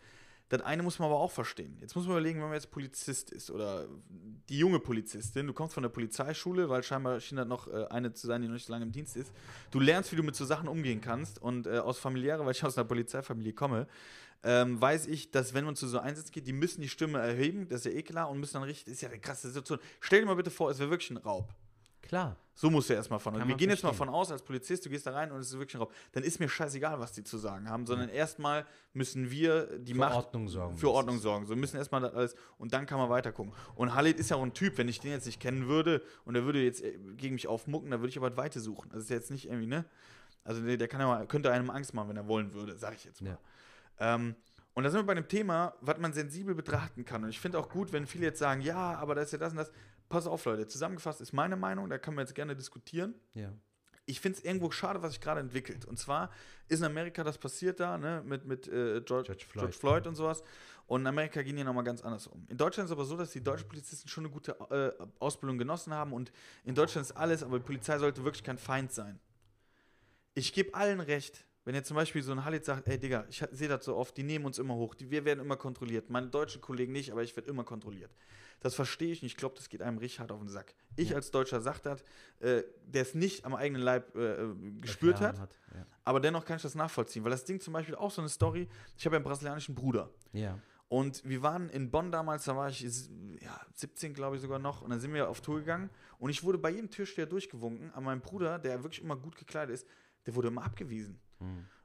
das 0.49 0.61
eine 0.61 0.83
muss 0.83 0.99
man 0.99 1.07
aber 1.09 1.19
auch 1.19 1.31
verstehen. 1.31 1.75
Jetzt 1.81 1.95
muss 1.95 2.05
man 2.05 2.13
überlegen, 2.13 2.39
wenn 2.39 2.47
man 2.47 2.53
jetzt 2.53 2.69
Polizist 2.69 3.31
ist 3.31 3.49
oder 3.49 3.87
die 4.47 4.59
junge 4.59 4.79
Polizistin, 4.79 5.47
du 5.47 5.53
kommst 5.53 5.73
von 5.73 5.83
der 5.83 5.89
Polizeischule, 5.89 6.69
weil 6.69 6.83
scheinbar 6.83 7.19
schien 7.19 7.37
das 7.37 7.47
noch 7.47 7.67
äh, 7.67 7.85
eine 7.89 8.13
zu 8.13 8.27
sein, 8.27 8.41
die 8.41 8.47
noch 8.47 8.53
nicht 8.53 8.67
so 8.67 8.73
lange 8.73 8.85
im 8.85 8.91
Dienst 8.91 9.17
ist. 9.17 9.31
Du 9.71 9.79
lernst, 9.79 10.11
wie 10.11 10.15
du 10.15 10.23
mit 10.23 10.35
so 10.35 10.45
Sachen 10.45 10.67
umgehen 10.67 11.01
kannst 11.01 11.41
und 11.41 11.67
äh, 11.67 11.79
aus 11.79 11.97
familiäre, 11.97 12.45
weil 12.45 12.51
ich 12.51 12.63
aus 12.63 12.77
einer 12.77 12.85
Polizeifamilie 12.85 13.53
komme, 13.53 13.87
ähm, 14.43 14.79
weiß 14.79 15.07
ich, 15.07 15.31
dass 15.31 15.55
wenn 15.55 15.65
man 15.65 15.75
zu 15.75 15.87
so 15.87 15.97
Einsätzen 15.97 16.31
geht, 16.31 16.45
die 16.45 16.53
müssen 16.53 16.79
die 16.79 16.89
Stimme 16.89 17.17
erheben, 17.19 17.67
das 17.67 17.79
ist 17.79 17.91
ja 17.91 17.97
eh 17.97 18.03
klar, 18.03 18.29
und 18.29 18.39
müssen 18.39 18.53
dann 18.53 18.63
richtig, 18.63 18.93
ist 18.93 19.01
ja 19.01 19.09
eine 19.09 19.19
krasse 19.19 19.47
Situation. 19.47 19.79
Stell 19.99 20.19
dir 20.19 20.27
mal 20.27 20.35
bitte 20.35 20.51
vor, 20.51 20.69
es 20.69 20.77
wäre 20.77 20.91
wirklich 20.91 21.09
ein 21.09 21.17
Raub. 21.17 21.53
Klar. 22.07 22.37
So 22.57 22.69
musst 22.69 22.89
du 22.89 22.93
erstmal 22.93 23.19
von. 23.19 23.33
Kann 23.37 23.47
Wir 23.49 23.55
gehen 23.55 23.69
jetzt 23.69 23.83
mal 23.83 23.89
verstehen. 23.89 24.07
von 24.07 24.15
aus, 24.15 24.31
als 24.31 24.41
Polizist, 24.41 24.85
du 24.85 24.89
gehst 24.89 25.05
da 25.05 25.11
rein 25.11 25.29
und 25.31 25.39
es 25.41 25.47
ist 25.47 25.59
wirklich 25.59 25.75
ein 25.75 25.79
Raub. 25.81 25.93
Dann 26.13 26.23
ist 26.23 26.39
mir 26.39 26.47
scheißegal, 26.47 26.97
was 26.99 27.11
die 27.11 27.23
zu 27.23 27.37
sagen 27.37 27.69
haben, 27.69 27.85
sondern 27.85 28.07
erstmal 28.07 28.65
müssen 28.93 29.29
wir 29.29 29.77
die 29.79 29.91
Für 29.93 29.99
Macht 29.99 30.15
Ordnung 30.15 30.47
sorgen. 30.47 30.77
für 30.77 30.89
Ordnung 30.89 31.19
sorgen. 31.19 31.45
So 31.47 31.55
müssen 31.57 31.75
erstmal 31.75 31.99
das 31.99 32.13
alles 32.13 32.35
und 32.57 32.73
dann 32.73 32.85
kann 32.85 32.97
man 32.97 33.09
weiter 33.09 33.33
gucken. 33.33 33.51
Und 33.75 33.93
Halit 33.93 34.19
ist 34.19 34.29
ja 34.29 34.37
auch 34.37 34.43
ein 34.43 34.53
Typ, 34.53 34.77
wenn 34.77 34.87
ich 34.87 35.01
den 35.01 35.11
jetzt 35.11 35.25
nicht 35.25 35.41
kennen 35.41 35.67
würde 35.67 36.01
und 36.23 36.35
er 36.35 36.45
würde 36.45 36.63
jetzt 36.63 36.81
äh, 36.81 36.97
gegen 37.17 37.35
mich 37.35 37.47
aufmucken, 37.47 37.91
dann 37.91 37.99
würde 37.99 38.09
ich 38.09 38.17
aber 38.17 38.29
das 38.29 38.37
Weite 38.37 38.61
suchen. 38.61 38.89
Das 38.93 39.03
ist 39.03 39.09
jetzt 39.09 39.31
nicht 39.31 39.47
irgendwie, 39.49 39.67
ne? 39.67 39.83
Also 40.45 40.61
der, 40.61 40.77
der 40.77 40.87
kann 40.87 41.01
ja 41.01 41.07
mal, 41.07 41.27
könnte 41.27 41.51
einem 41.51 41.69
Angst 41.69 41.93
machen, 41.93 42.07
wenn 42.07 42.17
er 42.17 42.27
wollen 42.27 42.53
würde, 42.53 42.77
sag 42.77 42.95
ich 42.95 43.03
jetzt 43.03 43.21
mal. 43.21 43.37
Ähm, 43.99 44.35
und 44.75 44.83
da 44.83 44.89
sind 44.89 44.99
wir 44.99 45.05
bei 45.05 45.13
einem 45.13 45.27
Thema, 45.27 45.73
was 45.81 45.97
man 45.97 46.13
sensibel 46.13 46.53
betrachten 46.55 47.03
kann. 47.03 47.23
Und 47.23 47.29
ich 47.29 47.39
finde 47.39 47.57
auch 47.59 47.67
gut, 47.69 47.91
wenn 47.93 48.05
viele 48.05 48.25
jetzt 48.27 48.39
sagen, 48.39 48.61
ja, 48.61 48.93
aber 48.95 49.15
da 49.15 49.21
ist 49.21 49.31
ja 49.33 49.37
das 49.37 49.51
und 49.51 49.57
das. 49.57 49.71
Pass 50.09 50.27
auf, 50.27 50.45
Leute, 50.45 50.67
zusammengefasst 50.67 51.21
ist 51.21 51.33
meine 51.33 51.55
Meinung, 51.55 51.89
da 51.89 51.97
kann 51.97 52.13
man 52.15 52.25
jetzt 52.25 52.35
gerne 52.35 52.55
diskutieren 52.55 53.15
Ja. 53.33 53.51
ich 54.05 54.19
finde 54.19 54.37
es 54.37 54.45
irgendwo 54.45 54.69
schade, 54.71 55.01
was 55.01 55.13
sich 55.13 55.21
gerade 55.21 55.39
entwickelt. 55.39 55.85
Und 55.85 55.97
zwar 55.97 56.29
ist 56.67 56.79
in 56.79 56.85
Amerika 56.85 57.23
das 57.23 57.37
passiert 57.37 57.79
da, 57.79 57.97
ne, 57.97 58.21
mit, 58.25 58.45
mit 58.45 58.67
äh, 58.67 59.01
George, 59.01 59.03
George 59.03 59.25
George, 59.25 59.45
Floyd. 59.45 59.75
Floyd. 59.75 60.07
und 60.07 60.15
sowas. 60.15 60.43
Und 60.87 61.01
in 61.01 61.07
Amerika 61.07 61.41
gehen 61.41 61.55
die 61.55 61.63
nochmal 61.63 61.83
ganz 61.83 62.01
anders 62.03 62.27
um. 62.27 62.45
In 62.47 62.57
Deutschland 62.57 62.85
ist 62.85 62.91
es 62.91 62.95
aber 62.95 63.05
so, 63.05 63.17
dass 63.17 63.31
die 63.31 63.41
deutschen 63.43 63.67
Polizisten 63.67 64.07
schon 64.07 64.25
eine 64.25 64.31
gute 64.33 64.51
äh, 64.69 65.05
Ausbildung 65.17 65.57
genossen 65.57 65.91
haben. 65.93 66.13
Und 66.13 66.31
in 66.63 66.75
Deutschland 66.75 67.07
ist 67.07 67.13
alles, 67.13 67.41
aber 67.41 67.57
die 67.57 67.65
Polizei 67.65 67.97
sollte 67.97 68.23
wirklich 68.23 68.43
kein 68.43 68.59
Feind 68.59 68.91
sein. 68.91 69.19
Ich 70.35 70.53
gebe 70.53 70.73
allen 70.75 70.99
recht. 70.99 71.45
Wenn 71.63 71.73
jetzt 71.73 71.87
zum 71.87 71.95
Beispiel 71.95 72.21
so 72.21 72.31
ein 72.31 72.45
Halit 72.45 72.63
sagt, 72.63 72.87
ey 72.87 72.99
Digga, 72.99 73.25
ich 73.27 73.43
sehe 73.51 73.67
das 73.67 73.85
so 73.85 73.95
oft, 73.95 74.15
die 74.15 74.21
nehmen 74.21 74.45
uns 74.45 74.59
immer 74.59 74.75
hoch, 74.75 74.93
die, 74.93 75.09
wir 75.09 75.25
werden 75.25 75.39
immer 75.39 75.57
kontrolliert. 75.57 76.11
Meine 76.11 76.27
deutschen 76.27 76.61
Kollegen 76.61 76.91
nicht, 76.91 77.11
aber 77.11 77.23
ich 77.23 77.35
werde 77.35 77.49
immer 77.49 77.63
kontrolliert. 77.63 78.11
Das 78.61 78.73
verstehe 78.75 79.11
ich 79.11 79.21
nicht. 79.21 79.33
Ich 79.33 79.37
glaube, 79.37 79.55
das 79.55 79.69
geht 79.69 79.81
einem 79.81 79.97
richtig 79.97 80.19
hart 80.19 80.31
auf 80.31 80.39
den 80.39 80.49
Sack. 80.49 80.73
Ich 80.95 81.13
als 81.13 81.29
Deutscher 81.31 81.61
sag 81.61 81.79
das, 81.79 82.01
äh, 82.39 82.63
der 82.85 83.01
es 83.03 83.13
nicht 83.13 83.45
am 83.45 83.53
eigenen 83.53 83.81
Leib 83.81 84.15
äh, 84.15 84.43
äh, 84.43 84.55
gespürt 84.81 85.19
hat, 85.21 85.35
Erfahren 85.35 85.49
Ja. 85.75 85.85
aber 86.03 86.19
dennoch 86.19 86.45
kann 86.45 86.55
ich 86.57 86.63
das 86.63 86.73
nachvollziehen. 86.75 87.23
Weil 87.23 87.31
das 87.31 87.45
Ding 87.45 87.59
zum 87.59 87.73
Beispiel 87.73 87.95
auch 87.95 88.11
so 88.11 88.21
eine 88.21 88.29
Story, 88.29 88.67
ich 88.97 89.05
habe 89.05 89.15
ja 89.15 89.17
einen 89.17 89.25
brasilianischen 89.25 89.75
Bruder. 89.75 90.09
ja. 90.31 90.59
Und 90.87 91.27
wir 91.27 91.41
waren 91.41 91.69
in 91.71 91.89
Bonn 91.89 92.11
damals, 92.11 92.43
da 92.45 92.55
war 92.55 92.69
ich 92.69 92.81
ja, 92.81 93.59
17, 93.73 94.13
glaube 94.13 94.35
ich 94.35 94.41
sogar 94.43 94.59
noch. 94.59 94.83
Und 94.83 94.91
dann 94.91 94.99
sind 94.99 95.13
wir 95.15 95.27
auf 95.27 95.41
Tour 95.41 95.57
gegangen. 95.57 95.89
Und 96.19 96.29
ich 96.29 96.43
wurde 96.43 96.59
bei 96.59 96.69
jedem 96.69 96.91
Türsteher 96.91 97.25
durchgewunken. 97.25 97.91
Aber 97.93 98.01
mein 98.01 98.21
Bruder, 98.21 98.59
der 98.59 98.83
wirklich 98.83 99.01
immer 99.03 99.15
gut 99.15 99.35
gekleidet 99.35 99.73
ist, 99.73 99.87
der 100.27 100.35
wurde 100.35 100.49
immer 100.49 100.63
abgewiesen. 100.63 101.19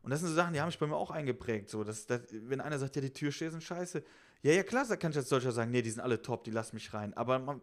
Und 0.02 0.10
das 0.10 0.20
sind 0.20 0.28
so 0.28 0.34
Sachen, 0.34 0.52
die 0.52 0.60
haben 0.60 0.68
mich 0.68 0.78
bei 0.78 0.86
mir 0.86 0.96
auch 0.96 1.10
eingeprägt. 1.10 1.70
So, 1.70 1.82
dass, 1.82 2.06
dass, 2.06 2.20
wenn 2.30 2.60
einer 2.60 2.78
sagt, 2.78 2.94
ja, 2.94 3.00
die 3.02 3.10
Türsteher 3.10 3.50
sind 3.50 3.62
scheiße. 3.62 4.04
Ja, 4.42 4.52
ja, 4.52 4.62
klar, 4.62 4.86
da 4.88 4.96
kann 4.96 5.10
ich 5.10 5.18
als 5.18 5.28
Deutscher 5.28 5.52
sagen, 5.52 5.70
nee, 5.70 5.82
die 5.82 5.90
sind 5.90 6.00
alle 6.00 6.22
top, 6.22 6.44
die 6.44 6.50
lassen 6.50 6.76
mich 6.76 6.94
rein. 6.94 7.12
Aber 7.14 7.38
man, 7.38 7.60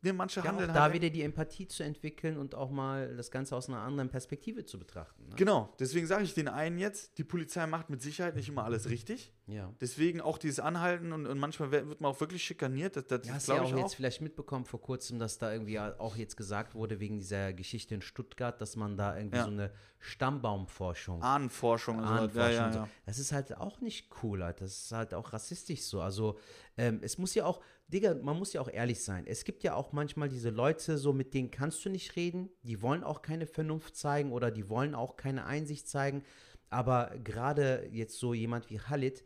ne, 0.00 0.12
manche 0.12 0.38
Ja, 0.40 0.44
auch 0.44 0.48
handeln 0.50 0.72
da 0.72 0.82
halt. 0.82 0.94
wieder 0.94 1.10
die 1.10 1.22
Empathie 1.22 1.66
zu 1.66 1.82
entwickeln 1.82 2.36
und 2.36 2.54
auch 2.54 2.70
mal 2.70 3.16
das 3.16 3.30
Ganze 3.32 3.56
aus 3.56 3.68
einer 3.68 3.80
anderen 3.80 4.10
Perspektive 4.10 4.64
zu 4.64 4.78
betrachten. 4.78 5.28
Ne? 5.28 5.34
Genau, 5.36 5.74
deswegen 5.80 6.06
sage 6.06 6.22
ich 6.22 6.34
den 6.34 6.46
einen 6.46 6.78
jetzt, 6.78 7.18
die 7.18 7.24
Polizei 7.24 7.66
macht 7.66 7.90
mit 7.90 8.00
Sicherheit 8.00 8.36
nicht 8.36 8.48
immer 8.48 8.64
alles 8.64 8.88
richtig. 8.88 9.32
Ja. 9.50 9.72
Deswegen 9.80 10.20
auch 10.20 10.38
dieses 10.38 10.60
Anhalten 10.60 11.12
und, 11.12 11.26
und 11.26 11.38
manchmal 11.38 11.70
wird 11.70 12.00
man 12.00 12.10
auch 12.12 12.20
wirklich 12.20 12.42
schikaniert. 12.42 12.96
Das, 12.96 13.06
das 13.06 13.26
Ja, 13.26 13.34
hast 13.34 13.48
du 13.48 13.52
ja 13.54 13.62
auch 13.62 13.72
auch. 13.72 13.78
jetzt 13.78 13.94
vielleicht 13.96 14.20
mitbekommen 14.20 14.64
vor 14.64 14.80
kurzem, 14.80 15.18
dass 15.18 15.38
da 15.38 15.52
irgendwie 15.52 15.78
auch 15.78 16.16
jetzt 16.16 16.36
gesagt 16.36 16.74
wurde, 16.74 17.00
wegen 17.00 17.18
dieser 17.18 17.52
Geschichte 17.52 17.94
in 17.94 18.02
Stuttgart, 18.02 18.60
dass 18.60 18.76
man 18.76 18.96
da 18.96 19.16
irgendwie 19.16 19.36
Ja. 19.38 19.44
so 19.44 19.50
eine 19.50 19.70
Stammbaumforschung 19.98 21.22
Ahnenforschung. 21.22 22.00
Ahnenforschung 22.00 22.52
Ja, 22.52 22.66
ja, 22.66 22.72
so. 22.72 22.88
Das 23.06 23.18
ist 23.18 23.32
halt 23.32 23.56
auch 23.56 23.80
nicht 23.80 24.10
cool, 24.22 24.42
halt. 24.44 24.60
das 24.60 24.84
ist 24.84 24.92
halt 24.92 25.14
auch 25.14 25.32
rassistisch 25.32 25.82
so. 25.82 26.00
Also 26.00 26.38
ähm, 26.76 27.00
es 27.02 27.18
muss 27.18 27.34
ja 27.34 27.44
auch, 27.44 27.60
Digga, 27.88 28.14
man 28.14 28.38
muss 28.38 28.52
ja 28.52 28.60
auch 28.60 28.68
ehrlich 28.70 29.02
sein. 29.02 29.26
Es 29.26 29.44
gibt 29.44 29.64
ja 29.64 29.74
auch 29.74 29.92
manchmal 29.92 30.28
diese 30.28 30.50
Leute, 30.50 30.96
so 30.98 31.12
mit 31.12 31.34
denen 31.34 31.50
kannst 31.50 31.84
du 31.84 31.88
nicht 31.90 32.14
reden, 32.16 32.48
die 32.62 32.80
wollen 32.82 33.02
auch 33.02 33.22
keine 33.22 33.46
Vernunft 33.46 33.96
zeigen 33.96 34.30
oder 34.32 34.50
die 34.50 34.68
wollen 34.68 34.94
auch 34.94 35.16
keine 35.16 35.44
Einsicht 35.46 35.88
zeigen. 35.88 36.22
Aber 36.68 37.10
gerade 37.24 37.88
jetzt 37.90 38.18
so 38.18 38.32
jemand 38.32 38.70
wie 38.70 38.76
Khalid, 38.76 39.24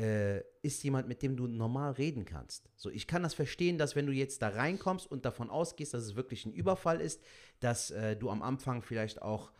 äh, 0.00 0.42
ist 0.62 0.82
jemand, 0.82 1.08
mit 1.08 1.22
dem 1.22 1.36
du 1.36 1.46
normal 1.46 1.92
reden 1.92 2.24
kannst. 2.24 2.70
So, 2.76 2.88
ich 2.88 3.06
kann 3.06 3.22
das 3.22 3.34
verstehen, 3.34 3.76
dass 3.76 3.96
wenn 3.96 4.06
du 4.06 4.12
jetzt 4.12 4.40
da 4.40 4.48
reinkommst 4.48 5.10
und 5.10 5.26
davon 5.26 5.50
ausgehst, 5.50 5.92
dass 5.92 6.04
es 6.04 6.16
wirklich 6.16 6.46
ein 6.46 6.52
Überfall 6.52 7.00
ist, 7.00 7.20
dass 7.60 7.90
äh, 7.90 8.16
du 8.16 8.30
am 8.30 8.42
Anfang 8.42 8.80
vielleicht 8.80 9.20
auch 9.20 9.52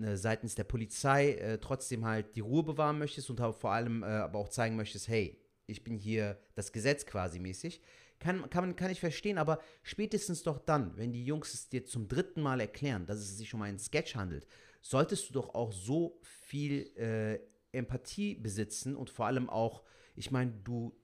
äh, 0.00 0.16
seitens 0.16 0.56
der 0.56 0.64
Polizei 0.64 1.34
äh, 1.34 1.58
trotzdem 1.58 2.04
halt 2.04 2.34
die 2.34 2.40
Ruhe 2.40 2.64
bewahren 2.64 2.98
möchtest 2.98 3.30
und 3.30 3.38
vor 3.38 3.70
allem 3.70 4.02
äh, 4.02 4.06
aber 4.06 4.40
auch 4.40 4.48
zeigen 4.48 4.74
möchtest, 4.74 5.06
hey, 5.06 5.40
ich 5.66 5.84
bin 5.84 5.96
hier 5.96 6.38
das 6.56 6.72
Gesetz 6.72 7.06
quasi 7.06 7.38
mäßig. 7.38 7.80
Kann, 8.18 8.48
kann, 8.50 8.74
kann 8.74 8.90
ich 8.90 9.00
verstehen, 9.00 9.38
aber 9.38 9.60
spätestens 9.82 10.42
doch 10.42 10.58
dann, 10.58 10.96
wenn 10.96 11.12
die 11.12 11.24
Jungs 11.24 11.54
es 11.54 11.68
dir 11.68 11.84
zum 11.84 12.08
dritten 12.08 12.42
Mal 12.42 12.60
erklären, 12.60 13.06
dass 13.06 13.18
es 13.18 13.36
sich 13.36 13.54
um 13.54 13.62
einen 13.62 13.78
Sketch 13.78 14.16
handelt, 14.16 14.46
solltest 14.80 15.28
du 15.28 15.34
doch 15.34 15.54
auch 15.54 15.72
so 15.72 16.18
viel 16.22 16.90
Empathie 17.74 18.34
besitzen 18.34 18.96
und 18.96 19.10
vor 19.10 19.26
allem 19.26 19.50
auch, 19.50 19.82
ich 20.14 20.30
meine, 20.30 20.52
du 20.64 20.94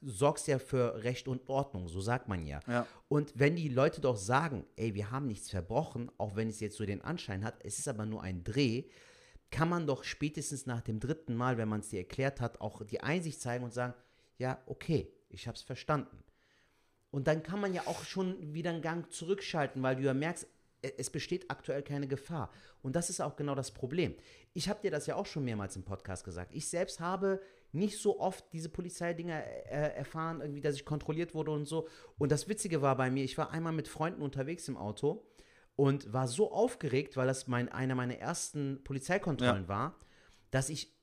sorgst 0.00 0.46
ja 0.48 0.58
für 0.58 1.02
Recht 1.02 1.28
und 1.28 1.48
Ordnung, 1.48 1.88
so 1.88 2.00
sagt 2.00 2.28
man 2.28 2.44
ja. 2.44 2.60
Ja. 2.66 2.86
Und 3.08 3.32
wenn 3.36 3.56
die 3.56 3.68
Leute 3.68 4.00
doch 4.00 4.16
sagen, 4.16 4.66
ey, 4.76 4.94
wir 4.94 5.10
haben 5.10 5.26
nichts 5.26 5.50
verbrochen, 5.50 6.10
auch 6.18 6.36
wenn 6.36 6.48
es 6.48 6.60
jetzt 6.60 6.76
so 6.76 6.84
den 6.84 7.02
Anschein 7.02 7.44
hat, 7.44 7.56
es 7.64 7.78
ist 7.78 7.88
aber 7.88 8.06
nur 8.06 8.22
ein 8.22 8.44
Dreh, 8.44 8.84
kann 9.50 9.68
man 9.68 9.86
doch 9.86 10.04
spätestens 10.04 10.66
nach 10.66 10.82
dem 10.82 11.00
dritten 11.00 11.34
Mal, 11.34 11.58
wenn 11.58 11.68
man 11.68 11.80
es 11.80 11.88
dir 11.88 12.00
erklärt 12.00 12.40
hat, 12.40 12.60
auch 12.60 12.82
die 12.82 13.00
Einsicht 13.00 13.40
zeigen 13.40 13.64
und 13.64 13.72
sagen, 13.72 13.94
ja, 14.36 14.58
okay, 14.66 15.12
ich 15.28 15.46
habe 15.46 15.56
es 15.56 15.62
verstanden. 15.62 16.24
Und 17.10 17.28
dann 17.28 17.44
kann 17.44 17.60
man 17.60 17.72
ja 17.72 17.82
auch 17.86 18.02
schon 18.02 18.52
wieder 18.52 18.70
einen 18.70 18.82
Gang 18.82 19.10
zurückschalten, 19.12 19.80
weil 19.82 19.96
du 19.96 20.02
ja 20.02 20.14
merkst, 20.14 20.48
es 20.98 21.10
besteht 21.10 21.50
aktuell 21.50 21.82
keine 21.82 22.06
Gefahr. 22.06 22.50
Und 22.82 22.96
das 22.96 23.10
ist 23.10 23.20
auch 23.20 23.36
genau 23.36 23.54
das 23.54 23.70
Problem. 23.72 24.14
Ich 24.52 24.68
habe 24.68 24.80
dir 24.82 24.90
das 24.90 25.06
ja 25.06 25.16
auch 25.16 25.26
schon 25.26 25.44
mehrmals 25.44 25.76
im 25.76 25.84
Podcast 25.84 26.24
gesagt. 26.24 26.52
Ich 26.54 26.68
selbst 26.68 27.00
habe 27.00 27.40
nicht 27.72 27.98
so 27.98 28.20
oft 28.20 28.44
diese 28.52 28.68
Polizeidinger 28.68 29.42
äh, 29.44 29.94
erfahren, 29.96 30.40
irgendwie, 30.40 30.60
dass 30.60 30.76
ich 30.76 30.84
kontrolliert 30.84 31.34
wurde 31.34 31.50
und 31.50 31.64
so. 31.66 31.88
Und 32.18 32.30
das 32.30 32.48
Witzige 32.48 32.82
war 32.82 32.96
bei 32.96 33.10
mir, 33.10 33.24
ich 33.24 33.36
war 33.36 33.50
einmal 33.50 33.72
mit 33.72 33.88
Freunden 33.88 34.22
unterwegs 34.22 34.68
im 34.68 34.76
Auto 34.76 35.26
und 35.76 36.12
war 36.12 36.28
so 36.28 36.52
aufgeregt, 36.52 37.16
weil 37.16 37.26
das 37.26 37.48
mein, 37.48 37.68
einer 37.68 37.94
meiner 37.96 38.16
ersten 38.18 38.82
Polizeikontrollen 38.84 39.64
Ja. 39.64 39.68
war, 39.68 39.98
dass 40.52 40.68
ich 40.68 40.93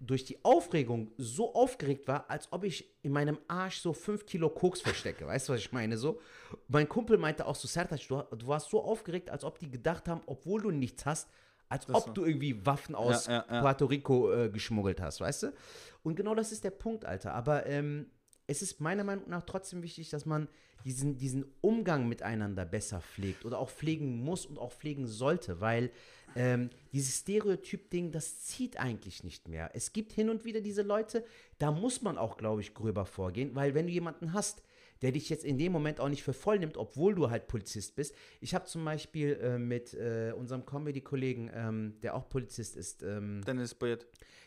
durch 0.00 0.24
die 0.24 0.44
Aufregung 0.44 1.10
so 1.16 1.54
aufgeregt 1.54 2.08
war, 2.08 2.28
als 2.28 2.52
ob 2.52 2.64
ich 2.64 2.94
in 3.02 3.12
meinem 3.12 3.38
Arsch 3.48 3.78
so 3.78 3.92
5 3.92 4.26
Kilo 4.26 4.50
Koks 4.50 4.80
verstecke. 4.80 5.26
Weißt 5.26 5.48
du, 5.48 5.52
was 5.52 5.60
ich 5.60 5.72
meine? 5.72 5.96
So. 5.96 6.20
Mein 6.68 6.88
Kumpel 6.88 7.18
meinte 7.18 7.46
auch 7.46 7.54
so, 7.54 7.68
Sertac, 7.68 8.00
du, 8.06 8.22
du 8.36 8.46
warst 8.46 8.70
so 8.70 8.82
aufgeregt, 8.82 9.30
als 9.30 9.44
ob 9.44 9.58
die 9.58 9.70
gedacht 9.70 10.08
haben, 10.08 10.20
obwohl 10.26 10.62
du 10.62 10.70
nichts 10.70 11.06
hast, 11.06 11.28
als 11.68 11.88
ob 11.92 12.14
du 12.14 12.24
irgendwie 12.24 12.64
Waffen 12.66 12.94
aus 12.94 13.26
ja, 13.26 13.44
ja. 13.50 13.60
Puerto 13.60 13.86
Rico 13.86 14.32
äh, 14.32 14.50
geschmuggelt 14.50 15.00
hast, 15.00 15.20
weißt 15.20 15.44
du? 15.44 15.52
Und 16.02 16.14
genau 16.14 16.34
das 16.34 16.52
ist 16.52 16.62
der 16.62 16.70
Punkt, 16.70 17.04
Alter. 17.04 17.34
Aber 17.34 17.66
ähm, 17.66 18.10
es 18.46 18.62
ist 18.62 18.80
meiner 18.80 19.04
Meinung 19.04 19.28
nach 19.28 19.42
trotzdem 19.42 19.82
wichtig, 19.82 20.10
dass 20.10 20.26
man 20.26 20.48
diesen, 20.84 21.16
diesen 21.16 21.46
Umgang 21.60 22.08
miteinander 22.08 22.64
besser 22.64 23.00
pflegt 23.00 23.44
oder 23.44 23.58
auch 23.58 23.70
pflegen 23.70 24.22
muss 24.22 24.44
und 24.44 24.58
auch 24.58 24.72
pflegen 24.72 25.06
sollte, 25.06 25.60
weil 25.60 25.90
ähm, 26.36 26.70
dieses 26.92 27.20
Stereotyp-Ding, 27.20 28.12
das 28.12 28.40
zieht 28.40 28.78
eigentlich 28.78 29.24
nicht 29.24 29.48
mehr. 29.48 29.70
Es 29.72 29.92
gibt 29.92 30.12
hin 30.12 30.28
und 30.28 30.44
wieder 30.44 30.60
diese 30.60 30.82
Leute, 30.82 31.24
da 31.58 31.70
muss 31.70 32.02
man 32.02 32.18
auch, 32.18 32.36
glaube 32.36 32.60
ich, 32.60 32.74
gröber 32.74 33.06
vorgehen, 33.06 33.54
weil 33.54 33.74
wenn 33.74 33.86
du 33.86 33.92
jemanden 33.92 34.32
hast, 34.32 34.62
der 35.04 35.12
dich 35.12 35.28
jetzt 35.28 35.44
in 35.44 35.58
dem 35.58 35.70
Moment 35.70 36.00
auch 36.00 36.08
nicht 36.08 36.22
für 36.22 36.32
voll 36.32 36.58
nimmt, 36.58 36.78
obwohl 36.78 37.14
du 37.14 37.28
halt 37.28 37.46
Polizist 37.46 37.94
bist. 37.94 38.14
Ich 38.40 38.54
habe 38.54 38.64
zum 38.64 38.86
Beispiel 38.86 39.34
äh, 39.34 39.58
mit 39.58 39.92
äh, 39.92 40.32
unserem 40.34 40.64
Comedy-Kollegen, 40.64 41.50
ähm, 41.54 42.00
der 42.02 42.14
auch 42.14 42.26
Polizist 42.30 42.74
ist, 42.74 43.02
ähm, 43.02 43.42
Dennis 43.46 43.74
Boyett. 43.74 44.06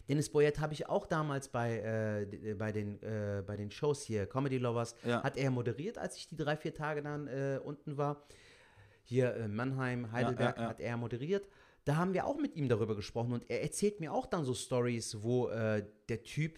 Dennis 0.09 0.29
Boyett 0.29 0.59
habe 0.59 0.73
ich 0.73 0.89
auch 0.89 1.05
damals 1.05 1.49
bei, 1.49 2.25
äh, 2.25 2.55
bei, 2.55 2.71
den, 2.71 2.99
äh, 3.03 3.43
bei 3.45 3.55
den 3.55 3.69
Shows 3.69 4.01
hier, 4.01 4.25
Comedy 4.25 4.57
Lovers, 4.57 4.95
Ja. 5.03 5.21
hat 5.21 5.37
er 5.37 5.51
moderiert, 5.51 5.99
als 5.99 6.17
ich 6.17 6.27
die 6.27 6.35
drei, 6.35 6.57
vier 6.57 6.73
Tage 6.73 7.03
dann 7.03 7.27
äh, 7.27 7.59
unten 7.63 7.97
war. 7.97 8.25
Hier 9.03 9.35
in 9.35 9.53
Mannheim, 9.55 10.11
Heidelberg 10.11 10.57
ja, 10.57 10.63
ja. 10.63 10.69
hat 10.69 10.79
er 10.79 10.97
moderiert. 10.97 11.47
Da 11.85 11.97
haben 11.97 12.15
wir 12.15 12.25
auch 12.25 12.37
mit 12.39 12.55
ihm 12.55 12.67
darüber 12.67 12.95
gesprochen 12.95 13.33
und 13.33 13.47
er 13.47 13.61
erzählt 13.61 13.99
mir 13.99 14.11
auch 14.11 14.25
dann 14.25 14.43
so 14.43 14.55
Stories, 14.55 15.21
wo 15.21 15.49
äh, 15.49 15.85
der 16.09 16.23
Typ 16.23 16.57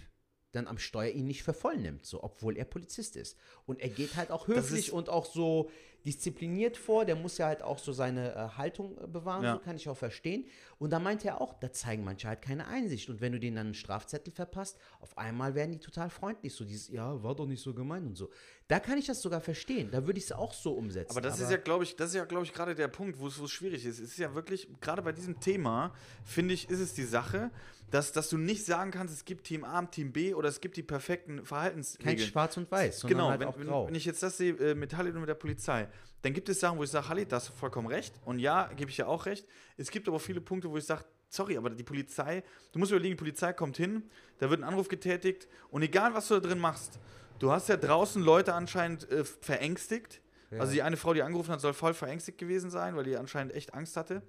dann 0.51 0.67
am 0.67 0.77
Steuer 0.77 1.11
ihn 1.11 1.27
nicht 1.27 1.43
für 1.43 1.53
voll 1.53 1.77
nimmt, 1.77 2.05
so, 2.05 2.23
obwohl 2.23 2.57
er 2.57 2.65
Polizist 2.65 3.15
ist. 3.15 3.37
Und 3.65 3.79
er 3.81 3.89
geht 3.89 4.15
halt 4.15 4.31
auch 4.31 4.47
höflich 4.47 4.91
und 4.91 5.09
auch 5.09 5.25
so 5.25 5.69
diszipliniert 6.05 6.77
vor. 6.77 7.05
Der 7.05 7.15
muss 7.15 7.37
ja 7.37 7.47
halt 7.47 7.61
auch 7.61 7.77
so 7.77 7.91
seine 7.91 8.33
äh, 8.33 8.57
Haltung 8.57 8.97
äh, 8.97 9.05
bewahren, 9.07 9.43
Ja. 9.43 9.53
so 9.53 9.59
kann 9.59 9.75
ich 9.75 9.87
auch 9.89 9.97
verstehen. 9.97 10.45
Und 10.79 10.91
da 10.91 10.99
meint 10.99 11.25
er 11.25 11.41
auch, 11.41 11.53
da 11.59 11.71
zeigen 11.71 12.03
manche 12.03 12.27
halt 12.27 12.41
keine 12.41 12.67
Einsicht. 12.67 13.09
Und 13.09 13.21
wenn 13.21 13.33
du 13.33 13.39
denen 13.39 13.57
dann 13.57 13.67
einen 13.67 13.73
Strafzettel 13.75 14.33
verpasst, 14.33 14.77
auf 15.01 15.17
einmal 15.17 15.55
werden 15.55 15.71
die 15.73 15.79
total 15.79 16.09
freundlich. 16.09 16.53
So 16.53 16.63
dieses, 16.65 16.87
ja, 16.89 17.21
war 17.21 17.35
doch 17.35 17.45
nicht 17.45 17.61
so 17.61 17.73
gemein 17.73 18.07
und 18.07 18.15
so. 18.15 18.29
Da 18.67 18.79
kann 18.79 18.97
ich 18.97 19.07
das 19.07 19.21
sogar 19.21 19.41
verstehen. 19.41 19.91
Da 19.91 20.05
würde 20.07 20.19
ich 20.19 20.25
es 20.25 20.31
auch 20.31 20.53
so 20.53 20.73
umsetzen. 20.73 21.11
Aber 21.11 21.21
das 21.21 21.39
ist 21.39 21.51
ja, 21.51 21.57
glaube 21.57 21.83
ich, 21.83 21.95
das 21.95 22.09
ist 22.09 22.15
ja, 22.15 22.25
glaube 22.25 22.45
ich, 22.45 22.53
gerade 22.53 22.75
der 22.75 22.87
Punkt, 22.87 23.19
wo 23.19 23.27
es 23.27 23.37
es 23.37 23.51
schwierig 23.51 23.85
ist. 23.85 23.99
Es 23.99 24.11
ist 24.11 24.17
ja 24.19 24.33
wirklich, 24.35 24.67
gerade 24.81 25.01
bei 25.01 25.11
diesem 25.11 25.39
Thema, 25.39 25.93
finde 26.23 26.53
ich, 26.53 26.69
ist 26.69 26.79
es 26.79 26.93
die 26.93 27.03
Sache, 27.03 27.51
dass, 27.91 28.11
dass 28.11 28.29
du 28.29 28.37
nicht 28.37 28.65
sagen 28.65 28.91
kannst, 28.91 29.13
es 29.13 29.25
gibt 29.25 29.45
Team 29.45 29.63
A, 29.63 29.81
Team 29.83 30.11
B 30.11 30.33
oder 30.33 30.49
es 30.49 30.61
gibt 30.61 30.77
die 30.77 30.83
perfekten 30.83 31.37
kein 31.37 31.45
Verhaltensregeln. 31.45 32.27
Schwarz 32.27 32.57
und 32.57 32.71
Weiß, 32.71 32.99
sondern 32.99 33.17
Genau, 33.17 33.29
halt 33.29 33.39
wenn, 33.41 33.47
auch 33.47 33.57
grau. 33.59 33.87
wenn 33.87 33.95
ich 33.95 34.05
jetzt 34.05 34.21
das 34.23 34.37
sehe 34.37 34.53
äh, 34.53 34.75
mit 34.75 34.95
Halid 34.95 35.13
und 35.13 35.21
mit 35.21 35.29
der 35.29 35.35
Polizei, 35.35 35.87
dann 36.21 36.33
gibt 36.33 36.49
es 36.49 36.59
Sachen, 36.59 36.77
wo 36.77 36.83
ich 36.83 36.89
sage, 36.91 37.07
Halid, 37.09 37.31
da 37.31 37.37
hast 37.37 37.49
du 37.49 37.53
vollkommen 37.53 37.87
recht. 37.87 38.13
Und 38.25 38.39
ja, 38.39 38.69
gebe 38.75 38.91
ich 38.91 38.97
ja 38.97 39.07
auch 39.07 39.25
recht. 39.25 39.47
Es 39.77 39.89
gibt 39.89 40.07
aber 40.07 40.19
viele 40.19 40.41
Punkte, 40.41 40.69
wo 40.69 40.77
ich 40.77 40.85
sage, 40.85 41.05
sorry, 41.29 41.57
aber 41.57 41.69
die 41.69 41.83
Polizei, 41.83 42.43
du 42.71 42.79
musst 42.79 42.91
überlegen, 42.91 43.13
die 43.13 43.19
Polizei 43.19 43.53
kommt 43.53 43.77
hin, 43.77 44.03
da 44.39 44.49
wird 44.49 44.59
ein 44.59 44.63
Anruf 44.63 44.87
getätigt 44.87 45.47
und 45.69 45.81
egal, 45.81 46.13
was 46.13 46.27
du 46.27 46.35
da 46.35 46.47
drin 46.47 46.59
machst, 46.59 46.99
du 47.39 47.51
hast 47.51 47.69
ja 47.69 47.77
draußen 47.77 48.21
Leute 48.21 48.53
anscheinend 48.53 49.09
äh, 49.11 49.23
verängstigt. 49.23 50.21
Also 50.57 50.73
die 50.73 50.81
eine 50.81 50.97
Frau, 50.97 51.13
die 51.13 51.21
angerufen 51.21 51.51
hat, 51.51 51.61
soll 51.61 51.73
voll 51.75 51.93
verängstigt 51.93 52.39
gewesen 52.39 52.71
sein, 52.71 52.95
weil 52.95 53.03
die 53.03 53.15
anscheinend 53.17 53.53
echt 53.53 53.75
Angst 53.75 53.95
hatte. 53.95 54.23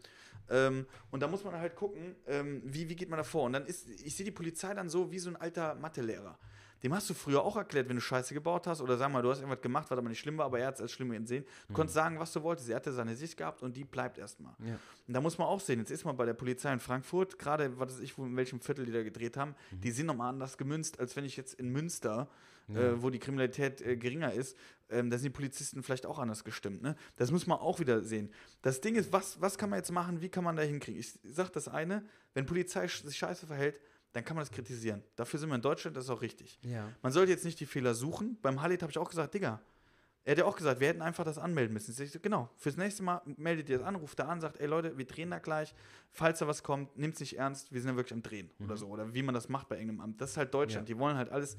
Ähm, 0.51 0.87
und 1.11 1.21
da 1.21 1.29
muss 1.29 1.45
man 1.45 1.55
halt 1.55 1.77
gucken, 1.77 2.17
ähm, 2.27 2.63
wie, 2.65 2.89
wie 2.89 2.97
geht 2.97 3.09
man 3.09 3.17
da 3.17 3.25
vor. 3.25 3.45
Und 3.45 3.53
dann 3.53 3.67
ist, 3.67 3.89
ich 3.89 4.15
sehe 4.15 4.25
die 4.25 4.33
Polizei 4.33 4.75
dann 4.75 4.89
so 4.89 5.11
wie 5.11 5.19
so 5.19 5.31
ein 5.31 5.37
alter 5.37 5.75
Mathelehrer. 5.77 6.39
Dem 6.83 6.95
hast 6.95 7.11
du 7.11 7.15
früher 7.15 7.43
auch 7.43 7.57
erklärt, 7.57 7.89
wenn 7.89 7.97
du 7.97 8.03
Scheiße 8.03 8.33
gebaut 8.33 8.67
hast 8.67 8.81
oder 8.81 8.97
sag 8.97 9.13
mal, 9.13 9.23
du 9.23 9.31
hast 9.31 9.39
irgendwas 9.39 9.61
gemacht, 9.61 9.91
was 9.91 9.99
aber 9.99 10.09
nicht 10.09 10.19
schlimm 10.19 10.39
war, 10.39 10.47
aber 10.47 10.61
er 10.61 10.69
hat 10.69 10.77
es 10.77 10.81
als 10.81 10.93
schlimm 10.93 11.11
gesehen. 11.11 11.45
Du 11.69 11.75
konntest 11.75 11.95
sagen, 11.95 12.19
was 12.19 12.33
du 12.33 12.43
wolltest. 12.43 12.71
Er 12.71 12.77
hatte 12.77 12.93
seine 12.93 13.15
Sicht 13.15 13.37
gehabt 13.37 13.63
und 13.63 13.77
die 13.77 13.85
bleibt 13.85 14.17
erstmal. 14.17 14.55
Ja. 14.65 14.79
Und 15.07 15.15
da 15.15 15.21
muss 15.21 15.37
man 15.37 15.47
auch 15.47 15.61
sehen, 15.61 15.79
jetzt 15.81 15.91
ist 15.91 16.05
man 16.05 16.17
bei 16.17 16.25
der 16.25 16.35
Polizei 16.35 16.73
in 16.73 16.81
Frankfurt, 16.81 17.39
gerade, 17.39 17.79
was 17.79 17.95
weiß 17.95 18.01
ich, 18.01 18.17
wo, 18.17 18.25
in 18.25 18.35
welchem 18.35 18.61
Viertel 18.61 18.87
die 18.87 18.93
da 18.93 19.03
gedreht 19.03 19.37
haben, 19.37 19.55
die 19.73 19.91
sind 19.91 20.07
nochmal 20.07 20.31
anders 20.31 20.57
gemünzt, 20.57 20.99
als 20.99 21.15
wenn 21.17 21.25
ich 21.25 21.37
jetzt 21.37 21.55
in 21.55 21.69
Münster, 21.69 22.29
äh, 22.77 23.03
wo 23.03 23.11
die 23.11 23.19
Kriminalität 23.19 23.81
äh, 23.81 23.97
geringer 23.97 24.33
ist, 24.33 24.57
ähm, 24.89 25.11
da 25.11 25.19
sind 25.19 25.27
die 25.27 25.37
Polizisten 25.37 25.83
vielleicht 25.83 26.07
auch 26.07 26.19
anders 26.19 26.45
gestimmt. 26.45 26.83
Ne? 26.83 26.97
Das 27.17 27.31
muss 27.31 27.47
man 27.47 27.59
auch 27.59 27.79
wieder 27.81 28.03
sehen. 28.03 28.31
Das 28.63 28.81
Ding 28.81 28.97
ist, 28.97 29.13
was, 29.13 29.41
was 29.41 29.57
kann 29.57 29.71
man 29.71 29.79
jetzt 29.79 29.93
machen, 29.93 30.21
wie 30.21 30.29
kann 30.29 30.45
man 30.45 30.57
da 30.57 30.63
hinkriegen? 30.63 31.01
Ich 31.01 31.19
sag 31.23 31.51
das 31.51 31.69
eine, 31.69 32.05
wenn 32.35 32.47
Polizei 32.47 32.89
sich 32.89 33.17
scheiße 33.17 33.47
verhält, 33.47 33.81
dann 34.13 34.25
kann 34.25 34.35
man 34.37 34.43
das 34.43 34.51
kritisieren. 34.51 35.05
Dafür 35.15 35.39
sind 35.39 35.51
wir 35.51 35.55
in 35.55 35.63
Deutschland, 35.63 35.97
das 35.97 36.05
ist 36.05 36.11
auch 36.11 36.23
richtig. 36.23 36.59
Ja. 36.63 36.89
Man 37.03 37.13
sollte 37.13 37.31
jetzt 37.31 37.45
nicht 37.45 37.61
die 37.61 37.67
Fehler 37.67 37.95
suchen. 37.95 38.39
Beim 38.43 38.61
Halit 38.61 38.83
habe 38.83 38.91
ich 38.91 38.99
auch 38.99 39.09
gesagt, 39.09 39.35
Digga, 39.35 39.61
Er 40.25 40.33
hat 40.33 40.39
ja 40.39 40.45
auch 40.45 40.57
gesagt, 40.57 40.81
wir 40.81 40.89
hätten 40.89 41.01
einfach 41.01 41.25
das 41.25 41.39
anmelden 41.39 41.73
müssen. 41.73 41.95
Ich 42.03 42.13
so, 42.13 42.21
genau, 42.21 42.51
fürs 42.57 42.77
nächste 42.77 43.03
Mal 43.03 43.23
meldet 43.25 43.71
ihr 43.71 43.79
das 43.79 43.87
an, 43.87 43.95
ruft 43.95 44.19
da 44.19 44.27
an, 44.27 44.41
sagt, 44.41 44.61
ey 44.61 44.67
Leute, 44.67 44.99
wir 44.99 45.07
drehen 45.07 45.31
da 45.31 45.39
gleich. 45.39 45.75
Falls 46.11 46.41
da 46.41 46.47
was 46.47 46.63
kommt, 46.63 46.97
nimmt 46.99 47.15
es 47.15 47.21
nicht 47.21 47.39
ernst, 47.39 47.73
wir 47.73 47.81
sind 47.81 47.91
ja 47.91 47.97
wirklich 47.97 48.13
am 48.13 48.23
Drehen 48.23 48.51
oder 48.63 48.77
so. 48.77 48.89
Oder 48.89 49.15
wie 49.15 49.23
man 49.23 49.35
das 49.35 49.49
macht 49.49 49.69
bei 49.69 49.77
irgendeinem 49.77 50.03
Amt. 50.03 50.21
Das 50.21 50.33
ist 50.33 50.37
halt 50.37 50.53
Deutschland. 50.53 50.89
Ja. 50.89 50.95
Die 50.95 51.01
wollen 51.01 51.17
halt 51.17 51.31
alles, 51.31 51.57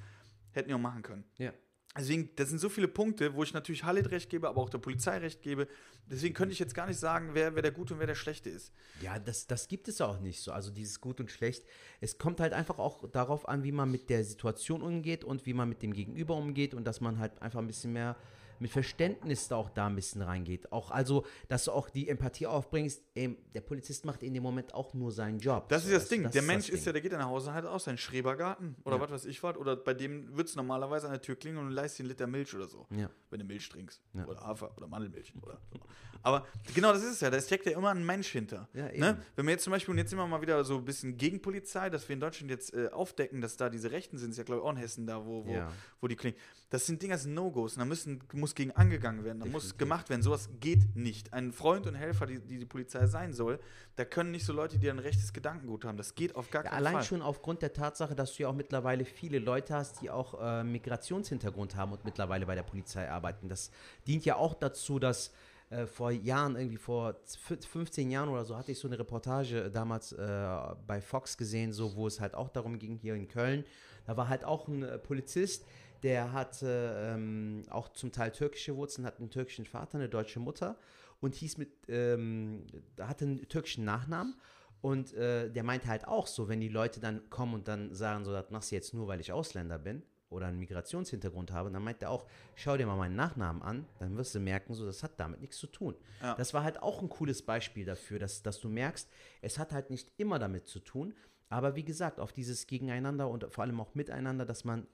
hätten 0.52 0.70
die 0.70 0.74
auch 0.74 0.80
machen 0.80 1.02
können. 1.02 1.24
Ja. 1.38 1.54
Deswegen, 1.98 2.30
das 2.38 2.48
sind 2.48 2.60
so 2.60 2.70
viele 2.70 2.88
Punkte, 2.88 3.34
wo 3.34 3.44
ich 3.44 3.54
natürlich 3.54 3.84
Halit 3.84 4.12
recht 4.12 4.30
gebe, 4.30 4.48
aber 4.48 4.62
auch 4.62 4.70
der 4.70 4.78
Polizei 4.78 5.18
recht 5.18 5.42
gebe. 5.42 5.68
Deswegen 6.10 6.34
könnte 6.34 6.54
ich 6.54 6.60
jetzt 6.60 6.74
gar 6.74 6.88
nicht 6.88 7.00
sagen, 7.00 7.32
wer, 7.34 7.54
wer 7.54 7.62
der 7.62 7.74
Gute 7.74 7.94
und 7.94 8.00
wer 8.00 8.08
der 8.08 8.16
Schlechte 8.16 8.50
ist. 8.50 8.72
Ja, 9.02 9.20
das, 9.20 9.46
das 9.46 9.68
gibt 9.68 9.90
es 9.90 10.00
auch 10.00 10.22
nicht 10.22 10.42
so. 10.42 10.54
Also 10.54 10.72
dieses 10.72 11.02
Gut 11.02 11.20
und 11.20 11.30
Schlecht. 11.30 11.66
Es 12.00 12.18
kommt 12.18 12.40
halt 12.40 12.54
einfach 12.54 12.80
auch 12.80 13.10
darauf 13.10 13.48
an, 13.50 13.66
wie 13.66 13.74
man 13.74 13.92
mit 13.92 14.10
der 14.10 14.24
Situation 14.24 14.82
umgeht 14.82 15.26
und 15.26 15.46
wie 15.46 15.54
man 15.54 15.68
mit 15.68 15.82
dem 15.82 15.92
Gegenüber 15.92 16.36
umgeht 16.36 16.74
und 16.74 16.86
dass 16.86 17.02
man 17.02 17.20
halt 17.20 17.42
einfach 17.42 17.60
ein 17.60 17.68
bisschen 17.68 17.92
mehr 17.92 18.16
mit 18.62 18.72
Verständnis 18.72 19.48
da 19.48 19.56
auch 19.58 19.70
da 19.70 19.88
ein 19.88 19.96
bisschen 19.96 20.22
reingeht. 20.22 20.72
Auch 20.72 20.92
also, 20.92 21.26
dass 21.48 21.66
du 21.66 21.72
auch 21.72 21.90
die 21.90 22.08
Empathie 22.08 22.48
aufbringst, 22.48 23.02
ey, 23.16 23.36
der 23.54 23.62
Polizist 23.62 24.06
macht 24.06 24.24
in 24.24 24.34
dem 24.34 24.44
Moment 24.44 24.74
auch 24.74 24.94
nur 24.94 25.12
seinen 25.12 25.40
Job. 25.40 25.68
Das 25.70 25.84
ist 25.86 25.94
das 25.94 26.08
Ding. 26.08 26.30
der 26.30 26.42
Mensch 26.44 26.68
das 26.68 26.76
ist 26.76 26.86
ja, 26.86 26.92
Ding. 26.92 26.94
der 26.94 27.02
geht 27.02 27.12
dann 27.14 27.20
nach 27.20 27.28
Hause 27.30 27.54
halt 27.54 27.66
aus, 27.66 27.84
sein 27.86 27.98
Schrebergarten 27.98 28.76
oder 28.84 28.96
Ja. 28.98 29.02
was 29.02 29.12
weiß 29.12 29.26
ich 29.26 29.42
was. 29.44 29.58
Oder 29.58 29.76
bei 29.76 29.94
dem 29.94 30.38
wird 30.38 30.48
es 30.48 30.56
normalerweise 30.56 31.08
an 31.08 31.14
der 31.14 31.22
Tür 31.22 31.36
klingeln 31.36 31.64
und 31.66 31.70
du 31.72 31.76
leist 31.76 31.98
dir 31.98 32.04
einen 32.04 32.10
Liter 32.10 32.28
Milch 32.28 32.54
oder 32.56 32.68
so. 32.68 32.86
Ja. 32.92 33.10
Wenn 33.30 33.40
du 33.40 33.46
Milch 33.46 33.68
trinkst. 33.68 34.02
Ja. 34.14 34.26
Oder 34.28 34.42
Hafer 34.42 34.72
oder 34.78 34.88
Mandelmilch. 34.88 35.34
Oder 35.42 35.60
so. 35.74 35.80
Aber 36.24 36.46
genau 36.76 36.94
das 36.94 37.02
ist 37.02 37.14
es 37.14 37.20
ja. 37.22 37.32
Da 37.32 37.42
steckt 37.42 37.66
ja 37.66 37.72
immer 37.76 37.90
ein 37.90 38.06
Mensch 38.06 38.28
hinter. 38.28 38.70
Ja, 38.74 38.92
ne? 38.92 39.20
Wenn 39.36 39.46
wir 39.48 39.54
jetzt 39.54 39.64
zum 39.64 39.72
Beispiel, 39.72 39.92
und 39.94 39.98
jetzt 39.98 40.14
immer 40.14 40.28
mal 40.28 40.40
wieder 40.40 40.64
so 40.64 40.78
ein 40.78 40.86
bisschen 40.86 41.18
gegen 41.18 41.42
Polizei, 41.42 41.90
dass 41.90 42.08
wir 42.08 42.14
in 42.14 42.20
Deutschland 42.20 42.52
jetzt 42.52 42.76
äh, 42.76 42.90
aufdecken, 42.90 43.42
dass 43.42 43.58
da 43.58 43.70
diese 43.72 43.90
Rechten 43.90 44.20
sind, 44.20 44.30
ist 44.30 44.38
ja 44.38 44.44
glaube 44.44 44.62
ich 44.62 44.68
auch 44.68 44.72
in 44.72 44.78
Hessen 44.78 45.08
da, 45.08 45.26
wo, 45.26 45.48
wo, 45.48 45.52
Ja. 45.52 45.72
wo 46.00 46.08
die 46.08 46.16
klingen. 46.16 46.38
Das 46.70 46.86
sind 46.86 47.02
Dinger, 47.02 47.16
das 47.16 47.24
sind 47.24 47.34
No-Gos. 47.34 47.74
Und 47.74 47.80
da 47.80 47.86
müssen, 47.86 48.22
muss 48.34 48.51
gegen 48.56 48.72
angegangen 48.72 49.24
werden. 49.24 49.40
Da 49.40 49.46
muss 49.46 49.78
gemacht 49.78 50.10
werden. 50.10 50.22
Sowas 50.22 50.50
geht 50.60 50.96
nicht. 50.96 51.34
Ein 51.34 51.52
Freund 51.54 51.88
und 51.88 51.96
Helfer, 51.96 52.26
die, 52.26 52.40
die 52.40 52.60
die 52.60 52.66
Polizei 52.66 53.06
sein 53.08 53.34
soll, 53.34 53.60
da 53.96 54.06
können 54.06 54.32
nicht 54.32 54.46
so 54.46 54.54
Leute, 54.54 54.78
die 54.80 54.90
ein 54.90 55.00
rechtes 55.00 55.34
Gedankengut 55.34 55.86
haben. 55.86 55.98
Das 55.98 56.16
geht 56.16 56.36
auf 56.36 56.50
gar 56.52 56.64
Ja, 56.64 56.70
keinen 56.70 56.78
allein 56.80 56.94
Fall. 56.96 57.04
schon 57.04 57.22
aufgrund 57.22 57.62
der 57.62 57.74
Tatsache, 57.74 58.16
dass 58.16 58.36
du 58.36 58.44
ja 58.44 58.50
auch 58.50 58.56
mittlerweile 58.56 59.06
viele 59.06 59.40
Leute 59.40 59.74
hast, 59.76 60.02
die 60.02 60.10
auch 60.10 60.40
äh, 60.42 60.64
Migrationshintergrund 60.64 61.76
haben 61.76 61.92
und 61.92 62.06
mittlerweile 62.06 62.46
bei 62.46 62.56
der 62.56 62.64
Polizei 62.64 63.10
arbeiten. 63.10 63.50
Das 63.50 63.72
dient 64.08 64.26
ja 64.26 64.36
auch 64.36 64.54
dazu, 64.54 65.00
dass 65.00 65.32
äh, 65.70 65.86
vor 65.86 66.12
Jahren, 66.12 66.56
irgendwie 66.56 66.78
vor 66.78 67.16
f- 67.26 67.58
15 67.68 68.12
Jahren 68.12 68.30
oder 68.30 68.46
so, 68.46 68.58
hatte 68.58 68.72
ich 68.72 68.80
so 68.80 68.88
eine 68.88 69.00
Reportage 69.00 69.72
damals 69.72 70.12
äh, 70.12 70.58
bei 70.86 71.02
Fox 71.02 71.38
gesehen, 71.38 71.72
so 71.74 71.96
wo 71.96 72.08
es 72.08 72.20
halt 72.20 72.36
auch 72.36 72.50
darum 72.50 72.78
ging, 72.80 72.96
hier 72.98 73.16
in 73.16 73.28
Köln. 73.28 73.64
Da 74.06 74.18
war 74.18 74.28
halt 74.30 74.44
auch 74.44 74.68
ein 74.68 74.84
äh, 74.84 74.98
Polizist, 74.98 75.66
der 76.04 76.34
hatte 76.34 77.14
ähm, 77.16 77.64
auch 77.70 77.90
zum 77.90 78.12
Teil 78.12 78.32
türkische 78.32 78.76
Wurzeln, 78.76 79.06
hat 79.06 79.20
einen 79.20 79.30
türkischen 79.30 79.66
Vater, 79.66 79.98
eine 79.98 80.10
deutsche 80.10 80.40
Mutter 80.40 80.78
und 81.20 81.36
hieß 81.36 81.58
mit, 81.58 81.70
ähm, 81.88 82.66
hatte 83.00 83.26
einen 83.26 83.48
türkischen 83.48 83.86
Nachnamen. 83.86 84.36
Und 84.82 85.14
äh, 85.14 85.50
der 85.52 85.64
meinte 85.64 85.88
halt 85.88 86.08
auch 86.08 86.26
so, 86.26 86.50
wenn 86.50 86.60
die 86.60 86.68
Leute 86.68 87.00
dann 87.00 87.30
kommen 87.30 87.54
und 87.54 87.68
dann 87.68 87.94
sagen, 87.94 88.26
so, 88.26 88.32
das 88.32 88.50
machst 88.50 88.72
du 88.72 88.76
jetzt 88.76 88.96
nur, 88.96 89.08
weil 89.08 89.20
ich 89.20 89.32
Ausländer 89.32 89.78
bin 89.78 90.02
oder 90.32 90.48
einen 90.48 90.58
Migrationshintergrund 90.60 91.52
habe, 91.52 91.70
dann 91.70 91.84
meint 91.84 92.02
er 92.02 92.10
auch, 92.10 92.26
schau 92.56 92.78
dir 92.78 92.88
mal 92.88 92.96
meinen 92.96 93.16
Nachnamen 93.16 93.62
an, 93.62 93.86
dann 94.00 94.18
wirst 94.18 94.34
du 94.34 94.40
merken, 94.40 94.74
so, 94.74 94.86
das 94.86 95.04
hat 95.04 95.20
damit 95.20 95.42
nichts 95.42 95.58
zu 95.58 95.68
tun. 95.68 95.96
Ja. 96.22 96.36
Das 96.36 96.54
war 96.54 96.64
halt 96.64 96.82
auch 96.82 97.02
ein 97.02 97.10
cooles 97.10 97.44
Beispiel 97.44 97.86
dafür, 97.86 98.18
dass, 98.18 98.42
dass 98.42 98.60
du 98.60 98.70
merkst, 98.70 99.10
es 99.42 99.60
hat 99.60 99.74
halt 99.74 99.90
nicht 99.90 100.10
immer 100.18 100.40
damit 100.40 100.68
zu 100.68 100.80
tun, 100.80 101.14
aber 101.52 101.76
wie 101.76 101.84
gesagt, 101.84 102.20
auf 102.20 102.32
dieses 102.34 102.66
Gegeneinander 102.66 103.30
und 103.30 103.46
vor 103.54 103.64
allem 103.64 103.80
auch 103.80 103.94
miteinander, 103.94 104.46
dass 104.46 104.64
man 104.64 104.88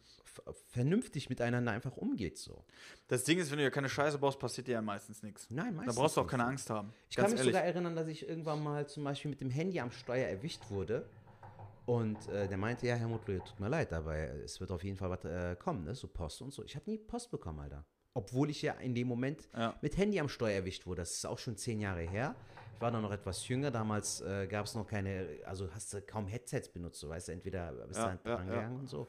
vernünftig 0.70 1.30
miteinander 1.30 1.72
einfach 1.72 1.98
umgeht, 1.98 2.38
so. 2.38 2.64
Das 3.08 3.24
Ding 3.24 3.40
ist, 3.40 3.50
wenn 3.52 3.58
du 3.58 3.64
ja 3.64 3.70
keine 3.70 3.90
Scheiße 3.90 4.18
baust, 4.18 4.40
passiert 4.40 4.68
dir 4.68 4.74
ja 4.74 4.82
meistens 4.82 5.24
nichts. 5.24 5.50
Nein, 5.50 5.68
Da 5.68 5.72
meistens 5.78 5.96
brauchst 5.96 6.18
du 6.18 6.22
auch 6.22 6.28
keine 6.28 6.46
Angst 6.46 6.70
haben. 6.70 6.94
Ich 7.10 7.16
kann 7.16 7.26
mich 7.32 7.40
ehrlich. 7.40 7.54
sogar 7.54 7.66
erinnern, 7.66 7.96
dass 7.96 8.08
ich 8.08 8.28
irgendwann 8.28 8.62
mal 8.64 8.88
zum 8.88 9.04
Beispiel 9.04 9.30
mit 9.32 9.42
dem 9.42 9.50
Handy 9.50 9.80
am 9.80 9.92
Steuer 9.92 10.28
erwischt 10.28 10.70
wurde. 10.70 11.08
Und 11.86 12.28
äh, 12.28 12.48
der 12.48 12.58
meinte, 12.58 12.86
ja, 12.86 12.96
Herr 12.96 13.08
Mutlu, 13.08 13.40
tut 13.40 13.60
mir 13.60 13.70
leid, 13.70 13.94
aber 13.94 14.16
es 14.16 14.60
wird 14.60 14.72
auf 14.72 14.84
jeden 14.84 14.98
Fall 14.98 15.10
was 15.10 15.24
äh, 15.24 15.56
kommen, 15.56 15.86
ne? 15.86 15.96
so 15.96 16.08
Post 16.08 16.42
und 16.42 16.52
so. 16.54 16.64
Ich 16.66 16.76
habe 16.76 16.90
nie 16.90 16.98
Post 16.98 17.32
bekommen, 17.32 17.60
Alter. 17.62 17.86
Obwohl 18.14 18.50
ich 18.50 18.62
ja 18.62 18.74
in 18.74 18.94
dem 18.94 19.08
Moment 19.08 19.48
Ja. 19.56 19.76
mit 19.82 19.96
Handy 19.96 20.20
am 20.20 20.28
Steuer 20.28 20.52
erwischt 20.56 20.86
wurde. 20.86 21.02
Das 21.04 21.12
ist 21.14 21.26
auch 21.26 21.38
schon 21.40 21.56
zehn 21.56 21.80
Jahre 21.80 22.02
her. 22.02 22.36
Ich 22.78 22.82
war 22.82 22.92
da 22.92 23.02
noch 23.02 23.12
etwas 23.12 23.48
jünger. 23.48 23.72
Damals 23.72 24.22
äh, 24.22 24.46
gab 24.46 24.68
es 24.68 24.76
noch 24.76 24.86
keine, 24.86 25.26
also 25.46 25.68
hast 25.74 25.96
du 25.96 26.02
kaum 26.04 26.28
Headsets 26.28 26.70
benutzt, 26.70 27.00
so 27.00 27.10
weißt 27.10 27.30
du, 27.30 27.32
entweder 27.32 27.72
bist 27.88 28.00
Ja, 28.00 28.04
du 28.06 28.10
halt 28.12 28.20
ja, 28.24 28.36
dran 28.36 28.48
ja. 28.48 28.54
gegangen 28.54 28.80
und 28.82 28.88
so. 28.88 29.08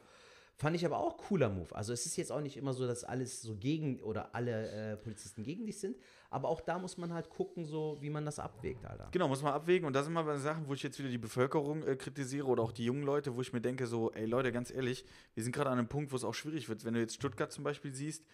Fand 0.56 0.74
ich 0.74 0.84
aber 0.86 0.98
auch 0.98 1.18
cooler 1.18 1.50
Move. 1.50 1.72
Also 1.76 1.92
es 1.92 2.04
ist 2.06 2.16
jetzt 2.16 2.32
auch 2.32 2.40
nicht 2.40 2.56
immer 2.56 2.72
so, 2.72 2.86
dass 2.86 3.04
alles 3.04 3.42
so 3.42 3.54
gegen 3.54 4.00
oder 4.00 4.34
alle 4.34 4.92
äh, 4.92 4.96
Polizisten 4.96 5.44
gegen 5.44 5.66
dich 5.66 5.78
sind. 5.78 5.96
Aber 6.30 6.48
auch 6.48 6.60
da 6.62 6.78
muss 6.78 6.96
man 6.96 7.12
halt 7.12 7.30
gucken, 7.30 7.64
so 7.64 7.98
wie 8.00 8.10
man 8.10 8.24
das 8.24 8.38
abwägt, 8.40 8.84
Alter. 8.84 9.08
Genau, 9.12 9.28
muss 9.28 9.40
man 9.42 9.52
abwägen. 9.52 9.86
Und 9.86 9.92
das 9.92 10.06
sind 10.06 10.14
mal 10.14 10.24
bei 10.24 10.36
Sachen, 10.38 10.66
wo 10.66 10.74
ich 10.74 10.82
jetzt 10.82 10.98
wieder 10.98 11.10
die 11.10 11.18
Bevölkerung 11.18 11.84
äh, 11.86 11.94
kritisiere 11.94 12.46
oder 12.46 12.62
auch 12.62 12.72
die 12.72 12.84
jungen 12.86 13.02
Leute, 13.04 13.36
wo 13.36 13.40
ich 13.40 13.52
mir 13.52 13.60
denke, 13.60 13.86
so, 13.86 14.10
ey 14.12 14.24
Leute, 14.26 14.50
ganz 14.50 14.72
ehrlich, 14.72 15.04
wir 15.34 15.44
sind 15.44 15.52
gerade 15.54 15.70
an 15.70 15.78
einem 15.78 15.88
Punkt, 15.88 16.10
wo 16.10 16.16
es 16.16 16.24
auch 16.24 16.34
schwierig 16.34 16.68
wird. 16.68 16.84
Wenn 16.84 16.94
du 16.94 17.00
jetzt 17.00 17.14
Stuttgart 17.14 17.52
zum 17.52 17.62
Beispiel 17.62 17.92
siehst, 17.94 18.24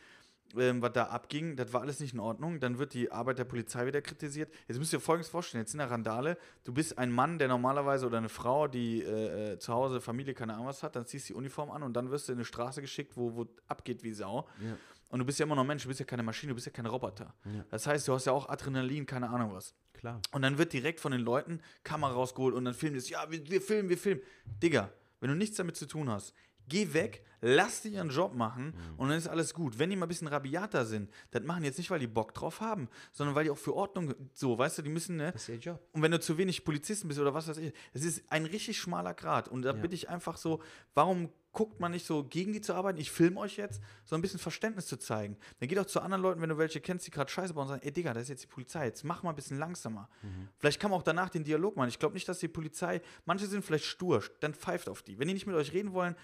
ähm, 0.57 0.83
was 0.83 0.93
da 0.93 1.05
abging, 1.05 1.57
das 1.57 1.73
war 1.73 1.81
alles 1.81 2.01
nicht 2.01 2.15
in 2.15 2.21
Ordnung. 2.21 2.61
Dann 2.61 2.79
wird 2.79 2.95
die 2.95 3.11
Arbeit 3.11 3.39
der 3.39 3.45
Polizei 3.45 3.87
wieder 3.87 4.01
kritisiert. 4.03 4.53
Jetzt 4.69 4.79
müsst 4.79 4.93
ihr 4.93 5.01
Folgendes 5.01 5.29
vorstellen: 5.29 5.63
Jetzt 5.63 5.75
in 5.75 5.79
der 5.79 5.91
Randale, 5.91 6.39
du 6.65 6.73
bist 6.73 6.99
ein 6.99 7.11
Mann, 7.11 7.39
der 7.39 7.49
normalerweise 7.49 8.07
oder 8.07 8.19
eine 8.19 8.29
Frau, 8.29 8.69
die 8.69 9.03
äh, 9.03 9.53
äh, 9.53 9.59
zu 9.59 9.73
Hause 9.73 10.01
Familie, 10.01 10.35
keine 10.35 10.55
Ahnung 10.55 10.67
was 10.67 10.83
hat, 10.83 10.97
dann 10.97 11.07
ziehst 11.07 11.29
du 11.29 11.35
die 11.35 11.39
Uniform 11.39 11.71
an 11.71 11.83
und 11.83 11.95
dann 11.95 12.11
wirst 12.11 12.29
du 12.29 12.33
in 12.33 12.39
eine 12.39 12.45
Straße 12.45 12.81
geschickt, 12.81 13.17
wo, 13.17 13.35
wo 13.35 13.47
abgeht 13.67 14.03
wie 14.03 14.13
Sau. 14.13 14.47
Ja. 14.61 14.77
Und 15.11 15.19
du 15.21 15.25
bist 15.25 15.39
ja 15.39 15.47
immer 15.47 15.55
noch 15.55 15.65
Mensch, 15.65 15.83
du 15.83 15.89
bist 15.89 16.01
ja 16.01 16.07
keine 16.07 16.23
Maschine, 16.23 16.51
du 16.51 16.55
bist 16.55 16.67
ja 16.67 16.73
kein 16.73 16.87
Roboter. 16.87 17.35
Ja. 17.45 17.65
Das 17.71 17.87
heißt, 17.87 18.09
du 18.09 18.15
hast 18.15 18.25
ja 18.25 18.33
auch 18.33 18.49
Adrenalin, 18.49 19.07
keine 19.07 19.31
Ahnung 19.31 19.53
was. 19.53 19.75
Klar. 19.93 20.21
Und 20.33 20.43
dann 20.43 20.59
wird 20.59 20.73
direkt 20.73 21.01
von 21.01 21.13
den 21.13 21.21
Leuten 21.21 21.61
Kamera 21.83 22.13
rausgeholt 22.13 22.55
und 22.55 22.65
dann 22.65 22.75
filmen 22.75 22.95
die 22.95 22.99
es. 22.99 23.09
Ja, 23.09 23.31
wir, 23.31 23.49
wir 23.49 23.63
filmen, 23.63 23.89
wir 23.89 23.99
filmen. 23.99 24.21
Digga, 24.63 24.91
wenn 25.21 25.31
du 25.31 25.37
nichts 25.37 25.57
damit 25.57 25.77
zu 25.77 25.87
tun 25.87 26.11
hast, 26.11 26.35
geh 26.69 26.93
weg, 26.93 27.25
lass 27.47 27.83
die 27.83 27.91
ihren 27.91 28.09
Job 28.09 28.35
machen 28.35 28.69
Mhm. 28.69 28.95
und 28.99 29.09
dann 29.11 29.19
ist 29.19 29.29
alles 29.29 29.53
gut. 29.53 29.79
Wenn 29.79 29.91
die 29.91 29.97
mal 29.97 30.07
ein 30.07 30.09
bisschen 30.09 30.29
rabiater 30.29 30.87
sind, 30.87 31.11
das 31.31 31.43
machen 31.43 31.61
die 31.63 31.67
jetzt 31.69 31.77
nicht, 31.77 31.91
weil 31.91 31.99
die 32.01 32.07
Bock 32.07 32.33
drauf 32.33 32.61
haben, 32.63 32.89
sondern 33.13 33.35
weil 33.37 33.45
die 33.45 33.51
auch 33.51 33.59
für 33.59 33.75
Ordnung 33.75 34.15
so, 34.33 34.57
weißt 34.57 34.79
du, 34.79 34.83
die 34.83 34.89
müssen, 34.91 35.17
ne? 35.17 35.31
Das 35.33 35.43
ist 35.43 35.49
ihr 35.51 35.57
Job. 35.57 35.87
Und 35.93 36.01
wenn 36.01 36.11
du 36.11 36.19
zu 36.19 36.39
wenig 36.39 36.65
Polizisten 36.65 37.07
bist 37.09 37.21
oder 37.21 37.35
was 37.35 37.47
weiß 37.47 37.59
ich, 37.59 37.73
es 37.93 38.03
ist 38.05 38.23
ein 38.31 38.47
richtig 38.47 38.79
schmaler 38.79 39.13
Grad. 39.13 39.49
Und 39.49 39.63
da 39.63 39.73
Ja. 39.75 39.77
bitte 39.81 39.95
ich 39.95 40.09
einfach 40.09 40.39
so, 40.39 40.63
warum 40.95 41.29
guckt 41.53 41.79
man 41.79 41.93
nicht 41.93 42.05
so 42.07 42.25
gegen 42.25 42.53
die 42.53 42.61
zu 42.61 42.73
arbeiten? 42.75 42.99
Ich 42.99 43.13
filme 43.13 43.39
euch 43.39 43.59
jetzt, 43.59 43.81
so 44.05 44.17
ein 44.17 44.23
bisschen 44.23 44.41
Verständnis 44.41 44.87
zu 44.87 44.97
zeigen. 44.97 45.37
Dann 45.61 45.69
geht 45.69 45.79
auch 45.79 45.87
zu 45.87 46.01
anderen 46.01 46.23
Leuten, 46.23 46.41
wenn 46.41 46.49
du 46.49 46.59
welche 46.59 46.81
kennst, 46.81 47.07
die 47.07 47.13
gerade 47.13 47.31
Scheiße 47.31 47.55
bauen 47.55 47.65
und 47.65 47.69
sagen, 47.69 47.83
ey 47.85 47.93
Digga, 47.93 48.13
das 48.15 48.25
ist 48.25 48.29
jetzt 48.31 48.43
die 48.45 48.49
Polizei, 48.49 48.87
jetzt 48.87 49.05
mach 49.05 49.23
mal 49.23 49.31
ein 49.31 49.37
bisschen 49.37 49.59
langsamer. 49.59 50.09
Vielleicht 50.59 50.81
kann 50.81 50.91
man 50.91 50.99
auch 50.99 51.05
danach 51.05 51.29
den 51.29 51.45
Dialog 51.45 51.77
machen. 51.77 51.89
Ich 51.91 51.99
glaube 52.01 52.15
nicht, 52.15 52.29
dass 52.29 52.41
die 52.41 52.49
Polizei, 52.49 53.03
manche 53.25 53.47
sind 53.47 53.65
vielleicht 53.65 53.85
stur, 53.85 54.25
dann 54.41 54.55
pfeift 54.55 54.89
auf 54.89 55.03
die. 55.03 55.19
Wenn 55.19 55.29
die 55.29 55.35
nicht 55.35 55.47
mit 55.47 55.55
euch 55.55 55.73
reden 55.73 55.93
wollen, 55.93 56.17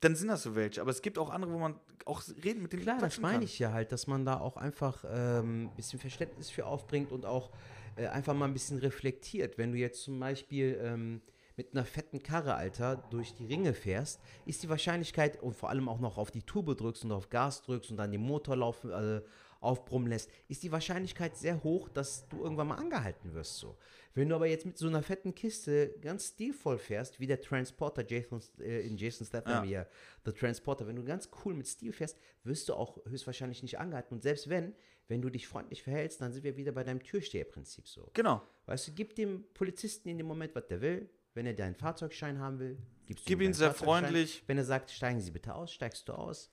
dann 0.00 0.16
sind 0.16 0.28
das 0.28 0.42
so 0.42 0.54
welche. 0.54 0.80
Aber 0.80 0.90
es 0.90 1.02
gibt 1.02 1.18
auch 1.18 1.30
andere, 1.30 1.52
wo 1.52 1.58
man 1.58 1.78
auch 2.06 2.22
reden 2.42 2.62
mit 2.62 2.72
denen 2.72 2.82
Klar, 2.82 2.98
das 2.98 3.20
meine 3.20 3.44
ich 3.44 3.58
ja 3.58 3.72
halt, 3.72 3.92
dass 3.92 4.06
man 4.06 4.24
da 4.24 4.40
auch 4.40 4.56
einfach 4.56 5.04
ein 5.04 5.10
ähm, 5.14 5.70
bisschen 5.76 5.98
Verständnis 5.98 6.50
für 6.50 6.66
aufbringt 6.66 7.12
und 7.12 7.26
auch 7.26 7.50
äh, 7.96 8.06
einfach 8.06 8.34
mal 8.34 8.46
ein 8.46 8.52
bisschen 8.52 8.78
reflektiert. 8.78 9.58
Wenn 9.58 9.72
du 9.72 9.78
jetzt 9.78 10.02
zum 10.02 10.18
Beispiel 10.18 10.80
ähm, 10.82 11.20
mit 11.56 11.74
einer 11.74 11.84
fetten 11.84 12.22
Karre, 12.22 12.54
Alter, 12.54 12.96
durch 13.10 13.34
die 13.34 13.44
Ringe 13.44 13.74
fährst, 13.74 14.20
ist 14.46 14.62
die 14.62 14.70
Wahrscheinlichkeit 14.70 15.42
und 15.42 15.54
vor 15.54 15.68
allem 15.68 15.88
auch 15.88 16.00
noch 16.00 16.16
auf 16.16 16.30
die 16.30 16.42
Tube 16.42 16.74
drückst 16.74 17.04
und 17.04 17.12
auf 17.12 17.28
Gas 17.28 17.62
drückst 17.62 17.90
und 17.90 17.98
dann 17.98 18.10
den 18.10 18.22
Motor 18.22 18.56
laufen, 18.56 18.90
äh, 18.90 19.20
aufbrummen 19.60 20.08
lässt, 20.08 20.30
ist 20.48 20.62
die 20.62 20.72
Wahrscheinlichkeit 20.72 21.36
sehr 21.36 21.62
hoch, 21.62 21.88
dass 21.88 22.28
du 22.28 22.42
irgendwann 22.42 22.68
mal 22.68 22.76
angehalten 22.76 23.34
wirst. 23.34 23.56
So. 23.56 23.76
Wenn 24.14 24.28
du 24.28 24.34
aber 24.34 24.46
jetzt 24.46 24.66
mit 24.66 24.76
so 24.76 24.88
einer 24.88 25.02
fetten 25.02 25.34
Kiste 25.34 25.94
ganz 26.00 26.28
stilvoll 26.28 26.78
fährst, 26.78 27.20
wie 27.20 27.26
der 27.26 27.40
Transporter 27.40 28.04
Jason, 28.06 28.40
äh, 28.58 28.86
in 28.86 28.96
Jason 28.96 29.26
Statham 29.26 29.62
Ja. 29.64 29.68
hier, 29.68 29.88
The 30.24 30.32
Transporter, 30.32 30.86
wenn 30.86 30.96
du 30.96 31.04
ganz 31.04 31.28
cool 31.44 31.54
mit 31.54 31.68
Stil 31.68 31.92
fährst, 31.92 32.16
wirst 32.42 32.68
du 32.68 32.74
auch 32.74 32.98
höchstwahrscheinlich 33.06 33.62
nicht 33.62 33.78
angehalten. 33.78 34.14
Und 34.14 34.22
selbst 34.22 34.48
wenn, 34.48 34.74
wenn 35.08 35.22
du 35.22 35.30
dich 35.30 35.46
freundlich 35.46 35.82
verhältst, 35.82 36.20
dann 36.20 36.32
sind 36.32 36.42
wir 36.42 36.56
wieder 36.56 36.72
bei 36.72 36.84
deinem 36.84 37.02
Türsteherprinzip 37.02 37.86
so. 37.86 38.10
Genau. 38.14 38.42
Weißt 38.66 38.88
du, 38.88 38.92
gib 38.92 39.14
dem 39.14 39.44
Polizisten 39.54 40.08
in 40.08 40.18
dem 40.18 40.26
Moment, 40.26 40.54
was 40.54 40.66
der 40.66 40.80
will. 40.80 41.08
Wenn 41.34 41.46
er 41.46 41.54
deinen 41.54 41.76
Fahrzeugschein 41.76 42.40
haben 42.40 42.58
will, 42.58 42.76
gibst 43.06 43.24
du 43.24 43.28
Gib 43.28 43.40
ihm 43.40 43.46
ihn 43.46 43.54
sehr 43.54 43.72
freundlich. 43.72 44.42
Wenn 44.48 44.58
er 44.58 44.64
sagt, 44.64 44.90
steigen 44.90 45.20
Sie 45.20 45.30
bitte 45.30 45.54
aus, 45.54 45.72
steigst 45.72 46.08
du 46.08 46.12
aus, 46.12 46.50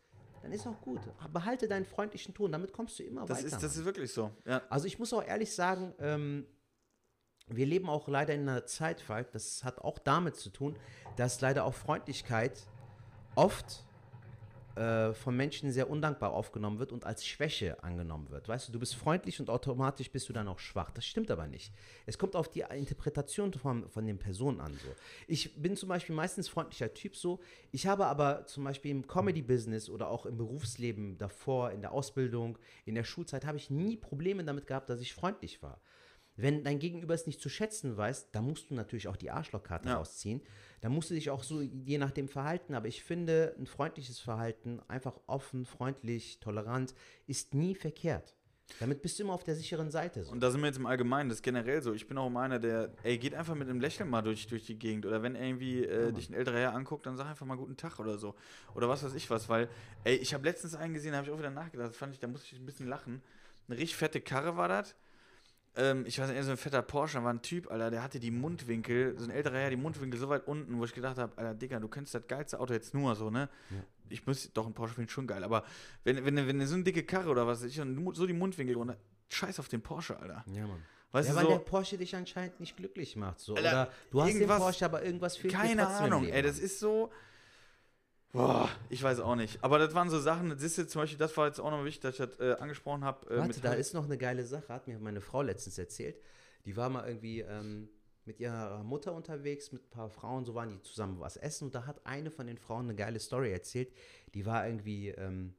dann 0.48 0.54
ist 0.54 0.66
auch 0.68 0.80
gut. 0.82 1.02
Behalte 1.34 1.68
deinen 1.68 1.86
freundlichen 1.86 2.34
Ton, 2.34 2.52
damit 2.52 2.72
kommst 2.74 2.98
du 3.00 3.04
immer 3.04 3.26
Das 3.26 3.40
weiter. 3.40 3.48
ist, 3.56 3.64
das 3.64 3.76
ist 3.78 3.86
wirklich 3.86 4.12
so. 4.14 4.32
Ja. 4.46 4.62
Also 4.70 4.88
ich 4.88 4.98
muss 4.98 5.12
auch 5.14 5.24
ehrlich 5.24 5.54
sagen, 5.54 5.94
ähm, 6.00 6.46
wir 7.48 7.66
leben 7.66 7.90
auch 7.90 8.08
leider 8.08 8.34
in 8.34 8.42
einer 8.48 8.66
Zeit, 8.66 9.02
Falk, 9.02 9.32
das 9.32 9.64
hat 9.64 9.80
auch 9.80 10.00
damit 10.00 10.36
zu 10.36 10.50
tun, 10.50 10.78
dass 11.16 11.42
leider 11.42 11.66
auch 11.66 11.74
Freundlichkeit 11.74 12.68
oft 13.36 13.86
äh, 14.78 15.14
von 15.14 15.36
Menschen 15.36 15.72
sehr 15.72 15.90
undankbar 15.90 16.32
aufgenommen 16.32 16.80
wird 16.80 16.92
und 16.92 17.06
als 17.06 17.26
Schwäche 17.26 17.84
angenommen 17.84 18.30
wird. 18.30 18.48
Weißt 18.48 18.68
du, 18.68 18.72
du 18.72 18.80
bist 18.80 18.96
freundlich 18.96 19.40
und 19.40 19.50
automatisch 19.50 20.12
bist 20.12 20.30
du 20.30 20.34
dann 20.34 20.48
auch 20.48 20.60
schwach. 20.60 20.92
Das 20.92 21.06
stimmt 21.06 21.32
aber 21.32 21.48
nicht. 21.48 21.74
Es 22.06 22.18
kommt 22.18 22.36
auf 22.36 22.48
die 22.48 22.64
Interpretation 22.70 23.52
von, 23.54 23.90
von 23.90 24.06
den 24.06 24.20
Personen 24.20 24.62
an. 24.62 24.74
So. 24.74 24.90
Ich 25.28 25.60
bin 25.62 25.76
zum 25.76 25.90
Beispiel 25.90 26.16
meistens 26.16 26.48
freundlicher 26.48 26.94
Typ 26.94 27.16
so. 27.16 27.40
Ich 27.72 27.88
habe 27.88 28.06
aber 28.06 28.46
zum 28.46 28.64
Beispiel 28.64 28.92
im 28.92 29.08
Comedy-Business 29.08 29.90
oder 29.90 30.10
auch 30.10 30.26
im 30.26 30.38
Berufsleben 30.38 31.18
davor, 31.18 31.72
in 31.72 31.82
der 31.82 31.92
Ausbildung, 31.92 32.58
in 32.86 32.96
der 32.96 33.04
Schulzeit, 33.04 33.46
habe 33.46 33.58
ich 33.58 33.70
nie 33.70 33.98
Probleme 33.98 34.44
damit 34.44 34.68
gehabt, 34.68 34.90
dass 34.90 35.02
ich 35.02 35.14
freundlich 35.14 35.64
war. 35.64 35.82
Wenn 36.38 36.64
dein 36.64 36.78
Gegenüber 36.80 37.14
es 37.16 37.26
nicht 37.26 37.42
zu 37.42 37.50
schätzen 37.50 37.98
weiß, 37.98 38.32
dann 38.32 38.46
musst 38.46 38.70
du 38.70 38.76
natürlich 38.76 39.08
auch 39.08 39.18
die 39.18 39.32
Arschlochkarte 39.32 39.90
Ja. 39.90 39.98
rausziehen. 39.98 40.42
Dann 40.82 40.92
musst 40.94 41.10
du 41.10 41.16
dich 41.16 41.32
auch 41.32 41.44
so 41.44 41.62
je 41.62 41.98
nachdem 41.98 42.28
verhalten. 42.30 42.76
Aber 42.76 42.88
ich 42.88 43.04
finde, 43.04 43.56
ein 43.60 43.66
freundliches 43.66 44.20
Verhalten, 44.20 44.80
einfach 44.88 45.20
offen, 45.26 45.66
freundlich, 45.66 46.40
tolerant, 46.40 46.94
ist 47.26 47.56
nie 47.56 47.74
verkehrt. 47.74 48.36
Damit 48.80 49.02
bist 49.02 49.18
du 49.18 49.24
immer 49.24 49.34
auf 49.34 49.44
der 49.46 49.56
sicheren 49.56 49.90
Seite. 49.92 50.26
So. 50.26 50.32
Und 50.32 50.42
da 50.42 50.52
sind 50.52 50.60
wir 50.62 50.68
jetzt 50.68 50.78
im 50.78 50.86
Allgemeinen, 50.86 51.30
das 51.30 51.38
ist 51.38 51.42
generell 51.44 51.82
so. 51.82 51.94
Ich 51.94 52.08
bin 52.08 52.18
auch 52.18 52.28
immer 52.28 52.42
einer, 52.42 52.60
der, 52.60 52.92
ey, 53.04 53.18
geht 53.18 53.34
einfach 53.34 53.56
mit 53.56 53.70
einem 53.70 53.80
Lächeln 53.80 54.10
mal 54.10 54.22
durch, 54.22 54.46
durch 54.48 54.66
die 54.66 54.78
Gegend. 54.78 55.06
Oder 55.06 55.24
wenn 55.24 55.36
irgendwie 55.36 55.86
äh, 55.86 56.12
dich 56.12 56.30
ein 56.30 56.34
älterer 56.34 56.58
Herr 56.60 56.74
anguckt, 56.76 57.06
dann 57.06 57.16
sag 57.18 57.28
einfach 57.28 57.46
mal 57.46 57.56
guten 57.56 57.78
Tag 57.78 57.98
oder 58.00 58.18
so. 58.18 58.36
Oder 58.76 58.90
was 58.90 59.04
weiß 59.04 59.14
ich 59.14 59.30
was. 59.30 59.48
Weil, 59.50 59.70
ey, 60.04 60.18
ich 60.18 60.34
habe 60.34 60.44
letztens 60.44 60.76
einen 60.76 60.94
gesehen, 60.94 61.14
da 61.14 61.20
habe 61.20 61.28
ich 61.28 61.34
auch 61.34 61.40
wieder 61.40 61.50
nachgedacht, 61.50 61.90
das 61.90 61.98
fand 61.98 62.14
ich, 62.14 62.20
da 62.20 62.28
musste 62.28 62.54
ich 62.54 62.60
ein 62.62 62.66
bisschen 62.66 62.88
lachen. 62.88 63.22
Eine 63.70 63.78
richtig 63.78 63.96
fette 63.96 64.20
Karre 64.22 64.58
war 64.58 64.68
das. 64.68 64.96
Ähm, 65.78 66.06
ich 66.08 66.20
weiß 66.20 66.30
nicht, 66.30 66.44
so 66.44 66.52
ein 66.52 66.58
fetter 66.58 66.82
Porsche, 66.82 67.18
da 67.18 67.24
war 67.24 67.32
ein 67.32 67.42
Typ, 67.42 67.70
Alter, 67.70 67.92
der 67.92 68.02
hatte 68.02 68.20
die 68.20 68.32
Mundwinkel, 68.32 69.18
so 69.18 69.26
ein 69.26 69.30
älterer 69.30 69.58
Herr, 69.60 69.70
die 69.70 69.78
Mundwinkel 69.78 70.20
so 70.20 70.28
weit 70.28 70.48
unten, 70.48 70.80
wo 70.80 70.86
ich 70.86 70.94
gedacht 70.94 71.18
habe, 71.18 71.38
Alter, 71.38 71.54
Digga, 71.54 71.80
du 71.80 71.88
könntest 71.88 72.16
das 72.16 72.28
geilste 72.28 72.60
Auto 72.60 72.74
jetzt 72.74 72.94
nur 72.94 73.16
so, 73.16 73.30
ne? 73.30 73.48
Ich 74.10 74.26
muss, 74.26 74.52
doch, 74.54 74.66
ein 74.66 74.74
Porsche 74.74 74.96
finde 74.96 75.08
ich 75.08 75.12
schon 75.14 75.28
geil, 75.28 75.44
aber 75.44 75.64
wenn, 76.04 76.26
wenn, 76.26 76.36
wenn 76.36 76.66
so 76.66 76.76
eine 76.76 76.84
dicke 76.84 77.04
Karre 77.04 77.30
oder 77.30 77.46
was 77.46 77.64
ich, 77.64 77.76
so 77.76 78.26
die 78.26 78.34
Mundwinkel 78.34 78.76
runter, 78.76 78.98
scheiß 79.30 79.60
auf 79.60 79.68
den 79.68 79.82
Porsche, 79.82 80.20
Alter. 80.20 80.44
ja, 80.48 80.66
Mann. 80.66 80.82
Weißt 81.12 81.30
ja, 81.30 81.36
weil 81.36 81.44
so, 81.44 81.50
der 81.50 81.60
Porsche 81.60 81.98
dich 81.98 82.16
anscheinend 82.16 82.60
nicht 82.60 82.76
glücklich 82.76 83.16
macht. 83.16 83.40
So. 83.40 83.56
Alter, 83.56 83.70
Oder 83.70 83.92
du 84.12 84.22
hast 84.22 84.34
den 84.34 84.48
Porsche, 84.48 84.86
aber 84.86 85.04
irgendwas 85.04 85.38
fehlt 85.38 85.54
dir 85.54 85.58
Keine 85.58 85.82
im 85.84 85.88
Ahnung, 85.88 86.28
ey, 86.28 86.42
das 86.42 86.60
ist 86.60 86.80
so. 86.80 87.12
Boah, 88.38 88.70
ich 88.90 89.02
weiß 89.02 89.20
auch 89.22 89.36
nicht. 89.36 89.64
Aber 89.64 89.80
das 89.80 89.96
waren 89.96 90.12
so 90.12 90.20
Sachen, 90.20 90.52
das 90.52 90.62
ist 90.62 90.78
jetzt 90.78 90.92
zum 90.92 91.02
Beispiel, 91.02 91.18
das 91.18 91.36
war 91.38 91.48
jetzt 91.48 91.60
auch 91.60 91.72
noch 91.72 91.84
wichtig, 91.84 92.02
dass 92.02 92.20
ich 92.20 92.38
das 92.38 92.40
äh, 92.40 92.62
angesprochen 92.62 93.04
habe. 93.04 93.28
Äh, 93.32 93.40
Warte, 93.40 93.62
da 93.62 93.74
ist 93.74 93.96
noch 93.96 94.06
eine 94.06 94.18
geile 94.18 94.46
Sache, 94.46 94.72
hat 94.72 94.88
mir 94.88 95.00
meine 95.00 95.22
Frau 95.22 95.42
letztens 95.42 95.80
erzählt. 95.80 96.22
Die 96.66 96.78
war 96.78 96.90
mal 96.90 97.08
irgendwie 97.08 97.40
ähm, 97.42 97.90
mit 98.26 98.40
ihrer 98.40 98.84
Mutter 98.84 99.14
unterwegs, 99.14 99.72
mit 99.72 99.88
ein 99.88 99.90
paar 99.90 100.12
Frauen, 100.12 100.46
so 100.46 100.54
waren 100.54 100.70
die 100.70 100.80
zusammen 100.84 101.20
was 101.20 101.36
essen 101.38 101.66
und 101.66 101.74
da 101.76 101.88
hat 101.88 102.06
eine 102.06 102.30
von 102.30 102.46
den 102.46 102.60
Frauen 102.60 102.86
eine 102.86 102.96
geile 102.96 103.20
Story 103.20 103.52
erzählt. 103.52 103.92
Die 104.36 104.46
war 104.46 104.68
irgendwie 104.68 105.10
ähm, 105.10 105.56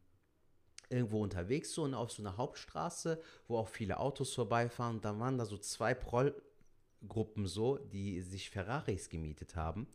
irgendwo 0.89 1.21
unterwegs 1.21 1.73
so 1.73 1.83
und 1.83 1.95
auf 1.95 2.13
so 2.13 2.23
einer 2.23 2.37
Hauptstraße, 2.37 3.21
wo 3.49 3.57
auch 3.57 3.69
viele 3.69 3.99
Autos 3.99 4.35
vorbeifahren 4.35 4.97
und 4.97 5.05
da 5.05 5.19
waren 5.19 5.37
da 5.37 5.47
so 5.47 5.59
zwei 5.59 5.95
Prollgruppen 5.95 7.49
so, 7.49 7.79
die 7.79 8.21
sich 8.21 8.51
Ferraris 8.51 9.09
gemietet 9.09 9.57
haben 9.57 9.89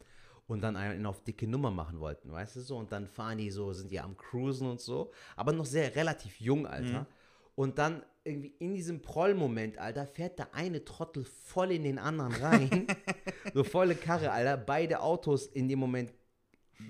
und 0.48 0.62
dann 0.62 0.76
einen 0.76 1.06
auf 1.06 1.24
dicke 1.24 1.48
Nummer 1.48 1.72
machen 1.72 2.00
wollten, 2.00 2.32
weißt 2.32 2.58
du 2.58 2.62
so 2.62 2.78
und 2.78 2.92
dann 2.92 3.08
fahren 3.08 3.38
die 3.38 3.50
so, 3.50 3.72
sind 3.74 3.92
die 3.92 4.00
am 4.00 4.18
Cruisen 4.18 4.70
und 4.70 4.82
so, 4.82 5.12
aber 5.36 5.54
noch 5.54 5.66
sehr 5.66 5.96
relativ 5.96 6.40
jung, 6.40 6.68
Alter. 6.68 7.08
Und 7.56 7.78
dann 7.78 8.04
irgendwie 8.24 8.54
in 8.60 8.74
diesem 8.74 9.02
Prollmoment, 9.02 9.78
Alter, 9.78 10.08
fährt 10.08 10.40
der 10.40 10.54
eine 10.56 10.84
Trottel 10.84 11.24
voll 11.24 11.72
in 11.72 11.84
den 11.84 12.00
anderen 12.00 12.34
rein. 12.34 12.88
so 13.54 13.64
volle 13.64 13.96
Karre, 13.96 14.32
Alter. 14.32 14.58
Beide 14.58 15.02
Autos 15.02 15.48
in 15.48 15.68
dem 15.68 15.80
Moment 15.80 16.12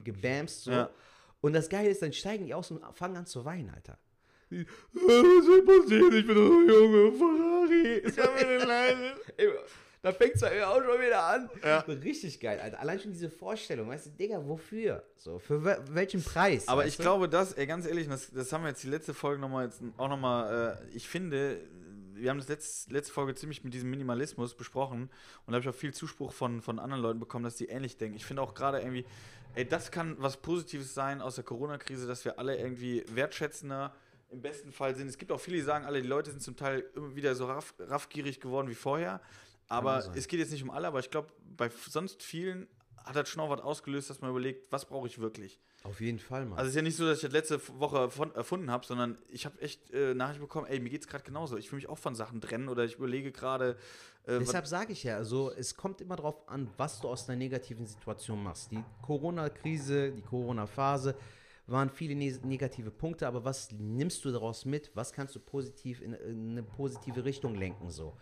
gebamst 0.04 0.64
so. 0.64 0.72
Ja. 0.72 0.90
Und 1.42 1.54
das 1.54 1.70
Geile 1.70 1.90
ist, 1.90 2.02
dann 2.02 2.14
steigen 2.14 2.46
die 2.46 2.54
aus 2.54 2.72
und 2.72 2.82
fangen 2.96 3.18
an 3.18 3.26
zu 3.26 3.44
weinen, 3.44 3.70
Alter. 3.70 3.98
Was 4.50 4.64
ist 4.64 5.66
passiert? 5.66 6.14
Ich 6.14 6.28
bin 6.28 6.36
doch 6.36 6.52
ein 6.52 6.70
Junge, 6.70 7.12
Ferrari. 7.12 7.98
Ich 7.98 8.20
hab 8.20 8.36
mir 8.36 8.60
den 8.60 8.68
Leine. 8.68 9.16
Da 10.04 10.12
fängt 10.12 10.36
es 10.36 10.42
ja 10.42 10.68
auch 10.68 10.84
schon 10.84 11.00
wieder 11.02 11.24
an. 11.24 11.50
So 11.88 11.94
Richtig 11.94 12.42
geil, 12.42 12.60
Alter. 12.60 12.78
Allein 12.82 13.00
schon 13.00 13.14
diese 13.14 13.30
Vorstellung, 13.30 13.88
weißt 13.88 14.08
du, 14.08 14.10
Digga, 14.10 14.46
wofür? 14.46 15.02
So, 15.16 15.40
für 15.40 15.64
we 15.64 15.82
welchen 15.92 16.22
Preis? 16.22 16.68
Aber 16.68 16.86
ich 16.86 16.98
du? 16.98 17.04
glaube, 17.04 17.30
das, 17.30 17.54
ey, 17.54 17.66
ganz 17.66 17.86
ehrlich, 17.88 18.10
das, 18.10 18.30
das 18.30 18.52
haben 18.52 18.64
wir 18.64 18.70
jetzt 18.70 18.84
die 18.84 18.90
letzte 18.90 19.14
Folge 19.14 19.40
nochmal 19.40 19.66
jetzt 19.66 19.82
auch 19.96 20.10
nochmal, 20.10 20.78
äh, 20.92 20.96
ich 20.96 21.08
finde, 21.08 21.62
wir 22.16 22.30
haben 22.30 22.38
das 22.38 22.50
letzte, 22.50 22.92
letzte 22.92 23.14
Folge 23.14 23.34
ziemlich 23.34 23.64
mit 23.64 23.74
diesem 23.74 23.90
Minimalismus 23.92 24.56
besprochen 24.56 25.04
und 25.04 25.12
da 25.48 25.54
habe 25.54 25.62
ich 25.62 25.70
auch 25.70 25.80
viel 25.80 25.94
Zuspruch 25.94 26.34
von, 26.34 26.62
von 26.62 26.80
anderen 26.80 27.02
Leuten 27.02 27.22
bekommen, 27.22 27.46
dass 27.46 27.56
die 27.56 27.68
ähnlich 27.68 27.96
denken. 27.96 28.18
Ich 28.18 28.26
finde 28.26 28.42
auch 28.42 28.54
gerade 28.54 28.80
irgendwie, 28.80 29.06
ey, 29.56 29.66
das 29.66 29.90
kann 29.90 30.18
was 30.20 30.36
Positives 30.36 30.94
sein 30.94 31.22
aus 31.22 31.36
der 31.36 31.46
Corona-Krise, 31.46 32.08
dass 32.08 32.26
wir 32.26 32.40
alle 32.40 32.58
irgendwie 32.58 33.06
wertschätzender 33.16 33.96
im 34.32 34.42
besten 34.42 34.74
Fall 34.74 34.96
sind. 34.96 35.08
Es 35.08 35.18
gibt 35.18 35.32
auch 35.32 35.40
viele, 35.40 35.58
die 35.58 35.64
sagen, 35.64 35.86
alle, 35.86 36.02
die 36.02 36.08
Leute 36.10 36.32
sind 36.32 36.42
zum 36.42 36.58
Teil 36.58 36.84
immer 36.94 37.16
wieder 37.16 37.36
so 37.36 37.46
raff, 37.46 37.74
raffgierig 37.80 38.42
geworden 38.42 38.68
wie 38.68 38.76
vorher. 38.76 39.22
Aber 39.74 39.98
es 40.16 40.28
geht 40.28 40.40
jetzt 40.40 40.52
nicht 40.52 40.64
um 40.64 40.72
alle, 40.72 40.88
aber 40.88 41.00
ich 41.00 41.10
glaube, 41.10 41.30
bei 41.58 41.70
sonst 41.90 42.22
vielen 42.24 42.68
hat 42.98 43.16
das 43.18 43.28
schon 43.28 43.42
auch 43.42 43.50
was 43.50 43.60
ausgelöst, 43.62 44.10
dass 44.10 44.22
man 44.22 44.30
überlegt, 44.30 44.72
was 44.72 44.86
brauche 44.86 45.08
ich 45.08 45.20
wirklich? 45.20 45.60
Auf 45.84 46.00
jeden 46.00 46.20
Fall, 46.20 46.46
Mann. 46.46 46.58
Also 46.58 46.68
es 46.68 46.70
ist 46.70 46.76
ja 46.78 46.82
nicht 46.82 46.96
so, 46.96 47.06
dass 47.06 47.18
ich 47.18 47.24
das 47.24 47.34
letzte 47.34 47.60
Woche 47.78 47.98
erfun- 47.98 48.34
erfunden 48.34 48.72
habe, 48.72 48.86
sondern 48.86 49.18
ich 49.28 49.46
habe 49.46 49.60
echt 49.62 49.92
äh, 49.92 50.14
Nachrichten 50.14 50.42
bekommen, 50.44 50.68
ey, 50.68 50.80
mir 50.80 50.90
geht's 50.90 51.08
gerade 51.08 51.26
genauso. 51.26 51.58
Ich 51.58 51.70
will 51.70 51.76
mich 51.76 51.90
auch 51.90 51.98
von 51.98 52.16
Sachen 52.16 52.40
trennen 52.40 52.70
oder 52.70 52.86
ich 52.86 52.96
überlege 52.96 53.34
gerade. 53.34 53.76
Äh, 54.26 54.40
Deshalb 54.40 54.66
sage 54.68 54.94
ich 54.94 55.04
ja, 55.04 55.18
also 55.18 55.52
es 55.52 55.76
kommt 55.76 56.00
immer 56.00 56.16
darauf 56.16 56.48
an, 56.48 56.70
was 56.78 57.02
du 57.02 57.10
aus 57.10 57.28
einer 57.28 57.38
negativen 57.38 57.86
Situation 57.86 58.42
machst. 58.42 58.72
Die 58.72 58.82
Corona-Krise, 59.02 60.12
die 60.14 60.22
Corona-Phase 60.22 61.16
waren 61.68 61.90
viele 61.90 62.16
ne 62.16 62.32
negative 62.44 62.92
Punkte, 62.92 63.28
aber 63.28 63.44
was 63.44 63.72
nimmst 63.72 64.24
du 64.24 64.32
daraus 64.32 64.64
mit? 64.64 64.92
Was 64.96 65.12
kannst 65.12 65.36
du 65.36 65.40
positiv 65.40 66.02
in, 66.02 66.14
in 66.14 66.52
eine 66.52 66.64
positive 66.64 67.26
Richtung 67.26 67.56
lenken 67.56 67.90
so? 67.90 68.16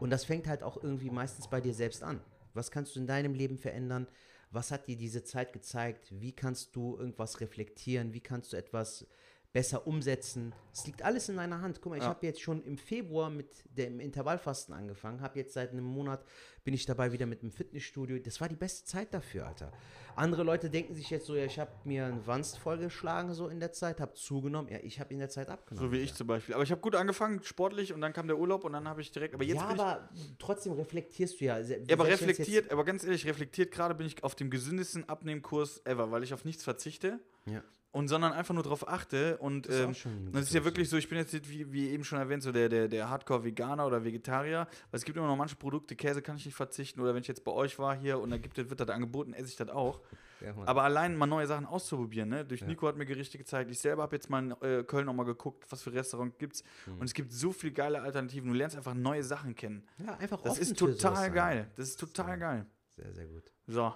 Und 0.00 0.10
das 0.10 0.24
fängt 0.24 0.46
halt 0.46 0.62
auch 0.62 0.82
irgendwie 0.82 1.10
meistens 1.10 1.48
bei 1.48 1.60
dir 1.60 1.74
selbst 1.74 2.02
an. 2.02 2.20
Was 2.52 2.70
kannst 2.70 2.94
du 2.94 3.00
in 3.00 3.06
deinem 3.06 3.34
Leben 3.34 3.58
verändern? 3.58 4.06
Was 4.50 4.70
hat 4.70 4.86
dir 4.86 4.96
diese 4.96 5.24
Zeit 5.24 5.52
gezeigt? 5.52 6.08
Wie 6.20 6.32
kannst 6.32 6.76
du 6.76 6.96
irgendwas 6.96 7.40
reflektieren? 7.40 8.12
Wie 8.12 8.20
kannst 8.20 8.52
du 8.52 8.56
etwas 8.56 9.06
besser 9.54 9.86
umsetzen? 9.86 10.52
Es 10.72 10.84
liegt 10.84 11.02
alles 11.02 11.28
in 11.28 11.36
deiner 11.36 11.60
Hand. 11.62 11.80
Guck 11.80 11.90
mal, 11.92 11.96
ich 11.96 12.02
Ja. 12.02 12.08
habe 12.10 12.26
jetzt 12.26 12.42
schon 12.42 12.62
im 12.64 12.76
Februar 12.76 13.30
mit 13.30 13.64
dem 13.78 14.00
Intervallfasten 14.00 14.74
angefangen, 14.74 15.20
habe 15.22 15.38
jetzt 15.38 15.54
seit 15.54 15.70
einem 15.70 15.84
Monat 15.84 16.24
bin 16.64 16.74
ich 16.74 16.84
dabei 16.86 17.12
wieder 17.12 17.24
mit 17.26 17.42
dem 17.42 17.52
Fitnessstudio. 17.52 18.18
Das 18.18 18.40
war 18.40 18.48
die 18.48 18.56
beste 18.56 18.84
Zeit 18.84 19.14
dafür, 19.14 19.46
Alter. 19.46 19.72
Andere 20.16 20.42
Leute 20.42 20.70
denken 20.70 20.94
sich 20.94 21.08
jetzt 21.10 21.26
so, 21.26 21.36
ja, 21.36 21.44
ich 21.44 21.58
habe 21.58 21.70
mir 21.84 22.06
einen 22.06 22.26
Wanst 22.26 22.58
vollgeschlagen 22.58 23.32
so 23.32 23.48
in 23.48 23.60
der 23.60 23.72
Zeit, 23.72 24.00
habe 24.00 24.14
zugenommen. 24.14 24.68
Ja, 24.70 24.78
ich 24.82 24.98
habe 24.98 25.12
in 25.12 25.20
der 25.20 25.28
Zeit 25.28 25.48
abgenommen. 25.48 25.88
so 25.88 25.92
wie 25.96 26.00
ich 26.02 26.14
zum 26.14 26.26
Beispiel. 26.26 26.54
Aber 26.54 26.64
ich 26.64 26.70
habe 26.72 26.80
gut 26.80 26.96
angefangen, 26.96 27.40
sportlich, 27.44 27.92
und 27.92 28.00
dann 28.00 28.12
kam 28.12 28.26
der 28.26 28.38
Urlaub 28.38 28.64
und 28.64 28.72
dann 28.72 28.88
habe 28.88 29.00
ich 29.00 29.12
direkt. 29.12 29.34
Aber 29.34 29.44
jetzt 29.44 29.56
ja, 29.56 29.68
aber 29.68 30.08
trotzdem 30.40 30.72
reflektierst 30.72 31.40
du 31.40 31.44
ja. 31.44 31.58
Ja, 31.60 31.76
aber 31.92 32.06
reflektiert, 32.08 32.72
aber 32.72 32.84
ganz 32.84 33.04
ehrlich, 33.04 33.24
reflektiert 33.26 33.70
gerade 33.70 33.94
bin 33.94 34.06
ich 34.06 34.22
auf 34.24 34.34
dem 34.34 34.50
gesündesten 34.50 35.08
Abnehmkurs 35.08 35.80
ever, 35.84 36.10
weil 36.10 36.24
ich 36.24 36.34
auf 36.34 36.44
nichts 36.44 36.64
verzichte 36.64 37.20
Ja. 37.46 37.62
Und 37.94 38.08
sondern 38.08 38.32
einfach 38.32 38.54
nur 38.54 38.64
darauf 38.64 38.88
achte 38.88 39.38
und 39.38 39.68
Das 39.68 39.76
ist 39.76 39.84
auch 39.84 40.10
ähm, 40.10 40.26
ein 40.26 40.32
das 40.32 40.42
ist 40.46 40.54
ja 40.54 40.64
wirklich 40.64 40.88
so, 40.88 40.96
ich 40.96 41.08
bin 41.08 41.16
jetzt 41.16 41.32
nicht, 41.32 41.48
wie, 41.48 41.72
wie 41.72 41.90
eben 41.90 42.02
schon 42.02 42.18
erwähnt, 42.18 42.42
so 42.42 42.50
der, 42.50 42.68
der, 42.68 42.88
der 42.88 43.08
Hardcore-Veganer 43.08 43.86
oder 43.86 44.02
Vegetarier, 44.02 44.66
weil 44.90 44.98
es 44.98 45.04
gibt 45.04 45.16
immer 45.16 45.28
noch 45.28 45.36
manche 45.36 45.54
Produkte, 45.54 45.94
Käse 45.94 46.20
kann 46.20 46.36
ich 46.36 46.44
nicht 46.44 46.56
verzichten 46.56 47.00
oder 47.00 47.14
wenn 47.14 47.22
ich 47.22 47.28
jetzt 47.28 47.44
bei 47.44 47.52
euch 47.52 47.78
war 47.78 47.96
hier 47.96 48.18
und 48.18 48.30
da 48.30 48.36
gibt, 48.36 48.56
wird 48.56 48.80
das 48.80 48.88
angeboten, 48.88 49.32
esse 49.32 49.46
ich 49.46 49.54
das 49.54 49.68
auch. 49.68 50.00
Ja. 50.40 50.52
Aber 50.66 50.82
allein 50.82 51.16
mal 51.16 51.26
neue 51.26 51.46
Sachen 51.46 51.66
auszuprobieren, 51.66 52.28
ne? 52.28 52.44
Durch 52.44 52.66
Nico 52.66 52.88
hat 52.88 52.96
mir 52.96 53.06
Gerichte 53.06 53.38
gezeigt. 53.38 53.70
Ich 53.70 53.78
selber 53.78 54.02
habe 54.02 54.16
jetzt 54.16 54.28
mal 54.28 54.42
in 54.42 54.50
äh, 54.60 54.82
Köln 54.82 55.06
noch 55.06 55.14
mal 55.14 55.24
geguckt, 55.24 55.64
was 55.70 55.80
für 55.80 55.92
Restaurants 55.92 56.36
gibt's. 56.36 56.64
Hm. 56.86 56.98
Und 56.98 57.06
es 57.06 57.14
gibt 57.14 57.32
so 57.32 57.52
viele 57.52 57.72
geile 57.72 58.02
Alternativen. 58.02 58.48
Du 58.48 58.54
lernst 58.54 58.76
einfach 58.76 58.94
neue 58.94 59.22
Sachen 59.22 59.54
kennen. 59.54 59.86
ja, 60.04 60.16
einfach 60.16 60.42
Das 60.42 60.58
ist 60.58 60.76
total 60.76 61.30
geil. 61.30 61.70
Das 61.76 61.88
ist 61.88 62.00
total 62.00 62.38
geil. 62.38 62.66
Sehr, 62.88 63.12
sehr 63.14 63.26
gut. 63.26 63.52
So. 63.68 63.94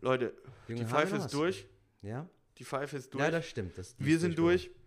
Leute, 0.00 0.34
Junge, 0.66 0.80
die 0.80 0.86
Pfeife 0.86 1.16
ist 1.16 1.28
durch. 1.34 1.68
Ja? 2.00 2.26
Die 2.58 2.64
Pfeife 2.64 2.96
ist 2.96 3.12
durch. 3.12 3.22
Ja, 3.24 3.30
das 3.30 3.46
stimmt. 3.46 3.76
Das, 3.78 3.94
Wir 3.98 4.18
sind 4.18 4.38
durchgegangen. 4.38 4.74
durch. 4.74 4.86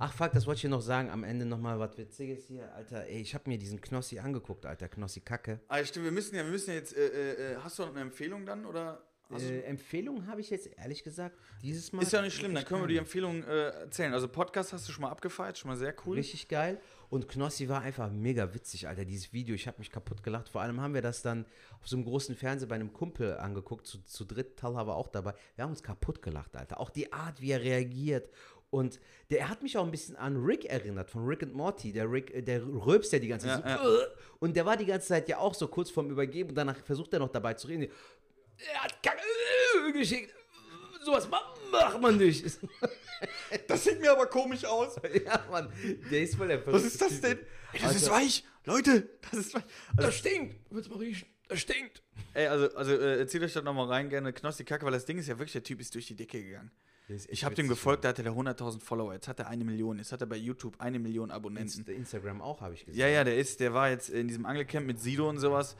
Ach 0.00 0.12
fuck, 0.12 0.32
das 0.32 0.46
wollte 0.46 0.58
ich 0.58 0.62
dir 0.62 0.68
noch 0.68 0.82
sagen. 0.82 1.10
Am 1.10 1.24
Ende 1.24 1.44
nochmal 1.46 1.78
was 1.80 1.96
Witziges 1.98 2.46
hier. 2.46 2.72
Alter, 2.74 3.06
ey, 3.06 3.20
ich 3.20 3.34
habe 3.34 3.48
mir 3.48 3.58
diesen 3.58 3.80
Knossi 3.80 4.18
angeguckt, 4.18 4.64
Alter. 4.66 4.88
Knossi 4.88 5.20
Kacke. 5.20 5.60
Ah, 5.68 5.82
stimmt, 5.84 6.04
wir 6.04 6.12
müssen 6.12 6.36
ja, 6.36 6.44
wir 6.44 6.50
müssen 6.50 6.70
ja 6.70 6.76
jetzt, 6.76 6.96
äh, 6.96 7.54
äh, 7.54 7.56
hast 7.56 7.78
du 7.78 7.82
noch 7.82 7.90
eine 7.90 8.02
Empfehlung 8.02 8.46
dann? 8.46 8.64
Oder 8.66 9.02
Äh, 9.30 9.60
Empfehlungen 9.60 10.26
habe 10.26 10.40
ich 10.40 10.48
jetzt 10.50 10.70
ehrlich 10.78 11.02
gesagt 11.04 11.36
dieses 11.62 11.92
Mal. 11.92 12.02
ist 12.02 12.12
ja 12.12 12.22
nicht 12.22 12.34
schlimm, 12.34 12.54
dann 12.54 12.64
können 12.64 12.82
wir 12.82 12.88
die. 12.88 12.96
Empfehlung 12.96 13.42
äh, 13.44 13.68
erzählen. 13.68 14.12
Also 14.14 14.26
Podcast 14.28 14.72
hast 14.72 14.88
du 14.88 14.92
schon 14.92 15.02
mal 15.02 15.10
abgefeiert, 15.10 15.58
schon 15.58 15.70
mal 15.70 15.76
sehr 15.76 15.94
cool. 16.06 16.16
Richtig 16.16 16.48
geil. 16.48 16.80
Und 17.10 17.28
Knossi 17.28 17.68
war 17.68 17.82
einfach 17.82 18.10
mega 18.10 18.52
witzig, 18.54 18.88
Alter. 18.88 19.04
Dieses 19.04 19.32
Video, 19.32 19.54
ich 19.54 19.66
habe 19.66 19.78
mich 19.78 19.90
kaputt 19.90 20.22
gelacht. 20.22 20.48
Vor 20.48 20.60
allem 20.60 20.80
haben 20.80 20.94
wir 20.94 21.02
das 21.02 21.22
dann 21.22 21.46
auf 21.80 21.88
so 21.88 21.96
einem 21.96 22.04
großen 22.04 22.36
Fernseher 22.36 22.68
bei 22.68 22.74
einem 22.74 22.92
Kumpel 22.92 23.36
angeguckt. 23.38 23.86
Zu, 23.86 24.02
zu 24.04 24.24
dritt, 24.24 24.56
Talha 24.58 24.86
war 24.86 24.96
auch 24.96 25.08
dabei. 25.08 25.34
Wir 25.56 25.64
haben 25.64 25.70
uns 25.70 25.82
kaputt 25.82 26.20
gelacht, 26.22 26.56
Alter. 26.56 26.80
Auch 26.80 26.90
die 26.90 27.12
Art, 27.12 27.40
wie 27.40 27.50
er 27.52 27.62
reagiert. 27.62 28.30
Und 28.70 29.00
der 29.30 29.40
er 29.40 29.48
hat 29.48 29.62
mich 29.62 29.78
auch 29.78 29.84
ein 29.84 29.90
bisschen 29.90 30.16
an 30.16 30.36
Rick 30.44 30.66
erinnert, 30.66 31.08
von 31.08 31.24
Rick 31.26 31.42
and 31.42 31.54
Morty. 31.54 31.90
Der 31.92 32.10
Rick, 32.10 32.34
äh, 32.34 32.42
der 32.42 32.62
rülpst 32.62 33.12
ja 33.12 33.18
die 33.18 33.28
ganze 33.28 33.46
Zeit. 33.46 33.64
Ja, 33.64 33.82
so, 33.82 33.98
"Äh." 34.00 34.06
Und 34.40 34.54
der 34.56 34.66
war 34.66 34.76
die 34.76 34.84
ganze 34.84 35.08
Zeit 35.08 35.28
ja 35.28 35.38
auch 35.38 35.54
so 35.54 35.66
kurz 35.68 35.90
vorm 35.90 36.10
Übergeben. 36.10 36.50
Und 36.50 36.54
danach 36.54 36.76
versucht 36.84 37.12
er 37.14 37.20
noch 37.20 37.30
dabei 37.30 37.54
zu 37.54 37.66
reden. 37.68 37.90
Er 38.72 38.82
hat 38.84 39.02
Kacke 39.02 39.20
äh, 39.88 39.92
geschickt. 39.92 40.34
sowas 41.04 41.28
ma- 41.28 41.54
macht 41.70 42.00
man 42.00 42.16
nicht. 42.16 42.44
Das 43.66 43.82
sieht 43.82 44.00
mir 44.00 44.12
aber 44.12 44.26
komisch 44.26 44.64
aus. 44.64 44.94
ja, 45.26 45.44
Mann, 45.50 45.72
der 46.08 46.22
ist 46.22 46.36
voll 46.36 46.46
der 46.46 46.64
Was 46.68 46.84
ist 46.84 47.00
das 47.02 47.20
denn? 47.20 47.38
Ey, 47.72 47.80
das 47.82 47.96
ist 47.96 48.10
weich. 48.10 48.44
Leute, 48.64 49.08
das 49.22 49.40
ist 49.40 49.54
weich. 49.54 49.64
Also, 49.96 50.08
Das 50.08 50.14
stinkt. 50.18 50.56
Willst 50.70 50.88
du 50.88 50.94
mal 50.94 51.00
riechen? 51.00 51.26
Das 51.48 51.58
stinkt. 51.60 52.00
ey, 52.34 52.46
also, 52.46 52.72
also 52.76 52.92
äh, 52.92 53.18
erzählt 53.18 53.42
euch 53.42 53.52
das 53.54 53.64
nochmal 53.64 53.86
rein, 53.88 54.08
gerne 54.08 54.32
Knossi 54.32 54.64
Kacke, 54.64 54.84
weil 54.86 54.92
das 54.92 55.04
Ding 55.04 55.18
ist 55.18 55.26
ja 55.26 55.36
wirklich, 55.36 55.52
der 55.52 55.64
Typ 55.64 55.80
ist 55.80 55.92
durch 55.96 56.06
die 56.06 56.14
Decke 56.14 56.40
gegangen. 56.40 56.70
Ich 57.28 57.42
habe 57.44 57.54
dem 57.56 57.66
gefolgt, 57.66 58.04
da 58.04 58.10
hatte 58.10 58.22
der 58.22 58.32
100.000 58.34 58.80
Follower, 58.82 59.14
jetzt 59.14 59.26
hat 59.26 59.40
er 59.40 59.48
eine 59.48 59.64
Million, 59.64 59.98
jetzt 59.98 60.12
hat 60.12 60.20
er 60.20 60.26
bei 60.28 60.36
YouTube 60.36 60.74
eine 60.78 60.98
Million 61.00 61.30
Abonnenten. 61.32 61.78
Inst 61.80 61.88
Instagram 61.88 62.40
auch, 62.42 62.60
habe 62.60 62.74
ich 62.74 62.84
gesehen. 62.84 63.00
Ja, 63.00 63.08
ja, 63.08 63.24
der 63.24 63.36
ist, 63.38 63.58
der 63.60 63.72
war 63.74 63.88
jetzt 63.90 64.10
in 64.10 64.28
diesem 64.28 64.44
Angelcamp 64.46 64.86
mit 64.86 65.00
Sido 65.00 65.28
und 65.28 65.38
sowas. 65.38 65.74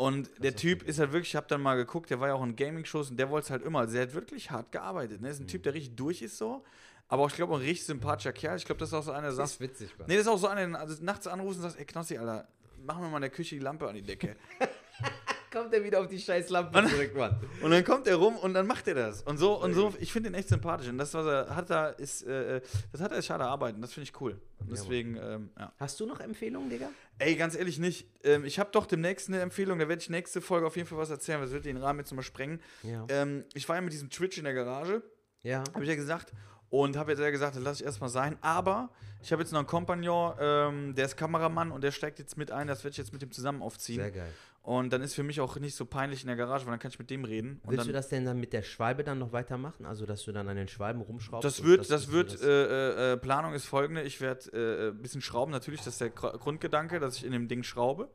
Und 0.00 0.30
der 0.38 0.54
Typ 0.54 0.84
ist 0.84 0.98
halt 1.00 1.12
wirklich, 1.12 1.30
ich 1.30 1.36
habe 1.36 1.48
dann 1.48 1.60
mal 1.60 1.74
geguckt, 1.74 2.08
der 2.08 2.20
war 2.20 2.28
ja 2.28 2.34
auch 2.34 2.44
in 2.44 2.54
Gaming-Shows 2.54 3.10
und 3.10 3.16
der 3.18 3.28
wollte 3.30 3.46
es 3.46 3.50
halt 3.50 3.62
immer. 3.64 3.80
Also 3.80 3.94
der 3.94 4.02
hat 4.02 4.14
wirklich 4.14 4.48
hart 4.50 4.70
gearbeitet. 4.70 5.20
Ne? 5.20 5.28
Ist 5.28 5.40
ein 5.40 5.42
Mhm. 5.42 5.48
Typ, 5.48 5.62
der 5.64 5.74
richtig 5.74 5.96
durch 5.96 6.22
ist 6.22 6.38
so. 6.38 6.64
Aber 7.08 7.24
auch, 7.24 7.28
ich 7.30 7.34
glaube, 7.34 7.54
ein 7.54 7.60
richtig 7.62 7.84
sympathischer 7.84 8.32
Kerl. 8.32 8.56
Ich 8.58 8.64
glaube, 8.64 8.78
das 8.78 8.90
ist 8.90 8.94
auch 8.94 9.02
so 9.02 9.10
einer, 9.10 9.22
der 9.22 9.30
Das 9.30 9.36
sagt. 9.36 9.48
ist 9.50 9.60
witzig, 9.60 9.98
Mann. 9.98 10.06
Nee, 10.08 10.14
das 10.14 10.22
ist 10.26 10.28
auch 10.28 10.38
so 10.38 10.46
einer, 10.46 10.64
der 10.68 10.78
also 10.80 11.02
nachts 11.02 11.26
anruft 11.26 11.56
und 11.56 11.62
sagt, 11.62 11.78
ey 11.80 11.84
Knossi, 11.84 12.16
Alter, 12.16 12.46
machen 12.86 13.02
wir 13.02 13.08
mal 13.08 13.16
in 13.16 13.22
der 13.22 13.30
Küche 13.30 13.56
die 13.56 13.60
Lampe 13.62 13.88
an 13.88 13.96
die 13.96 14.02
Decke. 14.02 14.36
Kommt 15.52 15.72
er 15.72 15.82
wieder 15.82 16.00
auf 16.00 16.08
die 16.08 16.18
scheiß 16.18 16.50
Lampe 16.50 16.86
zurück, 16.88 17.16
Mann. 17.16 17.36
Und 17.62 17.70
dann 17.70 17.82
kommt 17.84 18.06
er 18.06 18.16
rum 18.16 18.36
und 18.36 18.52
dann 18.54 18.66
macht 18.66 18.86
er 18.88 18.94
das. 18.94 19.22
Und 19.22 19.38
so, 19.38 19.60
und 19.62 19.72
so, 19.74 19.94
ich 19.98 20.12
finde 20.12 20.28
ihn 20.28 20.34
echt 20.34 20.48
sympathisch. 20.48 20.88
Und 20.88 20.98
das, 20.98 21.14
was 21.14 21.26
er 21.26 21.56
hat 21.56 21.70
da, 21.70 21.88
ist, 21.88 22.22
äh, 22.22 22.60
das 22.92 23.00
hat 23.00 23.12
er 23.12 23.22
schade 23.22 23.44
arbeiten. 23.44 23.80
Das 23.80 23.92
finde 23.92 24.08
ich 24.10 24.20
cool. 24.20 24.40
Deswegen, 24.70 25.16
ähm, 25.16 25.50
ja. 25.58 25.72
Hast 25.78 25.98
du 26.00 26.06
noch 26.06 26.20
Empfehlungen, 26.20 26.68
Digga? 26.68 26.90
Ey, 27.18 27.34
ganz 27.36 27.54
ehrlich 27.54 27.78
nicht. 27.78 28.06
Ähm, 28.24 28.44
ich 28.44 28.58
habe 28.58 28.70
doch 28.72 28.86
demnächst 28.86 29.28
eine 29.28 29.40
Empfehlung, 29.40 29.78
da 29.78 29.88
werde 29.88 30.02
ich 30.02 30.10
nächste 30.10 30.40
Folge 30.40 30.66
auf 30.66 30.76
jeden 30.76 30.86
Fall 30.88 30.98
was 30.98 31.10
erzählen, 31.10 31.40
das 31.40 31.50
wird 31.52 31.64
den 31.64 31.78
Rahmen 31.78 32.00
jetzt 32.00 32.10
nochmal 32.10 32.24
sprengen. 32.24 32.60
Ja. 32.82 33.06
Ähm, 33.08 33.44
ich 33.54 33.68
war 33.68 33.76
ja 33.76 33.82
mit 33.82 33.92
diesem 33.92 34.10
Twitch 34.10 34.36
in 34.38 34.44
der 34.44 34.54
Garage, 34.54 35.02
Ja. 35.42 35.64
habe 35.72 35.82
ich 35.82 35.88
ja 35.88 35.96
gesagt. 35.96 36.32
Und 36.70 36.98
habe 36.98 37.12
jetzt 37.12 37.20
ja 37.20 37.30
gesagt, 37.30 37.56
das 37.56 37.62
lasse 37.62 37.80
ich 37.80 37.86
erstmal 37.86 38.10
sein. 38.10 38.36
Aber 38.42 38.90
ich 39.22 39.32
habe 39.32 39.40
jetzt 39.40 39.52
noch 39.52 39.58
einen 39.60 39.66
Kompagnon, 39.66 40.34
ähm, 40.38 40.94
der 40.94 41.06
ist 41.06 41.16
Kameramann 41.16 41.70
und 41.72 41.82
der 41.82 41.92
steigt 41.92 42.18
jetzt 42.18 42.36
mit 42.36 42.50
ein. 42.50 42.66
Das 42.66 42.84
werde 42.84 42.90
ich 42.92 42.98
jetzt 42.98 43.10
mit 43.10 43.22
ihm 43.22 43.32
zusammen 43.32 43.62
aufziehen. 43.62 44.02
Sehr 44.02 44.10
geil. 44.10 44.30
Und 44.62 44.92
dann 44.92 45.00
ist 45.00 45.14
für 45.14 45.22
mich 45.22 45.40
auch 45.40 45.56
nicht 45.56 45.74
so 45.74 45.86
peinlich 45.86 46.20
in 46.20 46.26
der 46.26 46.36
Garage, 46.36 46.66
weil 46.66 46.72
dann 46.72 46.78
kann 46.78 46.90
ich 46.90 46.98
mit 46.98 47.08
dem 47.08 47.24
reden. 47.24 47.60
Und 47.62 47.70
Willst 47.70 47.80
dann, 47.80 47.86
du 47.86 47.92
das 47.94 48.08
denn 48.08 48.26
dann 48.26 48.38
mit 48.38 48.52
der 48.52 48.62
Schwalbe 48.62 49.02
dann 49.02 49.18
noch 49.18 49.32
weitermachen? 49.32 49.86
Also, 49.86 50.04
dass 50.04 50.24
du 50.24 50.32
dann 50.32 50.46
an 50.48 50.56
den 50.56 50.68
Schwalben 50.68 51.00
rumschraubst? 51.00 51.44
Das 51.44 51.62
wird, 51.64 51.90
das 51.90 52.06
du 52.06 52.12
wird, 52.12 52.34
das- 52.34 52.42
äh, 52.42 53.12
äh, 53.12 53.16
Planung 53.16 53.54
ist 53.54 53.64
folgende. 53.64 54.02
Ich 54.02 54.20
werde 54.20 54.50
äh, 54.52 54.88
ein 54.90 55.00
bisschen 55.00 55.22
schrauben, 55.22 55.52
natürlich, 55.52 55.80
das 55.80 55.94
ist 55.94 56.00
der 56.02 56.10
Gr- 56.10 56.36
Grundgedanke, 56.36 57.00
dass 57.00 57.16
ich 57.16 57.24
in 57.24 57.32
dem 57.32 57.48
Ding 57.48 57.62
schraube. 57.62 58.10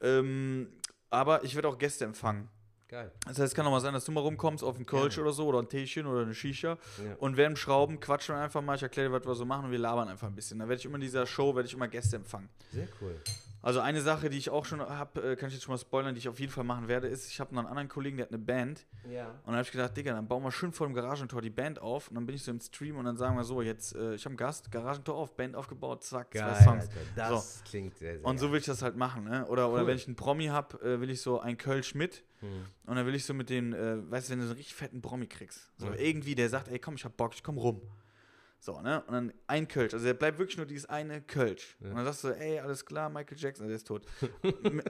Ähm, 0.00 0.68
aber 1.10 1.44
ich 1.44 1.54
werde 1.54 1.68
auch 1.68 1.78
Gäste 1.78 2.04
empfangen. 2.04 2.48
Geil. 2.88 3.10
Das 3.26 3.38
heißt, 3.38 3.40
es 3.52 3.54
kann 3.54 3.66
auch 3.66 3.70
mal 3.70 3.80
sein, 3.80 3.92
dass 3.94 4.04
du 4.04 4.12
mal 4.12 4.20
rumkommst 4.20 4.62
auf 4.62 4.76
einen 4.76 4.86
Kölsch 4.86 5.18
oder 5.18 5.32
so 5.32 5.46
oder 5.46 5.58
ein 5.58 5.68
Teechen 5.68 6.06
oder 6.06 6.22
eine 6.22 6.34
Shisha 6.34 6.78
Ja. 7.04 7.14
und 7.18 7.36
während 7.36 7.56
dem 7.56 7.60
Schrauben 7.60 7.98
quatschen 7.98 8.34
wir 8.36 8.40
einfach 8.42 8.62
mal, 8.62 8.76
ich 8.76 8.82
erkläre 8.82 9.08
dir, 9.08 9.14
was 9.14 9.26
wir 9.26 9.34
so 9.34 9.44
machen 9.44 9.66
und 9.66 9.70
wir 9.70 9.78
labern 9.78 10.08
einfach 10.08 10.28
ein 10.28 10.34
bisschen. 10.34 10.58
Dann 10.58 10.68
werde 10.68 10.78
ich 10.80 10.84
immer 10.86 10.96
in 10.96 11.00
dieser 11.00 11.26
Show, 11.26 11.54
werde 11.56 11.66
ich 11.66 11.74
immer 11.74 11.88
Gäste 11.88 12.16
empfangen. 12.16 12.48
Sehr 12.72 12.88
cool. 13.00 13.16
Also 13.64 13.80
eine 13.80 14.00
Sache, 14.02 14.28
die 14.30 14.36
ich 14.38 14.50
auch 14.50 14.64
schon 14.64 14.80
habe, 14.80 15.22
äh, 15.32 15.36
kann 15.36 15.48
ich 15.48 15.54
jetzt 15.54 15.64
schon 15.64 15.72
mal 15.72 15.78
spoilern, 15.78 16.14
die 16.14 16.18
ich 16.18 16.28
auf 16.28 16.38
jeden 16.38 16.52
Fall 16.52 16.64
machen 16.64 16.86
werde, 16.86 17.08
ist, 17.08 17.28
ich 17.30 17.40
habe 17.40 17.54
noch 17.54 17.60
einen 17.62 17.68
anderen 17.68 17.88
Kollegen, 17.88 18.18
der 18.18 18.26
hat 18.26 18.32
eine 18.32 18.42
Band 18.42 18.86
Ja. 19.10 19.28
und 19.30 19.46
dann 19.46 19.54
habe 19.54 19.62
ich 19.62 19.72
gedacht, 19.72 19.96
Digga, 19.96 20.12
dann 20.12 20.28
bauen 20.28 20.42
wir 20.42 20.52
schön 20.52 20.70
vor 20.72 20.86
dem 20.86 20.94
Garagentor 20.94 21.40
die 21.40 21.50
Band 21.50 21.78
auf 21.80 22.08
und 22.08 22.14
dann 22.16 22.26
bin 22.26 22.34
ich 22.36 22.42
so 22.42 22.50
im 22.50 22.60
Stream 22.60 22.96
und 22.98 23.06
dann 23.06 23.16
sagen 23.16 23.36
wir 23.36 23.44
so, 23.44 23.62
jetzt, 23.62 23.94
äh, 23.94 24.14
ich 24.14 24.24
habe 24.24 24.32
einen 24.32 24.36
Gast, 24.36 24.70
Garagentor 24.70 25.14
auf, 25.16 25.34
Band 25.34 25.56
aufgebaut, 25.56 26.04
zack, 26.04 26.30
Geil, 26.32 26.42
zwei 26.42 26.62
Songs. 26.64 26.88
Alter. 26.88 27.00
Das 27.16 27.62
klingt 27.64 27.96
sehr, 27.96 28.18
sehr 28.18 28.24
Und 28.26 28.38
so 28.38 28.52
will 28.52 28.58
ich 28.60 28.66
das 28.66 28.82
halt 28.82 28.96
machen, 28.96 29.24
ne? 29.24 29.46
Oder, 29.46 29.70
oder 29.70 29.80
Cool. 29.82 29.86
wenn 29.88 29.96
ich 29.96 30.06
einen 30.06 30.16
Promi 30.16 30.46
habe, 30.46 30.78
äh, 30.82 31.00
will 31.00 31.08
ich 31.10 31.22
so 31.22 31.40
ein 31.40 31.56
Kölsch 31.56 31.94
mit. 31.94 32.22
Hm. 32.40 32.48
Und 32.84 32.96
dann 32.96 33.06
will 33.06 33.14
ich 33.14 33.24
so 33.24 33.32
mit 33.32 33.48
den, 33.48 33.72
äh, 33.72 33.96
weißt 34.10 34.28
du, 34.28 34.32
wenn 34.32 34.38
du 34.40 34.44
so 34.44 34.50
einen 34.50 34.58
richtig 34.58 34.74
fetten 34.74 35.00
Promi 35.00 35.26
kriegst. 35.26 35.70
So 35.78 35.86
Ja. 35.86 35.94
irgendwie, 35.94 36.34
der 36.34 36.50
sagt, 36.50 36.68
ey 36.68 36.78
komm, 36.78 36.96
ich 36.96 37.04
hab 37.06 37.16
Bock, 37.16 37.32
ich 37.34 37.42
komm 37.42 37.56
rum. 37.56 37.80
So, 38.64 38.80
ne? 38.80 39.02
Und 39.06 39.12
dann 39.12 39.32
ein 39.46 39.68
Kölsch. 39.68 39.92
Also 39.92 40.06
der 40.06 40.14
bleibt 40.14 40.38
wirklich 40.38 40.56
nur 40.56 40.64
dieses 40.64 40.86
eine 40.86 41.20
Kölsch. 41.20 41.76
Ja. 41.80 41.90
Und 41.90 41.96
dann 41.96 42.06
sagst 42.06 42.24
du, 42.24 42.28
ey, 42.28 42.58
alles 42.60 42.86
klar, 42.86 43.10
Michael 43.10 43.36
Jackson, 43.36 43.66
der 43.66 43.76
ist 43.76 43.86
tot. 43.86 44.06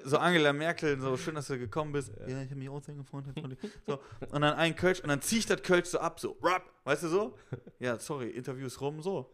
So 0.04 0.16
Angela 0.18 0.52
Merkel, 0.52 1.00
so 1.00 1.16
schön, 1.16 1.34
dass 1.34 1.48
du 1.48 1.58
gekommen 1.58 1.90
bist. 1.90 2.12
Ja, 2.24 2.40
ich 2.40 2.50
habe 2.50 2.54
mich 2.54 2.68
auch 2.68 2.80
sehr 2.80 2.94
gefreut. 2.94 3.24
So. 3.84 3.98
Und 4.30 4.42
dann 4.42 4.54
ein 4.54 4.76
Kölsch 4.76 5.00
und 5.00 5.08
dann 5.08 5.20
zieh 5.20 5.38
ich 5.38 5.46
das 5.46 5.60
Kölsch 5.60 5.88
so 5.88 5.98
ab, 5.98 6.20
so, 6.20 6.38
rap, 6.40 6.62
weißt 6.84 7.02
du 7.02 7.08
so? 7.08 7.36
Ja, 7.80 7.98
sorry, 7.98 8.30
Interview 8.30 8.66
ist 8.66 8.80
rum, 8.80 9.02
so. 9.02 9.32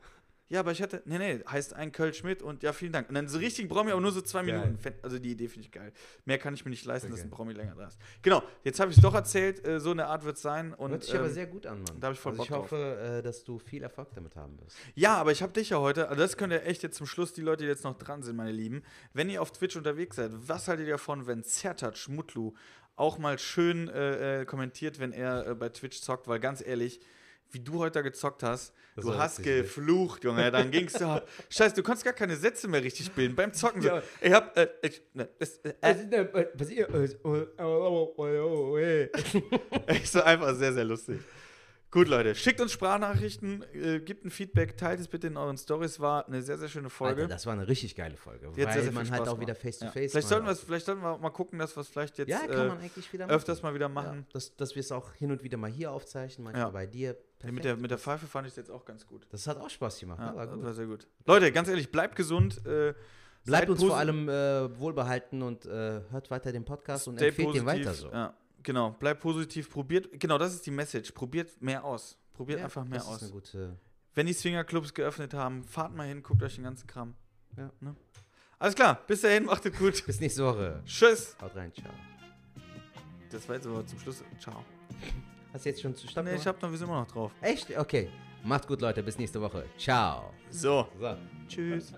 Ja, 0.50 0.58
aber 0.60 0.72
ich 0.72 0.80
hätte, 0.80 1.00
nee, 1.04 1.16
nee, 1.16 1.40
heißt 1.48 1.74
ein 1.74 1.92
Kölsch 1.92 2.24
mit 2.24 2.42
und 2.42 2.64
ja, 2.64 2.72
vielen 2.72 2.92
Dank. 2.92 3.08
Und 3.08 3.14
dann 3.14 3.28
so 3.28 3.38
richtig 3.38 3.68
Promi, 3.68 3.92
aber 3.92 4.00
nur 4.00 4.10
so 4.10 4.20
zwei 4.20 4.42
Geil. 4.44 4.60
Minuten. 4.60 4.94
Also 5.00 5.20
die 5.20 5.30
Idee 5.30 5.46
finde 5.46 5.66
ich 5.66 5.70
geil. 5.72 5.92
Mehr 6.24 6.38
kann 6.38 6.54
ich 6.54 6.64
mir 6.64 6.70
nicht 6.72 6.84
leisten, 6.84 7.08
dass 7.08 7.20
Okay. 7.20 7.28
ein 7.28 7.30
Promi 7.30 7.52
länger 7.52 7.76
da 7.76 7.86
ist. 7.86 7.98
Genau, 8.20 8.42
jetzt 8.64 8.80
habe 8.80 8.90
ich 8.90 8.96
es 8.96 9.02
doch 9.02 9.14
erzählt, 9.14 9.64
äh, 9.64 9.78
so 9.78 9.92
eine 9.92 10.06
Art 10.08 10.24
wird 10.24 10.34
es 10.36 10.42
sein. 10.42 10.74
Und, 10.74 10.90
Hört 10.90 11.04
sich 11.04 11.14
aber 11.14 11.28
ähm, 11.28 11.32
sehr 11.32 11.46
gut 11.46 11.66
an, 11.66 11.84
Mann. 11.84 12.00
da 12.00 12.08
hab 12.08 12.14
ich 12.14 12.20
voll 12.20 12.32
also 12.32 12.42
ich 12.42 12.48
Bock 12.48 12.58
drauf. 12.68 12.72
hoffe, 12.72 12.98
äh, 13.18 13.22
dass 13.22 13.44
du 13.44 13.60
viel 13.60 13.84
Erfolg 13.84 14.08
damit 14.14 14.34
haben 14.34 14.58
wirst. 14.60 14.76
Ja, 14.96 15.14
aber 15.18 15.30
ich 15.30 15.40
habe 15.40 15.52
dich 15.52 15.70
ja 15.70 15.78
heute, 15.78 16.08
also 16.08 16.20
das 16.20 16.36
könnt 16.36 16.52
ihr 16.52 16.66
echt 16.66 16.82
jetzt 16.82 16.96
zum 16.96 17.06
Schluss, 17.06 17.32
die 17.32 17.42
Leute, 17.42 17.62
die 17.62 17.68
jetzt 17.68 17.84
noch 17.84 17.96
dran 17.96 18.22
sind, 18.24 18.34
meine 18.34 18.50
Lieben, 18.52 18.82
wenn 19.12 19.30
ihr 19.30 19.40
auf 19.40 19.52
Twitch 19.52 19.76
unterwegs 19.76 20.16
seid, 20.16 20.32
was 20.34 20.66
haltet 20.66 20.86
ihr 20.88 20.94
davon, 20.94 21.28
wenn 21.28 21.44
Zertac 21.44 22.08
Mutlu 22.08 22.54
auch 22.96 23.18
mal 23.18 23.38
schön 23.38 23.88
äh, 23.88 24.40
äh, 24.40 24.44
kommentiert, 24.46 24.98
wenn 24.98 25.12
er 25.12 25.46
äh, 25.46 25.54
bei 25.54 25.68
Twitch 25.68 26.00
zockt, 26.00 26.26
weil 26.26 26.40
ganz 26.40 26.60
ehrlich, 26.60 26.98
wie 27.52 27.60
du 27.60 27.78
heute 27.78 28.02
gezockt 28.02 28.42
hast, 28.42 28.72
Das 28.96 29.04
du 29.04 29.16
hast 29.16 29.42
geflucht, 29.42 30.24
Junge, 30.24 30.50
dann 30.50 30.70
gingst 30.70 31.00
du 31.00 31.04
ab. 31.06 31.28
Scheiße, 31.50 31.74
du 31.74 31.82
konntest 31.82 32.04
gar 32.04 32.12
keine 32.14 32.36
Sätze 32.36 32.68
mehr 32.68 32.82
richtig 32.82 33.10
bilden 33.12 33.34
beim 33.34 33.52
Zocken. 33.52 33.82
So, 33.82 33.88
Ja. 33.88 34.02
ich 34.20 34.32
hab, 34.32 34.56
äh, 34.56 34.68
ich, 34.82 35.02
ne, 35.14 35.28
das, 35.38 35.58
äh, 35.58 35.74
äh, 35.80 36.48
Was 36.54 36.70
ihr. 36.70 36.88
Echt 39.86 40.12
so 40.12 40.22
einfach 40.22 40.54
sehr, 40.54 40.72
sehr 40.72 40.84
lustig. 40.84 41.20
Gut, 41.92 42.06
Leute, 42.06 42.36
schickt 42.36 42.60
uns 42.60 42.70
Sprachnachrichten, 42.70 43.64
äh, 43.74 43.98
gebt 43.98 44.24
ein 44.24 44.30
Feedback, 44.30 44.76
teilt 44.76 45.00
es 45.00 45.08
bitte 45.08 45.26
in 45.26 45.36
euren 45.36 45.58
Stories. 45.58 45.98
War 45.98 46.24
eine 46.28 46.40
sehr, 46.40 46.56
sehr 46.56 46.68
schöne 46.68 46.88
Folge. 46.88 47.22
Alter, 47.22 47.34
das 47.34 47.46
war 47.46 47.52
eine 47.54 47.66
richtig 47.66 47.96
geile 47.96 48.16
Folge. 48.16 48.46
Hat 48.46 48.56
weil 48.56 48.72
sehr, 48.72 48.82
sehr 48.84 48.92
man 48.92 49.10
halt 49.10 49.22
auch 49.22 49.24
gemacht. 49.24 49.40
wieder 49.40 49.54
face 49.56 49.78
to 49.80 49.86
Ja. 49.86 49.90
face. 49.90 50.12
Vielleicht, 50.12 50.28
sollten 50.28 50.46
wir, 50.46 50.52
auch- 50.52 50.56
vielleicht 50.56 50.86
sollten 50.86 51.02
wir 51.02 51.18
mal 51.18 51.30
gucken, 51.30 51.58
dass 51.58 51.76
wir 51.76 51.80
es 51.80 51.88
vielleicht 51.88 52.16
jetzt 52.18 52.28
Ja, 52.28 52.46
kann 52.46 52.50
äh, 52.66 52.68
man 52.68 52.78
eigentlich 52.78 53.12
wieder 53.12 53.28
öfters 53.28 53.62
mal 53.64 53.74
wieder 53.74 53.88
machen. 53.88 54.18
Ja, 54.20 54.32
dass, 54.34 54.54
dass 54.54 54.76
wir 54.76 54.80
es 54.80 54.92
auch 54.92 55.12
hin 55.14 55.32
und 55.32 55.42
wieder 55.42 55.56
mal 55.58 55.68
hier 55.68 55.90
aufzeichnen, 55.90 56.44
manchmal 56.44 56.66
Ja. 56.66 56.70
bei 56.70 56.86
dir. 56.86 57.16
Ja, 57.42 57.52
mit, 57.52 57.64
der, 57.64 57.76
mit 57.76 57.90
der 57.90 57.98
Pfeife 57.98 58.26
fand 58.26 58.46
ich 58.46 58.52
es 58.52 58.56
jetzt 58.56 58.70
auch 58.70 58.84
ganz 58.84 59.06
gut. 59.06 59.26
Das 59.30 59.46
hat 59.46 59.58
auch 59.58 59.70
Spaß 59.70 59.98
gemacht. 60.00 60.18
Ja, 60.20 60.30
ne? 60.32 60.36
war 60.36 60.46
das 60.46 60.54
gut. 60.54 60.64
war 60.64 60.74
sehr 60.74 60.86
gut. 60.86 61.06
Leute, 61.26 61.52
ganz 61.52 61.68
ehrlich, 61.68 61.90
bleibt 61.90 62.16
gesund. 62.16 62.64
Äh, 62.66 62.94
Bleibt 63.44 63.70
uns 63.70 63.82
vor 63.82 63.96
allem 63.96 64.28
äh, 64.28 64.78
wohlbehalten 64.78 65.42
und 65.42 65.64
äh, 65.64 66.02
hört 66.10 66.30
weiter 66.30 66.52
den 66.52 66.64
Podcast 66.64 67.08
und 67.08 67.16
stay 67.16 67.28
empfehlt 67.28 67.54
den 67.54 67.64
positiv. 67.64 67.86
weiter 67.86 67.94
so. 67.94 68.10
Ja, 68.10 68.34
genau, 68.62 68.90
bleibt 68.90 69.20
positiv, 69.20 69.70
probiert, 69.70 70.08
genau, 70.20 70.36
das 70.36 70.54
ist 70.54 70.66
die 70.66 70.70
Message. 70.70 71.12
Probiert 71.12 71.60
mehr 71.62 71.82
aus. 71.84 72.18
Probiert 72.34 72.58
Ja, 72.58 72.66
einfach 72.66 72.84
mehr 72.84 72.98
das 72.98 73.08
aus. 73.08 73.16
Ist 73.16 73.22
eine 73.22 73.32
gute, 73.32 73.76
Wenn 74.14 74.26
die 74.26 74.32
Swingerclubs 74.34 74.92
geöffnet 74.92 75.32
haben, 75.34 75.64
fahrt 75.64 75.94
mal 75.94 76.06
hin, 76.06 76.22
guckt 76.22 76.42
euch 76.42 76.56
den 76.56 76.64
ganzen 76.64 76.86
Kram. 76.86 77.14
Ja. 77.56 77.70
Ne? 77.80 77.96
Alles 78.58 78.74
klar, 78.74 79.00
bis 79.06 79.22
dahin, 79.22 79.46
macht 79.46 79.64
es 79.64 79.76
gut. 79.78 80.04
bis 80.04 80.20
nächste 80.20 80.44
Woche. 80.44 80.82
Tschüss. 80.84 81.34
Haut 81.40 81.56
rein, 81.56 81.72
ciao. 81.72 81.92
Das 83.30 83.48
war 83.48 83.56
jetzt 83.56 83.66
aber 83.66 83.86
zum 83.86 83.98
Schluss. 84.00 84.22
Ciao. 84.38 84.64
Hast 85.52 85.64
du 85.64 85.68
jetzt 85.70 85.82
schon 85.82 85.94
zu 85.94 86.06
Stopp 86.06 86.24
Nee, 86.24 86.36
ich 86.36 86.46
hab 86.46 86.60
noch, 86.62 86.70
wir 86.70 86.78
sind 86.78 86.88
immer 86.88 87.00
noch 87.00 87.08
drauf. 87.08 87.32
Echt? 87.40 87.76
Okay. 87.76 88.08
Macht 88.44 88.66
gut, 88.66 88.80
Leute. 88.80 89.02
Bis 89.02 89.18
nächste 89.18 89.40
Woche. 89.40 89.64
Ciao. 89.76 90.32
So. 90.50 90.86
So. 90.98 91.16
Tschüss. 91.48 91.92